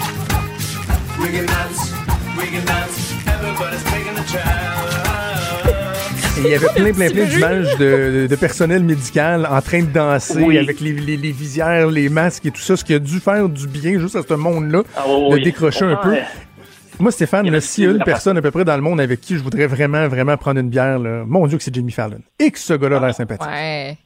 We 1.19 1.29
can 1.29 1.45
dance, 1.45 1.93
we 2.35 2.49
can 2.49 2.65
dance, 2.65 3.13
everybody's 3.27 3.83
taking 3.83 4.17
a 4.17 4.23
chance. 4.25 5.10
Et 6.37 6.43
il 6.45 6.49
y 6.49 6.55
avait 6.55 6.67
plein, 6.73 6.93
plein, 6.93 7.09
plein 7.11 7.25
d'images 7.25 7.77
de, 7.77 8.27
de 8.27 8.35
personnel 8.35 8.83
médical 8.83 9.45
en 9.49 9.61
train 9.61 9.81
de 9.81 9.91
danser 9.91 10.41
Oui. 10.41 10.57
avec 10.57 10.79
les, 10.79 10.93
les- 10.93 11.17
les 11.17 11.31
visières, 11.31 11.87
les 11.87 12.07
masques 12.09 12.45
et 12.45 12.51
tout 12.51 12.61
ça, 12.61 12.77
ce 12.77 12.85
qui 12.85 12.93
a 12.93 12.99
dû 12.99 13.19
faire 13.19 13.47
du 13.49 13.67
bien 13.67 13.99
juste 13.99 14.15
à 14.15 14.21
ce 14.21 14.33
monde-là, 14.33 14.81
Ah 14.95 15.03
oui, 15.07 15.29
de 15.29 15.33
oui. 15.35 15.41
décrocher 15.43 15.85
un 15.85 15.97
peu. 15.97 16.15
Moi, 16.99 17.11
Stéphane, 17.11 17.45
Il 17.45 17.49
y 17.49 17.51
là, 17.51 17.59
s'il 17.61 17.83
y 17.83 17.87
a 17.87 17.91
une 17.91 18.03
personne 18.03 18.37
à 18.37 18.41
peu 18.41 18.51
près 18.51 18.63
dans 18.63 18.75
le 18.75 18.81
monde 18.81 19.01
avec 19.01 19.19
qui 19.21 19.35
je 19.37 19.43
voudrais 19.43 19.67
vraiment, 19.67 20.07
vraiment 20.07 20.37
prendre 20.37 20.59
une 20.59 20.69
bière, 20.69 20.99
là, 20.99 21.23
mon 21.27 21.45
Dieu 21.47 21.57
que 21.57 21.63
c'est 21.63 21.73
Jimmy 21.73 21.91
Fallon. 21.91 22.19
Et 22.39 22.49
que 22.51 22.59
ce 22.59 22.73
gars-là 22.73 22.97
a 22.97 22.99
l'air 23.07 23.13
sympathique. 23.15 23.47
Ouais. 23.51 23.97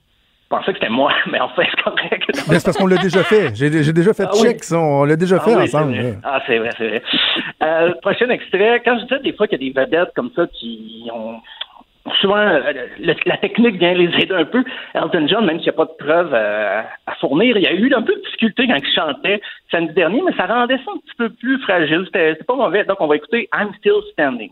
Je 0.45 0.49
pensais 0.49 0.73
que 0.73 0.79
c'était 0.79 0.91
moi, 0.91 1.11
mais 1.31 1.39
en 1.39 1.49
fait, 1.49 1.63
c'est 1.75 1.83
correct. 1.83 2.23
Mais 2.49 2.59
c'est 2.59 2.65
parce 2.65 2.77
qu'on 2.77 2.87
l'a 2.87 2.97
déjà 2.97 3.23
fait. 3.23 3.51
J'ai 3.55 3.83
j'ai 3.83 3.93
déjà 3.93 4.13
fait 4.13 4.25
Ah 4.31 4.35
check, 4.35 4.63
ça. 4.63 4.77
On 4.79 5.03
l'a 5.03 5.15
déjà 5.15 5.37
Ah 5.39 5.43
fait 5.43 5.55
oui, 5.55 5.63
ensemble. 5.63 6.17
Ah, 6.23 6.39
c'est 6.47 6.57
vrai, 6.59 6.69
c'est 6.77 6.87
vrai. 6.87 7.01
Euh, 7.63 7.91
prochain 8.01 8.29
extrait. 8.29 8.81
Quand 8.85 8.97
je 8.99 9.03
disais 9.05 9.19
des 9.23 9.33
fois 9.35 9.47
qu'il 9.47 9.61
y 9.61 9.69
a 9.69 9.73
des 9.73 9.79
vedettes 9.79 10.13
comme 10.15 10.29
ça 10.35 10.43
qui 10.59 11.09
ont 11.13 11.37
souvent 12.21 12.37
euh, 12.37 12.61
la 13.25 13.37
technique 13.37 13.77
vient 13.77 13.93
les 13.93 14.09
aider 14.21 14.33
un 14.33 14.45
peu. 14.45 14.63
Elton 14.93 15.27
John, 15.27 15.45
même 15.45 15.57
s'il 15.57 15.65
n'y 15.65 15.69
a 15.69 15.73
pas 15.73 15.85
de 15.85 15.95
preuves 15.97 16.33
euh, 16.33 16.81
à 17.07 17.15
fournir, 17.15 17.57
il 17.57 17.63
y 17.63 17.67
a 17.67 17.73
eu 17.73 17.93
un 17.93 18.01
peu 18.01 18.15
de 18.15 18.21
difficulté 18.21 18.67
quand 18.67 18.75
il 18.75 18.93
chantait 18.93 19.41
samedi 19.71 19.93
dernier, 19.93 20.21
mais 20.25 20.33
ça 20.35 20.45
rendait 20.45 20.77
ça 20.77 20.91
un 20.93 20.97
petit 20.99 21.15
peu 21.17 21.29
plus 21.29 21.59
fragile. 21.63 22.03
C'était 22.05 22.35
pas 22.43 22.55
mauvais. 22.55 22.83
Donc 22.85 22.97
on 22.99 23.07
va 23.07 23.15
écouter 23.15 23.49
I'm 23.53 23.73
Still 23.79 24.01
Standing. 24.13 24.51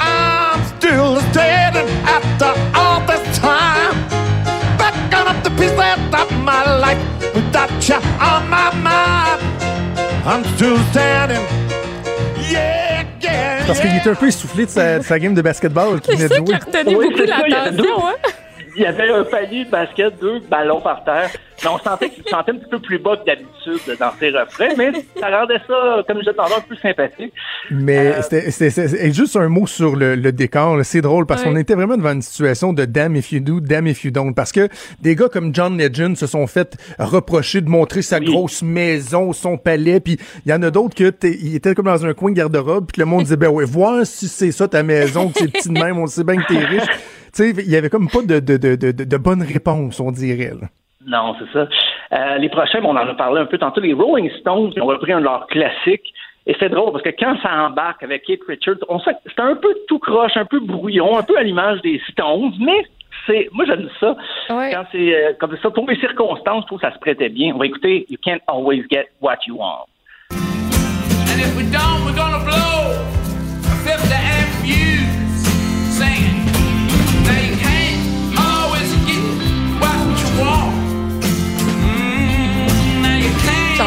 I'm 0.00 0.64
still 0.64 1.16
standing 1.30 1.88
after 2.06 2.52
all 2.74 3.00
this 3.06 3.38
time. 3.38 3.94
Backing 4.78 5.26
up 5.28 5.42
the 5.42 5.50
piece 5.50 5.72
of 5.72 6.30
my 6.44 6.78
life 6.80 6.98
without 7.34 7.70
you 7.88 7.96
on 8.20 8.48
my 8.48 8.72
mind. 8.74 9.42
I'm 10.24 10.44
still 10.56 10.78
standing. 10.90 11.44
Yeah. 12.50 12.87
Parce 13.66 13.80
qu'il 13.80 13.94
était 13.94 14.10
un 14.10 14.14
peu 14.14 14.28
essoufflé 14.28 14.64
de 14.66 14.70
sa, 14.70 14.98
de 14.98 15.04
sa 15.04 15.18
game 15.18 15.34
de 15.34 15.42
basketball 15.42 16.00
C'est 16.04 16.12
venait 16.16 16.28
ça 16.28 16.40
de 16.40 16.44
qui 16.44 16.54
a 16.54 16.58
retenu 16.58 16.96
Oui, 16.96 17.08
beaucoup 17.10 17.46
l'attention, 17.48 18.06
hein? 18.06 18.14
Il 18.78 18.84
y 18.84 18.86
avait 18.86 19.10
un 19.10 19.24
panier 19.24 19.64
de 19.64 19.70
basket, 19.70 20.20
deux 20.20 20.38
ballons 20.48 20.80
par 20.80 21.02
terre. 21.04 21.30
Mais 21.64 21.68
on 21.70 21.78
sentait 21.78 22.08
qu'il 22.08 22.22
chantait 22.30 22.52
un 22.52 22.54
petit 22.54 22.70
peu 22.70 22.78
plus 22.78 22.98
bas 23.00 23.16
que 23.16 23.24
d'habitude 23.24 23.98
dans 23.98 24.12
ses 24.20 24.30
refrains, 24.30 24.68
mais 24.78 24.92
ça 25.18 25.28
rendait 25.36 25.58
ça, 25.66 26.04
comme 26.06 26.18
je 26.24 26.30
t'entends, 26.30 26.60
peu 26.68 26.76
sympathique. 26.76 27.32
Mais 27.72 27.98
Euh, 27.98 28.22
c'était- 28.22 28.50
c'était 28.52 28.70
c'était- 28.70 29.06
et 29.08 29.12
juste 29.12 29.34
un 29.34 29.48
mot 29.48 29.66
sur 29.66 29.96
le, 29.96 30.14
le 30.14 30.30
décor. 30.30 30.76
là. 30.76 30.84
C'est 30.84 31.00
drôle 31.00 31.26
parce 31.26 31.42
Ouais. 31.42 31.48
qu'on 31.50 31.56
était 31.56 31.74
vraiment 31.74 31.96
devant 31.96 32.12
une 32.12 32.22
situation 32.22 32.72
de 32.72 32.84
damn 32.84 33.16
if 33.16 33.32
you 33.32 33.40
do, 33.40 33.58
damn 33.58 33.88
if 33.88 34.04
you 34.04 34.12
don't. 34.12 34.34
Parce 34.34 34.52
que 34.52 34.68
des 35.00 35.16
gars 35.16 35.28
comme 35.28 35.52
John 35.52 35.76
Legend 35.76 36.16
se 36.16 36.28
sont 36.28 36.46
fait 36.46 36.76
reprocher 37.00 37.60
de 37.60 37.68
montrer 37.68 38.02
sa 38.02 38.20
Oui. 38.20 38.26
grosse 38.26 38.62
maison, 38.62 39.32
son 39.32 39.58
palais. 39.58 39.98
Puis 39.98 40.16
il 40.46 40.50
y 40.52 40.54
en 40.54 40.62
a 40.62 40.70
d'autres 40.70 40.94
que 40.94 41.10
t'es- 41.10 41.36
ils 41.42 41.56
étaient 41.56 41.74
comme 41.74 41.86
dans 41.86 42.06
un 42.06 42.14
coin 42.14 42.30
de 42.30 42.36
garde-robe. 42.36 42.86
Puis 42.86 42.94
que 42.96 43.00
le 43.00 43.06
monde 43.06 43.24
disait 43.24 43.36
ben 43.36 43.48
ouais, 43.48 43.64
voir 43.64 44.06
si 44.06 44.28
c'est 44.28 44.52
ça 44.52 44.68
ta 44.68 44.84
maison, 44.84 45.30
que 45.30 45.40
c'est 45.40 45.50
petit 45.52 45.68
de 45.70 45.74
même, 45.74 45.98
on 45.98 46.06
sait 46.06 46.22
bien 46.22 46.36
que 46.36 46.46
t'es 46.46 46.64
riche. 46.64 46.88
Tu 47.38 47.54
sais, 47.54 47.62
il 47.64 47.70
y 47.70 47.76
avait 47.76 47.88
comme 47.88 48.08
pas 48.08 48.22
de, 48.22 48.40
de, 48.40 48.56
de, 48.56 48.74
de, 48.74 48.90
de 49.04 49.16
bonne 49.16 49.42
réponse, 49.42 50.00
on 50.00 50.10
dirait. 50.10 50.50
là. 50.60 50.66
Non, 51.06 51.36
c'est 51.38 51.52
ça. 51.52 51.68
Euh, 52.18 52.38
les 52.38 52.48
prochains, 52.48 52.80
on 52.82 52.90
en 52.90 52.96
a 52.96 53.14
parlé 53.14 53.40
un 53.40 53.46
peu 53.46 53.58
tantôt, 53.58 53.80
les 53.80 53.92
Rolling 53.92 54.28
Stones 54.40 54.72
ont 54.80 54.86
repris 54.86 55.12
un 55.12 55.20
de 55.20 55.24
leurs 55.24 55.46
classiques. 55.46 56.12
Et 56.48 56.56
c'est 56.58 56.68
drôle 56.68 56.90
parce 56.90 57.04
que 57.04 57.10
quand 57.10 57.36
ça 57.40 57.66
embarque 57.66 58.02
avec 58.02 58.24
Keith 58.24 58.40
Richards, 58.48 58.78
on 58.88 58.98
sait 58.98 59.12
que 59.12 59.18
c'est 59.26 59.40
un 59.40 59.54
peu 59.54 59.72
tout 59.86 60.00
croche, 60.00 60.36
un 60.36 60.46
peu 60.46 60.58
brouillon, 60.58 61.16
un 61.16 61.22
peu 61.22 61.38
à 61.38 61.44
l'image 61.44 61.80
des 61.82 62.00
Stones, 62.10 62.52
mais 62.58 62.82
c'est, 63.26 63.48
moi 63.52 63.64
j'aime 63.66 63.88
ça. 64.00 64.16
Ouais. 64.50 64.72
Quand 64.72 64.84
c'est 64.90 65.14
euh, 65.14 65.32
comme 65.38 65.56
ça, 65.62 65.70
pour 65.70 65.86
mes 65.86 65.96
circonstances, 66.00 66.62
je 66.62 66.66
trouve 66.66 66.80
que 66.80 66.88
ça 66.88 66.92
se 66.94 66.98
prêtait 66.98 67.28
bien. 67.28 67.54
On 67.54 67.58
va 67.58 67.66
écouter 67.66 68.04
You 68.10 68.16
Can't 68.20 68.40
Always 68.48 68.82
Get 68.90 69.10
What 69.20 69.36
You 69.46 69.58
Want. 69.58 69.86
And 70.32 71.38
if 71.38 71.56
we 71.56 71.70
don't, 71.70 72.04
we're 72.04 72.16
gonna 72.16 72.42
blow 72.44 72.57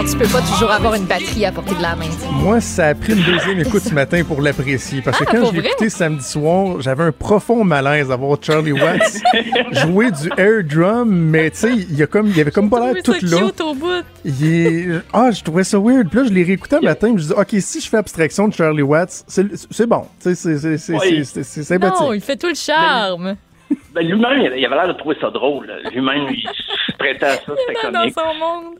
Genre, 0.01 0.09
tu 0.09 0.17
peux 0.17 0.27
pas 0.27 0.41
toujours 0.41 0.71
avoir 0.71 0.95
une 0.95 1.05
batterie 1.05 1.45
à 1.45 1.51
portée 1.51 1.75
de 1.75 1.81
la 1.81 1.95
main. 1.95 2.05
Moi, 2.31 2.59
ça 2.59 2.87
a 2.87 2.95
pris 2.95 3.13
une 3.13 3.21
deuxième 3.23 3.59
écoute 3.59 3.83
ce 3.83 3.93
matin 3.93 4.23
pour 4.23 4.41
l'apprécier. 4.41 5.01
Parce 5.01 5.19
que 5.19 5.25
Ah, 5.27 5.31
quand 5.31 5.45
je 5.45 5.59
l'ai 5.59 5.67
écouté 5.67 5.89
samedi 5.89 6.23
soir, 6.23 6.81
j'avais 6.81 7.03
un 7.03 7.11
profond 7.11 7.63
malaise 7.63 8.09
à 8.11 8.15
voir 8.15 8.39
Charlie 8.41 8.71
Watts 8.71 9.21
jouer 9.73 10.09
du 10.11 10.29
air 10.37 10.63
drum, 10.63 11.07
mais 11.09 11.51
tu 11.51 11.57
sais, 11.57 11.71
il 11.73 11.95
y 11.95 12.01
a 12.01 12.07
comme, 12.07 12.27
il 12.27 12.37
y 12.37 12.41
avait 12.41 12.49
comme 12.51 12.69
pas 12.69 12.79
l'air 12.79 13.03
tout 13.03 13.11
là. 13.11 13.19
est- 14.25 14.87
Ah, 15.13 15.29
je 15.31 15.43
trouvais 15.43 15.63
ça 15.63 15.77
weird. 15.77 16.09
Puis 16.09 16.19
là, 16.19 16.25
je 16.25 16.33
l'ai 16.33 16.43
réécouté 16.43 16.77
un 16.77 16.81
matin, 16.81 17.07
je 17.09 17.13
me 17.13 17.19
dis, 17.19 17.33
OK, 17.33 17.49
si 17.59 17.79
je 17.79 17.87
fais 17.89 17.97
abstraction 17.97 18.47
de 18.47 18.53
Charlie 18.55 18.81
Watts, 18.81 19.23
c'est 19.27 19.85
bon. 19.87 20.05
Tu 20.23 20.33
sais, 20.35 20.57
c'est- 20.57 21.63
sympathique. 21.63 22.01
Non, 22.01 22.13
il 22.13 22.21
fait 22.21 22.37
tout 22.37 22.47
le 22.47 22.55
charme. 22.55 23.35
Ben, 23.93 24.01
lui-même, 24.05 24.39
il 24.39 24.65
avait- 24.65 24.75
l'air 24.75 24.87
de 24.87 24.93
trouver 24.93 25.15
ça 25.21 25.29
drôle. 25.29 25.71
Lui-même, 25.93 26.27
il 26.31 26.41
se 26.87 26.97
prêtait 26.97 27.25
à 27.25 27.33
ça, 27.35 27.39
c'était 27.45 27.73
Dans, 27.83 27.91
dans 27.91 27.99
comique. 27.99 28.15
son 28.17 28.33
monde. 28.39 28.75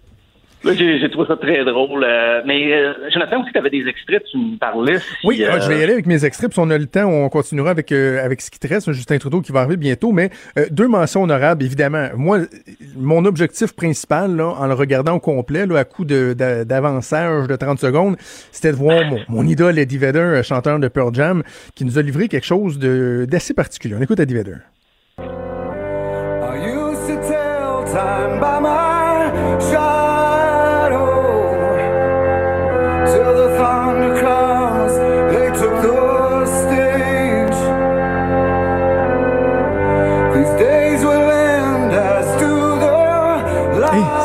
Là, 0.64 0.74
j'ai 0.76 1.09
trouvé 1.09 1.28
ça 1.28 1.36
très 1.38 1.66
drôle. 1.66 2.03
euh, 2.03 2.41
mais 2.45 2.72
euh, 2.72 2.93
Jonathan, 3.12 3.41
aussi, 3.41 3.51
tu 3.51 3.57
avais 3.57 3.72
des 3.72 3.84
extraits, 3.88 4.24
tu 4.32 4.38
me 4.38 4.57
parlais. 4.59 4.99
si, 4.99 5.05
Oui, 5.24 5.43
euh, 5.43 5.53
euh, 5.53 5.59
je 5.59 5.68
vais 5.68 5.80
y 5.80 5.84
aller 5.84 5.93
avec 5.93 6.05
mes 6.05 6.24
extraits, 6.24 6.49
puis 6.51 6.53
si 6.53 6.59
on 6.59 6.70
a 6.70 6.78
le 6.78 6.86
temps, 6.86 7.05
on 7.07 7.28
continuera 7.30 7.72
avec, 7.72 7.91
euh, 7.91 8.24
avec 8.24 8.41
ce 8.41 8.51
qui 8.51 8.59
te 8.59 8.68
reste, 8.68 8.91
Justin 8.91 9.18
Trudeau 9.18 9.41
qui 9.41 9.51
va 9.51 9.62
arriver 9.62 9.78
bientôt, 9.78 10.12
mais 10.12 10.30
euh, 10.59 10.66
deux 10.70 10.88
mentions 10.88 11.24
honorables, 11.24 11.64
évidemment. 11.64 12.09
Moi, 12.16 12.38
euh, 12.41 12.45
mon 12.95 13.26
objectif 13.26 13.74
principal, 13.76 14.36
là, 14.36 14.49
en 14.49 14.68
le 14.68 14.76
regardant 14.76 15.14
au 15.16 15.20
complet, 15.20 15.66
là, 15.66 15.80
à 15.80 15.84
coup 15.84 16.05
de- 16.05 16.34
d'a- 16.34 16.64
d'avançage 16.64 17.47
de 17.47 17.55
30 17.55 17.80
secondes, 17.80 18.16
c'était 18.51 18.72
de 18.72 18.78
voir 18.78 19.03
mon, 19.05 19.20
mon 19.30 19.47
idole 19.47 19.80
Eddie 19.80 19.97
Vedder, 19.97 20.20
euh, 20.20 20.43
chanteur 20.43 20.78
de 20.78 20.88
Pearl 20.89 21.14
Jam, 21.16 21.41
qui 21.74 21.86
nous 21.86 21.97
a 21.97 22.03
livré 22.03 22.28
quelque 22.28 22.45
chose 22.45 22.78
de- 22.78 23.26
d'assez 23.28 23.55
particulier. 23.55 23.95
On 23.97 24.01
écoute 24.03 24.20
Eddie 24.20 24.36
Vedder. 24.36 24.57
I 25.18 25.24
used 26.68 27.07
to 27.07 27.16
tell 27.28 27.84
time 27.91 28.39
by 28.39 28.59
my 28.62 29.57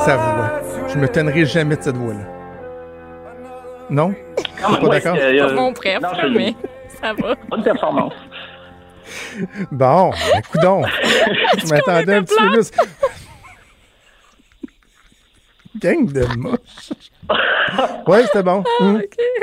sa 0.05 0.17
voix. 0.17 0.61
Je 0.89 0.99
me 0.99 1.09
tannerai 1.09 1.45
jamais 1.47 1.77
de 1.77 1.83
cette 1.83 1.97
voix-là. 1.97 2.27
Non? 3.91 4.15
quand 4.61 4.71
même, 4.73 4.81
pas 4.81 4.87
ouais, 4.89 5.01
d'accord? 5.01 5.17
euh, 5.21 5.49
Pas 5.49 5.53
mon 5.55 5.73
préf, 5.73 6.01
non, 6.01 6.09
je- 6.21 6.27
mais 6.29 6.55
ça 7.01 7.13
va. 7.13 7.35
Bonne 7.49 7.63
performance. 7.63 8.15
Bon, 9.71 10.11
ben, 10.11 10.43
coudon. 10.51 10.83
Je 11.59 11.67
m'attendais 11.69 12.15
un 12.15 12.23
petit 12.25 12.35
peu 12.37 12.51
plus. 12.51 12.71
Gang 15.79 16.11
de 16.11 16.25
moche. 16.37 16.93
Ouais, 18.07 18.23
c'était 18.25 18.43
bon. 18.45 18.63
Hum. 18.81 19.03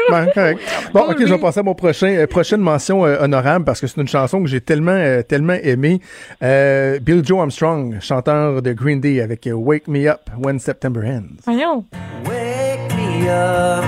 Ben, 0.09 0.27
correct. 0.33 0.59
Bon, 0.93 1.01
ok, 1.01 1.17
je 1.19 1.25
vais 1.33 1.37
passer 1.37 1.59
à 1.59 1.63
mon 1.63 1.75
prochain, 1.75 2.07
euh, 2.07 2.27
prochaine 2.27 2.61
mention 2.61 3.05
euh, 3.05 3.17
honorable 3.21 3.65
parce 3.65 3.81
que 3.81 3.87
c'est 3.87 3.99
une 3.99 4.07
chanson 4.07 4.41
que 4.41 4.47
j'ai 4.47 4.61
tellement, 4.61 4.91
euh, 4.91 5.21
tellement 5.21 5.53
aimée. 5.61 5.99
Euh, 6.41 6.97
Bill 6.99 7.23
Joe 7.25 7.39
Armstrong, 7.41 7.97
chanteur 7.99 8.61
de 8.61 8.71
Green 8.73 9.01
Day 9.01 9.21
avec 9.21 9.45
euh, 9.47 9.51
Wake 9.51 9.87
Me 9.87 10.07
Up 10.09 10.21
When 10.37 10.59
September 10.59 11.01
Ends. 11.05 11.41
Voyons. 11.45 11.83
Wake 12.25 12.93
me 12.95 13.27
up 13.29 13.83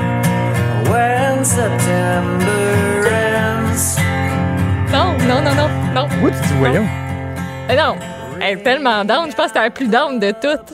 when 0.92 1.44
September 1.46 2.52
ends. 3.08 3.96
Non, 4.92 5.14
non, 5.28 5.42
non, 5.42 5.56
non, 5.56 5.70
non. 5.94 6.08
Oui, 6.22 6.32
tu 6.32 6.48
dis 6.48 6.54
voyons? 6.60 6.86
Non, 7.70 7.96
elle 8.42 8.60
est 8.60 8.64
tellement 8.64 9.04
down. 9.06 9.30
Je 9.32 9.36
pense 9.36 9.48
que 9.48 9.54
t'es 9.54 9.60
la 9.60 9.70
plus 9.70 9.88
down 9.88 10.20
de 10.20 10.32
toutes. 10.32 10.74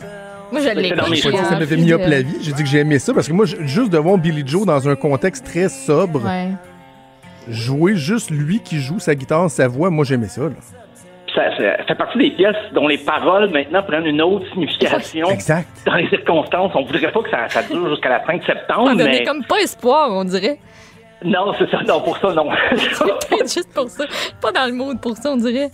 Moi, 0.51 0.61
je 0.61 0.69
l'ai 0.69 0.93
pas 0.93 1.03
dit 1.09 1.21
que 1.21 1.37
ça 1.37 1.51
m'avait 1.57 1.77
mis 1.77 1.93
up 1.93 2.01
la 2.05 2.21
vie. 2.21 2.37
J'ai 2.41 2.51
dit 2.51 2.63
que 2.63 2.69
j'ai 2.69 2.79
aimé 2.79 2.99
ça 2.99 3.13
parce 3.13 3.27
que 3.27 3.33
moi, 3.33 3.45
juste 3.45 3.89
de 3.91 3.97
voir 3.97 4.17
Billy 4.17 4.43
Joe 4.45 4.65
dans 4.65 4.87
un 4.89 4.95
contexte 4.95 5.45
très 5.45 5.69
sobre, 5.69 6.23
Ouais. 6.25 6.49
jouer 7.47 7.95
juste 7.95 8.29
lui 8.31 8.59
qui 8.59 8.79
joue 8.79 8.99
sa 8.99 9.15
guitare, 9.15 9.49
sa 9.49 9.67
voix, 9.67 9.89
moi 9.89 10.05
j'aimais 10.05 10.27
ça. 10.27 10.41
là. 10.43 10.49
Ça, 11.33 11.43
ça 11.55 11.85
fait 11.87 11.95
partie 11.95 12.17
des 12.17 12.31
pièces 12.31 12.57
dont 12.73 12.89
les 12.89 12.97
paroles 12.97 13.49
maintenant 13.51 13.81
prennent 13.83 14.05
une 14.05 14.21
autre 14.21 14.45
signification 14.51 15.29
Exact. 15.31 15.65
dans 15.85 15.95
les 15.95 16.09
circonstances. 16.09 16.71
On 16.75 16.83
voudrait 16.83 17.09
pas 17.11 17.21
que 17.21 17.29
ça, 17.29 17.47
ça 17.47 17.63
dure 17.63 17.89
jusqu'à 17.89 18.09
la 18.09 18.19
fin 18.19 18.35
de 18.37 18.43
septembre, 18.43 18.89
On 18.91 18.95
donnait 18.95 19.19
mais 19.19 19.23
comme 19.23 19.43
pas 19.45 19.59
espoir, 19.63 20.09
on 20.11 20.25
dirait. 20.25 20.59
non, 21.23 21.53
c'est 21.57 21.69
ça. 21.71 21.81
Non, 21.87 22.01
pour 22.01 22.17
ça, 22.17 22.33
non. 22.33 22.49
Peut-être 22.71 23.53
juste 23.53 23.73
pour 23.73 23.87
ça. 23.87 24.03
Pas 24.41 24.51
dans 24.51 24.65
le 24.65 24.73
mood 24.73 24.99
pour 24.99 25.15
ça, 25.15 25.31
on 25.31 25.37
dirait. 25.37 25.69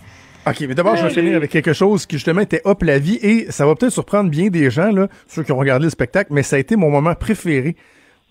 OK, 0.48 0.60
mais 0.60 0.74
d'abord, 0.74 0.96
je 0.96 1.04
vais 1.04 1.10
finir 1.10 1.36
avec 1.36 1.50
quelque 1.50 1.72
chose 1.72 2.06
qui, 2.06 2.16
justement, 2.16 2.40
était 2.40 2.62
hop 2.64 2.82
la 2.82 2.98
vie 2.98 3.18
et 3.20 3.50
ça 3.50 3.66
va 3.66 3.74
peut-être 3.74 3.92
surprendre 3.92 4.30
bien 4.30 4.48
des 4.48 4.70
gens, 4.70 4.90
là, 4.90 5.08
ceux 5.26 5.42
qui 5.42 5.52
ont 5.52 5.58
regardé 5.58 5.84
le 5.84 5.90
spectacle, 5.90 6.32
mais 6.32 6.42
ça 6.42 6.56
a 6.56 6.58
été 6.58 6.76
mon 6.76 6.90
moment 6.90 7.14
préféré 7.14 7.76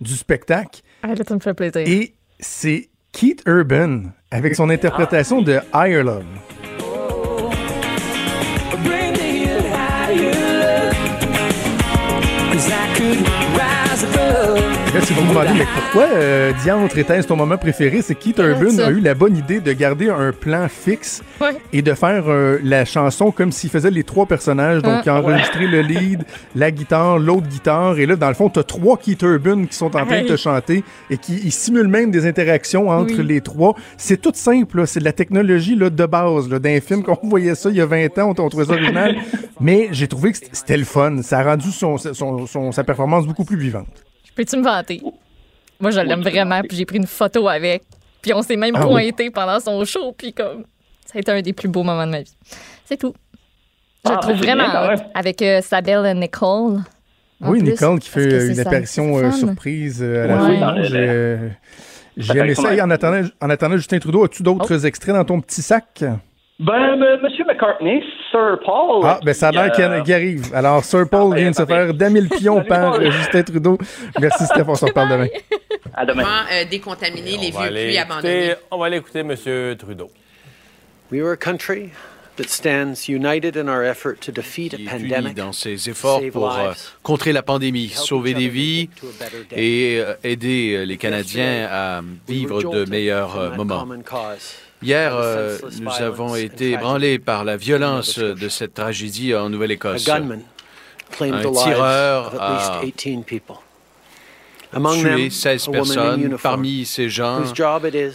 du 0.02 0.14
spectacle. 0.16 0.82
Ah, 1.04 1.10
là, 1.10 1.24
ça 1.28 1.36
me 1.36 1.40
fait 1.40 1.54
plaisir. 1.54 1.82
Et 1.86 2.14
c'est 2.40 2.90
Keith 3.12 3.44
Urban 3.46 4.04
avec 4.32 4.56
son 4.56 4.70
interprétation 4.70 5.42
de 5.42 5.60
Ireland. 5.74 6.24
Là, 14.94 15.02
si 15.02 15.14
vous 15.14 15.22
me 15.22 15.30
demandez, 15.30 15.50
mais 15.54 15.66
pourquoi 15.76 16.08
euh, 16.16 16.52
Diantre 16.64 16.98
était 16.98 17.22
ton 17.24 17.36
moment 17.36 17.58
préféré, 17.58 18.02
c'est 18.02 18.16
Keith 18.16 18.40
Urban 18.40 18.80
a 18.80 18.90
eu 18.90 19.00
la 19.00 19.14
bonne 19.14 19.38
idée 19.38 19.60
de 19.60 19.72
garder 19.74 20.10
un 20.10 20.32
plan 20.32 20.68
fixe 20.70 21.22
Ouais. 21.42 21.56
et 21.72 21.82
de 21.84 21.94
faire 21.94 22.24
euh, 22.28 22.58
la 22.64 22.84
chanson 22.86 23.30
comme 23.32 23.52
s'il 23.52 23.70
faisait 23.70 23.92
les 23.92 24.04
trois 24.04 24.26
personnages? 24.26 24.82
Donc, 24.82 25.06
il 25.06 25.10
a 25.10 25.16
enregistré 25.22 25.68
le 25.68 25.82
lead, 25.82 26.24
la 26.56 26.72
guitare, 26.72 27.20
l'autre 27.20 27.48
guitare. 27.48 28.00
Et 28.00 28.06
là, 28.08 28.16
dans 28.16 28.30
le 28.30 28.34
fond, 28.34 28.50
tu 28.50 28.60
as 28.60 28.64
trois 28.64 28.98
Keith 28.98 29.22
Urban 29.22 29.66
qui 29.66 29.76
sont 29.76 29.96
en 29.96 30.06
train 30.06 30.24
de 30.24 30.28
te 30.28 30.38
chanter 30.38 30.84
et 31.12 31.18
qui 31.18 31.36
ils 31.44 31.52
simulent 31.52 31.88
même 31.90 32.10
des 32.10 32.26
interactions 32.26 32.90
entre 32.90 33.18
Oui. 33.20 33.26
les 33.28 33.42
trois. 33.42 33.76
C'est 33.98 34.20
tout 34.22 34.32
simple, 34.34 34.88
c'est 34.88 35.00
de 35.02 35.06
la 35.06 35.14
technologie 35.14 35.76
là, 35.76 35.90
de 35.92 36.06
base. 36.06 36.48
D'un 36.50 36.80
film, 36.82 37.04
quand 37.04 37.20
on 37.22 37.28
voyait 37.30 37.56
ça 37.56 37.70
il 37.70 37.76
y 37.76 37.82
a 37.82 37.86
20 37.86 38.18
ans, 38.20 38.34
on, 38.38 38.42
on 38.42 38.50
trouvait 38.50 38.66
ça 38.66 38.72
original. 38.74 39.16
Mais 39.60 39.90
j'ai 39.92 40.08
trouvé 40.08 40.32
que 40.32 40.38
c'était 40.52 40.78
le 40.78 40.86
fun. 40.86 41.22
Ça 41.22 41.40
a 41.40 41.44
rendu 41.44 41.70
son, 41.72 41.98
son- 41.98 42.48
son- 42.48 42.72
sa 42.72 42.84
performance 42.84 43.28
beaucoup 43.28 43.44
plus 43.46 43.58
vivante. 43.58 43.88
Peux-tu 44.38 44.56
me 44.58 44.64
vanter? 44.64 45.02
Moi, 45.80 45.92
je 45.92 46.00
l'aime 46.00 46.22
vraiment, 46.22 46.62
puis 46.62 46.78
j'ai 46.78 46.86
pris 46.86 46.98
une 46.98 47.08
photo 47.08 47.48
avec. 47.50 47.84
Puis 48.22 48.34
on 48.34 48.42
s'est 48.44 48.56
même 48.56 48.76
Ah 48.76 48.86
oui. 48.88 48.92
pointé 49.12 49.30
pendant 49.32 49.60
son 49.60 49.84
show, 49.84 50.12
puis 50.18 50.32
comme... 50.32 50.64
Ça 51.06 51.14
a 51.18 51.20
été 51.20 51.32
un 51.32 51.42
des 51.42 51.54
plus 51.54 51.68
beaux 51.68 51.84
moments 51.84 52.06
de 52.06 52.12
ma 52.12 52.22
vie. 52.22 52.34
C'est 52.86 52.98
tout. 52.98 53.14
Je 54.06 54.12
Ah, 54.12 54.14
le 54.16 54.20
trouve 54.22 54.36
c'est 54.36 54.42
bien, 54.46 54.56
vraiment 54.56 54.88
même. 54.90 55.00
avec 55.16 55.42
euh, 55.42 55.62
Sabelle 55.62 56.18
Nicole. 56.20 56.82
En 57.42 57.50
oui, 57.52 57.60
plus, 57.60 57.72
Nicole 57.72 58.00
qui 58.00 58.10
fait 58.10 58.32
euh, 58.34 58.52
une 58.52 58.60
apparition 58.60 59.18
euh, 59.18 59.32
surprise 59.32 60.00
euh, 60.02 60.24
à 60.24 60.28
la 60.28 60.44
Ouais. 60.44 60.60
fin. 60.60 60.84
J'ai- 60.84 61.40
J'ai 62.18 62.38
aimé 62.40 62.56
ça. 62.56 62.74
Et 62.74 62.82
en 62.82 62.90
attendant, 62.90 63.28
en 63.42 63.50
attendant 63.50 63.78
Justin 63.78 64.00
Trudeau, 64.00 64.24
as-tu 64.26 64.44
d'autres 64.44 64.76
Oh. 64.76 64.86
extraits 64.86 65.16
dans 65.16 65.26
ton 65.26 65.40
petit 65.42 65.62
sac? 65.62 66.04
Ben, 66.60 66.94
M. 67.00 67.20
Monsieur 67.22 67.46
McCartney, 67.46 68.02
Sir 68.32 68.58
Paul. 68.66 69.02
Ah, 69.04 69.20
ben 69.24 69.34
ça 69.34 69.50
a 69.50 69.52
l'air 69.52 69.72
euh, 69.80 70.02
qu'il 70.02 70.14
arrive. 70.14 70.56
Alors, 70.56 70.84
Sir 70.84 71.08
Paul 71.08 71.30
Ah, 71.32 71.36
ben, 71.36 71.42
vient 71.42 71.52
de 71.52 71.56
se 71.56 71.66
faire 71.66 71.94
damer 71.94 72.22
le 72.22 72.30
pion 72.30 72.64
par 72.64 72.96
euh, 72.96 73.12
Justin 73.12 73.44
Trudeau. 73.44 73.78
Merci, 74.20 74.46
Steph. 74.46 74.64
On 74.68 74.74
se 74.76 74.86
reparle 74.86 75.10
demain. 75.10 75.28
À 75.94 76.06
demain. 76.06 76.24
Comment 76.24 76.52
euh, 76.52 76.66
décontaminer 76.66 77.38
les 77.38 77.52
vieux 77.52 77.70
puits 77.70 77.98
abandonnés? 77.98 78.56
On 78.72 78.80
va 78.80 78.88
aller 78.88 78.98
écouter 78.98 79.20
M. 79.20 79.36
Trudeau. 79.78 80.10
We 81.12 81.22
are 81.22 81.32
a 81.32 81.38
country 81.38 81.92
that 82.38 82.50
stands 82.50 83.08
united 83.08 83.56
in 83.58 83.68
our 83.68 83.84
effort 83.84 84.20
to 84.22 84.32
defeat 84.32 84.74
a 84.74 84.78
qui 84.78 84.84
est 84.88 85.00
uni 85.00 85.10
pandemic. 85.10 85.36
dans 85.36 85.52
ses 85.52 85.90
efforts 85.90 86.22
pour 86.32 86.52
euh, 86.52 86.74
contrer 87.04 87.34
la 87.34 87.42
pandémie, 87.42 87.90
sauver 87.90 88.34
des 88.34 88.48
vies 88.48 88.90
et 89.52 90.00
euh, 90.00 90.14
aider 90.24 90.76
euh, 90.76 90.86
les 90.86 90.98
Canadiens 90.98 91.68
à 91.70 92.02
vivre 92.28 92.64
were 92.64 92.74
de 92.74 92.90
meilleurs 92.90 93.38
euh, 93.38 93.56
moments. 93.56 93.86
Hier, 94.82 95.16
euh, 95.16 95.58
nous 95.82 95.92
avons 96.02 96.36
été 96.36 96.72
ébranlés 96.72 97.18
par 97.20 97.44
la 97.44 97.58
violence 97.58 98.20
de 98.20 98.50
cette 98.50 98.76
tragédie 98.76 99.34
en 99.34 99.50
Nouvelle-Écosse. 99.50 100.08
Un 100.10 101.42
tireur 101.42 102.42
a 102.42 102.82
least 102.84 102.96
18 102.98 103.26
people. 103.26 103.56
Among 104.74 105.02
them, 105.02 105.16
Tué 105.16 105.30
16 105.30 105.68
a 105.68 105.72
woman 105.72 105.98
in 105.98 106.18
personnes. 106.18 106.38
Parmi 106.44 106.86
ces 106.86 107.10
gens, 107.10 107.42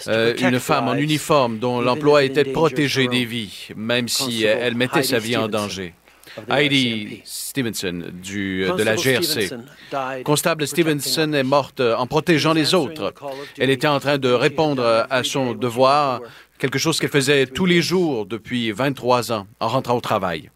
euh, 0.06 0.34
une 0.36 0.60
femme 0.60 0.88
en 0.88 0.94
uniforme 0.94 1.58
dont 1.58 1.80
l'emploi 1.80 2.24
était 2.24 2.44
de 2.44 2.52
protéger 2.52 3.08
des 3.08 3.24
vies, 3.24 3.68
même 3.74 4.06
si 4.08 4.44
elle 4.44 4.74
mettait 4.74 5.02
sa 5.02 5.18
vie 5.18 5.36
en 5.36 5.48
danger. 5.48 5.94
Heidi. 6.48 7.20
Stevenson 7.24 8.04
du, 8.12 8.64
euh, 8.64 8.74
de 8.74 8.82
la 8.82 8.96
GRC. 8.96 9.50
Constable 10.24 10.66
Stevenson 10.66 11.32
est 11.34 11.42
morte 11.42 11.80
en 11.80 12.06
protégeant 12.06 12.54
les 12.54 12.74
autres. 12.74 13.12
Elle 13.58 13.70
était 13.70 13.88
en 13.88 14.00
train 14.00 14.18
de 14.18 14.30
répondre 14.30 15.06
à 15.10 15.24
son 15.24 15.52
devoir, 15.52 16.20
quelque 16.62 16.78
chose 16.78 17.00
qu'elle 17.00 17.10
faisait 17.10 17.46
tous 17.46 17.66
les 17.66 17.82
jours 17.82 18.24
depuis 18.24 18.70
23 18.70 19.32
ans 19.32 19.48
en 19.58 19.66
rentrant 19.66 19.96
au 19.96 20.00
travail. 20.00 20.48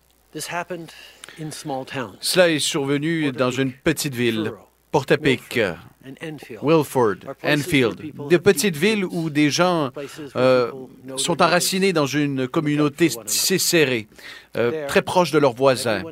Cela 2.21 2.49
est 2.49 2.61
survenu 2.61 3.33
dans 3.33 3.51
une 3.51 3.73
petite 3.73 4.15
ville, 4.15 4.53
Enfield. 6.23 6.61
Wilford, 6.63 7.17
Enfield, 7.43 8.29
de 8.31 8.37
petites 8.37 8.77
villes 8.77 9.05
où 9.05 9.31
des 9.31 9.51
gens 9.51 9.91
euh, 10.37 10.71
sont 11.17 11.43
enracinés 11.43 11.93
dans 11.93 12.07
une 12.07 12.47
communauté 12.47 13.11
serrée, 13.27 14.07
euh, 14.57 14.87
très 14.87 15.03
proche 15.03 15.33
de 15.33 15.39
leurs 15.41 15.55
voisins. 15.55 16.05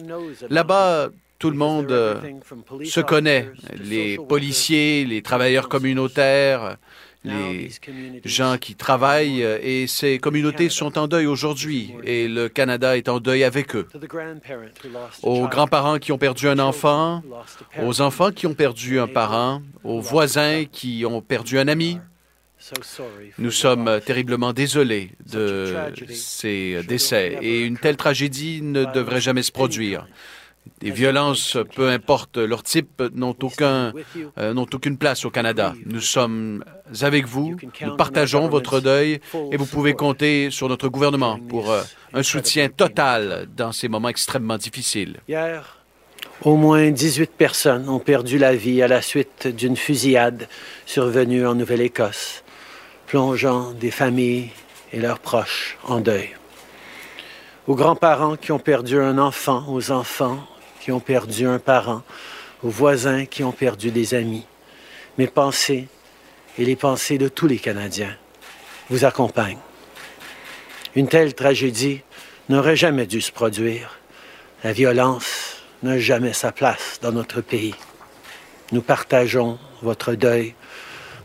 Là-bas, 0.51 1.11
tout 1.39 1.51
le 1.51 1.57
monde 1.57 1.93
euh, 1.93 2.17
se 2.85 3.01
connaît, 3.01 3.49
les 3.79 4.19
policiers, 4.19 5.05
les 5.05 5.23
travailleurs 5.23 5.69
communautaires, 5.69 6.79
les 7.25 7.71
gens 8.25 8.59
qui 8.59 8.75
travaillent, 8.75 9.43
euh, 9.43 9.59
et 9.63 9.87
ces 9.87 10.19
communautés 10.19 10.69
sont 10.69 10.99
en 10.99 11.09
deuil 11.09 11.27
aujourd'hui, 11.27 11.95
et 12.05 12.29
le 12.29 12.49
Canada 12.49 12.97
est 12.97 13.09
en 13.09 13.19
deuil 13.19 13.45
avec 13.45 13.75
eux. 13.75 13.89
Aux 15.23 15.49
grands-parents 15.49 15.99
qui 15.99 16.13
ont 16.13 16.19
perdu 16.19 16.49
un 16.49 16.59
enfant, 16.59 17.23
aux 17.83 18.01
enfants 18.01 18.31
qui 18.31 18.47
ont 18.47 18.55
perdu 18.55 19.01
un 19.01 19.07
parent, 19.07 19.63
aux 19.83 20.01
voisins 20.01 20.65
qui 20.71 21.05
ont 21.07 21.21
perdu 21.21 21.59
un 21.59 21.69
ami. 21.69 21.99
Nous 23.39 23.51
sommes 23.51 24.01
terriblement 24.05 24.53
désolés 24.53 25.11
de 25.31 25.75
ces 26.11 26.83
décès 26.89 27.39
et 27.43 27.61
une 27.61 27.77
telle 27.77 27.97
tragédie 27.97 28.63
ne 28.63 28.85
devrait 28.87 29.21
jamais 29.21 29.43
se 29.43 29.53
produire. 29.53 30.07
Des 30.81 30.91
violences, 30.91 31.57
peu 31.75 31.89
importe 31.89 32.37
leur 32.37 32.63
type, 32.63 33.03
n'ont 33.15 33.37
aucun, 33.43 33.93
euh, 34.39 34.55
aucune 34.55 34.99
place 34.99 35.25
au 35.25 35.31
Canada. 35.31 35.75
Nous 35.87 36.01
sommes 36.01 36.65
avec 37.01 37.27
vous, 37.27 37.57
nous 37.81 37.97
partageons 37.97 38.49
votre 38.49 38.81
deuil 38.81 39.21
et 39.53 39.57
vous 39.57 39.67
pouvez 39.67 39.95
compter 39.95 40.51
sur 40.51 40.69
notre 40.69 40.89
gouvernement 40.89 41.39
pour 41.49 41.71
euh, 41.71 41.83
un 42.13 42.23
soutien 42.23 42.69
total 42.69 43.47
dans 43.57 43.73
ces 43.73 43.89
moments 43.89 44.09
extrêmement 44.09 44.59
difficiles. 44.59 45.21
Hier, 45.29 45.79
au 46.43 46.57
moins 46.57 46.91
18 46.91 47.31
personnes 47.31 47.89
ont 47.89 48.01
perdu 48.01 48.39
la 48.39 48.55
vie 48.55 48.83
à 48.83 48.89
la 48.89 49.01
suite 49.01 49.47
d'une 49.47 49.77
fusillade 49.77 50.49
survenue 50.87 51.47
en 51.47 51.55
Nouvelle-Écosse, 51.55 52.43
plongeant 53.07 53.73
des 53.73 53.91
familles 53.91 54.51
et 54.93 55.01
leurs 55.01 55.21
proches 55.21 55.79
en 55.85 56.01
deuil. 56.01 56.31
Aux 57.67 57.75
grands-parents 57.75 58.37
qui 58.37 58.53
ont 58.53 58.59
perdu 58.59 59.01
un 59.01 59.17
enfant, 59.17 59.65
aux 59.69 59.91
enfants 59.91 60.47
qui 60.85 60.93
ont 60.93 61.01
perdu 61.01 61.47
un 61.47 61.59
parent, 61.59 62.03
aux 62.63 62.69
voisins 62.69 63.25
qui 63.25 63.43
ont 63.43 63.53
perdu 63.53 63.91
des 63.91 64.13
amis, 64.13 64.45
mes 65.17 65.27
pensées 65.27 65.89
et 66.59 66.65
les 66.67 66.77
pensées 66.77 67.17
de 67.17 67.29
tous 67.29 67.47
les 67.47 67.59
Canadiens 67.59 68.15
vous 68.91 69.07
accompagnent. 69.07 69.63
Une 70.95 71.09
telle 71.09 71.33
tragédie 71.33 72.03
n'aurait 72.51 72.77
jamais 72.77 73.07
dû 73.07 73.23
se 73.23 73.33
produire. 73.33 73.99
La 74.63 74.75
violence 74.75 75.63
n'a 75.83 75.99
jamais 75.99 76.35
sa 76.35 76.53
place 76.53 76.99
dans 77.01 77.13
notre 77.13 77.41
pays. 77.41 77.75
Nous 78.71 78.83
partageons 78.83 79.59
votre 79.81 80.13
deuil. 80.13 80.53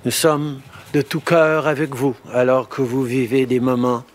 Nous 0.05 0.11
sommes 0.11 0.61
de 0.93 1.01
tout 1.01 1.19
cœur 1.19 1.67
avec 1.67 1.93
vous 1.95 2.15
alors 2.33 2.69
que 2.69 2.81
vous 2.81 3.03
vivez 3.03 3.45
des 3.45 3.59
moments 3.59 4.05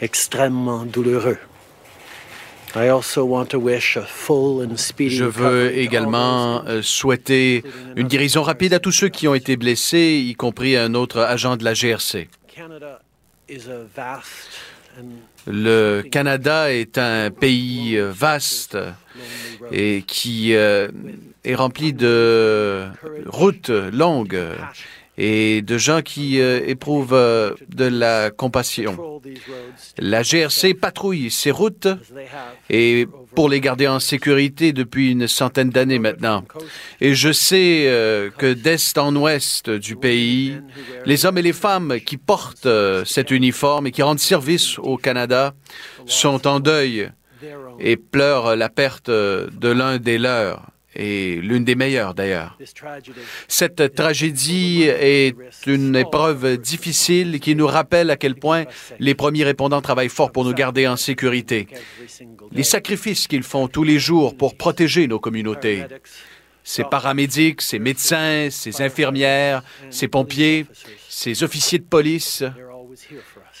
extrêmement 0.00 0.84
douloureux. 0.84 1.38
Je 5.08 5.24
veux 5.24 5.78
également 5.78 6.64
euh, 6.66 6.82
souhaiter 6.82 7.62
une 7.96 8.08
guérison 8.08 8.42
rapide 8.42 8.74
à 8.74 8.80
tous 8.80 8.92
ceux 8.92 9.08
qui 9.08 9.28
ont 9.28 9.34
été 9.34 9.56
blessés, 9.56 10.22
y 10.26 10.34
compris 10.34 10.76
un 10.76 10.94
autre 10.94 11.20
agent 11.20 11.56
de 11.56 11.64
la 11.64 11.74
GRC. 11.74 12.28
Canada 12.48 13.00
is 13.48 13.68
a 13.68 13.84
vast 13.94 14.48
and 14.98 15.06
Le 15.46 16.02
Canada 16.10 16.72
est 16.72 16.96
un 16.96 17.30
pays 17.30 17.96
euh, 17.96 18.10
vaste 18.10 18.78
et 19.70 20.02
qui 20.06 20.54
euh, 20.54 20.88
est 21.44 21.54
rempli 21.54 21.92
de 21.92 22.86
routes 23.26 23.68
longues 23.68 24.40
et 25.16 25.62
de 25.62 25.78
gens 25.78 26.02
qui 26.02 26.40
euh, 26.40 26.60
éprouvent 26.66 27.14
euh, 27.14 27.52
de 27.68 27.84
la 27.84 28.30
compassion. 28.30 29.20
La 29.98 30.22
GRC 30.22 30.74
patrouille 30.74 31.30
ces 31.30 31.50
routes 31.50 31.88
et 32.68 33.06
pour 33.34 33.48
les 33.48 33.60
garder 33.60 33.86
en 33.86 34.00
sécurité 34.00 34.72
depuis 34.72 35.12
une 35.12 35.28
centaine 35.28 35.70
d'années 35.70 35.98
maintenant. 35.98 36.44
Et 37.00 37.14
je 37.14 37.32
sais 37.32 37.84
euh, 37.86 38.30
que 38.30 38.52
d'est 38.52 38.98
en 38.98 39.14
ouest 39.14 39.70
du 39.70 39.96
pays, 39.96 40.58
les 41.06 41.26
hommes 41.26 41.38
et 41.38 41.42
les 41.42 41.52
femmes 41.52 42.00
qui 42.04 42.16
portent 42.16 42.68
cet 43.04 43.30
uniforme 43.30 43.86
et 43.86 43.90
qui 43.92 44.02
rendent 44.02 44.18
service 44.18 44.78
au 44.78 44.96
Canada 44.96 45.54
sont 46.06 46.46
en 46.46 46.60
deuil 46.60 47.10
et 47.78 47.96
pleurent 47.96 48.56
la 48.56 48.68
perte 48.68 49.10
de 49.10 49.68
l'un 49.68 49.98
des 49.98 50.18
leurs. 50.18 50.73
Et 50.94 51.36
l'une 51.36 51.64
des 51.64 51.74
meilleures 51.74 52.14
d'ailleurs. 52.14 52.58
Cette 53.48 53.94
tragédie 53.94 54.82
est 54.82 55.34
une 55.66 55.96
épreuve 55.96 56.58
difficile 56.58 57.40
qui 57.40 57.54
nous 57.54 57.66
rappelle 57.66 58.10
à 58.10 58.16
quel 58.16 58.34
point 58.34 58.64
les 58.98 59.14
premiers 59.14 59.44
répondants 59.44 59.80
travaillent 59.80 60.08
fort 60.08 60.32
pour 60.32 60.44
nous 60.44 60.54
garder 60.54 60.86
en 60.86 60.96
sécurité. 60.96 61.68
Les 62.52 62.62
sacrifices 62.62 63.26
qu'ils 63.26 63.42
font 63.42 63.68
tous 63.68 63.84
les 63.84 63.98
jours 63.98 64.36
pour 64.36 64.56
protéger 64.56 65.06
nos 65.06 65.18
communautés. 65.18 65.84
Ces 66.66 66.84
paramédics, 66.84 67.60
ces 67.60 67.78
médecins, 67.78 68.48
ces 68.50 68.80
infirmières, 68.80 69.62
ces 69.90 70.08
pompiers, 70.08 70.64
ces 71.10 71.42
officiers 71.42 71.78
de 71.78 71.84
police, 71.84 72.42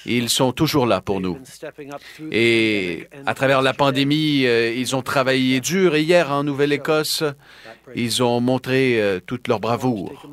ils 0.06 0.28
sont 0.28 0.52
toujours 0.52 0.86
là 0.86 1.00
pour 1.00 1.20
nous. 1.20 1.38
Et 2.30 3.06
à 3.26 3.34
travers 3.34 3.62
la 3.62 3.72
pandémie, 3.72 4.46
euh, 4.46 4.72
ils 4.72 4.94
ont 4.94 5.02
travaillé 5.02 5.60
dur. 5.60 5.94
Et 5.94 6.02
hier, 6.02 6.30
en 6.30 6.44
Nouvelle-Écosse, 6.44 7.24
ils 7.94 8.22
ont 8.22 8.40
montré 8.40 9.00
euh, 9.00 9.20
toute 9.24 9.48
leur 9.48 9.60
bravoure. 9.60 10.28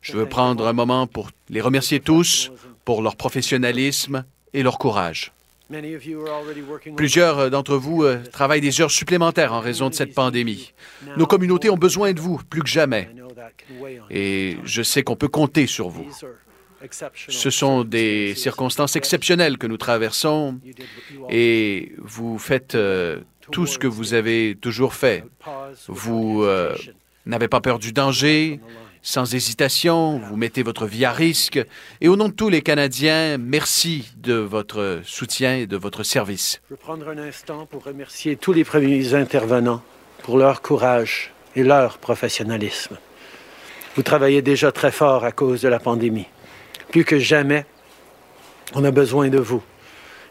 Je 0.00 0.12
veux 0.12 0.26
prendre 0.26 0.66
un 0.66 0.72
moment 0.72 1.06
pour 1.06 1.30
les 1.48 1.60
remercier 1.60 2.00
tous 2.00 2.52
pour 2.84 3.02
leur 3.02 3.16
professionnalisme 3.16 4.24
et 4.54 4.62
leur 4.62 4.78
courage. 4.78 5.32
Plusieurs 6.96 7.50
d'entre 7.50 7.76
vous 7.76 8.04
euh, 8.04 8.22
travaillent 8.30 8.60
des 8.60 8.80
heures 8.80 8.90
supplémentaires 8.90 9.52
en 9.52 9.60
raison 9.60 9.88
de 9.88 9.94
cette 9.94 10.14
pandémie. 10.14 10.72
Nos 11.16 11.26
communautés 11.26 11.70
ont 11.70 11.76
besoin 11.76 12.12
de 12.12 12.20
vous 12.20 12.40
plus 12.48 12.62
que 12.62 12.68
jamais. 12.68 13.08
Et 14.10 14.58
je 14.64 14.82
sais 14.82 15.02
qu'on 15.02 15.16
peut 15.16 15.28
compter 15.28 15.66
sur 15.66 15.88
vous. 15.88 16.06
Ce 17.28 17.50
sont 17.50 17.84
des 17.84 18.34
circonstances 18.34 18.96
exceptionnelles 18.96 19.58
que 19.58 19.66
nous 19.66 19.76
traversons 19.76 20.58
et 21.30 21.92
vous 21.98 22.38
faites 22.38 22.74
euh, 22.74 23.20
tout 23.50 23.66
ce 23.66 23.78
que 23.78 23.86
vous 23.86 24.14
avez 24.14 24.56
toujours 24.60 24.94
fait. 24.94 25.24
Vous 25.88 26.42
euh, 26.44 26.74
n'avez 27.24 27.48
pas 27.48 27.60
peur 27.60 27.78
du 27.78 27.92
danger, 27.92 28.60
sans 29.02 29.34
hésitation, 29.34 30.18
vous 30.18 30.36
mettez 30.36 30.62
votre 30.62 30.86
vie 30.86 31.04
à 31.04 31.12
risque. 31.12 31.64
Et 32.00 32.08
au 32.08 32.16
nom 32.16 32.28
de 32.28 32.34
tous 32.34 32.48
les 32.48 32.62
Canadiens, 32.62 33.38
merci 33.38 34.12
de 34.16 34.34
votre 34.34 35.00
soutien 35.04 35.56
et 35.56 35.66
de 35.66 35.76
votre 35.76 36.02
service. 36.02 36.60
Je 36.68 36.74
veux 36.74 36.76
prendre 36.76 37.08
un 37.08 37.18
instant 37.18 37.66
pour 37.66 37.84
remercier 37.84 38.36
tous 38.36 38.52
les 38.52 38.64
premiers 38.64 39.14
intervenants 39.14 39.82
pour 40.24 40.38
leur 40.38 40.60
courage 40.60 41.32
et 41.54 41.62
leur 41.62 41.98
professionnalisme. 41.98 42.98
Vous 43.94 44.02
travaillez 44.02 44.42
déjà 44.42 44.72
très 44.72 44.90
fort 44.90 45.24
à 45.24 45.32
cause 45.32 45.62
de 45.62 45.68
la 45.68 45.78
pandémie. 45.78 46.26
Plus 46.90 47.04
que 47.04 47.18
jamais, 47.18 47.66
on 48.74 48.84
a 48.84 48.90
besoin 48.90 49.28
de 49.28 49.38
vous. 49.38 49.62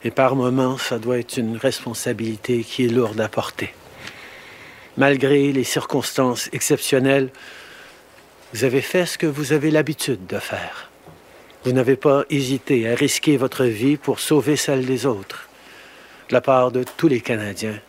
Et 0.04 0.12
par 0.12 0.36
moments, 0.36 0.78
ça 0.78 1.00
doit 1.00 1.18
être 1.18 1.38
une 1.38 1.58
responsabilité 1.58 2.64
qui 2.64 2.86
est 2.86 2.90
lourde 2.90 3.20
à 3.20 3.28
porter. 3.28 3.74
Malgré 4.98 5.52
les 5.52 5.64
circonstances 5.64 6.50
exceptionnelles, 6.54 7.30
vous 8.54 8.64
avez 8.64 8.82
fait 8.82 9.06
ce 9.06 9.18
que 9.18 9.26
vous 9.26 9.52
avez 9.52 9.72
l'habitude 9.72 10.28
de 10.28 10.40
faire. 10.40 10.90
Vous 11.64 11.72
n'avez 11.72 11.96
pas 11.96 12.24
hésité 12.30 12.90
à 12.90 12.96
risquer 12.96 13.38
votre 13.38 13.66
vie 13.66 13.98
pour 13.98 14.20
sauver 14.20 14.56
celle 14.56 14.86
des 14.86 15.06
autres. 15.06 15.50
De 16.30 16.34
la 16.34 16.42
part 16.42 16.72
de 16.72 16.86
tous 16.98 17.08
les 17.08 17.22
Canadiens, 17.22 17.80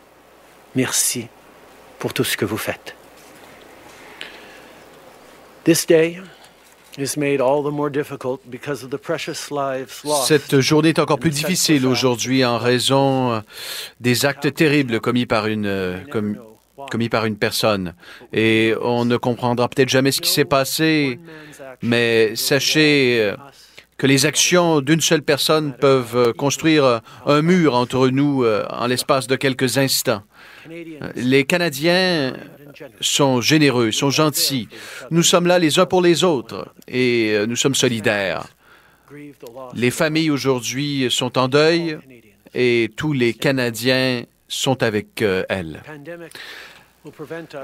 merci 0.75 1.29
pour 1.99 2.15
tout 2.15 2.25
ce 2.25 2.37
que 2.37 2.45
vous 2.45 2.57
faites. 2.57 2.95
This 5.65 5.87
day 5.87 6.21
cette 10.25 10.61
journée 10.61 10.89
est 10.91 10.99
encore 10.99 11.19
plus 11.19 11.31
difficile 11.31 11.87
aujourd'hui 11.87 12.45
en 12.45 12.59
raison 12.59 13.33
euh, 13.33 13.41
des 14.01 14.25
actes 14.25 14.55
terribles 14.55 15.01
commis 15.01 15.27
par 15.27 15.47
une, 15.47 15.67
euh, 15.67 15.99
commis 16.91 17.09
par 17.09 17.27
une 17.27 17.37
personne. 17.37 17.95
Et 18.33 18.75
on 18.81 19.05
ne 19.05 19.17
comprendra 19.17 19.69
peut-être 19.69 19.89
jamais 19.89 20.11
ce 20.11 20.21
qui 20.21 20.31
s'est 20.31 20.47
passé, 20.47 21.19
mais 21.83 22.35
sachez 22.35 23.19
euh, 23.21 23.37
que 23.99 24.07
les 24.07 24.25
actions 24.25 24.81
d'une 24.81 25.01
seule 25.01 25.23
personne 25.23 25.75
peuvent 25.75 26.33
construire 26.35 27.01
un 27.27 27.43
mur 27.43 27.75
entre 27.75 28.09
nous 28.09 28.45
en 28.45 28.87
l'espace 28.87 29.27
de 29.27 29.37
quelques 29.37 29.79
instants. 29.79 30.23
Les 31.15 31.45
Canadiens 31.45 32.35
sont 33.01 33.41
généreux, 33.41 33.93
sont 33.93 34.11
gentils. 34.11 34.69
Nous 35.11 35.23
sommes 35.23 35.47
là 35.47 35.59
les 35.59 35.79
uns 35.79 35.87
pour 35.87 36.03
les 36.03 36.25
autres 36.25 36.73
et 36.89 37.33
euh, 37.33 37.47
nous 37.47 37.57
sommes 37.57 37.75
solidaires. 37.75 38.47
Les 39.75 39.91
familles 39.91 40.31
aujourd'hui 40.31 41.07
sont 41.11 41.39
en 41.39 41.49
deuil 41.49 41.99
et 42.55 42.91
tous 42.97 43.13
les 43.13 43.35
Canadiens 43.35 44.25
sont 44.49 44.83
avec 44.83 45.23
euh, 45.23 45.45
elles. 45.49 45.83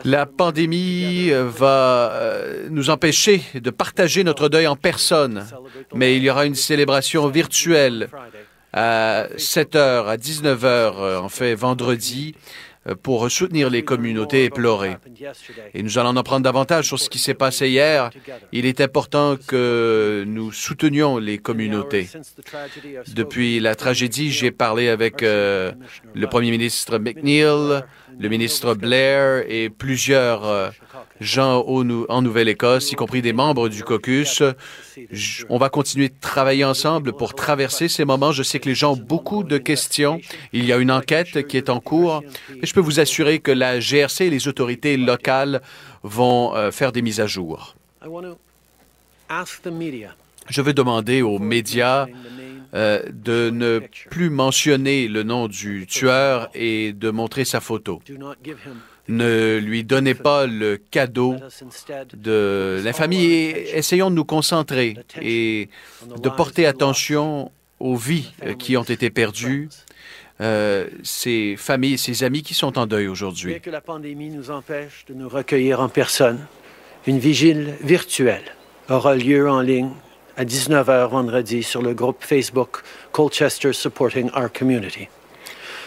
La 0.05 0.25
pandémie 0.25 1.31
euh, 1.33 1.49
va 1.49 2.13
nous 2.71 2.91
empêcher 2.91 3.43
de 3.55 3.71
partager 3.71 4.23
notre 4.23 4.49
deuil 4.49 4.69
en 4.69 4.77
personne, 4.77 5.45
mais 5.95 6.17
il 6.17 6.23
y 6.23 6.31
aura 6.31 6.47
une 6.47 6.55
célébration 6.55 7.27
virtuelle 7.29 8.09
à 8.73 9.27
7 9.37 9.75
h, 9.75 10.07
à 10.07 10.17
19 10.17 10.63
h, 10.63 11.17
en 11.19 11.29
fait, 11.29 11.55
vendredi, 11.55 12.35
pour 13.03 13.30
soutenir 13.30 13.70
les 13.70 13.85
communautés 13.85 14.45
éplorées. 14.45 14.97
Et 15.74 15.83
nous 15.83 15.99
allons 15.99 16.11
en 16.11 16.16
apprendre 16.16 16.43
davantage 16.43 16.87
sur 16.87 16.99
ce 16.99 17.09
qui 17.09 17.18
s'est 17.18 17.35
passé 17.35 17.68
hier. 17.68 18.11
Il 18.51 18.66
est 18.66 18.80
important 18.80 19.37
que 19.37 20.24
nous 20.26 20.53
soutenions 20.53 21.18
les 21.18 21.39
communautés. 21.39 22.09
Depuis 23.14 23.61
la 23.61 23.74
tragédie, 23.74 24.30
j'ai 24.30 24.51
parlé 24.51 24.89
avec 24.89 25.22
euh, 25.22 25.72
le 26.14 26.26
premier 26.26 26.51
ministre 26.51 26.99
McNeil, 26.99 27.83
le 28.19 28.29
ministre 28.29 28.75
Blair 28.75 29.45
et 29.49 29.71
plusieurs 29.71 30.45
euh, 30.45 30.71
gens 31.21 31.65
en 31.67 32.23
Nouvelle-Écosse, 32.23 32.93
y 32.93 32.95
compris 32.95 33.23
des 33.23 33.33
membres 33.33 33.69
du 33.69 33.83
caucus. 33.85 34.43
On 35.49 35.59
va 35.59 35.69
continuer 35.69 36.09
de 36.09 36.15
travailler 36.21 36.65
ensemble 36.65 37.13
pour 37.13 37.35
traverser 37.35 37.89
ces 37.89 38.05
moments. 38.05 38.33
Je 38.33 38.43
sais 38.43 38.59
que 38.61 38.69
les 38.69 38.75
gens 38.75 38.93
ont 38.93 38.97
beaucoup 38.97 39.45
de 39.45 39.59
questions. 39.59 40.21
Il 40.53 40.65
y 40.65 40.73
a 40.73 40.77
une 40.77 40.91
enquête 40.91 41.47
qui 41.47 41.57
est 41.57 41.71
en 41.71 41.81
cours. 41.81 42.23
Et 42.63 42.67
je 42.67 42.75
peux 42.75 42.81
vous 42.81 43.01
assurer 43.01 43.39
que 43.39 43.53
la 43.53 43.79
GRC 43.79 44.27
et 44.27 44.31
les 44.31 44.49
autorités 44.49 44.97
locales 44.97 45.63
vont 46.03 46.55
euh, 46.55 46.71
faire 46.71 46.93
des 46.93 47.03
mises 47.03 47.21
à 47.21 47.27
jour. 47.27 47.77
Je 50.49 50.61
veux 50.61 50.75
demander 50.75 51.23
aux 51.23 51.39
médias 51.39 52.07
euh, 52.75 53.03
de 53.12 53.51
ne 53.51 53.81
plus 54.09 54.31
mentionner 54.31 55.07
le 55.07 55.23
nom 55.25 55.47
du 55.47 55.87
tueur 55.87 56.49
et 56.55 56.95
de 56.95 57.11
montrer 57.11 57.45
sa 57.45 57.61
photo. 57.61 58.01
Ne 59.09 59.59
lui 59.59 59.85
donnez 59.85 60.14
pas 60.14 60.47
le 60.47 60.79
cadeau 60.91 61.37
de 62.14 62.81
l'infamie 62.83 63.25
et 63.25 63.77
essayons 63.77 64.09
de 64.09 64.14
nous 64.14 64.25
concentrer 64.25 64.97
et 65.20 65.68
de 66.16 66.29
porter 66.31 66.64
attention 66.64 67.53
aux 67.79 67.97
vies 67.97 68.33
euh, 68.45 68.55
qui 68.55 68.77
ont 68.79 68.85
été 68.85 69.11
perdues, 69.11 69.68
euh, 70.41 70.87
ces 71.03 71.57
familles 71.59 71.99
ces 71.99 72.25
amis 72.25 72.43
qui 72.43 72.55
sont 72.55 72.79
en 72.79 72.87
deuil 72.87 73.09
aujourd'hui. 73.09 73.61
que 73.61 73.70
la 73.70 73.81
pandémie 73.83 74.31
nous 74.31 74.51
empêche 74.51 75.05
de 75.09 75.14
nous 75.14 75.29
recueillir 75.29 75.81
en 75.81 75.91
personne, 75.91 76.39
une 77.07 77.18
vigile 77.18 77.75
virtuelle 77.83 78.55
aura 78.89 79.14
lieu 79.14 79.51
en 79.51 79.61
ligne 79.61 79.91
à 80.37 80.45
19h 80.45 81.09
vendredi 81.09 81.62
sur 81.62 81.83
le 81.83 81.95
groupe 81.95 82.24
Facebook 82.24 82.83
Colchester 83.12 83.72
Supporting 83.72 84.30
Our 84.35 84.51
Community. 84.53 85.09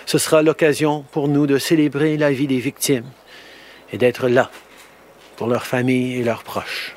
Ce 0.05 0.17
sera 0.17 0.43
l'occasion 0.43 1.03
pour 1.11 1.27
nous 1.27 1.47
de 1.47 1.57
célébrer 1.57 2.17
la 2.17 2.31
vie 2.31 2.47
des 2.47 2.59
victimes 2.59 3.09
et 3.91 3.97
d'être 3.97 4.27
là 4.27 4.51
pour 5.35 5.47
leurs 5.47 5.65
familles 5.65 6.17
et 6.19 6.23
leurs 6.23 6.43
proches. 6.43 6.95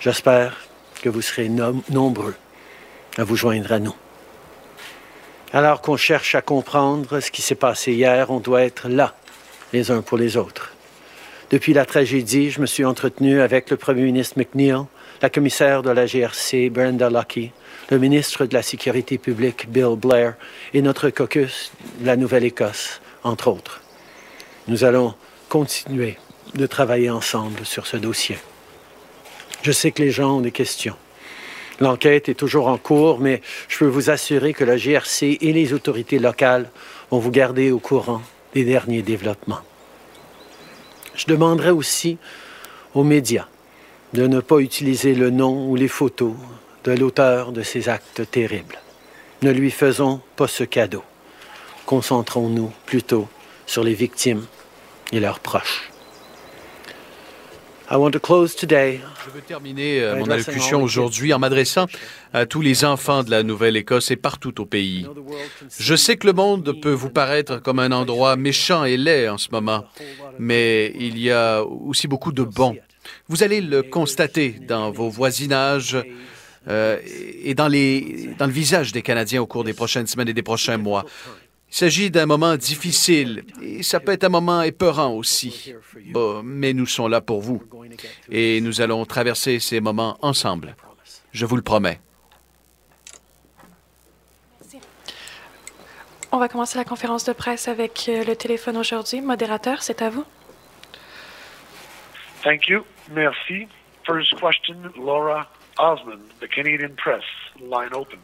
J'espère 0.00 0.56
que 1.02 1.08
vous 1.08 1.22
serez 1.22 1.48
nombreux 1.48 2.34
à 3.18 3.24
vous 3.24 3.36
joindre 3.36 3.72
à 3.72 3.78
nous. 3.78 3.94
Alors 5.52 5.80
qu'on 5.80 5.96
cherche 5.96 6.34
à 6.34 6.42
comprendre 6.42 7.20
ce 7.20 7.30
qui 7.30 7.42
s'est 7.42 7.54
passé 7.54 7.92
hier, 7.92 8.30
on 8.30 8.40
doit 8.40 8.62
être 8.62 8.88
là 8.88 9.14
les 9.72 9.90
uns 9.90 10.02
pour 10.02 10.18
les 10.18 10.36
autres. 10.36 10.72
Depuis 11.50 11.72
la 11.72 11.86
tragédie, 11.86 12.50
je 12.50 12.60
me 12.60 12.66
suis 12.66 12.84
entretenu 12.84 13.40
avec 13.40 13.70
le 13.70 13.76
premier 13.76 14.02
ministre 14.02 14.38
McNeil, 14.38 14.84
la 15.20 15.30
commissaire 15.30 15.82
de 15.82 15.90
la 15.90 16.06
GRC, 16.06 16.70
Brenda 16.70 17.10
Lucky, 17.10 17.50
le 17.90 17.98
ministre 17.98 18.46
de 18.46 18.54
la 18.54 18.62
Sécurité 18.62 19.18
publique, 19.18 19.68
Bill 19.68 19.96
Blair, 19.96 20.34
et 20.74 20.82
notre 20.82 21.10
caucus 21.10 21.72
la 22.02 22.16
Nouvelle-Écosse, 22.16 23.00
entre 23.24 23.48
autres. 23.48 23.80
Nous 24.68 24.84
allons 24.84 25.14
continuer 25.48 26.18
de 26.54 26.66
travailler 26.66 27.10
ensemble 27.10 27.64
sur 27.64 27.86
ce 27.86 27.96
dossier. 27.96 28.38
Je 29.62 29.72
sais 29.72 29.90
que 29.90 30.02
les 30.02 30.10
gens 30.10 30.36
ont 30.36 30.40
des 30.40 30.52
questions. 30.52 30.96
L'enquête 31.80 32.28
est 32.28 32.34
toujours 32.34 32.68
en 32.68 32.76
cours, 32.76 33.18
mais 33.18 33.40
je 33.68 33.78
peux 33.78 33.86
vous 33.86 34.10
assurer 34.10 34.52
que 34.52 34.64
la 34.64 34.76
GRC 34.76 35.38
et 35.40 35.52
les 35.52 35.72
autorités 35.72 36.18
locales 36.18 36.70
vont 37.10 37.18
vous 37.18 37.30
garder 37.30 37.70
au 37.70 37.78
courant 37.78 38.22
des 38.54 38.64
derniers 38.64 39.02
développements. 39.02 39.60
Je 41.14 41.26
demanderai 41.26 41.70
aussi 41.70 42.18
aux 42.94 43.04
médias 43.04 43.46
de 44.12 44.26
ne 44.26 44.40
pas 44.40 44.58
utiliser 44.58 45.14
le 45.14 45.30
nom 45.30 45.68
ou 45.68 45.76
les 45.76 45.88
photos 45.88 46.34
de 46.84 46.92
l'auteur 46.92 47.52
de 47.52 47.62
ces 47.62 47.88
actes 47.88 48.22
terribles. 48.30 48.78
Ne 49.42 49.50
lui 49.50 49.70
faisons 49.70 50.20
pas 50.36 50.48
ce 50.48 50.64
cadeau. 50.64 51.04
Concentrons-nous 51.86 52.72
plutôt 52.86 53.28
sur 53.66 53.84
les 53.84 53.94
victimes 53.94 54.46
et 55.12 55.20
leurs 55.20 55.40
proches. 55.40 55.90
I 57.90 57.96
want 57.96 58.10
to 58.10 58.20
close 58.20 58.54
today 58.54 59.00
Je 59.24 59.30
veux 59.30 59.40
terminer 59.40 60.02
euh, 60.02 60.16
mon 60.16 60.28
allocution 60.28 60.82
aujourd'hui 60.82 61.32
en 61.32 61.38
m'adressant 61.38 61.86
à 62.34 62.44
tous 62.44 62.60
les 62.60 62.84
enfants 62.84 63.22
de 63.22 63.30
la 63.30 63.42
Nouvelle-Écosse 63.42 64.10
et 64.10 64.16
partout 64.16 64.60
au 64.60 64.66
pays. 64.66 65.06
Je 65.78 65.94
sais 65.96 66.18
que 66.18 66.26
le 66.26 66.34
monde 66.34 66.78
peut 66.82 66.92
vous 66.92 67.08
paraître 67.08 67.62
comme 67.62 67.78
un 67.78 67.90
endroit 67.92 68.36
méchant 68.36 68.84
et 68.84 68.98
laid 68.98 69.30
en 69.30 69.38
ce 69.38 69.48
moment, 69.52 69.86
mais 70.38 70.92
il 70.98 71.18
y 71.18 71.30
a 71.30 71.64
aussi 71.64 72.08
beaucoup 72.08 72.32
de 72.32 72.42
bons. 72.42 72.76
Vous 73.28 73.42
allez 73.42 73.60
le 73.60 73.82
constater 73.82 74.50
dans 74.50 74.90
vos 74.90 75.08
voisinages 75.08 75.96
euh, 76.68 76.98
et 77.42 77.54
dans, 77.54 77.68
les, 77.68 78.30
dans 78.38 78.46
le 78.46 78.52
visage 78.52 78.92
des 78.92 79.02
Canadiens 79.02 79.42
au 79.42 79.46
cours 79.46 79.64
des 79.64 79.74
prochaines 79.74 80.06
semaines 80.06 80.28
et 80.28 80.34
des 80.34 80.42
prochains 80.42 80.76
mois. 80.76 81.04
Il 81.70 81.76
s'agit 81.76 82.10
d'un 82.10 82.26
moment 82.26 82.56
difficile 82.56 83.44
et 83.62 83.82
ça 83.82 84.00
peut 84.00 84.12
être 84.12 84.24
un 84.24 84.30
moment 84.30 84.62
épeurant 84.62 85.12
aussi. 85.12 85.74
Bon, 86.10 86.42
mais 86.42 86.72
nous 86.72 86.86
sommes 86.86 87.10
là 87.10 87.20
pour 87.20 87.40
vous 87.40 87.62
et 88.30 88.60
nous 88.60 88.80
allons 88.80 89.04
traverser 89.04 89.60
ces 89.60 89.80
moments 89.80 90.18
ensemble. 90.22 90.74
Je 91.32 91.44
vous 91.44 91.56
le 91.56 91.62
promets. 91.62 92.00
On 96.30 96.38
va 96.38 96.48
commencer 96.48 96.76
la 96.76 96.84
conférence 96.84 97.24
de 97.24 97.32
presse 97.32 97.68
avec 97.68 98.06
euh, 98.08 98.22
le 98.22 98.36
téléphone 98.36 98.76
aujourd'hui. 98.76 99.22
Modérateur, 99.22 99.82
c'est 99.82 100.02
à 100.02 100.10
vous. 100.10 100.24
Thank 102.42 102.68
you. 102.68 102.84
Merci. 103.10 103.68
First 104.06 104.36
question, 104.36 104.92
Laura 104.96 105.46
Osmond, 105.78 106.22
the 106.40 106.48
Canadian 106.48 106.96
Press. 106.96 107.24
Line 107.60 107.92
open. 107.94 108.18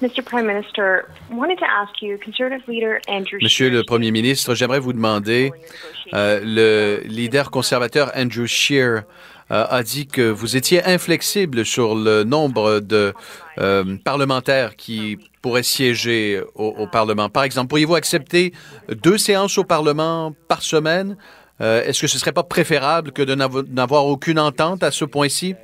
Mr. 0.00 0.24
Prime 0.24 0.46
Minister, 0.46 1.08
wanted 1.30 1.58
to 1.58 1.64
ask 1.64 2.00
you, 2.00 2.18
Conservative 2.18 2.68
leader 2.68 3.00
Andrew 3.08 3.38
Monsieur 3.42 3.68
le 3.68 3.82
Premier 3.82 4.12
ministre, 4.12 4.54
j'aimerais 4.54 4.78
vous 4.78 4.92
demander, 4.92 5.50
euh, 6.14 6.40
le 6.44 7.02
leader 7.04 7.50
conservateur 7.50 8.12
Andrew 8.14 8.46
Scheer 8.46 9.02
euh, 9.50 9.64
a 9.68 9.82
dit 9.82 10.06
que 10.06 10.30
vous 10.30 10.56
étiez 10.56 10.84
inflexible 10.84 11.64
sur 11.64 11.96
le 11.96 12.22
nombre 12.22 12.78
de 12.78 13.12
euh, 13.58 13.96
parlementaires 14.04 14.76
qui 14.76 15.18
pourraient 15.42 15.64
siéger 15.64 16.42
au, 16.54 16.66
au 16.78 16.86
Parlement. 16.86 17.28
Par 17.28 17.42
exemple, 17.42 17.68
pourriez-vous 17.68 17.96
accepter 17.96 18.52
deux 18.88 19.18
séances 19.18 19.58
au 19.58 19.64
Parlement 19.64 20.32
par 20.46 20.62
semaine? 20.62 21.16
Euh, 21.60 21.82
Est-ce 21.84 22.00
que 22.02 22.06
ce 22.06 22.16
ne 22.16 22.20
serait 22.20 22.32
pas 22.32 22.42
préférable 22.44 23.12
que 23.12 23.22
de 23.22 23.34
n'avo- 23.34 23.62
n'avoir 23.68 24.06
aucune 24.06 24.38
entente 24.38 24.82
à 24.82 24.90
ce 24.90 25.04
point-ci? 25.04 25.54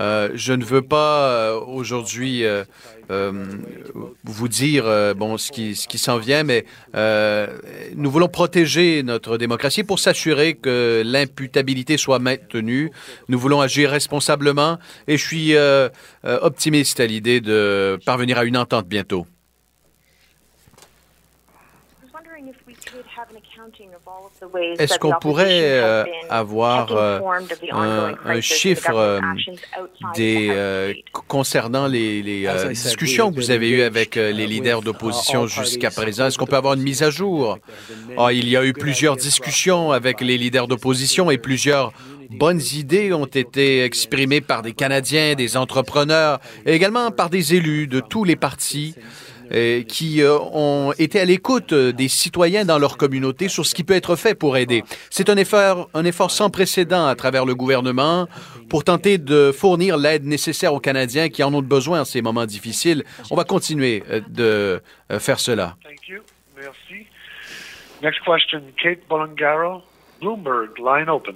Euh, 0.00 0.30
je 0.34 0.52
ne 0.52 0.64
veux 0.64 0.82
pas 0.82 1.28
euh, 1.28 1.60
aujourd'hui 1.60 2.42
vous 4.24 4.48
dire 4.48 4.84
ce 4.86 5.86
qui 5.86 5.98
s'en 5.98 6.18
vient, 6.18 6.42
mais 6.42 6.64
nous 7.94 8.10
voulons 8.10 8.28
protéger 8.28 9.02
notre 9.04 9.38
démocratie 9.38 9.84
pour 9.84 10.00
s'assurer 10.00 10.54
que 10.54 11.02
l'imputabilité 11.04 11.96
soit 11.96 12.18
maintenue. 12.18 12.90
Nous 13.28 13.38
voulons 13.38 13.60
agir 13.60 13.90
responsablement 13.90 14.78
et 15.06 15.16
je 15.16 15.24
suis 15.24 15.54
optimiste 16.24 16.98
à 16.98 17.06
l'idée 17.06 17.40
de 17.40 17.98
parvenir 18.04 18.38
à 18.38 18.44
une 18.44 18.56
entente 18.56 18.88
bientôt. 18.88 19.26
Est-ce 24.78 24.98
qu'on 24.98 25.14
pourrait 25.20 25.80
euh, 25.80 26.04
avoir 26.30 26.92
euh, 26.92 27.20
un, 27.72 28.14
un 28.24 28.40
chiffre 28.40 28.94
euh, 28.94 29.20
des, 30.14 30.48
euh, 30.50 30.92
concernant 31.28 31.86
les, 31.86 32.22
les, 32.22 32.46
euh, 32.46 32.68
discussions 32.68 33.30
que 33.30 33.36
vous 33.36 33.50
avez 33.50 33.70
eues 33.70 33.82
avec 33.82 34.16
euh, 34.16 34.32
les 34.32 34.46
leaders 34.46 34.82
d'opposition 34.82 35.46
jusqu'à 35.46 35.90
présent? 35.90 36.26
Est-ce 36.26 36.38
qu'on 36.38 36.46
peut 36.46 36.56
avoir 36.56 36.74
une 36.74 36.82
mise 36.82 37.02
à 37.02 37.10
jour? 37.10 37.58
Ah, 38.18 38.32
il 38.32 38.48
y 38.48 38.56
a 38.56 38.64
eu 38.64 38.72
plusieurs 38.72 39.16
discussions 39.16 39.92
avec 39.92 40.20
les 40.20 40.38
leaders 40.38 40.68
d'opposition 40.68 41.30
et 41.30 41.38
plusieurs 41.38 41.92
bonnes 42.30 42.62
idées 42.72 43.12
ont 43.12 43.26
été 43.26 43.84
exprimées 43.84 44.40
par 44.40 44.62
des 44.62 44.72
Canadiens, 44.72 45.34
des 45.34 45.56
entrepreneurs 45.56 46.40
et 46.66 46.72
également 46.72 47.10
par 47.10 47.30
des 47.30 47.54
élus 47.54 47.86
de 47.86 48.00
tous 48.00 48.24
les 48.24 48.36
partis 48.36 48.94
qui 49.88 50.22
euh, 50.22 50.38
ont 50.38 50.92
été 50.98 51.20
à 51.20 51.24
l'écoute 51.24 51.72
euh, 51.72 51.92
des 51.92 52.08
citoyens 52.08 52.64
dans 52.64 52.78
leur 52.78 52.96
communauté 52.96 53.48
sur 53.48 53.66
ce 53.66 53.74
qui 53.74 53.84
peut 53.84 53.94
être 53.94 54.16
fait 54.16 54.34
pour 54.34 54.56
aider. 54.56 54.82
C'est 55.10 55.28
un 55.28 55.36
effort, 55.36 55.90
un 55.94 56.04
effort 56.04 56.30
sans 56.30 56.50
précédent 56.50 57.06
à 57.06 57.14
travers 57.14 57.44
le 57.44 57.54
gouvernement 57.54 58.26
pour 58.68 58.84
tenter 58.84 59.18
de 59.18 59.52
fournir 59.52 59.96
l'aide 59.96 60.24
nécessaire 60.24 60.74
aux 60.74 60.80
Canadiens 60.80 61.28
qui 61.28 61.42
en 61.42 61.52
ont 61.54 61.62
besoin 61.62 62.02
en 62.02 62.04
ces 62.04 62.22
moments 62.22 62.46
difficiles. 62.46 63.04
On 63.30 63.36
va 63.36 63.44
continuer 63.44 64.02
euh, 64.10 64.20
de 64.28 64.82
euh, 65.10 65.18
faire 65.18 65.40
cela. 65.40 65.76
Thank 65.82 66.08
you. 66.08 66.22
Merci. 66.56 67.06
Next 68.02 68.20
question, 68.24 68.62
Kate 68.82 69.00
Bolangaro, 69.08 69.82
Bloomberg. 70.20 70.78
Line 70.78 71.08
open. 71.08 71.34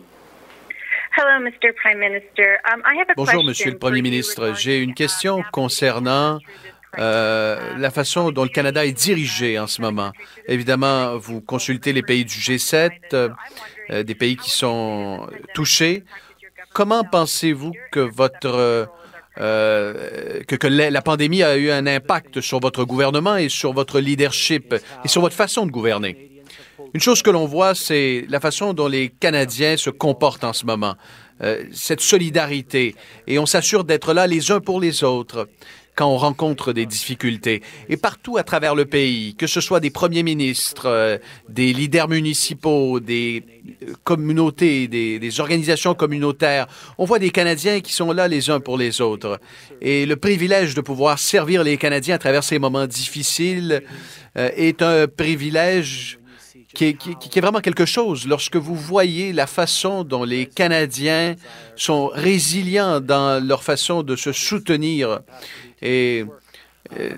Hello, 1.16 1.40
Mr. 1.42 1.72
Prime 1.82 1.98
Minister. 1.98 2.58
Um, 2.70 2.82
I 2.84 2.96
have 3.00 3.08
a 3.10 3.14
Bonjour, 3.16 3.42
question 3.42 3.42
Monsieur 3.42 3.70
le 3.72 3.78
Premier 3.78 4.02
ministre. 4.02 4.54
J'ai 4.56 4.80
une 4.82 4.94
question 4.94 5.42
concernant 5.52 6.38
euh, 6.96 7.76
la 7.76 7.90
façon 7.90 8.30
dont 8.30 8.44
le 8.44 8.48
Canada 8.48 8.86
est 8.86 8.92
dirigé 8.92 9.58
en 9.58 9.66
ce 9.66 9.82
moment. 9.82 10.12
Évidemment, 10.46 11.18
vous 11.18 11.40
consultez 11.40 11.92
les 11.92 12.02
pays 12.02 12.24
du 12.24 12.38
G7, 12.38 12.90
euh, 13.12 14.02
des 14.02 14.14
pays 14.14 14.36
qui 14.36 14.50
sont 14.50 15.26
touchés. 15.54 16.04
Comment 16.72 17.04
pensez-vous 17.04 17.72
que 17.92 18.08
euh, 19.40 20.40
la, 20.90 21.02
pandémie 21.02 21.42
a 21.42 21.56
eu 21.56 21.70
un 21.70 21.86
impact 21.86 22.40
sur 22.40 22.58
votre 22.60 22.84
gouvernement 22.84 23.36
et 23.36 23.48
sur 23.48 23.72
votre 23.72 24.00
leadership 24.00 24.74
et 25.04 25.08
sur 25.08 25.20
votre 25.20 25.36
façon 25.36 25.66
de 25.66 25.70
gouverner? 25.70 26.42
Une 26.94 27.00
chose 27.00 27.22
que 27.22 27.30
l'on 27.30 27.44
voit, 27.44 27.74
c'est 27.74 28.24
la 28.28 28.40
façon 28.40 28.72
dont 28.72 28.88
les 28.88 29.10
Canadiens 29.10 29.76
se 29.76 29.90
comportent 29.90 30.44
en 30.44 30.54
ce 30.54 30.64
moment, 30.64 30.94
cette 31.70 32.00
solidarité, 32.00 32.94
et 33.26 33.38
on 33.38 33.46
s'assure 33.46 33.84
d'être 33.84 34.14
là 34.14 34.26
les 34.26 34.50
uns 34.50 34.60
pour 34.60 34.80
les 34.80 35.04
autres 35.04 35.48
quand 35.98 36.06
on 36.08 36.16
rencontre 36.16 36.72
des 36.72 36.86
difficultés. 36.86 37.60
Et 37.88 37.96
partout 37.96 38.36
à 38.36 38.44
travers 38.44 38.76
le 38.76 38.84
pays, 38.84 39.34
que 39.34 39.48
ce 39.48 39.60
soit 39.60 39.80
des 39.80 39.90
premiers 39.90 40.22
ministres, 40.22 40.86
euh, 40.86 41.18
des 41.48 41.72
leaders 41.72 42.08
municipaux, 42.08 43.00
des 43.00 43.42
euh, 43.82 43.94
communautés, 44.04 44.86
des, 44.86 45.40
organisations 45.40 45.94
communautaires, 45.94 46.68
on 46.98 47.04
voit 47.04 47.18
des 47.18 47.30
Canadiens 47.30 47.80
qui 47.80 47.92
sont 47.92 48.12
là 48.12 48.28
les 48.28 48.48
uns 48.48 48.60
pour 48.60 48.78
les 48.78 49.00
autres. 49.00 49.40
Et 49.80 50.06
le 50.06 50.14
privilège 50.14 50.76
de 50.76 50.82
pouvoir 50.82 51.18
servir 51.18 51.64
les 51.64 51.76
Canadiens 51.76 52.14
à 52.14 52.18
travers 52.18 52.44
ces 52.44 52.60
moments 52.60 52.86
difficiles 52.86 53.82
euh, 54.36 54.50
est 54.54 54.82
un 54.82 55.08
privilège 55.08 56.20
qui 56.74 56.84
est 56.84 57.40
vraiment 57.40 57.60
quelque 57.60 57.86
chose. 57.86 58.28
Lorsque 58.28 58.54
vous 58.54 58.76
voyez 58.76 59.32
la 59.32 59.48
façon 59.48 60.04
dont 60.04 60.22
les 60.22 60.46
Canadiens 60.46 61.34
sont 61.74 62.06
résilients 62.06 63.00
dans 63.00 63.44
leur 63.44 63.64
façon 63.64 64.04
de 64.04 64.14
se 64.14 64.30
soutenir 64.30 65.22
et, 65.82 66.24
euh, 66.98 67.10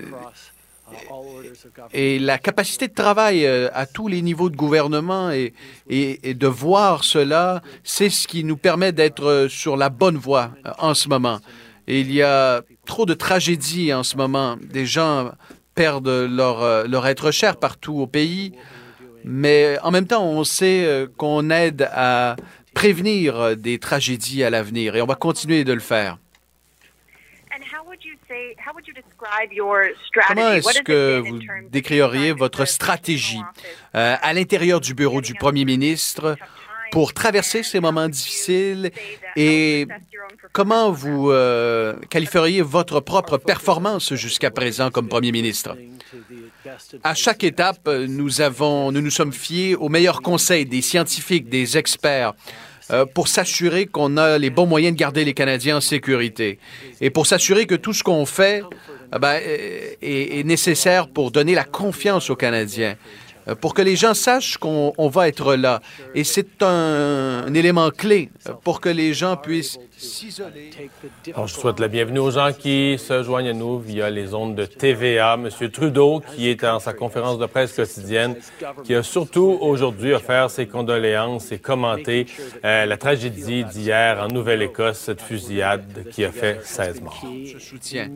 et 1.92 2.18
la 2.18 2.38
capacité 2.38 2.88
de 2.88 2.94
travail 2.94 3.46
euh, 3.46 3.68
à 3.72 3.86
tous 3.86 4.08
les 4.08 4.22
niveaux 4.22 4.50
de 4.50 4.56
gouvernement 4.56 5.30
et, 5.30 5.52
de 5.88 6.46
voir 6.46 7.04
cela, 7.04 7.62
c'est 7.84 8.10
ce 8.10 8.26
qui 8.26 8.44
nous 8.44 8.56
permet 8.56 8.92
d'être 8.92 9.24
euh, 9.24 9.48
sur 9.48 9.76
la 9.76 9.88
bonne 9.88 10.16
voie 10.16 10.52
en 10.78 10.94
ce 10.94 11.08
moment. 11.08 11.38
Il 11.86 12.12
y 12.12 12.22
a 12.22 12.62
trop 12.86 13.06
de 13.06 13.14
tragédies 13.14 13.92
en 13.92 14.02
ce 14.02 14.16
moment. 14.16 14.56
Des 14.60 14.86
gens 14.86 15.32
perdent 15.74 16.08
leur, 16.08 16.86
leur 16.86 17.06
être 17.06 17.30
cher 17.30 17.56
partout 17.56 17.98
au 17.98 18.06
pays. 18.06 18.52
Mais 19.24 19.76
en 19.82 19.90
même 19.90 20.06
temps, 20.06 20.24
on 20.24 20.44
sait 20.44 21.06
qu'on 21.16 21.50
aide 21.50 21.88
à 21.92 22.36
prévenir 22.74 23.56
des 23.56 23.78
tragédies 23.78 24.44
à 24.44 24.50
l'avenir 24.50 24.94
et 24.94 25.02
on 25.02 25.06
va 25.06 25.16
continuer 25.16 25.64
de 25.64 25.72
le 25.72 25.80
faire. 25.80 26.18
And 27.52 27.62
how 27.64 27.84
would 27.84 28.04
you 28.04 28.14
say, 28.14 28.16
how 28.16 28.16
would 28.16 28.16
you 28.16 28.16
describe 28.16 28.16
your 28.16 28.20
Comment 30.28 30.52
est-ce 30.52 30.82
que 30.82 31.18
vous 31.18 31.40
décririez 31.70 32.32
votre 32.32 32.64
stratégie 32.64 33.42
euh, 33.94 34.16
à 34.20 34.32
l'intérieur 34.32 34.80
du 34.80 34.94
bureau 34.94 35.20
du 35.20 35.34
Premier 35.34 35.64
ministre 35.64 36.36
pour 36.92 37.14
traverser 37.14 37.62
ces 37.62 37.80
moments 37.80 38.08
difficiles 38.08 38.90
et 39.36 39.86
comment 40.52 40.90
vous 40.90 41.30
euh, 41.30 41.94
qualifieriez 42.08 42.62
votre 42.62 43.00
propre 43.00 43.38
performance 43.38 44.14
jusqu'à 44.14 44.50
présent 44.50 44.90
comme 44.90 45.08
Premier 45.08 45.32
ministre? 45.32 45.76
À 47.04 47.14
chaque 47.14 47.44
étape, 47.44 47.88
nous 47.88 48.40
avons, 48.40 48.90
nous 48.92 49.00
nous 49.00 49.10
sommes 49.10 49.32
fiés 49.32 49.76
aux 49.76 49.88
meilleurs 49.88 50.22
conseils 50.22 50.66
des 50.66 50.82
scientifiques, 50.82 51.48
des 51.48 51.78
experts, 51.78 52.34
euh, 52.92 53.06
pour 53.06 53.28
s'assurer 53.28 53.86
qu'on 53.86 54.16
a 54.16 54.38
les 54.38 54.50
bons 54.50 54.66
moyens 54.66 54.94
de 54.94 54.98
garder 54.98 55.24
les 55.24 55.34
Canadiens 55.34 55.76
en 55.76 55.80
sécurité 55.80 56.58
et 57.00 57.10
pour 57.10 57.26
s'assurer 57.26 57.66
que 57.66 57.76
tout 57.76 57.92
ce 57.92 58.02
qu'on 58.02 58.26
fait 58.26 58.62
euh, 59.14 59.18
ben, 59.18 59.40
euh, 59.46 59.94
est, 60.02 60.44
nécessaire 60.44 61.08
pour 61.08 61.30
donner 61.30 61.54
la 61.54 61.64
confiance 61.64 62.30
aux 62.30 62.36
Canadiens. 62.36 62.96
pour 63.60 63.74
que 63.74 63.82
les 63.82 63.96
gens 63.96 64.14
sachent 64.14 64.58
qu'on 64.58 64.92
on 64.98 65.08
va 65.08 65.28
être 65.28 65.54
là. 65.54 65.80
Et 66.14 66.24
c'est 66.24 66.62
un, 66.62 67.52
élément 67.54 67.90
clé 67.90 68.30
pour 68.64 68.80
que 68.80 68.88
les 68.88 69.14
gens 69.14 69.36
puissent 69.36 69.78
s'isoler. 70.00 70.70
Alors, 71.34 71.46
je 71.46 71.54
souhaite 71.54 71.78
la 71.78 71.88
bienvenue 71.88 72.18
aux 72.18 72.30
gens 72.30 72.52
qui 72.52 72.96
se 72.98 73.22
joignent 73.22 73.50
à 73.50 73.52
nous 73.52 73.78
via 73.78 74.10
les 74.10 74.34
ondes 74.34 74.54
de 74.54 74.64
TVA. 74.64 75.36
Monsieur 75.36 75.70
Trudeau, 75.70 76.22
qui 76.34 76.48
est 76.48 76.64
en 76.64 76.80
sa 76.80 76.92
conférence 76.92 77.38
de 77.38 77.46
presse 77.46 77.74
quotidienne, 77.74 78.36
qui 78.84 78.94
a 78.94 79.02
surtout 79.02 79.58
aujourd'hui 79.60 80.12
offert 80.12 80.50
ses 80.50 80.66
condoléances 80.66 81.52
et 81.52 81.58
commenté 81.58 82.26
euh, 82.64 82.86
la 82.86 82.96
tragédie 82.96 83.64
d'hier 83.64 84.20
en 84.20 84.28
Nouvelle-Écosse, 84.28 84.98
cette 84.98 85.20
fusillade 85.20 86.08
qui 86.10 86.24
a 86.24 86.32
fait 86.32 86.64
16 86.64 87.02
morts. 87.02 87.24
Je 87.44 87.58
soutiens. 87.58 88.10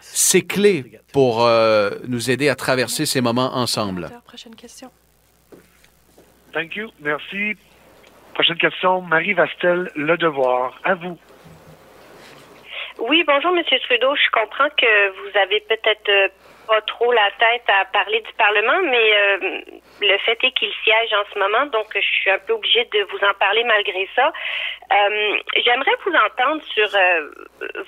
C'est 0.00 0.42
clé 0.42 1.00
pour 1.12 1.44
euh, 1.44 1.90
nous 2.06 2.30
aider 2.30 2.48
à 2.48 2.54
traverser 2.54 3.06
ces 3.06 3.20
moments 3.20 3.56
ensemble. 3.56 4.10
Prochaine 4.26 4.54
question. 4.54 4.90
Thank 6.52 6.76
you. 6.76 6.90
Merci. 7.00 7.56
Prochaine 8.34 8.56
question, 8.56 9.02
Marie 9.02 9.34
Vastel, 9.34 9.90
Le 9.96 10.16
Devoir. 10.16 10.80
À 10.84 10.94
vous. 10.94 11.18
Oui, 13.00 13.24
bonjour, 13.26 13.52
Monsieur 13.52 13.78
Trudeau. 13.80 14.14
Je 14.14 14.30
comprends 14.30 14.68
que 14.76 15.08
vous 15.08 15.38
avez 15.38 15.60
peut-être 15.60 16.08
euh, 16.10 16.28
pas 16.68 16.80
trop 16.82 17.10
la 17.12 17.30
tête 17.38 17.64
à 17.68 17.86
parler 17.86 18.20
du 18.20 18.32
Parlement, 18.34 18.78
mais 18.84 19.16
euh, 19.16 19.60
le 20.02 20.18
fait 20.18 20.38
est 20.44 20.52
qu'il 20.52 20.70
siège 20.84 21.12
en 21.14 21.24
ce 21.32 21.38
moment, 21.38 21.64
donc 21.66 21.86
je 21.94 22.00
suis 22.00 22.30
un 22.30 22.38
peu 22.38 22.52
obligée 22.52 22.84
de 22.92 23.02
vous 23.10 23.18
en 23.24 23.32
parler 23.40 23.64
malgré 23.64 24.06
ça. 24.14 24.30
Euh, 24.92 25.38
J'aimerais 25.64 25.96
vous 26.04 26.12
entendre 26.12 26.62
sur 26.74 26.88
euh, 26.94 27.30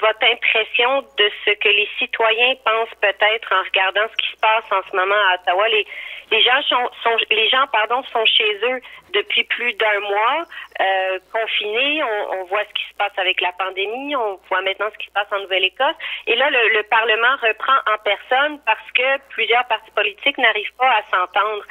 votre 0.01 0.25
impression 0.25 1.03
de 1.19 1.31
ce 1.45 1.51
que 1.61 1.69
les 1.69 1.89
citoyens 1.99 2.55
pensent 2.65 2.97
peut-être 3.01 3.53
en 3.53 3.63
regardant 3.65 4.09
ce 4.11 4.17
qui 4.17 4.33
se 4.33 4.41
passe 4.41 4.65
en 4.73 4.81
ce 4.91 4.97
moment 4.97 5.23
à 5.31 5.35
Ottawa. 5.35 5.69
Les, 5.69 5.87
les 6.31 6.43
gens 6.43 6.63
sont, 6.63 6.91
sont 7.03 7.17
les 7.31 7.49
gens 7.51 7.67
pardon 7.71 8.03
sont 8.05 8.25
chez 8.25 8.55
eux 8.65 8.81
depuis 9.13 9.45
plus 9.45 9.73
d'un 9.75 10.01
mois 10.01 10.47
euh, 10.81 11.19
confinés. 11.33 12.03
On, 12.03 12.45
voit 12.45 12.65
ce 12.65 12.75
qui 12.75 12.89
se 12.91 12.95
passe 12.99 13.13
avec 13.17 13.41
la 13.41 13.53
pandémie. 13.53 14.15
On 14.17 14.39
voit 14.49 14.63
maintenant 14.63 14.89
ce 14.93 14.99
qui 14.99 15.07
se 15.07 15.13
passe 15.13 15.29
en 15.31 15.41
Nouvelle-Écosse. 15.41 15.97
Et 16.27 16.37
là, 16.37 16.51
le, 16.51 16.77
le, 16.77 16.83
Parlement 16.85 17.37
reprend 17.41 17.79
en 17.87 17.99
personne 18.05 18.59
parce 18.67 18.91
que 18.95 19.19
plusieurs 19.31 19.65
partis 19.67 19.91
politiques 19.93 20.39
n'arrivent 20.39 20.75
pas 20.79 20.91
à 20.91 21.03
s'entendre. 21.11 21.63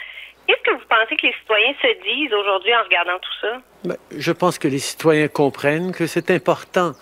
Qu'est-ce 0.48 0.62
que 0.64 0.72
vous 0.72 0.88
pensez 0.90 1.16
que 1.16 1.28
les 1.28 1.34
citoyens 1.34 1.74
se 1.82 2.04
disent 2.04 2.34
aujourd'hui 2.34 2.76
en 2.76 2.84
regardant 2.84 3.20
tout 3.20 3.40
ça? 3.42 3.62
Ben, 3.84 3.98
je 4.18 4.32
pense 4.32 4.58
que 4.58 4.68
les 4.68 4.80
citoyens 4.80 5.28
comprennent 5.28 5.94
que 5.94 6.08
c'est 6.08 6.32
important 6.32 6.94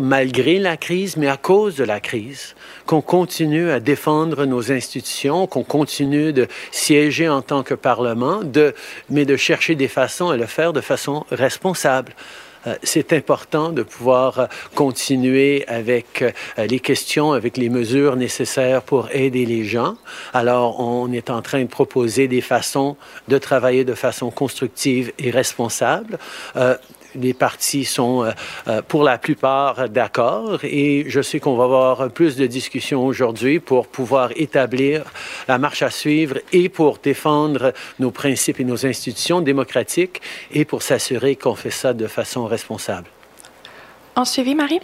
malgré 0.00 0.58
la 0.58 0.76
crise, 0.76 1.16
mais 1.16 1.28
à 1.28 1.36
cause 1.36 1.76
de 1.76 1.84
la 1.84 2.00
crise, 2.00 2.54
qu'on 2.86 3.00
continue 3.00 3.70
à 3.70 3.80
défendre 3.80 4.44
nos 4.44 4.72
institutions, 4.72 5.46
qu'on 5.46 5.64
continue 5.64 6.32
de 6.32 6.48
siéger 6.70 7.28
en 7.28 7.42
tant 7.42 7.62
que 7.62 7.74
Parlement, 7.74 8.42
de, 8.42 8.74
mais 9.10 9.24
de 9.24 9.36
chercher 9.36 9.74
des 9.74 9.88
façons 9.88 10.30
à 10.30 10.36
le 10.36 10.46
faire 10.46 10.72
de 10.72 10.80
façon 10.80 11.24
responsable. 11.30 12.14
Euh, 12.66 12.76
c'est 12.82 13.12
important 13.12 13.70
de 13.70 13.82
pouvoir 13.82 14.38
euh, 14.38 14.46
continuer 14.74 15.64
avec 15.66 16.22
euh, 16.22 16.30
les 16.66 16.80
questions, 16.80 17.32
avec 17.32 17.56
les 17.56 17.68
mesures 17.68 18.16
nécessaires 18.16 18.82
pour 18.82 19.08
aider 19.12 19.46
les 19.46 19.64
gens. 19.64 19.96
Alors, 20.32 20.80
on 20.80 21.12
est 21.12 21.30
en 21.30 21.42
train 21.42 21.62
de 21.62 21.68
proposer 21.68 22.28
des 22.28 22.40
façons 22.40 22.96
de 23.28 23.38
travailler 23.38 23.84
de 23.84 23.94
façon 23.94 24.30
constructive 24.30 25.12
et 25.18 25.30
responsable 25.30 26.18
les 27.14 27.34
partis 27.34 27.84
sont 27.84 28.24
euh, 28.24 28.82
pour 28.82 29.02
la 29.02 29.18
plupart 29.18 29.88
d'accord 29.88 30.60
et 30.64 31.04
je 31.08 31.20
sais 31.20 31.40
qu'on 31.40 31.56
va 31.56 31.64
avoir 31.64 32.12
plus 32.12 32.36
de 32.36 32.46
discussions 32.46 33.04
aujourd'hui 33.04 33.60
pour 33.60 33.88
pouvoir 33.88 34.30
établir 34.36 35.04
la 35.48 35.58
marche 35.58 35.82
à 35.82 35.90
suivre 35.90 36.38
et 36.52 36.68
pour 36.68 36.98
défendre 36.98 37.72
nos 37.98 38.10
principes 38.10 38.60
et 38.60 38.64
nos 38.64 38.86
institutions 38.86 39.40
démocratiques 39.40 40.20
et 40.52 40.64
pour 40.64 40.82
s'assurer 40.82 41.36
qu'on 41.36 41.54
fait 41.54 41.70
ça 41.70 41.92
de 41.92 42.06
façon 42.06 42.46
responsable. 42.46 43.08
En 44.16 44.24
suivi, 44.24 44.54
Marie? 44.54 44.80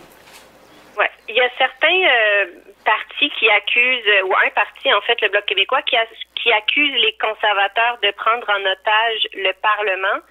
Oui. 0.99 1.05
Il 1.29 1.37
y 1.37 1.41
a 1.41 1.51
certains 1.59 2.03
euh, 2.03 2.47
partis 2.85 3.31
qui 3.39 3.49
accusent, 3.51 4.25
ou 4.25 4.33
un 4.35 4.51
parti, 4.55 4.93
en 4.93 5.01
fait, 5.03 5.21
le 5.21 5.29
Bloc 5.29 5.45
québécois, 5.45 5.83
qui, 5.83 5.97
a, 5.97 6.07
qui 6.43 6.51
accuse 6.53 6.95
les 7.03 7.15
conservateurs 7.21 7.99
de 8.03 8.11
prendre 8.13 8.49
en 8.49 8.61
otage 8.61 9.29
le 9.35 9.53
Parlement. 9.61 10.25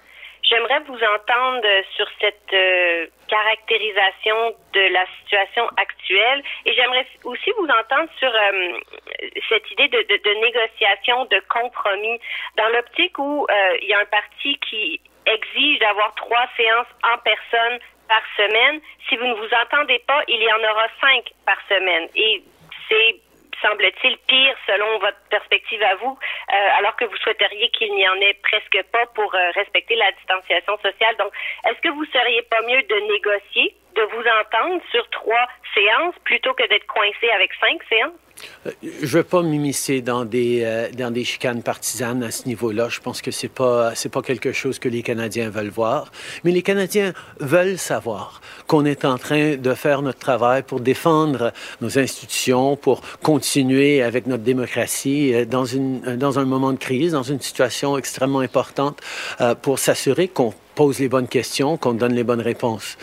J'aimerais 0.48 0.80
vous 0.80 0.96
entendre 0.96 1.68
sur 1.94 2.06
cette 2.20 2.52
euh, 2.54 3.06
caractérisation 3.28 4.54
de 4.72 4.80
la 4.92 5.04
situation 5.20 5.68
actuelle 5.76 6.42
et 6.64 6.72
j'aimerais 6.72 7.06
aussi 7.24 7.50
vous 7.58 7.66
entendre 7.66 8.08
sur 8.18 8.30
euh, 8.34 8.78
cette 9.48 9.70
idée 9.72 9.88
de, 9.88 9.98
de, 9.98 10.16
de, 10.16 10.40
négociation, 10.40 11.26
de 11.26 11.42
compromis, 11.50 12.18
dans 12.56 12.68
l'optique 12.68 13.18
où 13.18 13.46
euh, 13.50 13.76
il 13.82 13.88
y 13.88 13.92
a 13.92 14.00
un 14.00 14.06
parti 14.06 14.58
qui 14.70 15.00
exige 15.26 15.80
d'avoir 15.80 16.14
trois 16.14 16.46
séances 16.56 16.92
en 17.04 17.18
personne 17.18 17.78
par 18.08 18.22
semaine. 18.38 18.80
Si 19.08 19.16
vous 19.16 19.26
ne 19.26 19.34
vous 19.34 19.54
entendez 19.66 19.98
pas, 20.06 20.22
il 20.28 20.42
y 20.42 20.50
en 20.50 20.70
aura 20.70 20.86
cinq 21.00 21.30
par 21.44 21.58
semaine 21.68 22.08
et 22.14 22.42
c'est 22.88 23.20
semble-t-il, 23.62 24.16
pire 24.26 24.56
selon 24.66 24.98
votre 24.98 25.18
perspective 25.30 25.82
à 25.82 25.94
vous, 25.96 26.18
euh, 26.52 26.78
alors 26.78 26.96
que 26.96 27.04
vous 27.04 27.16
souhaiteriez 27.16 27.68
qu'il 27.70 27.92
n'y 27.94 28.08
en 28.08 28.14
ait 28.16 28.38
presque 28.42 28.82
pas 28.92 29.06
pour 29.14 29.34
euh, 29.34 29.50
respecter 29.54 29.96
la 29.96 30.10
distanciation 30.12 30.76
sociale. 30.78 31.16
Donc, 31.16 31.32
est-ce 31.66 31.80
que 31.80 31.88
vous 31.88 32.04
seriez 32.06 32.42
pas 32.42 32.62
mieux 32.62 32.82
de 32.82 32.96
négocier, 33.12 33.74
de 33.94 34.02
vous 34.02 34.24
entendre 34.40 34.82
sur 34.90 35.08
trois 35.10 35.48
séances 35.74 36.14
plutôt 36.24 36.54
que 36.54 36.66
d'être 36.68 36.86
coincé 36.86 37.30
avec 37.30 37.52
cinq 37.54 37.82
séances? 37.88 38.27
Je 38.82 39.02
ne 39.02 39.06
veux 39.06 39.22
pas 39.22 39.42
m'immiscer 39.42 40.00
dans 40.00 40.24
des, 40.24 40.62
euh, 40.64 40.88
dans 40.92 41.10
des 41.10 41.24
chicanes 41.24 41.62
partisanes 41.62 42.22
à 42.22 42.30
ce 42.30 42.46
niveau-là. 42.46 42.88
Je 42.88 43.00
pense 43.00 43.22
que 43.22 43.30
ce 43.30 43.46
n'est 43.46 43.50
pas, 43.50 43.92
pas 44.12 44.22
quelque 44.22 44.52
chose 44.52 44.78
que 44.78 44.88
les 44.88 45.02
Canadiens 45.02 45.48
veulent 45.50 45.70
voir. 45.70 46.12
Mais 46.44 46.50
les 46.50 46.62
Canadiens 46.62 47.12
veulent 47.40 47.78
savoir 47.78 48.40
qu'on 48.66 48.84
est 48.84 49.04
en 49.04 49.18
train 49.18 49.56
de 49.56 49.74
faire 49.74 50.02
notre 50.02 50.18
travail 50.18 50.62
pour 50.62 50.80
défendre 50.80 51.52
nos 51.80 51.98
institutions, 51.98 52.76
pour 52.76 53.00
continuer 53.22 54.02
avec 54.02 54.26
notre 54.26 54.44
démocratie 54.44 55.34
euh, 55.34 55.44
dans, 55.44 55.64
une, 55.64 56.00
dans 56.16 56.38
un 56.38 56.44
moment 56.44 56.72
de 56.72 56.78
crise, 56.78 57.12
dans 57.12 57.22
une 57.22 57.40
situation 57.40 57.96
extrêmement 57.96 58.40
importante, 58.40 59.00
euh, 59.40 59.54
pour 59.54 59.78
s'assurer 59.78 60.28
qu'on 60.28 60.52
pose 60.78 61.00
les 61.00 61.08
bonnes 61.08 61.26
questions, 61.26 61.76
qu'on 61.76 61.94
donne 61.94 62.14
les 62.14 62.22
bonnes 62.22 62.40
réponses. 62.40 62.96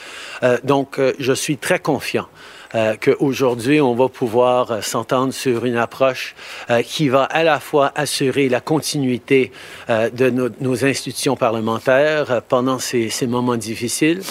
Euh, 0.44 0.58
donc, 0.64 0.98
euh, 0.98 1.12
je 1.20 1.34
suis 1.34 1.58
très 1.58 1.80
confiant 1.80 2.28
euh, 2.74 2.96
qu'aujourd'hui, 3.00 3.82
on 3.82 3.94
va 3.94 4.10
pouvoir 4.10 4.72
euh, 4.72 4.82
s'entendre 4.82 5.34
sur 5.34 5.66
une 5.66 5.78
approche 5.78 6.36
euh, 6.70 6.82
qui 6.82 7.10
va 7.10 7.24
à 7.24 7.44
la 7.44 7.60
fois 7.60 7.92
assurer 7.96 8.50
la 8.50 8.62
continuité 8.62 9.52
euh, 9.90 10.10
de 10.10 10.30
nos, 10.30 10.86
institutions 10.86 11.36
parlementaires 11.36 12.42
pendant 12.48 12.80
ces, 12.80 13.10
ces 13.10 13.28
moments 13.28 13.56
difficiles, 13.56 14.22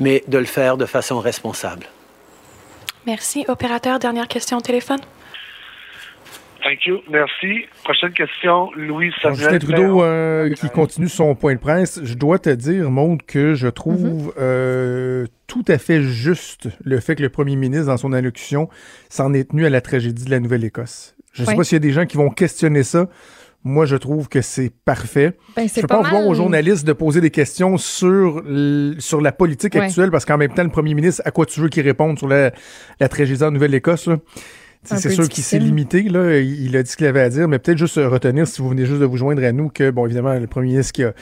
mais 0.00 0.22
de 0.28 0.38
le 0.38 0.44
faire 0.44 0.76
de 0.76 0.86
façon 0.86 1.18
responsable. 1.20 1.86
Merci. 3.06 3.44
Opérateur, 3.48 3.98
dernière 3.98 4.28
question 4.28 4.58
au 4.58 4.60
téléphone. 4.60 5.00
Thank 6.62 6.86
you. 6.86 6.98
Merci. 7.10 7.66
Prochaine 7.84 8.12
question, 8.12 8.70
Louis 8.74 9.12
Samuel. 9.22 9.38
Justin 9.38 9.58
Trudeau 9.58 10.02
euh, 10.02 10.50
qui 10.50 10.68
continue 10.68 11.08
son 11.08 11.34
point 11.34 11.54
de 11.54 11.60
presse. 11.60 12.00
Je 12.02 12.14
dois 12.14 12.38
te 12.38 12.50
dire, 12.50 12.90
Maude, 12.90 13.22
que 13.22 13.54
je 13.54 13.68
trouve 13.68 14.04
mm 14.04 14.28
-hmm. 14.28 14.32
euh, 14.38 15.26
tout 15.46 15.64
à 15.68 15.78
fait 15.78 16.02
juste 16.02 16.68
le 16.84 17.00
fait 17.00 17.14
que 17.14 17.22
le 17.22 17.28
premier 17.28 17.56
ministre, 17.56 17.86
dans 17.86 17.96
son 17.96 18.12
allocution, 18.12 18.68
s'en 19.08 19.32
est 19.34 19.50
tenu 19.50 19.66
à 19.66 19.70
la 19.70 19.80
tragédie 19.80 20.24
de 20.24 20.30
la 20.30 20.40
Nouvelle-Écosse. 20.40 21.14
Je 21.32 21.42
ne 21.42 21.46
sais 21.46 21.52
oui. 21.52 21.58
pas 21.58 21.64
s'il 21.64 21.76
y 21.76 21.82
a 21.84 21.86
des 21.88 21.92
gens 21.92 22.06
qui 22.06 22.16
vont 22.16 22.30
questionner 22.30 22.82
ça. 22.82 23.08
Moi, 23.64 23.86
je 23.86 23.96
trouve 23.96 24.28
que 24.28 24.40
c'est 24.40 24.72
parfait. 24.84 25.32
Ben, 25.56 25.68
je 25.68 25.80
ne 25.80 25.86
pas, 25.86 26.02
pas 26.02 26.10
voir 26.10 26.26
aux 26.26 26.34
journalistes 26.34 26.86
de 26.86 26.92
poser 26.92 27.20
des 27.20 27.30
questions 27.30 27.76
sur, 27.76 28.42
sur 28.98 29.20
la 29.20 29.32
politique 29.32 29.74
ouais. 29.74 29.82
actuelle, 29.82 30.10
parce 30.10 30.24
qu'en 30.24 30.38
même 30.38 30.54
temps, 30.54 30.62
le 30.62 30.70
premier 30.70 30.94
ministre, 30.94 31.22
à 31.24 31.30
quoi 31.30 31.44
tu 31.44 31.60
veux 31.60 31.68
qu'il 31.68 31.82
réponde 31.82 32.18
sur 32.18 32.28
la, 32.28 32.52
la 33.00 33.08
tragédie 33.08 33.42
en 33.42 33.50
Nouvelle-Écosse? 33.50 34.08
C'est 34.84 35.10
sûr 35.10 35.28
qu'il 35.28 35.44
s'est 35.44 35.58
limité, 35.58 36.02
là. 36.02 36.38
Il 36.38 36.76
a 36.76 36.82
dit 36.82 36.90
ce 36.90 36.96
qu'il 36.96 37.06
avait 37.06 37.20
à 37.20 37.28
dire, 37.28 37.48
mais 37.48 37.58
peut-être 37.58 37.78
juste 37.78 37.96
retenir, 37.96 38.46
si 38.46 38.62
vous 38.62 38.68
venez 38.68 38.86
juste 38.86 39.00
de 39.00 39.04
vous 39.04 39.16
joindre 39.16 39.44
à 39.44 39.52
nous, 39.52 39.68
que, 39.68 39.90
bon, 39.90 40.06
évidemment, 40.06 40.34
le 40.34 40.46
premier 40.46 40.68
ministre 40.68 40.92
qui 40.92 41.04
a, 41.04 41.12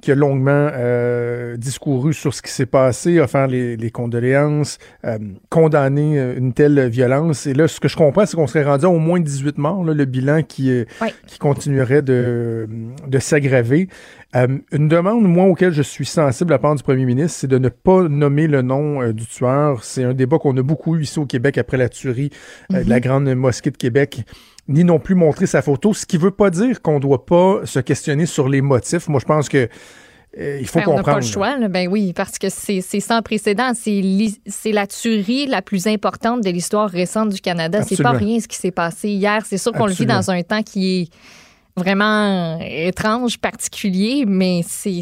qui 0.00 0.10
a 0.10 0.14
longuement 0.14 0.70
euh, 0.72 1.56
discouru 1.56 2.12
sur 2.12 2.34
ce 2.34 2.42
qui 2.42 2.50
s'est 2.50 2.66
passé, 2.66 3.20
a 3.20 3.26
fait 3.26 3.46
les, 3.46 3.76
les 3.76 3.90
condoléances, 3.90 4.78
euh, 5.04 5.18
condamné 5.48 6.18
une 6.36 6.52
telle 6.52 6.88
violence. 6.88 7.46
Et 7.46 7.54
là, 7.54 7.68
ce 7.68 7.80
que 7.80 7.88
je 7.88 7.96
comprends, 7.96 8.26
c'est 8.26 8.36
qu'on 8.36 8.46
serait 8.46 8.64
rendu 8.64 8.84
à 8.84 8.88
au 8.88 8.98
moins 8.98 9.20
18 9.20 9.58
morts, 9.58 9.84
là, 9.84 9.94
le 9.94 10.04
bilan 10.04 10.42
qui, 10.42 10.84
qui 11.26 11.38
continuerait 11.38 12.02
de, 12.02 12.68
de 13.06 13.18
s'aggraver. 13.18 13.88
Euh, 14.34 14.58
une 14.72 14.88
demande, 14.88 15.24
moi, 15.24 15.44
auquel 15.44 15.72
je 15.72 15.82
suis 15.82 16.06
sensible 16.06 16.52
à 16.54 16.58
part 16.58 16.74
du 16.74 16.82
premier 16.82 17.04
ministre, 17.04 17.38
c'est 17.40 17.48
de 17.48 17.58
ne 17.58 17.68
pas 17.68 18.08
nommer 18.08 18.46
le 18.46 18.62
nom 18.62 19.02
euh, 19.02 19.12
du 19.12 19.26
tueur. 19.26 19.84
C'est 19.84 20.04
un 20.04 20.14
débat 20.14 20.38
qu'on 20.38 20.56
a 20.56 20.62
beaucoup 20.62 20.96
eu 20.96 21.02
ici 21.02 21.18
au 21.18 21.26
Québec 21.26 21.58
après 21.58 21.76
la 21.76 21.88
tuerie 21.88 22.30
euh, 22.30 22.76
mm 22.76 22.80
-hmm. 22.80 22.84
de 22.84 22.90
la 22.90 23.00
grande 23.00 23.34
mosquée 23.34 23.70
de 23.70 23.76
Québec 23.76 24.24
ni 24.68 24.84
non 24.84 24.98
plus 24.98 25.14
montrer 25.14 25.46
sa 25.46 25.60
photo, 25.60 25.92
ce 25.92 26.06
qui 26.06 26.16
veut 26.16 26.30
pas 26.30 26.50
dire 26.50 26.80
qu'on 26.82 27.00
doit 27.00 27.26
pas 27.26 27.60
se 27.64 27.80
questionner 27.80 28.26
sur 28.26 28.48
les 28.48 28.62
motifs. 28.62 29.08
Moi, 29.08 29.20
je 29.20 29.26
pense 29.26 29.48
que 29.48 29.68
euh, 30.38 30.58
il 30.60 30.66
faut 30.66 30.78
ben, 30.78 30.84
comprendre. 30.84 31.08
On 31.08 31.10
n'a 31.10 31.14
pas 31.14 31.20
le 31.20 31.26
choix, 31.26 31.58
là. 31.58 31.68
ben 31.68 31.88
oui, 31.88 32.12
parce 32.14 32.38
que 32.38 32.48
c'est 32.48 32.80
sans 33.00 33.20
précédent. 33.22 33.72
C'est 33.74 34.72
la 34.72 34.86
tuerie 34.86 35.46
la 35.46 35.62
plus 35.62 35.86
importante 35.86 36.42
de 36.42 36.50
l'histoire 36.50 36.88
récente 36.88 37.30
du 37.30 37.40
Canada. 37.40 37.82
C'est 37.82 38.02
pas 38.02 38.12
rien 38.12 38.40
ce 38.40 38.48
qui 38.48 38.56
s'est 38.56 38.70
passé 38.70 39.10
hier. 39.10 39.44
C'est 39.44 39.58
sûr 39.58 39.72
qu'on 39.72 39.86
le 39.86 39.92
vit 39.92 40.06
dans 40.06 40.30
un 40.30 40.42
temps 40.42 40.62
qui 40.62 41.02
est 41.02 41.08
vraiment 41.76 42.58
étrange, 42.60 43.38
particulier, 43.38 44.24
mais 44.26 44.62
c'est 44.66 45.00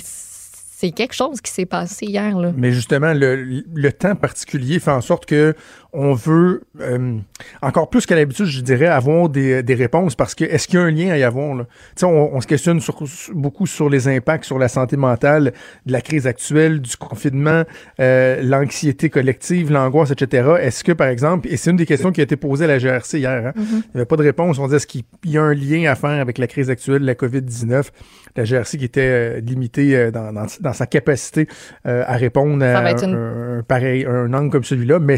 c'est 0.81 0.93
quelque 0.93 1.13
chose 1.13 1.43
qui 1.43 1.53
s'est 1.53 1.67
passé 1.67 2.07
hier. 2.07 2.39
Là. 2.39 2.53
Mais 2.57 2.73
justement, 2.73 3.13
le, 3.13 3.63
le, 3.75 3.93
temps 3.93 4.17
particulier 4.17 4.79
fait 4.81 4.91
en 4.91 5.03
sorte 5.03 5.27
que 5.27 5.55
on 5.93 6.15
veut, 6.15 6.63
euh, 6.81 7.17
encore 7.63 7.91
plus 7.91 8.07
qu'à 8.07 8.15
l'habitude, 8.15 8.47
je 8.47 8.61
dirais, 8.61 8.87
avoir 8.87 9.29
des, 9.29 9.63
des 9.63 9.75
réponses 9.75 10.15
parce 10.15 10.35
que 10.35 10.45
est-ce 10.45 10.69
qu'il 10.69 10.79
y 10.79 10.83
a 10.83 10.85
un 10.85 10.91
lien 10.91 11.11
à 11.11 11.19
y 11.19 11.23
avoir? 11.23 11.55
Là? 11.55 11.67
On, 12.03 12.31
on 12.33 12.41
se 12.41 12.47
questionne 12.47 12.81
sur, 12.81 13.03
beaucoup 13.35 13.67
sur 13.67 13.89
les 13.89 14.09
impacts 14.09 14.45
sur 14.45 14.59
la 14.59 14.69
santé 14.69 14.97
mentale 14.97 15.53
de 15.87 15.93
la 15.93 16.01
crise 16.01 16.27
actuelle, 16.27 16.81
du 16.81 16.97
confinement, 16.97 17.65
euh, 17.99 18.41
l'anxiété 18.43 19.11
collective, 19.11 19.73
l'angoisse, 19.73 20.11
etc. 20.11 20.55
Est-ce 20.61 20.85
que, 20.85 20.93
par 20.93 21.09
exemple, 21.09 21.49
et 21.49 21.57
c'est 21.57 21.71
une 21.71 21.77
des 21.77 21.87
questions 21.87 22.13
qui 22.13 22.21
a 22.21 22.25
été 22.25 22.37
posée 22.37 22.65
à 22.65 22.69
la 22.69 22.79
GRC 22.79 23.19
hier, 23.19 23.47
hein? 23.49 23.53
Mm-hmm. 23.57 23.63
il 23.73 23.91
n'y 23.95 23.97
avait 23.97 24.05
pas 24.05 24.17
de 24.17 24.23
réponse. 24.23 24.59
On 24.59 24.67
disait 24.67 24.77
est-ce 24.77 24.87
qu'il 24.87 25.05
y 25.25 25.39
a 25.39 25.43
un 25.43 25.55
lien 25.55 25.91
à 25.91 25.95
faire 25.95 26.21
avec 26.21 26.39
la 26.39 26.47
crise 26.47 26.71
actuelle 26.71 27.03
la 27.03 27.15
COVID-19? 27.15 27.89
La 28.37 28.45
GRC 28.45 28.79
qui 28.79 28.85
était 28.85 29.01
euh, 29.01 29.41
limitée 29.41 29.97
euh, 29.97 30.11
dans, 30.11 30.33
dans, 30.33 30.47
dans, 30.61 30.73
sa 30.73 30.87
capacité 30.87 31.49
euh, 31.87 32.05
à 32.07 32.17
répondre 32.17 32.65
à 32.65 32.79
un, 32.79 33.59
un, 33.59 33.63
pareil, 33.63 34.07
un 34.07 34.33
angle 34.33 34.51
comme 34.51 34.65
celui-là, 34.65 35.01
mais 35.01 35.17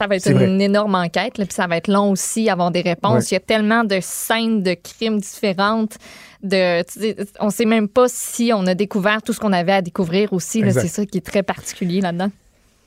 ça 0.00 0.06
va 0.06 0.14
être 0.14 0.30
une 0.30 0.36
vrai. 0.36 0.64
énorme 0.64 0.94
enquête, 0.94 1.38
là, 1.38 1.44
puis 1.44 1.54
ça 1.54 1.66
va 1.66 1.76
être 1.76 1.88
long 1.88 2.12
aussi 2.12 2.48
avoir 2.48 2.70
des 2.70 2.82
réponses. 2.82 3.24
Ouais. 3.24 3.28
Il 3.30 3.34
y 3.34 3.36
a 3.36 3.40
tellement 3.40 3.82
de 3.82 3.98
scènes 4.00 4.62
de 4.62 4.74
crimes 4.74 5.18
différentes. 5.18 5.96
De, 6.40 6.84
on 7.40 7.50
sait 7.50 7.64
même 7.64 7.88
pas 7.88 8.06
si 8.06 8.52
on 8.54 8.64
a 8.68 8.74
découvert 8.74 9.22
tout 9.22 9.32
ce 9.32 9.40
qu'on 9.40 9.52
avait 9.52 9.72
à 9.72 9.82
découvrir 9.82 10.32
aussi. 10.32 10.62
C'est 10.70 10.86
ça 10.86 11.04
qui 11.04 11.18
est 11.18 11.26
très 11.26 11.42
particulier 11.42 12.00
là-dedans. 12.00 12.30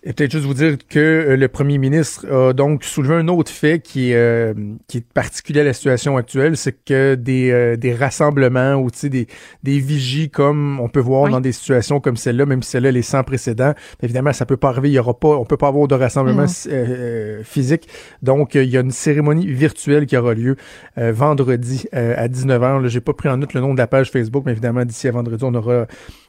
Et 0.04 0.14
peut-être 0.14 0.32
juste 0.32 0.46
vous 0.46 0.56
dire 0.56 0.78
que 0.90 1.00
euh, 1.00 1.38
le 1.38 1.48
premier 1.48 1.78
ministre 1.78 2.26
a 2.28 2.54
donc 2.54 2.84
soulevé 2.84 3.14
un 3.14 3.28
autre 3.28 3.52
fait 3.52 3.80
qui 3.80 4.12
est, 4.12 4.16
euh, 4.16 4.54
qui 4.88 4.98
est 4.98 5.06
particulier 5.14 5.62
à 5.62 5.64
la 5.64 5.74
situation 5.74 6.18
actuelle, 6.18 6.58
c'est 6.58 6.72
que 6.84 7.14
des, 7.14 7.52
euh, 7.52 7.76
des 7.78 7.94
rassemblements 7.94 8.74
ou 8.78 8.90
des, 8.90 9.28
des 9.62 9.80
vigies 9.80 10.32
comme 10.32 10.80
on 10.80 10.90
peut 10.90 11.00
voir 11.00 11.24
oui. 11.24 11.32
dans 11.32 11.40
des 11.40 11.52
situations 11.52 12.00
comme 12.00 12.18
celle-là, 12.18 12.48
même 12.48 12.64
si 12.64 12.72
celle-là 12.72 12.90
est 12.90 13.02
sans 13.04 13.24
précédent, 13.24 13.76
évidemment 14.02 14.34
ça 14.34 14.48
peut 14.48 14.58
pas 14.58 14.70
arriver, 14.70 14.90
il 14.90 14.94
y 14.94 15.00
aura 15.00 15.14
pas, 15.14 15.38
on 15.38 15.46
peut 15.46 15.58
pas 15.58 15.68
avoir 15.68 15.88
de 15.88 15.94
rassemblement 15.94 16.46
mmh. 16.46 17.44
physique. 17.44 17.88
Donc 18.24 18.56
il 18.56 18.70
y 18.70 18.78
a 18.78 18.80
une 18.80 18.90
cérémonie 18.90 19.46
virtuelle 19.46 20.08
qui 20.08 20.18
aura 20.18 20.34
lieu 20.34 20.56
vendredi 20.98 21.86
à 21.92 22.28
19h. 22.28 22.88
J'ai 22.88 23.02
pas 23.02 23.14
pris 23.14 23.30
en 23.30 23.38
note 23.38 23.54
le 23.54 23.62
nom 23.62 23.74
de 23.74 23.78
la 23.78 23.88
page 23.88 24.10
Facebook, 24.10 24.44
mais 24.46 24.54
évidemment 24.54 24.84
d'ici 24.84 25.08
à 25.08 25.12
vendredi 25.12 25.44
on 25.44 25.54
aura 25.54 25.86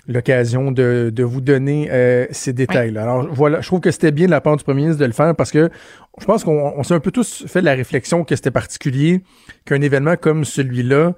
l'occasion 0.09 0.73
de, 0.73 1.11
de, 1.15 1.23
vous 1.23 1.41
donner 1.41 1.89
euh, 1.91 2.27
ces 2.31 2.53
détails. 2.53 2.93
-là. 2.93 3.03
Alors 3.03 3.29
voilà, 3.33 3.61
je 3.61 3.67
trouve 3.67 3.81
que 3.81 3.91
c'était 3.91 4.13
bien 4.13 4.27
de 4.27 4.31
la 4.31 4.41
part 4.41 4.57
du 4.57 4.65
premier 4.65 4.83
ministre 4.83 5.01
de 5.01 5.07
le 5.07 5.13
faire 5.13 5.35
parce 5.37 5.51
que 5.53 5.71
je 6.19 6.25
pense 6.25 6.45
qu'on 6.45 6.73
on, 6.77 6.83
s'est 6.83 6.95
un 6.95 7.01
peu 7.01 7.11
tous 7.11 7.45
fait 7.47 7.61
la 7.61 7.75
réflexion 7.75 8.25
que 8.25 8.37
c'était 8.37 8.51
particulier 8.51 9.23
qu'un 9.65 9.81
événement 9.81 10.17
comme 10.17 10.45
celui-là, 10.45 11.15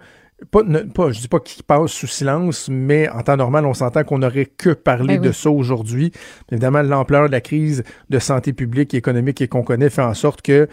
pas, 0.51 0.62
ne, 0.62 0.81
pas, 0.81 1.11
je 1.11 1.20
dis 1.20 1.28
pas 1.28 1.40
qu'il 1.40 1.62
passe 1.62 1.90
sous 1.93 2.06
silence, 2.06 2.69
mais 2.70 3.09
en 3.09 3.23
temps 3.23 3.36
normal, 3.36 3.65
on 3.66 3.74
s'entend 3.74 4.05
qu'on 4.05 4.19
n'aurait 4.19 4.47
que 4.47 4.70
parlé 4.70 5.15
Ben 5.15 5.23
de 5.23 5.28
oui. 5.28 5.35
ça 5.35 5.51
aujourd'hui. 5.51 6.12
Évidemment, 6.52 6.82
l'ampleur 6.82 7.27
de 7.27 7.32
la 7.32 7.40
crise 7.40 7.82
de 8.11 8.19
santé 8.19 8.52
publique 8.52 8.94
et 8.94 8.98
économique 8.98 9.48
qu'on 9.48 9.62
connaît 9.62 9.90
fait 9.90 10.02
en 10.02 10.15
sorte 10.15 10.43
que 10.43 10.69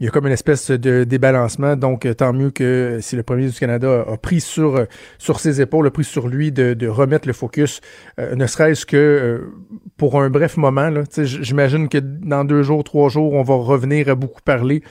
il 0.00 0.06
y 0.06 0.08
a 0.08 0.10
comme 0.10 0.26
une 0.26 0.32
espèce 0.32 0.70
de 0.70 1.04
débalancement. 1.04 1.76
Donc, 1.76 2.08
tant 2.16 2.32
mieux 2.32 2.50
que 2.50 2.98
si 3.00 3.14
le 3.14 3.22
premier 3.22 3.48
du 3.48 3.58
Canada 3.58 4.04
a 4.08 4.16
pris 4.16 4.40
sur, 4.40 4.86
sur 5.18 5.38
ses 5.38 5.60
épaules, 5.60 5.86
a 5.86 5.90
pris 5.90 6.04
sur 6.04 6.26
lui 6.28 6.50
de, 6.50 6.74
de 6.74 6.88
remettre 6.88 7.28
le 7.28 7.32
focus, 7.34 7.80
euh, 8.18 8.34
ne 8.34 8.46
serait-ce 8.46 8.86
que 8.86 8.96
euh, 8.96 9.52
pour 9.96 10.20
un 10.20 10.30
bref 10.30 10.56
moment. 10.56 10.90
J'imagine 11.16 11.88
que 11.88 11.98
dans 11.98 12.44
deux 12.44 12.62
jours, 12.62 12.82
trois 12.82 13.08
jours, 13.08 13.34
on 13.34 13.42
va 13.42 13.54
revenir 13.54 14.08
à 14.08 14.14
beaucoup 14.14 14.42
parler 14.44 14.82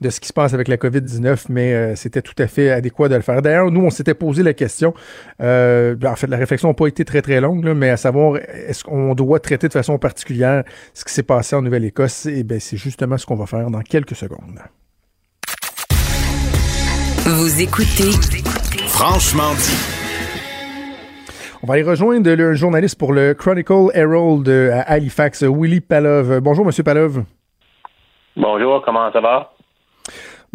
de 0.00 0.10
ce 0.10 0.20
qui 0.20 0.28
se 0.28 0.32
passe 0.32 0.54
avec 0.54 0.68
la 0.68 0.76
COVID-19, 0.76 1.46
mais 1.48 1.74
euh, 1.74 1.96
c'était 1.96 2.22
tout 2.22 2.34
à 2.38 2.46
fait 2.46 2.70
adéquat 2.70 3.08
de 3.08 3.14
le 3.14 3.22
faire. 3.22 3.42
D'ailleurs, 3.42 3.70
nous, 3.70 3.82
on 3.82 3.90
s'était 3.90 4.14
posé 4.14 4.42
la 4.42 4.54
question, 4.54 4.94
euh, 5.40 5.94
en 6.04 6.16
fait, 6.16 6.26
la 6.26 6.36
réflexion 6.36 6.68
n'a 6.68 6.74
pas 6.74 6.86
été 6.86 7.04
très, 7.04 7.22
très 7.22 7.40
longue, 7.40 7.64
là, 7.64 7.74
mais 7.74 7.90
à 7.90 7.96
savoir, 7.96 8.36
est-ce 8.36 8.84
qu'on 8.84 9.14
doit 9.14 9.40
traiter 9.40 9.68
de 9.68 9.72
façon 9.72 9.98
particulière 9.98 10.64
ce 10.94 11.04
qui 11.04 11.12
s'est 11.12 11.22
passé 11.22 11.56
en 11.56 11.62
Nouvelle-Écosse? 11.62 12.26
Eh 12.26 12.42
bien, 12.42 12.58
c'est 12.58 12.76
justement 12.76 13.16
ce 13.16 13.26
qu'on 13.26 13.36
va 13.36 13.46
faire 13.46 13.70
dans 13.70 13.82
quelques 13.82 14.16
secondes. 14.16 14.60
Vous 17.24 17.60
écoutez 17.60 18.12
Franchement 18.86 19.52
dit. 19.54 19.96
On 21.62 21.66
va 21.66 21.74
aller 21.74 21.82
rejoindre 21.82 22.30
le 22.30 22.54
journaliste 22.54 22.98
pour 22.98 23.12
le 23.12 23.34
Chronicle 23.34 23.90
Herald 23.94 24.48
à 24.48 24.82
Halifax, 24.82 25.42
Willy 25.42 25.80
Palov. 25.80 26.40
Bonjour, 26.40 26.64
Monsieur 26.64 26.84
Palov. 26.84 27.24
Bonjour, 28.36 28.82
comment 28.84 29.10
ça 29.12 29.20
va? 29.20 29.55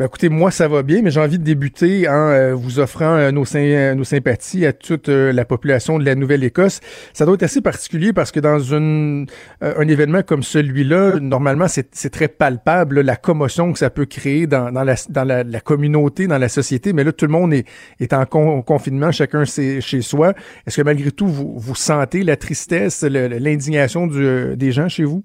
Ben 0.02 0.07
écoutez, 0.07 0.30
moi, 0.30 0.49
ça 0.49 0.68
va 0.68 0.82
bien, 0.82 1.03
mais 1.03 1.11
j'ai 1.11 1.19
envie 1.19 1.38
de 1.38 1.44
débuter 1.44 2.10
en 2.10 2.30
euh, 2.32 2.56
vous 2.56 2.80
offrant 2.80 3.18
euh, 3.18 3.30
nos, 3.30 3.45
sy 3.45 3.76
nos, 3.95 4.03
sympathies 4.03 4.65
à 4.65 4.73
toute 4.73 5.10
euh, 5.10 5.32
la 5.32 5.45
population 5.45 5.99
de 5.99 6.06
la 6.06 6.15
Nouvelle-Écosse. 6.15 6.80
Ça 7.14 7.23
doit 7.23 7.36
être 7.36 7.44
assez 7.44 7.61
particulier 7.61 8.11
parce 8.11 8.32
que 8.32 8.40
dans 8.40 8.57
une, 8.57 9.28
un 9.61 9.88
événement 9.88 10.23
comme 10.23 10.41
celui-là, 10.41 11.19
normalement, 11.19 11.68
c'est 11.68 12.10
très 12.10 12.28
palpable, 12.30 13.02
la 13.02 13.15
commotion 13.15 13.72
que 13.73 13.78
ça 13.78 13.91
peut 13.91 14.07
créer 14.07 14.48
dans, 14.48 14.72
la, 14.72 15.60
communauté, 15.60 16.26
dans 16.26 16.40
la 16.40 16.49
société. 16.49 16.94
Mais 16.94 17.03
là, 17.03 17.11
tout 17.11 17.28
le 17.28 17.32
monde 17.32 17.53
est, 17.53 18.14
en 18.14 18.26
con 18.26 18.64
confinement, 18.64 19.11
chacun 19.11 19.44
chez 19.45 20.02
soi. 20.02 20.34
Est-ce 20.65 20.78
que 20.78 20.82
malgré 20.82 21.11
tout, 21.11 21.28
vous, 21.28 21.53
vous 21.60 21.76
sentez 21.76 22.23
la 22.23 22.38
tristesse, 22.38 23.03
l'indignation 23.03 24.07
des 24.07 24.72
gens 24.72 24.90
chez 24.90 25.03
vous? 25.03 25.23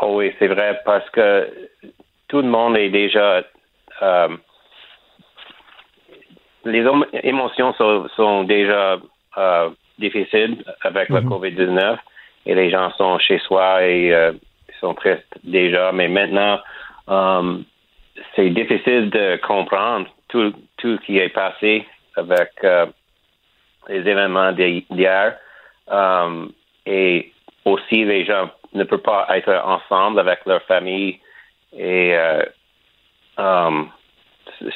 Oh 0.00 0.14
oui, 0.16 0.32
c'est 0.38 0.48
vrai, 0.48 0.80
parce 0.86 1.10
que 1.10 1.46
tout 2.28 2.42
le 2.42 2.48
monde 2.48 2.76
est 2.76 2.90
déjà. 2.90 3.42
Euh, 4.02 4.28
les 6.64 6.84
émotions 7.22 7.72
sont, 7.74 8.08
sont 8.16 8.44
déjà 8.44 8.98
euh, 9.38 9.70
difficiles 9.98 10.64
avec 10.82 11.08
mm 11.10 11.16
-hmm. 11.16 11.22
le 11.22 11.28
COVID-19 11.30 11.98
et 12.46 12.54
les 12.54 12.70
gens 12.70 12.90
sont 13.00 13.18
chez 13.18 13.38
soi 13.46 13.82
et 13.84 14.12
euh, 14.12 14.32
sont 14.80 14.94
tristes 14.94 15.34
déjà. 15.44 15.92
Mais 15.92 16.08
maintenant, 16.08 16.60
euh, 17.08 17.58
c'est 18.34 18.50
difficile 18.50 19.10
de 19.10 19.36
comprendre 19.46 20.06
tout, 20.28 20.52
tout 20.78 20.96
ce 20.96 21.02
qui 21.06 21.18
est 21.18 21.28
passé 21.44 21.86
avec 22.16 22.50
euh, 22.64 22.86
les 23.88 24.06
événements 24.08 24.52
d'hier. 24.52 25.36
Euh, 25.90 26.46
et 26.86 27.32
aussi, 27.64 28.04
les 28.04 28.24
gens 28.24 28.50
ne 28.74 28.84
peuvent 28.84 28.98
pas 29.14 29.26
être 29.36 29.54
ensemble 29.64 30.20
avec 30.20 30.40
leur 30.46 30.62
famille 30.62 31.20
et 31.72 32.14
euh, 32.14 32.42
um, 33.36 33.88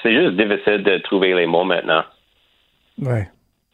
c'est 0.02 0.12
juste 0.12 0.36
difficile 0.36 0.82
de 0.82 0.98
trouver 0.98 1.34
les 1.34 1.46
mots 1.46 1.64
maintenant. 1.64 2.04
Ouais. 3.00 3.28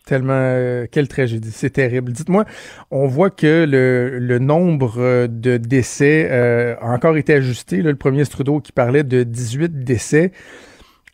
Tellement, 0.06 0.32
euh, 0.32 0.86
quelle 0.90 1.06
tragédie, 1.06 1.50
c'est 1.50 1.68
terrible. 1.68 2.12
Dites-moi, 2.12 2.46
on 2.90 3.06
voit 3.06 3.28
que 3.28 3.66
le, 3.68 4.18
le 4.18 4.38
nombre 4.38 5.26
de 5.26 5.58
décès 5.58 6.28
euh, 6.30 6.76
a 6.80 6.92
encore 6.94 7.18
été 7.18 7.34
ajusté. 7.34 7.82
Le 7.82 7.94
premier 7.94 8.24
Trudeau 8.24 8.60
qui 8.60 8.72
parlait 8.72 9.02
de 9.02 9.22
18 9.22 9.84
décès. 9.84 10.32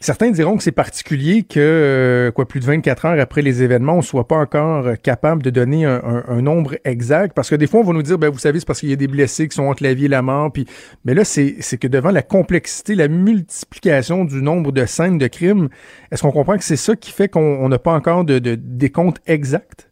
Certains 0.00 0.30
diront 0.30 0.56
que 0.56 0.62
c'est 0.62 0.72
particulier 0.72 1.42
que, 1.42 1.58
euh, 1.58 2.30
quoi, 2.30 2.46
plus 2.46 2.60
de 2.60 2.64
24 2.64 3.06
heures 3.06 3.20
après 3.20 3.42
les 3.42 3.62
événements, 3.62 3.96
on 3.98 4.02
soit 4.02 4.28
pas 4.28 4.36
encore 4.36 4.86
capable 5.02 5.42
de 5.42 5.50
donner 5.50 5.84
un, 5.84 6.00
un, 6.04 6.24
un, 6.28 6.42
nombre 6.42 6.74
exact. 6.84 7.34
Parce 7.34 7.50
que 7.50 7.54
des 7.54 7.66
fois, 7.66 7.80
on 7.80 7.84
va 7.84 7.92
nous 7.92 8.02
dire, 8.02 8.18
ben, 8.18 8.30
vous 8.30 8.38
savez, 8.38 8.58
c'est 8.58 8.66
parce 8.66 8.80
qu'il 8.80 8.90
y 8.90 8.92
a 8.92 8.96
des 8.96 9.08
blessés 9.08 9.48
qui 9.48 9.54
sont 9.54 9.64
entre 9.64 9.82
la 9.82 9.94
vie 9.94 10.06
et 10.06 10.08
la 10.08 10.22
mort. 10.22 10.52
Puis, 10.52 10.66
mais 11.04 11.14
là, 11.14 11.24
c'est 11.24 11.78
que 11.78 11.88
devant 11.88 12.10
la 12.10 12.22
complexité, 12.22 12.94
la 12.94 13.08
multiplication 13.08 14.24
du 14.24 14.42
nombre 14.42 14.72
de 14.72 14.84
scènes 14.86 15.18
de 15.18 15.26
crimes, 15.26 15.68
est-ce 16.10 16.22
qu'on 16.22 16.32
comprend 16.32 16.56
que 16.56 16.64
c'est 16.64 16.76
ça 16.76 16.96
qui 16.96 17.10
fait 17.10 17.28
qu'on 17.28 17.68
n'a 17.68 17.78
pas 17.78 17.92
encore 17.92 18.24
de, 18.24 18.38
de 18.38 18.56
décompte 18.56 19.18
exact? 19.26 19.90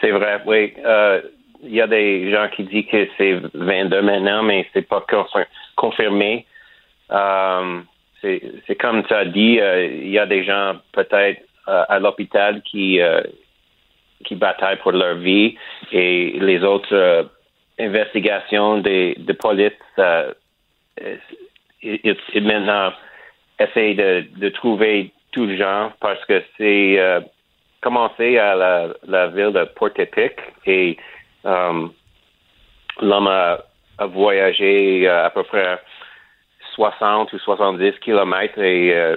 C'est 0.00 0.10
vrai, 0.10 0.40
oui. 0.46 0.74
Euh, 0.84 1.20
il 1.62 1.74
y 1.74 1.80
a 1.80 1.86
des 1.86 2.30
gens 2.30 2.48
qui 2.54 2.64
disent 2.64 2.86
que 2.86 3.08
c'est 3.16 3.40
22 3.54 4.02
maintenant, 4.02 4.42
mais 4.42 4.66
c'est 4.72 4.86
pas 4.86 5.04
confirmé. 5.76 6.46
Euh, 7.10 7.80
c'est 8.20 8.76
comme 8.80 9.04
tu 9.04 9.14
as 9.14 9.24
dit, 9.24 9.60
euh, 9.60 9.86
il 9.86 10.10
y 10.10 10.18
a 10.18 10.26
des 10.26 10.44
gens 10.44 10.76
peut-être 10.92 11.40
euh, 11.68 11.84
à 11.88 11.98
l'hôpital 11.98 12.62
qui 12.62 13.00
euh, 13.00 13.22
qui 14.24 14.34
bataillent 14.34 14.78
pour 14.78 14.92
leur 14.92 15.16
vie 15.16 15.56
et 15.92 16.38
les 16.40 16.62
autres 16.64 16.94
euh, 16.94 17.24
investigations 17.78 18.78
des 18.78 19.14
de 19.18 19.32
police 19.34 19.72
ils, 21.82 22.16
ils 22.34 22.44
maintenant 22.44 22.92
essayent 23.60 23.94
de, 23.94 24.24
de 24.36 24.48
trouver 24.48 25.12
tout 25.30 25.46
le 25.46 25.56
genre 25.56 25.92
parce 26.00 26.24
que 26.24 26.42
c'est 26.56 26.98
commencé 27.80 28.38
à 28.38 28.54
la, 28.56 28.88
la 29.06 29.26
ville 29.28 29.52
de 29.52 29.64
Port-Épic 29.64 30.32
et 30.66 30.96
l'homme 31.44 31.92
a, 33.28 33.58
a, 33.98 34.06
voyagé 34.06 35.06
à 35.06 35.30
peu 35.30 35.44
près 35.44 35.78
60 36.78 37.32
ou 37.32 37.38
70 37.38 37.98
kilomètres 38.00 38.60
et 38.60 38.94
euh, 38.96 39.16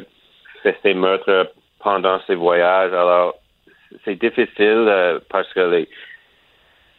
fait 0.64 0.78
ses 0.82 0.96
meurtres 0.96 1.52
pendant 1.80 2.20
ses 2.26 2.34
voyages. 2.36 2.92
Alors, 2.92 3.36
c'est 4.04 4.16
difficile 4.16 4.86
euh, 4.88 5.20
parce 5.30 5.52
que 5.54 5.60
les, 5.60 5.90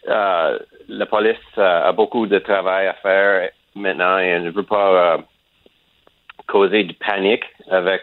euh, 0.09 0.59
la 0.89 1.06
police 1.06 1.36
a 1.56 1.90
beaucoup 1.93 2.26
de 2.28 2.39
travail 2.39 2.86
à 2.86 2.94
faire 2.94 3.51
maintenant 3.74 4.18
et 4.18 4.39
ne 4.39 4.51
veut 4.51 4.62
pas 4.62 5.18
causer 6.47 6.84
de 6.84 6.93
panique 6.93 7.44
avec 7.70 8.02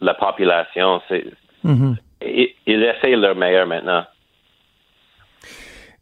la 0.00 0.14
population. 0.14 1.02
C'est, 1.08 1.24
Mhm. 1.64 1.96
ils, 2.22 2.54
ils 2.66 2.82
essaient 2.84 3.16
leur 3.16 3.34
meilleur 3.34 3.66
maintenant. 3.66 4.04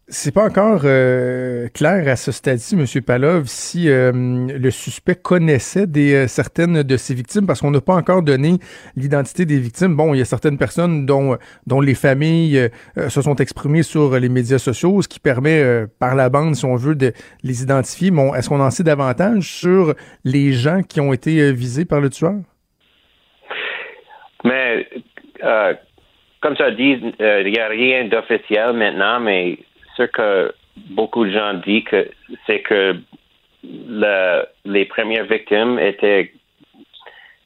C'est 0.09 0.33
pas 0.33 0.45
encore 0.45 0.83
euh, 0.85 1.67
clair 1.75 2.07
à 2.07 2.15
ce 2.15 2.31
stade-ci, 2.31 2.77
M. 2.77 3.03
Palov, 3.03 3.47
si 3.47 3.89
euh, 3.89 4.13
le 4.13 4.71
suspect 4.71 5.17
connaissait 5.17 5.89
des, 5.89 6.15
euh, 6.15 6.29
certaines 6.29 6.85
de 6.85 6.97
ses 6.97 7.13
victimes, 7.13 7.45
parce 7.45 7.61
qu'on 7.61 7.73
n'a 7.73 7.81
pas 7.81 7.97
encore 7.97 8.23
donné 8.23 8.59
l'identité 8.95 9.47
des 9.47 9.59
victimes. 9.59 9.97
Bon, 9.97 10.15
il 10.15 10.19
y 10.19 10.21
a 10.21 10.25
certaines 10.25 10.59
personnes 10.59 11.07
dont, 11.07 11.37
dont 11.67 11.81
les 11.81 11.97
familles 11.97 12.57
euh, 12.97 13.09
se 13.09 13.21
sont 13.21 13.35
exprimées 13.35 13.83
sur 13.83 14.17
les 14.17 14.29
médias 14.29 14.59
sociaux, 14.59 15.03
ce 15.03 15.09
qui 15.09 15.19
permet, 15.19 15.61
euh, 15.61 15.87
par 15.99 16.15
la 16.15 16.29
bande, 16.29 16.55
si 16.55 16.65
on 16.65 16.77
veut, 16.77 16.95
de 16.95 17.13
les 17.43 17.65
identifier. 17.65 18.13
Bon, 18.13 18.33
est-ce 18.33 18.49
qu'on 18.49 18.61
en 18.61 18.71
sait 18.71 18.85
davantage 18.85 19.43
sur 19.43 19.93
les 20.23 20.53
gens 20.53 20.83
qui 20.83 21.01
ont 21.01 21.13
été 21.13 21.41
euh, 21.41 21.51
visés 21.51 21.85
par 21.85 22.01
le 22.01 22.11
tueur? 22.11 22.35
Mais 24.45 24.87
euh, 25.43 25.75
comme 26.41 26.55
as 26.61 26.71
dit, 26.71 27.01
euh, 27.21 27.43
il 27.45 27.53
n'y 27.53 27.59
a 27.59 27.67
rien 27.67 28.05
d'officiel 28.07 28.73
maintenant, 28.75 29.19
mais 29.19 29.59
ce 29.97 30.03
que 30.05 30.55
beaucoup 30.91 31.25
de 31.25 31.31
gens 31.31 31.55
disent, 31.55 31.85
que, 31.85 32.11
c'est 32.47 32.61
que 32.61 32.97
le- 33.65 34.45
les 34.65 34.85
premières 34.85 35.25
victimes 35.25 35.79
étaient 35.79 36.33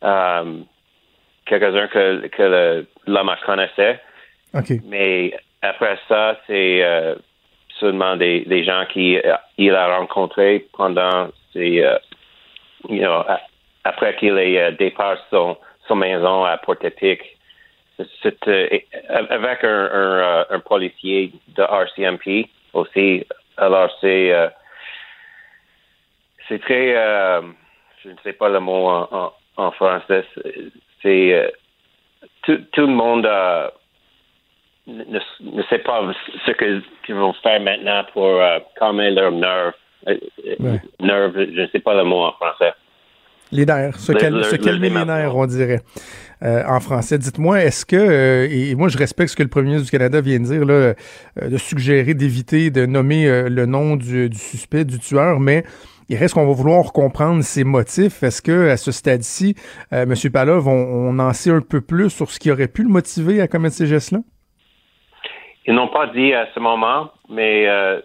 euh, 0.04 0.58
quelques-uns 1.46 1.88
que, 1.88 2.26
que 2.28 2.42
le- 2.42 2.86
l'homme 3.06 3.34
connaissait. 3.44 4.00
Mais 4.84 5.32
après 5.62 5.98
ça, 6.08 6.38
c'est 6.46 6.82
euh, 6.82 7.14
seulement 7.78 8.16
des, 8.16 8.40
des 8.46 8.64
gens 8.64 8.84
qui 8.92 9.16
euh, 9.18 9.34
il 9.58 9.74
a 9.74 9.96
rencontrés 9.98 10.66
pendant 10.76 11.28
ses, 11.52 11.82
euh, 11.84 11.98
you 12.88 12.98
know, 12.98 13.22
après 13.84 14.16
qu'il 14.16 14.36
ait 14.38 14.60
euh, 14.60 14.70
dépassé 14.72 15.20
son, 15.30 15.56
son 15.86 15.96
maison 15.96 16.44
à 16.44 16.56
Port-Épic. 16.58 17.20
C'est, 18.22 18.48
euh, 18.48 18.78
avec 19.30 19.64
un, 19.64 19.68
un, 19.68 20.18
euh, 20.20 20.44
un 20.50 20.60
policier 20.60 21.32
de 21.48 21.62
RCMP 21.62 22.48
aussi. 22.72 23.26
Alors 23.56 23.90
c'est 24.00 24.32
euh, 24.32 24.48
c'est 26.48 26.60
très 26.60 26.96
euh, 26.96 27.42
je 28.02 28.10
ne 28.10 28.16
sais 28.22 28.32
pas 28.32 28.48
le 28.48 28.60
mot 28.60 28.88
en, 28.88 29.08
en, 29.10 29.32
en 29.56 29.70
français. 29.72 30.24
C'est- 31.02 31.34
euh, 31.34 31.50
tout, 32.42 32.58
tout 32.72 32.82
le 32.82 32.86
monde 32.88 33.26
ne, 34.86 35.18
ne 35.40 35.62
sait 35.64 35.78
pas 35.78 36.02
ce 36.46 36.52
qu'ils 36.52 37.14
vont 37.14 37.32
faire 37.34 37.60
maintenant 37.60 38.04
pour 38.12 38.40
calmer 38.78 39.14
euh, 39.16 39.70
Ouais. 40.06 40.80
Nerfs, 41.00 41.32
je 41.34 41.60
ne 41.60 41.66
sais 41.68 41.80
pas 41.80 41.94
le 41.94 42.04
mot 42.04 42.24
en 42.24 42.32
français. 42.32 42.72
Les 43.52 43.66
nerfs, 43.66 43.98
se, 43.98 44.12
cal- 44.12 44.32
le- 44.34 44.42
se 44.44 44.52
le 44.52 44.58
calmer 44.58 44.90
les 44.90 45.04
nerfs, 45.04 45.34
on 45.36 45.46
dirait, 45.46 45.80
euh, 46.44 46.62
en 46.68 46.78
français. 46.78 47.18
Dites-moi, 47.18 47.62
est-ce 47.64 47.84
que, 47.84 47.96
euh, 47.96 48.48
et 48.50 48.74
moi 48.76 48.88
je 48.88 48.96
respecte 48.96 49.30
ce 49.30 49.36
que 49.36 49.42
le 49.42 49.48
premier 49.48 49.70
ministre 49.70 49.86
du 49.86 49.90
Canada 49.90 50.20
vient 50.20 50.38
de 50.38 50.44
dire, 50.44 50.64
là, 50.64 50.72
euh, 50.74 50.94
de 51.48 51.56
suggérer 51.56 52.14
d'éviter 52.14 52.70
de 52.70 52.86
nommer 52.86 53.26
euh, 53.26 53.48
le 53.48 53.66
nom 53.66 53.96
du, 53.96 54.28
du 54.28 54.38
suspect, 54.38 54.84
du 54.84 54.98
tueur, 55.00 55.40
mais 55.40 55.64
il 56.08 56.16
reste 56.16 56.34
qu'on 56.34 56.46
va 56.46 56.52
vouloir 56.52 56.92
comprendre 56.92 57.42
ses 57.42 57.64
motifs. 57.64 58.22
Est-ce 58.22 58.40
que 58.42 58.68
à 58.68 58.76
ce 58.76 58.92
stade-ci, 58.92 59.54
euh, 59.92 60.02
M. 60.02 60.14
Palov, 60.32 60.68
on, 60.68 60.72
on 60.72 61.18
en 61.18 61.32
sait 61.32 61.50
un 61.50 61.60
peu 61.60 61.80
plus 61.80 62.10
sur 62.10 62.30
ce 62.30 62.38
qui 62.38 62.50
aurait 62.50 62.68
pu 62.68 62.82
le 62.82 62.88
motiver 62.88 63.40
à 63.40 63.48
commettre 63.48 63.76
ces 63.76 63.86
gestes-là? 63.86 64.18
Ils 65.66 65.74
n'ont 65.74 65.88
pas 65.88 66.06
dit 66.08 66.32
à 66.32 66.46
ce 66.54 66.58
moment, 66.60 67.10
mais 67.28 67.68
euh, 67.68 68.00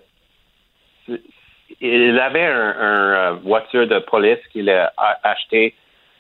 il 1.81 2.19
avait 2.19 2.45
un, 2.45 2.76
un, 2.80 3.14
euh, 3.14 3.31
voiture 3.43 3.88
de 3.88 3.99
police 3.99 4.39
qu'il 4.52 4.69
a 4.69 4.91
acheté 5.23 5.73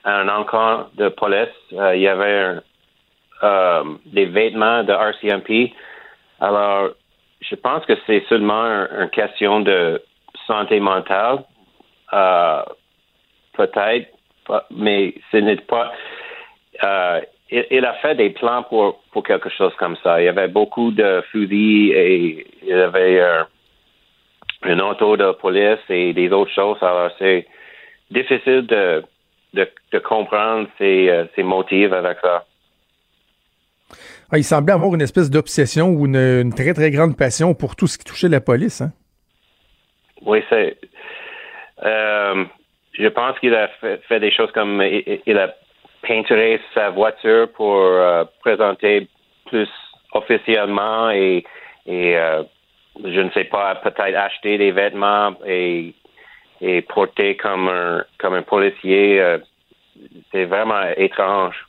à 0.03 0.19
un 0.19 0.27
encamp 0.29 0.87
de 0.95 1.09
police. 1.09 1.49
Euh, 1.73 1.95
il 1.95 2.01
y 2.01 2.07
avait 2.07 2.57
euh, 3.43 3.83
des 4.05 4.25
vêtements 4.25 4.83
de 4.83 4.91
RCMP. 4.93 5.73
Alors, 6.39 6.89
je 7.41 7.55
pense 7.55 7.85
que 7.85 7.93
c'est 8.05 8.23
seulement 8.29 8.61
un- 8.61 9.03
une 9.03 9.09
question 9.09 9.59
de 9.61 10.01
santé 10.47 10.79
mentale, 10.79 11.39
euh, 12.13 12.61
peut-être, 13.53 14.09
mais 14.71 15.13
ce 15.31 15.37
n'est 15.37 15.55
pas. 15.57 15.91
euh, 16.83 17.21
il, 17.51 17.65
il 17.71 17.85
a 17.85 17.93
fait 17.95 18.15
des 18.15 18.31
plans 18.31 18.63
pour, 18.63 19.01
pour 19.11 19.23
quelque 19.23 19.49
chose 19.49 19.73
comme 19.77 19.95
ça. 20.03 20.19
Il 20.21 20.25
y 20.25 20.27
avait 20.27 20.47
beaucoup 20.47 20.91
de 20.91 21.23
fusils 21.31 21.91
et 21.93 22.47
il 22.63 22.67
y 22.69 22.73
avait 22.73 23.21
euh, 24.65 24.73
une 24.73 24.81
auto 24.81 25.17
de 25.17 25.31
police 25.33 25.79
et 25.89 26.13
des 26.13 26.29
autres 26.31 26.53
choses. 26.53 26.77
Alors, 26.81 27.11
c'est 27.19 27.45
difficile 28.11 28.65
de, 28.67 29.03
de, 29.53 29.67
de 29.91 29.99
comprendre 29.99 30.67
ses, 30.77 31.09
euh, 31.09 31.25
ses 31.35 31.43
motifs 31.43 31.91
avec 31.91 32.17
ça. 32.21 32.45
Ah, 34.31 34.37
il 34.37 34.43
semblait 34.43 34.73
avoir 34.73 34.93
une 34.95 35.01
espèce 35.01 35.29
d'obsession 35.29 35.89
ou 35.89 36.05
une, 36.07 36.15
une 36.15 36.53
très, 36.53 36.73
très 36.73 36.89
grande 36.91 37.15
passion 37.15 37.53
pour 37.53 37.75
tout 37.75 37.87
ce 37.87 37.97
qui 37.97 38.05
touchait 38.05 38.27
la 38.27 38.41
police. 38.41 38.81
Hein? 38.81 38.91
Oui, 40.25 40.43
c'est. 40.49 40.77
euh, 41.83 42.45
je 42.93 43.07
pense 43.07 43.37
qu'il 43.39 43.53
a 43.53 43.67
fait, 43.79 44.01
fait 44.07 44.19
des 44.19 44.31
choses 44.31 44.51
comme 44.51 44.81
il, 44.81 45.21
il 45.25 45.37
a 45.37 45.53
peinturé 46.01 46.59
sa 46.73 46.89
voiture 46.89 47.51
pour 47.51 47.75
euh, 47.77 48.23
présenter 48.41 49.07
plus 49.47 49.69
officiellement 50.13 51.11
et, 51.11 51.43
et 51.85 52.17
euh, 52.17 52.43
je 53.03 53.19
ne 53.19 53.29
sais 53.31 53.45
pas, 53.45 53.75
peut-être 53.75 54.15
acheter 54.15 54.57
des 54.57 54.71
vêtements 54.71 55.35
et, 55.45 55.93
et 56.61 56.81
porter 56.81 57.35
comme 57.35 57.67
un, 57.67 58.03
comme 58.17 58.33
un 58.33 58.43
policier. 58.43 59.21
euh, 59.21 59.37
c'est 60.31 60.45
vraiment 60.45 60.81
étrange. 60.97 61.64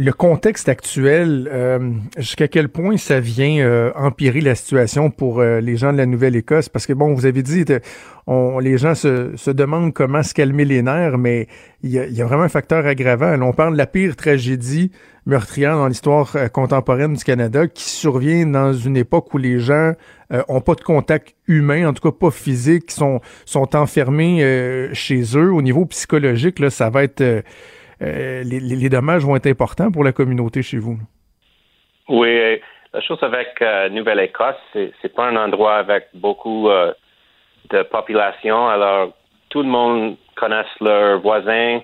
Le 0.00 0.12
contexte 0.12 0.68
actuel, 0.68 1.50
euh, 1.52 1.90
jusqu'à 2.18 2.46
quel 2.46 2.68
point 2.68 2.96
ça 2.96 3.18
vient 3.18 3.58
euh, 3.66 3.90
empirer 3.96 4.40
la 4.40 4.54
situation 4.54 5.10
pour 5.10 5.40
euh, 5.40 5.60
les 5.60 5.76
gens 5.76 5.92
de 5.92 5.98
la 5.98 6.06
Nouvelle-Écosse? 6.06 6.68
Parce 6.68 6.86
que, 6.86 6.92
bon, 6.92 7.14
vous 7.14 7.26
avez 7.26 7.42
dit, 7.42 7.64
euh, 7.68 7.80
on, 8.28 8.60
les 8.60 8.78
gens 8.78 8.94
se, 8.94 9.32
se 9.34 9.50
demandent 9.50 9.92
comment 9.92 10.22
se 10.22 10.34
calmer 10.34 10.64
les 10.64 10.82
nerfs, 10.82 11.18
mais 11.18 11.48
il 11.82 11.90
y 11.90 11.98
a, 11.98 12.06
y 12.06 12.22
a 12.22 12.24
vraiment 12.26 12.44
un 12.44 12.48
facteur 12.48 12.86
aggravant. 12.86 13.42
On 13.42 13.52
parle 13.52 13.72
de 13.72 13.78
la 13.78 13.88
pire 13.88 14.14
tragédie 14.14 14.92
meurtrière 15.26 15.74
dans 15.74 15.88
l'histoire 15.88 16.30
euh, 16.36 16.46
contemporaine 16.46 17.14
du 17.14 17.24
Canada 17.24 17.66
qui 17.66 17.82
survient 17.82 18.46
dans 18.46 18.72
une 18.72 18.96
époque 18.96 19.34
où 19.34 19.38
les 19.38 19.58
gens 19.58 19.94
euh, 20.32 20.44
ont 20.46 20.60
pas 20.60 20.76
de 20.76 20.82
contact 20.82 21.34
humain, 21.48 21.88
en 21.88 21.92
tout 21.92 22.08
cas 22.08 22.16
pas 22.16 22.30
physique, 22.30 22.92
sont, 22.92 23.20
sont 23.46 23.74
enfermés 23.74 24.90
chez 24.92 25.22
eux. 25.34 25.52
Au 25.52 25.60
niveau 25.60 25.86
psychologique, 25.86 26.60
là, 26.60 26.70
ça 26.70 26.88
va 26.88 27.02
être... 27.02 27.42
euh, 28.02 28.42
les, 28.44 28.60
les- 28.60 28.88
dommages 28.88 29.24
vont 29.24 29.36
être 29.36 29.46
importants 29.46 29.90
pour 29.90 30.04
la 30.04 30.12
communauté 30.12 30.62
chez 30.62 30.78
vous. 30.78 30.98
Oui, 32.08 32.28
euh, 32.28 32.56
la 32.94 33.00
chose 33.00 33.18
avec 33.22 33.60
euh, 33.60 33.88
Nouvelle-Écosse, 33.88 34.54
c'est, 34.72 34.92
c'est 35.02 35.14
pas 35.14 35.28
un 35.28 35.36
endroit 35.36 35.76
avec 35.76 36.06
beaucoup 36.14 36.68
de 37.70 37.82
population. 37.82 38.68
Alors, 38.68 39.12
tout 39.50 39.62
le 39.62 39.68
monde 39.68 40.16
connaît 40.36 40.62
leurs 40.80 41.20
voisins 41.20 41.80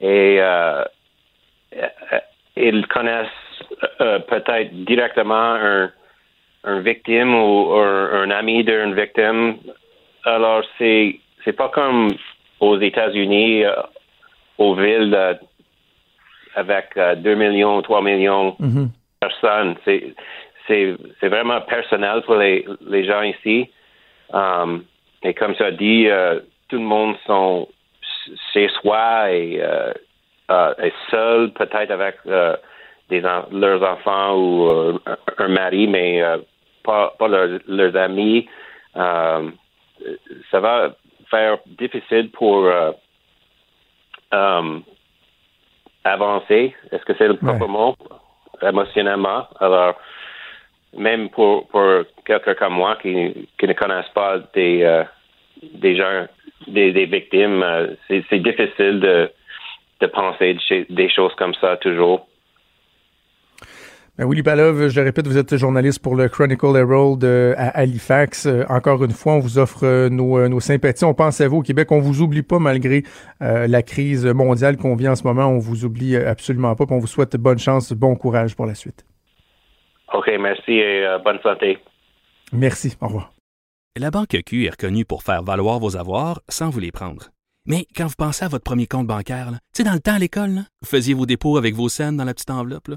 et 0.00 0.40
ils 2.56 2.86
connaissent 2.88 3.28
peut-être 3.98 4.74
directement 4.84 5.90
un, 6.64 6.80
victime 6.80 7.34
ou 7.34 7.72
un, 7.74 8.30
ami 8.30 8.64
d'une 8.64 8.94
victime. 8.94 9.58
Alors, 10.24 10.62
c'est 10.78 11.20
c'est 11.44 11.52
pas 11.52 11.68
comme 11.68 12.08
aux 12.60 12.78
États-Unis, 12.80 13.64
aux 14.58 14.74
villes 14.74 15.38
avec 16.58 16.96
euh, 16.96 17.14
2 17.14 17.34
millions, 17.34 17.80
3 17.82 18.02
millions 18.02 18.56
Mhm. 18.58 18.90
personnes. 19.20 19.76
C'est, 19.84 20.14
vraiment 21.22 21.60
personnel 21.62 22.20
pour 22.26 22.36
les, 22.36 22.66
les 22.86 23.04
gens 23.06 23.22
ici. 23.22 23.70
Um, 24.34 24.84
et 25.22 25.32
comme 25.32 25.54
as 25.60 25.70
dit, 25.70 26.08
euh, 26.08 26.40
tout 26.68 26.76
le 26.76 26.84
monde 26.84 27.16
sont 27.26 27.68
chez 28.52 28.68
soi 28.80 29.30
et, 29.32 29.58
euh, 29.62 29.92
euh, 30.50 30.74
est 30.78 30.92
seul, 31.10 31.52
peut-être 31.52 31.90
avec 31.90 32.16
euh, 32.26 32.54
des 33.08 33.22
leurs 33.50 33.82
enfants 33.82 34.36
ou 34.36 34.68
euh, 34.68 34.98
un, 35.38 35.48
mari, 35.48 35.86
mais 35.86 36.22
euh, 36.22 36.36
pas, 36.84 37.14
pas 37.18 37.28
leurs, 37.28 37.60
leurs 37.66 37.96
amis. 37.96 38.46
Um, 38.94 39.54
ça 40.50 40.60
va 40.60 40.90
faire 41.30 41.58
difficile 41.66 42.30
pour 42.30 42.66
euh, 42.66 42.92
um, 44.32 44.82
avancer? 46.12 46.74
Est-ce 46.92 47.04
que 47.04 47.14
c'est 47.16 47.28
le 47.28 47.36
propre 47.36 47.66
mot? 47.66 47.94
Émotionnellement? 48.62 49.46
Alors, 49.60 49.94
même 50.96 51.28
pour, 51.30 51.66
pour 51.68 51.82
quelqu'un 52.24 52.54
comme 52.54 52.74
moi 52.74 52.96
qui, 53.00 53.48
qui 53.58 53.66
ne 53.66 53.72
connaissent 53.72 54.12
pas 54.14 54.38
des, 54.54 54.82
euh, 54.82 55.04
des 55.62 55.96
gens, 55.96 56.26
des, 56.66 56.92
des 56.92 57.06
victimes, 57.06 57.62
euh, 57.62 57.94
c'est, 58.08 58.38
difficile 58.38 59.00
de, 59.00 59.30
de 60.00 60.06
penser 60.06 60.56
des 60.88 61.08
choses 61.08 61.34
comme 61.34 61.54
ça 61.54 61.76
toujours. 61.78 62.27
Ben, 64.18 64.28
Willy 64.28 64.42
Palov, 64.42 64.88
je 64.88 64.98
le 64.98 65.06
répète, 65.06 65.28
vous 65.28 65.38
êtes 65.38 65.56
journaliste 65.56 66.00
pour 66.02 66.16
le 66.16 66.28
Chronicle 66.28 66.74
Herald 66.74 67.24
à 67.56 67.68
Halifax. 67.68 68.46
Euh, 68.46 68.64
encore 68.68 69.04
une 69.04 69.12
fois, 69.12 69.34
on 69.34 69.38
vous 69.38 69.58
offre 69.58 69.84
euh, 69.86 70.08
nos, 70.08 70.38
euh, 70.38 70.48
nos 70.48 70.58
sympathies. 70.58 71.04
On 71.04 71.14
pense 71.14 71.40
à 71.40 71.46
vous 71.46 71.58
au 71.58 71.62
Québec. 71.62 71.92
On 71.92 72.00
vous 72.00 72.20
oublie 72.20 72.42
pas 72.42 72.58
malgré 72.58 73.04
euh, 73.42 73.68
la 73.68 73.82
crise 73.84 74.26
mondiale 74.26 74.76
qu'on 74.76 74.96
vit 74.96 75.06
en 75.06 75.14
ce 75.14 75.22
moment. 75.22 75.46
On 75.46 75.58
vous 75.58 75.84
oublie 75.84 76.16
absolument 76.16 76.74
pas. 76.74 76.84
Puis 76.84 76.96
on 76.96 76.98
vous 76.98 77.06
souhaite 77.06 77.36
bonne 77.36 77.60
chance, 77.60 77.92
bon 77.92 78.16
courage 78.16 78.56
pour 78.56 78.66
la 78.66 78.74
suite. 78.74 79.06
OK, 80.12 80.28
merci 80.40 80.72
et 80.72 81.06
euh, 81.06 81.18
bonne 81.18 81.38
santé. 81.40 81.78
Merci. 82.52 82.96
Au 83.00 83.06
revoir. 83.06 83.30
La 83.96 84.10
Banque 84.10 84.36
Q 84.44 84.64
est 84.64 84.70
reconnue 84.70 85.04
pour 85.04 85.22
faire 85.22 85.44
valoir 85.44 85.78
vos 85.78 85.96
avoirs 85.96 86.40
sans 86.48 86.70
vous 86.70 86.80
les 86.80 86.90
prendre. 86.90 87.30
Mais 87.66 87.86
quand 87.94 88.06
vous 88.06 88.14
pensez 88.18 88.44
à 88.44 88.48
votre 88.48 88.64
premier 88.64 88.88
compte 88.88 89.06
bancaire, 89.06 89.52
là, 89.52 89.58
tu 89.74 89.82
sais, 89.82 89.84
dans 89.84 89.92
le 89.92 90.00
temps 90.00 90.14
à 90.14 90.18
l'école, 90.18 90.50
là, 90.50 90.62
vous 90.82 90.88
faisiez 90.88 91.14
vos 91.14 91.26
dépôts 91.26 91.56
avec 91.56 91.76
vos 91.76 91.88
scènes 91.88 92.16
dans 92.16 92.24
la 92.24 92.34
petite 92.34 92.50
enveloppe. 92.50 92.88
là. 92.88 92.96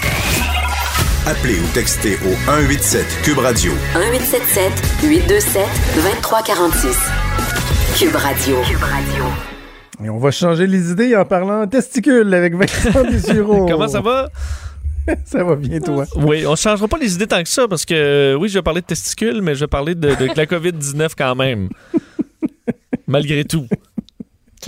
Appelez 1.27 1.59
ou 1.59 1.67
textez 1.75 2.15
au 2.25 2.33
187 2.45 3.05
Cube 3.23 3.37
Radio 3.37 3.71
1877 3.93 4.71
827 5.03 5.61
2346. 5.95 6.97
Cube 7.99 8.15
Radio. 8.15 8.55
Cube 8.63 8.81
Radio. 8.81 9.23
Et 10.03 10.09
on 10.09 10.17
va 10.17 10.31
changer 10.31 10.65
les 10.65 10.89
idées 10.89 11.15
en 11.15 11.23
parlant 11.25 11.67
testicules 11.67 12.33
avec 12.33 12.55
Vincent 12.55 13.03
Dessureau. 13.03 13.65
Comment 13.69 13.87
ça 13.87 14.01
va? 14.01 14.29
ça 15.25 15.43
va 15.43 15.55
bien, 15.55 15.79
toi? 15.79 16.05
Oui, 16.15 16.43
on 16.47 16.51
ne 16.51 16.55
changera 16.55 16.87
pas 16.87 16.97
les 16.97 17.13
idées 17.13 17.27
tant 17.27 17.43
que 17.43 17.49
ça 17.49 17.67
parce 17.67 17.85
que 17.85 18.35
oui, 18.39 18.49
je 18.49 18.57
vais 18.57 18.63
parler 18.63 18.81
de 18.81 18.87
testicules, 18.87 19.43
mais 19.43 19.53
je 19.53 19.59
vais 19.59 19.67
parler 19.67 19.93
de, 19.93 20.15
de 20.15 20.35
la 20.35 20.47
COVID-19 20.47 21.09
quand 21.15 21.35
même. 21.35 21.69
Malgré 23.07 23.45
tout. 23.45 23.67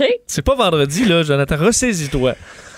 OK. 0.00 0.06
C'est 0.28 0.42
pas 0.42 0.54
vendredi, 0.54 1.04
là, 1.04 1.24
Jonathan. 1.24 1.56
Ressaisis-toi. 1.56 2.36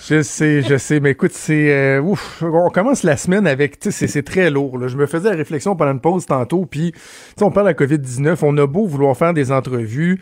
Je 0.09 0.21
sais, 0.21 0.61
je 0.61 0.77
sais, 0.77 0.99
mais 0.99 1.11
écoute, 1.11 1.31
c'est 1.33 1.71
euh, 1.73 2.01
ouf. 2.01 2.41
On 2.41 2.69
commence 2.69 3.03
la 3.03 3.17
semaine 3.17 3.45
avec, 3.47 3.79
tu 3.79 3.91
sais, 3.91 4.07
c'est- 4.07 4.21
très 4.23 4.49
lourd. 4.49 4.77
là. 4.77 4.87
Je 4.87 4.95
me 4.97 5.05
faisais 5.05 5.29
la 5.29 5.35
réflexion 5.35 5.75
pendant 5.75 5.91
une 5.91 5.99
pause 5.99 6.25
tantôt, 6.25 6.65
puis 6.65 6.91
tu 6.93 6.99
sais, 7.37 7.43
on 7.43 7.51
parle 7.51 7.65
de 7.67 7.71
la 7.71 7.73
COVID-19, 7.75 8.37
on 8.43 8.57
a 8.57 8.67
beau 8.67 8.85
vouloir 8.85 9.17
faire 9.17 9.33
des 9.33 9.51
entrevues, 9.51 10.19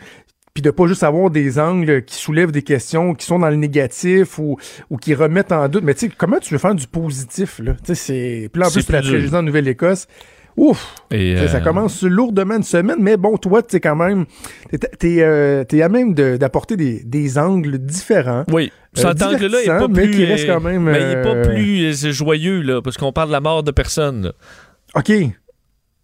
puis 0.54 0.62
de 0.62 0.70
pas 0.70 0.86
juste 0.86 1.02
avoir 1.02 1.30
des 1.30 1.58
angles 1.58 2.02
qui 2.04 2.16
soulèvent 2.16 2.50
des 2.52 2.62
questions, 2.62 3.14
qui 3.14 3.26
sont 3.26 3.38
dans 3.38 3.50
le 3.50 3.56
négatif 3.56 4.38
ou, 4.38 4.56
ou 4.90 4.96
qui 4.96 5.14
remettent 5.14 5.52
en 5.52 5.68
doute. 5.68 5.84
Mais 5.84 5.94
tu 5.94 6.06
sais, 6.06 6.12
comment 6.16 6.38
tu 6.38 6.52
veux 6.54 6.58
faire 6.58 6.74
du 6.74 6.86
positif 6.86 7.58
là? 7.58 7.74
Tu 7.84 7.94
sais, 7.94 7.94
c'est 7.94 8.48
puis 8.52 8.60
là 8.60 8.68
en 8.68 8.70
plus 8.70 8.90
la 8.90 9.00
dur. 9.02 9.10
tragédie 9.12 9.34
en 9.34 9.42
Nouvelle-Écosse. 9.42 10.08
Ouf! 10.56 10.94
Et, 11.10 11.36
Ça 11.48 11.56
euh, 11.58 11.60
commence 11.60 12.02
lourdement 12.02 12.56
une 12.56 12.62
semaine, 12.62 12.96
mais 12.98 13.16
bon, 13.16 13.36
toi, 13.36 13.62
tu 13.62 13.68
sais, 13.72 13.80
quand 13.80 13.96
même, 13.96 14.24
t'es, 14.70 14.78
t'es, 14.78 15.16
euh, 15.22 15.64
à 15.82 15.88
même 15.88 16.14
de- 16.14 16.36
d'apporter 16.38 16.76
des, 16.76 17.02
des 17.04 17.36
angles 17.38 17.78
différents. 17.78 18.44
Oui. 18.50 18.72
Euh, 18.98 19.02
Cet 19.02 19.22
angle-là 19.22 19.62
est 19.62 19.66
pas 19.66 19.88
mais 19.88 20.02
plus. 20.04 20.10
qui 20.12 20.24
reste 20.24 20.48
euh, 20.48 20.54
quand 20.54 20.60
même, 20.60 20.82
mais 20.84 20.98
il 20.98 21.18
est 21.18 21.22
pas 21.22 21.34
euh, 21.34 21.44
plus 21.44 22.06
euh, 22.06 22.12
joyeux, 22.12 22.62
là, 22.62 22.80
parce 22.80 22.96
qu'on 22.96 23.12
parle 23.12 23.28
de 23.28 23.32
la 23.32 23.40
mort 23.40 23.62
de 23.62 23.70
personnes. 23.70 24.22
là. 24.24 24.32
OK. 24.94 25.12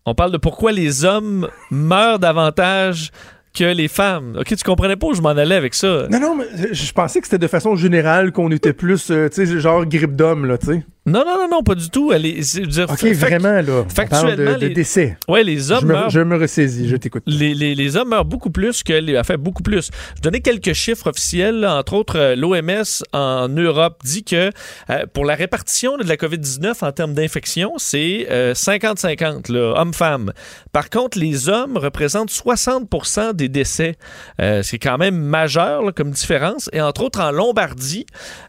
On 0.04 0.14
parle 0.14 0.32
de 0.32 0.36
pourquoi 0.36 0.72
les 0.72 1.04
hommes 1.04 1.48
meurent 1.70 2.18
davantage 2.18 3.10
que 3.54 3.64
les 3.64 3.88
femmes. 3.88 4.36
OK, 4.38 4.46
tu 4.56 4.64
comprenais 4.64 4.96
pas 4.96 5.06
où 5.08 5.14
je 5.14 5.20
m'en 5.22 5.28
allais 5.30 5.54
avec 5.54 5.74
ça? 5.74 6.06
Non, 6.10 6.18
non, 6.20 6.36
mais 6.36 6.72
je 6.74 6.92
pensais 6.92 7.20
que 7.20 7.26
c'était 7.26 7.38
de 7.38 7.46
façon 7.46 7.76
générale 7.76 8.32
qu'on 8.32 8.50
était 8.50 8.72
plus, 8.72 9.10
euh, 9.10 9.28
tu 9.28 9.46
sais, 9.46 9.60
genre 9.60 9.84
grippe 9.86 10.16
d'homme, 10.16 10.46
là, 10.46 10.58
tu 10.58 10.66
sais. 10.66 10.82
Non, 11.04 11.24
non, 11.26 11.36
non, 11.36 11.48
non, 11.50 11.62
pas 11.64 11.74
du 11.74 11.90
tout. 11.90 12.12
Elle 12.12 12.24
est, 12.26 12.66
dire, 12.66 12.86
OK, 12.88 13.02
vraiment, 13.14 13.60
là. 13.60 13.84
Factuellement, 13.92 14.52
de, 14.54 14.58
de 14.60 14.66
les- 14.68 14.74
décès. 14.74 15.16
Ouais, 15.28 15.42
les 15.42 15.72
hommes 15.72 15.80
je 15.80 15.86
me, 15.86 15.92
meurent 15.94 16.10
je 16.10 16.20
me 16.20 16.36
ressaisis, 16.38 16.88
je 16.88 16.94
t'écoute. 16.96 17.24
Les, 17.26 17.54
les- 17.54 17.74
les 17.74 17.96
hommes 17.96 18.10
meurent 18.10 18.24
beaucoup 18.24 18.50
plus 18.50 18.84
que 18.84 18.92
les. 18.92 19.18
Enfin, 19.18 19.36
beaucoup 19.36 19.64
plus. 19.64 19.90
Je 20.16 20.22
donnais 20.22 20.40
quelques 20.40 20.74
chiffres 20.74 21.08
officiels. 21.08 21.58
là. 21.60 21.76
Entre 21.78 21.94
autres, 21.94 22.16
euh, 22.18 22.36
l'OMS 22.36 22.84
en 23.12 23.48
Europe 23.48 23.98
dit 24.04 24.22
que 24.22 24.50
euh, 24.90 25.06
pour 25.12 25.24
la 25.24 25.34
répartition 25.34 25.96
de 25.96 26.04
la 26.04 26.16
COVID-19 26.16 26.84
en 26.84 26.92
termes 26.92 27.14
d'infection, 27.14 27.72
c'est 27.78 28.28
euh, 28.30 28.54
50-50, 28.54 29.50
là, 29.52 29.74
hommes-femmes. 29.80 30.32
Par 30.72 30.88
contre, 30.88 31.18
les 31.18 31.48
hommes 31.48 31.76
représentent 31.78 32.30
60% 32.30 33.32
des 33.34 33.48
décès. 33.48 33.96
Euh, 34.40 34.62
c'est 34.62 34.78
quand 34.78 34.98
même 34.98 35.16
majeur 35.16 35.82
là, 35.82 35.90
comme 35.90 36.10
différence. 36.12 36.70
Et 36.72 36.80
entre 36.80 37.02
autres, 37.02 37.20
en 37.20 37.32
Lombardie, 37.32 38.06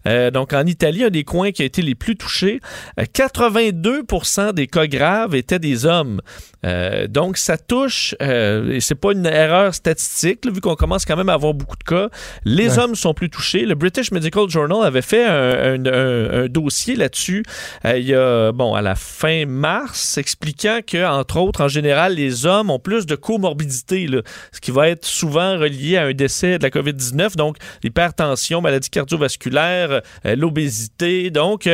euh, 0.07 0.29
donc 0.29 0.53
en 0.53 0.65
Italie, 0.67 1.03
un 1.03 1.09
des 1.09 1.23
coins 1.23 1.51
qui 1.51 1.63
a 1.63 1.65
été 1.65 1.81
les 1.81 1.95
plus 1.95 2.15
touchés, 2.15 2.42
euh, 2.43 3.03
82% 3.03 4.53
des 4.53 4.67
cas 4.67 4.87
graves 4.87 5.35
étaient 5.35 5.59
des 5.59 5.85
hommes. 5.85 6.21
Euh, 6.65 7.07
donc, 7.07 7.37
ça 7.37 7.57
touche, 7.57 8.15
euh, 8.21 8.71
et 8.71 8.79
c'est 8.79 8.95
pas 8.95 9.11
une 9.11 9.25
erreur 9.25 9.73
statistique, 9.75 10.45
là, 10.45 10.51
vu 10.51 10.61
qu'on 10.61 10.75
commence 10.75 11.05
quand 11.05 11.17
même 11.17 11.29
à 11.29 11.33
avoir 11.33 11.53
beaucoup 11.53 11.75
de 11.77 11.83
cas. 11.83 12.09
Les 12.45 12.69
Ouais. 12.69 12.79
hommes 12.79 12.95
sont 12.95 13.13
plus 13.13 13.29
touchés. 13.29 13.65
Le 13.65 13.75
British 13.75 14.11
Medical 14.11 14.49
Journal 14.49 14.79
avait 14.85 15.01
fait 15.01 15.25
un, 15.25 15.33
un- 15.33 15.85
un- 15.85 16.43
un 16.43 16.47
dossier 16.47 16.95
là-dessus 16.95 17.43
euh, 17.85 17.97
il 17.97 18.05
y 18.05 18.15
a, 18.15 18.51
bon, 18.51 18.73
à 18.73 18.81
la 18.81 18.95
fin 18.95 19.45
mars, 19.45 20.17
expliquant 20.17 20.79
que, 20.85 21.05
entre 21.05 21.37
autres, 21.37 21.61
en 21.61 21.67
général, 21.67 22.15
les 22.15 22.45
hommes 22.45 22.69
ont 22.69 22.79
plus 22.79 23.05
de 23.05 23.15
comorbidité, 23.15 24.07
là, 24.07 24.21
ce 24.51 24.59
qui 24.61 24.71
va 24.71 24.89
être 24.89 25.05
souvent 25.05 25.57
relié 25.57 25.97
à 25.97 26.03
un 26.05 26.13
décès 26.13 26.57
de 26.57 26.63
la 26.63 26.69
COVID-19, 26.69 27.35
donc 27.35 27.57
l'hypertension, 27.83 28.61
maladie 28.61 28.89
cardiovasculaire, 28.89 30.01
l'obésité. 30.23 31.29
Donc, 31.29 31.67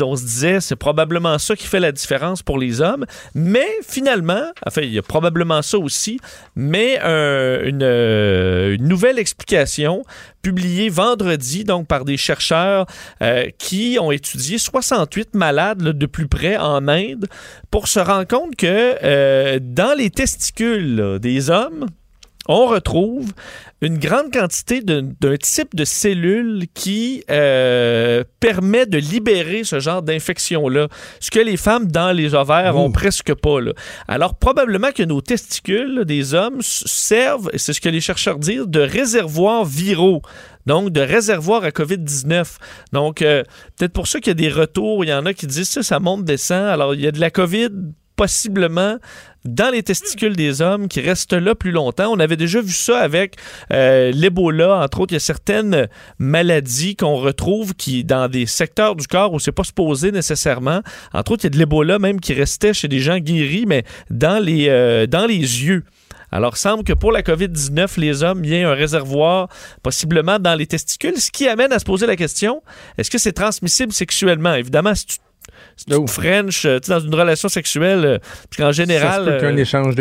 on 0.00 0.16
se 0.16 0.22
disait, 0.24 0.60
c'est 0.60 0.76
probablement 0.76 1.38
ça 1.38 1.56
qui 1.56 1.66
fait 1.66 1.80
la 1.80 1.92
différence 1.92 2.42
pour 2.42 2.58
les 2.58 2.80
hommes. 2.80 3.04
Mais 3.34 3.66
finalement, 3.86 4.29
enfin, 4.66 4.82
il 4.82 4.92
y 4.92 4.98
a 4.98 5.02
probablement 5.02 5.62
ça 5.62 5.78
aussi, 5.78 6.18
mais 6.54 6.98
euh, 7.02 7.64
une, 7.64 7.82
euh, 7.82 8.74
une 8.74 8.88
nouvelle 8.88 9.18
explication 9.18 10.04
publiée 10.42 10.88
vendredi, 10.88 11.64
donc 11.64 11.86
par 11.86 12.04
des 12.04 12.16
chercheurs 12.16 12.86
euh, 13.22 13.46
qui 13.58 13.98
ont 14.00 14.10
étudié 14.10 14.58
68 14.58 15.34
malades 15.34 15.82
de 15.82 16.06
plus 16.06 16.28
près 16.28 16.56
en 16.56 16.88
Inde 16.88 17.26
pour 17.70 17.88
se 17.88 18.00
rendre 18.00 18.26
compte 18.26 18.56
que 18.56 19.58
dans 19.58 19.96
les 19.96 20.10
testicules 20.10 21.18
des 21.20 21.50
hommes, 21.50 21.86
on 22.48 22.66
retrouve 22.66 23.32
une 23.82 23.98
grande 23.98 24.32
quantité 24.32 24.82
d'un 24.82 25.36
type 25.36 25.74
de 25.74 25.84
cellule 25.84 26.64
qui 26.74 27.24
euh, 27.30 28.24
permet 28.40 28.84
de 28.84 28.98
libérer 28.98 29.64
ce 29.64 29.80
genre 29.80 30.02
d'infection-là, 30.02 30.88
ce 31.18 31.30
que 31.30 31.40
les 31.40 31.56
femmes 31.56 31.86
dans 31.86 32.12
les 32.12 32.34
ovaires 32.34 32.76
ont 32.76 32.92
presque 32.92 33.34
pas. 33.34 33.60
là. 33.60 33.72
Alors, 34.06 34.34
probablement 34.34 34.92
que 34.92 35.02
nos 35.02 35.22
testicules 35.22 35.94
là, 35.94 36.04
des 36.04 36.34
hommes 36.34 36.60
servent, 36.60 37.50
et 37.52 37.58
c'est 37.58 37.72
ce 37.72 37.80
que 37.80 37.88
les 37.88 38.00
chercheurs 38.00 38.38
disent, 38.38 38.66
de 38.66 38.80
réservoirs 38.80 39.64
viraux. 39.64 40.20
Donc, 40.66 40.90
de 40.90 41.00
réservoirs 41.00 41.64
à 41.64 41.70
COVID-19. 41.70 42.58
Donc, 42.92 43.22
euh, 43.22 43.42
peut-être 43.76 43.92
pour 43.92 44.06
ça 44.06 44.20
qu'il 44.20 44.28
y 44.28 44.30
a 44.30 44.34
des 44.34 44.50
retours. 44.50 45.04
Il 45.04 45.08
y 45.08 45.14
en 45.14 45.24
a 45.24 45.32
qui 45.32 45.46
disent 45.46 45.70
ça, 45.70 45.82
ça 45.82 46.00
monte, 46.00 46.24
descend. 46.24 46.66
Alors, 46.66 46.94
il 46.94 47.00
y 47.00 47.06
a 47.06 47.12
de 47.12 47.20
la 47.20 47.30
COVID 47.30 47.70
possiblement 48.20 48.98
dans 49.46 49.70
les 49.70 49.82
testicules 49.82 50.36
des 50.36 50.60
hommes 50.60 50.88
qui 50.88 51.00
restent 51.00 51.32
là 51.32 51.54
plus 51.54 51.70
longtemps. 51.70 52.12
On 52.12 52.20
avait 52.20 52.36
déjà 52.36 52.60
vu 52.60 52.74
ça 52.74 52.98
avec 52.98 53.36
euh, 53.72 54.12
l'Ebola, 54.12 54.76
entre 54.80 55.00
autres. 55.00 55.12
Il 55.12 55.14
y 55.14 55.16
a 55.16 55.20
certaines 55.20 55.88
maladies 56.18 56.96
qu'on 56.96 57.16
retrouve 57.16 57.72
qui 57.72 58.04
dans 58.04 58.28
des 58.28 58.44
secteurs 58.44 58.94
du 58.94 59.06
corps 59.06 59.32
où 59.32 59.40
c'est 59.40 59.52
pas 59.52 59.64
supposé 59.64 60.12
nécessairement. 60.12 60.82
Entre 61.14 61.32
autres, 61.32 61.44
il 61.44 61.46
y 61.46 61.48
a 61.48 61.50
de 61.50 61.56
l'Ebola 61.56 61.98
même 61.98 62.20
qui 62.20 62.34
restait 62.34 62.74
chez 62.74 62.88
des 62.88 63.00
gens 63.00 63.16
guéris, 63.16 63.64
mais 63.66 63.84
dans 64.10 64.38
les, 64.38 64.68
euh, 64.68 65.06
yeux. 65.08 65.82
Alors, 66.30 66.58
semble 66.58 66.84
que 66.84 66.92
pour 66.92 67.10
la 67.10 67.22
COVID-19, 67.22 67.98
les 67.98 68.22
hommes, 68.22 68.44
il 68.44 68.50
y 68.50 68.62
a 68.62 68.68
un 68.68 68.74
réservoir 68.74 69.48
possiblement 69.82 70.38
dans 70.38 70.54
les 70.54 70.66
testicules, 70.66 71.16
ce 71.16 71.30
qui 71.30 71.48
amène 71.48 71.72
à 71.72 71.78
se 71.78 71.86
poser 71.86 72.06
la 72.06 72.16
question, 72.16 72.62
est-ce 72.98 73.10
que 73.10 73.18
c'est 73.18 73.32
transmissible 73.32 73.92
sexuellement? 73.92 74.52
Évidemment, 74.52 74.94
si 74.94 75.06
tu 75.06 75.16
te 75.86 75.94
French, 76.06 76.64
euh, 76.64 76.78
tu 76.78 76.86
sais, 76.86 76.92
dans 76.92 77.00
une 77.00 77.14
relation 77.14 77.48
sexuelle, 77.48 78.04
euh, 78.04 78.18
parce 78.18 78.56
qu'en 78.58 78.72
général, 78.72 79.24
euh, 79.28 79.40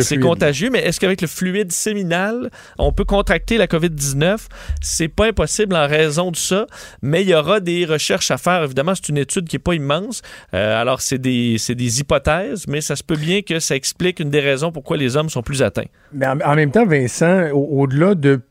c'est 0.02 0.16
contagieux, 0.22 0.70
mais 0.72 0.80
est-ce 0.80 0.99
qu'avec 0.99 1.22
le 1.22 1.28
fluide 1.28 1.72
séminal, 1.72 2.49
on 2.78 2.91
peut 2.91 3.06
contracter 3.06 3.57
la 3.57 3.68
COVID-19? 3.68 4.38
C'est 4.82 5.07
pas 5.07 5.28
impossible 5.28 5.76
en 5.76 5.88
raison 5.88 6.32
de 6.32 6.36
ça, 6.36 6.68
mais 7.02 7.22
il 7.24 7.30
y 7.30 7.36
aura 7.36 7.60
des 7.60 7.86
recherches 7.86 8.32
à 8.32 8.38
faire. 8.38 8.64
Évidemment, 8.64 8.94
c'est 8.95 9.10
une 9.10 9.18
étude 9.18 9.48
qui 9.48 9.56
est 9.56 9.60
pas 9.60 9.74
immense. 9.74 10.22
Euh, 10.53 10.80
alors, 10.80 11.02
c'est 11.02 11.18
des, 11.18 11.57
des 11.70 11.99
hypothèses, 11.99 12.66
mais 12.68 12.82
ça 12.82 12.95
se 12.95 13.03
peut 13.03 13.16
bien 13.18 13.41
que 13.41 13.60
ça 13.60 13.76
explique 13.76 14.20
une 14.20 14.30
des 14.30 14.40
raisons 14.41 14.72
pourquoi 14.72 14.98
les 14.98 15.16
hommes 15.18 15.30
sont 15.30 15.41
plus 15.44 15.61
atteints. 15.64 15.86
Mais 16.14 16.28
en, 16.28 16.40
en 16.41 16.56
même 16.56 16.72
temps, 16.72 16.86
Vincent, 16.86 17.49
au- 17.52 17.82
au-delà 17.82 18.16
de 18.16 18.41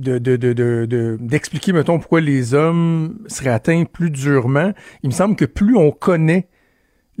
de- 0.00 0.16
de- 0.16 0.36
de- 0.36 0.54
de- 0.54 0.86
de- 0.86 1.18
d'expliquer, 1.20 1.74
mettons, 1.74 1.98
pourquoi 1.98 2.22
les 2.22 2.54
hommes 2.54 3.18
seraient 3.26 3.50
atteints 3.50 3.84
plus 3.84 4.08
durement, 4.10 4.72
il 5.02 5.10
me 5.10 5.14
semble 5.14 5.36
que 5.36 5.44
plus 5.44 5.76
on 5.76 5.90
connaît 5.90 6.39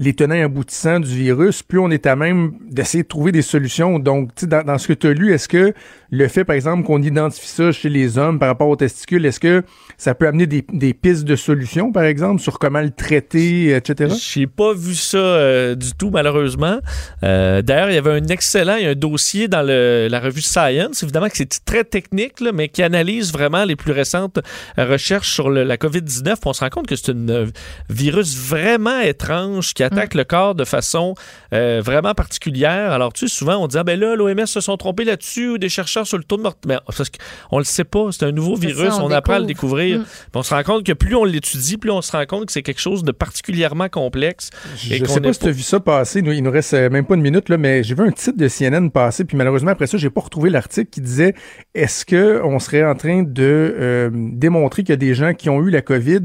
les 0.00 0.14
tenants 0.14 0.42
aboutissants 0.42 0.98
du 0.98 1.14
virus, 1.14 1.62
plus 1.62 1.78
on 1.78 1.90
est 1.90 2.06
à 2.06 2.16
même 2.16 2.54
d'essayer 2.70 3.02
de 3.02 3.08
trouver 3.08 3.32
des 3.32 3.42
solutions. 3.42 3.98
Donc, 3.98 4.30
dans, 4.44 4.62
dans 4.62 4.78
ce 4.78 4.88
que 4.88 4.94
tu 4.94 5.08
as 5.08 5.12
lu, 5.12 5.34
est-ce 5.34 5.46
que 5.46 5.74
le 6.10 6.26
fait, 6.28 6.44
par 6.44 6.56
exemple, 6.56 6.84
qu'on 6.84 7.00
identifie 7.02 7.46
ça 7.48 7.72
chez 7.72 7.88
les 7.88 8.18
hommes 8.18 8.38
par 8.38 8.48
rapport 8.48 8.68
aux 8.68 8.76
testicules, 8.76 9.24
est-ce 9.26 9.38
que 9.40 9.62
ça 9.96 10.14
peut 10.14 10.26
amener 10.26 10.46
des, 10.46 10.64
des 10.72 10.92
pistes 10.94 11.24
de 11.24 11.36
solutions, 11.36 11.92
par 11.92 12.04
exemple, 12.04 12.40
sur 12.40 12.58
comment 12.58 12.80
le 12.80 12.90
traiter, 12.90 13.74
etc.? 13.76 14.14
J'ai 14.20 14.46
pas 14.46 14.72
vu 14.74 14.94
ça 14.94 15.18
euh, 15.18 15.74
du 15.74 15.92
tout, 15.92 16.10
malheureusement. 16.10 16.78
Euh, 17.22 17.62
D'ailleurs, 17.62 17.90
il 17.90 17.94
y 17.94 17.98
avait 17.98 18.10
un 18.20 18.26
excellent, 18.28 18.76
il 18.76 18.84
y 18.84 18.86
a 18.86 18.90
un 18.90 18.94
dossier 18.94 19.46
dans 19.48 19.62
le, 19.62 20.08
la 20.10 20.20
revue 20.20 20.40
Science, 20.40 21.02
évidemment 21.02 21.28
que 21.28 21.36
c'est 21.36 21.64
très 21.64 21.84
technique, 21.84 22.40
là, 22.40 22.50
mais 22.52 22.68
qui 22.68 22.82
analyse 22.82 23.32
vraiment 23.32 23.64
les 23.64 23.76
plus 23.76 23.92
récentes 23.92 24.38
recherches 24.76 25.30
sur 25.32 25.50
le- 25.50 25.64
la 25.64 25.76
COVID-19. 25.76 26.24
Puis 26.24 26.36
On 26.46 26.52
se 26.52 26.60
rend 26.60 26.70
compte 26.70 26.86
que 26.86 26.96
c'est 26.96 27.10
un 27.10 27.28
euh, 27.28 27.46
virus 27.88 28.36
vraiment 28.36 29.00
étrange 29.00 29.74
qui 29.74 29.82
attaque 29.82 30.14
le 30.14 30.24
corps 30.24 30.54
de 30.54 30.64
façon 30.64 31.14
euh, 31.52 31.80
vraiment 31.84 32.14
particulière. 32.14 32.92
Alors, 32.92 33.12
tu 33.12 33.28
sais, 33.28 33.34
souvent, 33.34 33.56
on 33.58 33.66
dit, 33.66 33.76
ah 33.78 33.84
ben 33.84 33.98
là, 33.98 34.16
l'OMS 34.16 34.46
se 34.46 34.60
sont 34.60 34.76
trompés 34.76 35.04
là-dessus, 35.04 35.48
ou 35.50 35.58
des 35.58 35.68
chercheurs 35.68 35.99
sur 36.06 36.18
le 36.18 36.24
taux 36.24 36.36
de 36.36 36.42
mort. 36.42 36.56
Mais 36.66 36.76
parce 36.84 37.10
qu'on 37.10 37.58
le 37.58 37.64
sait 37.64 37.84
pas, 37.84 38.08
c'est 38.12 38.24
un 38.24 38.32
nouveau 38.32 38.56
virus, 38.56 38.94
ça, 38.94 39.02
on, 39.02 39.06
on 39.06 39.10
apprend 39.10 39.34
à 39.34 39.38
le 39.40 39.46
découvrir. 39.46 40.00
Mm. 40.00 40.04
On 40.34 40.42
se 40.42 40.54
rend 40.54 40.62
compte 40.62 40.86
que 40.86 40.92
plus 40.92 41.14
on 41.14 41.24
l'étudie, 41.24 41.76
plus 41.76 41.90
on 41.90 42.02
se 42.02 42.12
rend 42.12 42.24
compte 42.26 42.46
que 42.46 42.52
c'est 42.52 42.62
quelque 42.62 42.80
chose 42.80 43.04
de 43.04 43.12
particulièrement 43.12 43.88
complexe. 43.88 44.50
et 44.90 44.96
Je 44.96 45.04
qu'on 45.04 45.12
sais 45.12 45.20
pas 45.20 45.32
si 45.32 45.40
tu 45.40 45.48
as 45.48 45.52
vu 45.52 45.62
ça 45.62 45.80
passer. 45.80 46.22
Nous, 46.22 46.32
il 46.32 46.42
nous 46.42 46.50
reste 46.50 46.74
euh, 46.74 46.90
même 46.90 47.06
pas 47.06 47.14
une 47.14 47.22
minute, 47.22 47.48
là, 47.48 47.56
mais 47.56 47.82
j'ai 47.82 47.94
vu 47.94 48.06
un 48.06 48.12
titre 48.12 48.36
de 48.36 48.48
CNN 48.48 48.90
passer, 48.90 49.24
puis 49.24 49.36
malheureusement, 49.36 49.70
après 49.70 49.86
ça, 49.86 49.98
j'ai 49.98 50.10
pas 50.10 50.20
retrouvé 50.20 50.50
l'article 50.50 50.90
qui 50.90 51.00
disait 51.00 51.34
est-ce 51.74 52.04
que 52.04 52.40
on 52.44 52.58
serait 52.58 52.84
en 52.84 52.94
train 52.94 53.22
de 53.22 53.42
euh, 53.42 54.10
démontrer 54.12 54.82
qu'il 54.82 54.90
y 54.90 54.94
a 54.94 54.96
des 54.96 55.14
gens 55.14 55.34
qui 55.34 55.50
ont 55.50 55.60
eu 55.62 55.70
la 55.70 55.82
COVID 55.82 56.20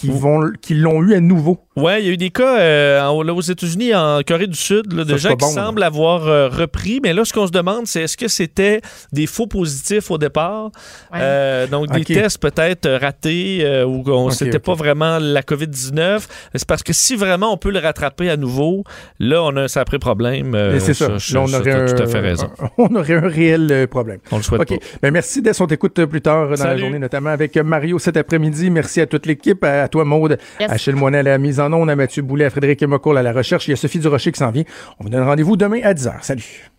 qui 0.00 0.10
vont 0.10 0.50
qui 0.60 0.74
l'ont 0.74 1.02
eu 1.02 1.14
à 1.14 1.20
nouveau? 1.20 1.58
Ouais, 1.76 2.00
il 2.02 2.06
y 2.06 2.10
a 2.10 2.12
eu 2.12 2.16
des 2.16 2.30
cas 2.30 2.58
euh, 2.60 3.04
aux 3.08 3.40
États-Unis, 3.40 3.94
en 3.94 4.20
Corée 4.26 4.46
du 4.46 4.56
Sud, 4.56 4.92
là, 4.92 5.04
de 5.04 5.16
Ça, 5.16 5.30
gens 5.30 5.36
qui 5.36 5.44
bon, 5.44 5.54
là. 5.54 5.64
semblent 5.64 5.82
avoir 5.82 6.28
euh, 6.28 6.48
repris. 6.48 7.00
Mais 7.02 7.12
là, 7.12 7.24
ce 7.24 7.32
qu'on 7.32 7.46
se 7.48 7.52
demande, 7.52 7.86
c'est 7.86 8.02
est-ce 8.02 8.16
que 8.16 8.28
c'était 8.28 8.80
des 9.12 9.26
faux 9.26 9.48
positifs 9.48 10.10
au 10.10 10.18
départ? 10.18 10.70
Euh, 11.14 11.66
donc, 11.66 11.90
des 11.90 12.04
tests 12.04 12.38
peut-être 12.40 12.86
euh, 12.86 12.98
ratés 12.98 13.60
euh, 13.64 13.84
ou 13.84 14.02
qu'on 14.04 14.26
Ok, 14.26 14.32
c'était 14.34 14.60
pas 14.60 14.74
vraiment 14.74 15.18
la 15.20 15.42
COVID-19. 15.42 16.26
C'est 16.54 16.66
parce 16.68 16.82
que 16.84 16.92
si 16.92 17.16
vraiment 17.16 17.52
on 17.52 17.56
peut 17.56 17.70
le 17.72 17.80
rattraper 17.80 18.30
à 18.30 18.36
nouveau, 18.36 18.84
là, 19.18 19.42
on 19.42 19.56
a 19.56 19.62
un 19.62 19.68
sacré 19.68 19.98
problème. 19.98 20.54
euh, 20.54 20.76
Et 20.76 20.80
c'est 20.80 20.94
ça. 20.94 21.08
Là, 21.08 21.14
on 21.40 21.46
ça, 21.48 21.58
aurait 21.58 21.72
un, 21.72 21.86
tout 21.86 22.02
à 22.02 22.06
fait 22.06 22.20
raison. 22.20 22.50
on 22.78 22.94
aurait 22.94 23.14
un 23.16 23.28
réel 23.28 23.88
problème. 23.90 24.20
On 24.30 24.36
le 24.36 24.42
souhaite 24.44 24.60
OK. 24.60 24.68
pas. 24.78 24.86
Ben, 25.02 25.10
merci 25.10 25.42
d'être. 25.42 25.60
On 25.60 25.66
t'écoute 25.66 26.04
plus 26.04 26.20
tard 26.22 26.48
dans 26.56 26.64
la 26.64 26.76
journée, 26.76 26.98
notamment 27.00 27.30
avec 27.30 27.56
Mario 27.56 27.98
cet 27.98 28.16
après-midi. 28.16 28.70
Merci 28.70 29.00
à 29.00 29.06
toute 29.06 29.26
l'équipe, 29.26 29.62
à, 29.64 29.83
à 29.84 29.88
toi, 29.88 30.04
Maude, 30.04 30.38
Yes. 30.60 30.70
Achille 30.70 30.94
Moinet 30.94 31.18
à 31.18 31.22
la 31.22 31.38
mise 31.38 31.60
en 31.60 31.72
onde, 31.72 31.90
à 31.90 31.96
Mathieu 31.96 32.22
Boulet, 32.22 32.46
à 32.46 32.50
Frédéric 32.50 32.82
Mocoul 32.82 33.16
à 33.18 33.22
la 33.22 33.32
recherche. 33.32 33.68
Il 33.68 33.70
y 33.70 33.74
a 33.74 33.76
Sophie 33.76 33.98
Durocher 33.98 34.32
qui 34.32 34.38
s'en 34.38 34.50
vient. 34.50 34.64
On 34.98 35.04
vous 35.04 35.10
donne 35.10 35.22
rendez-vous 35.22 35.56
demain 35.56 35.80
à 35.82 35.94
10h. 35.94 36.14
Salut. 36.22 36.73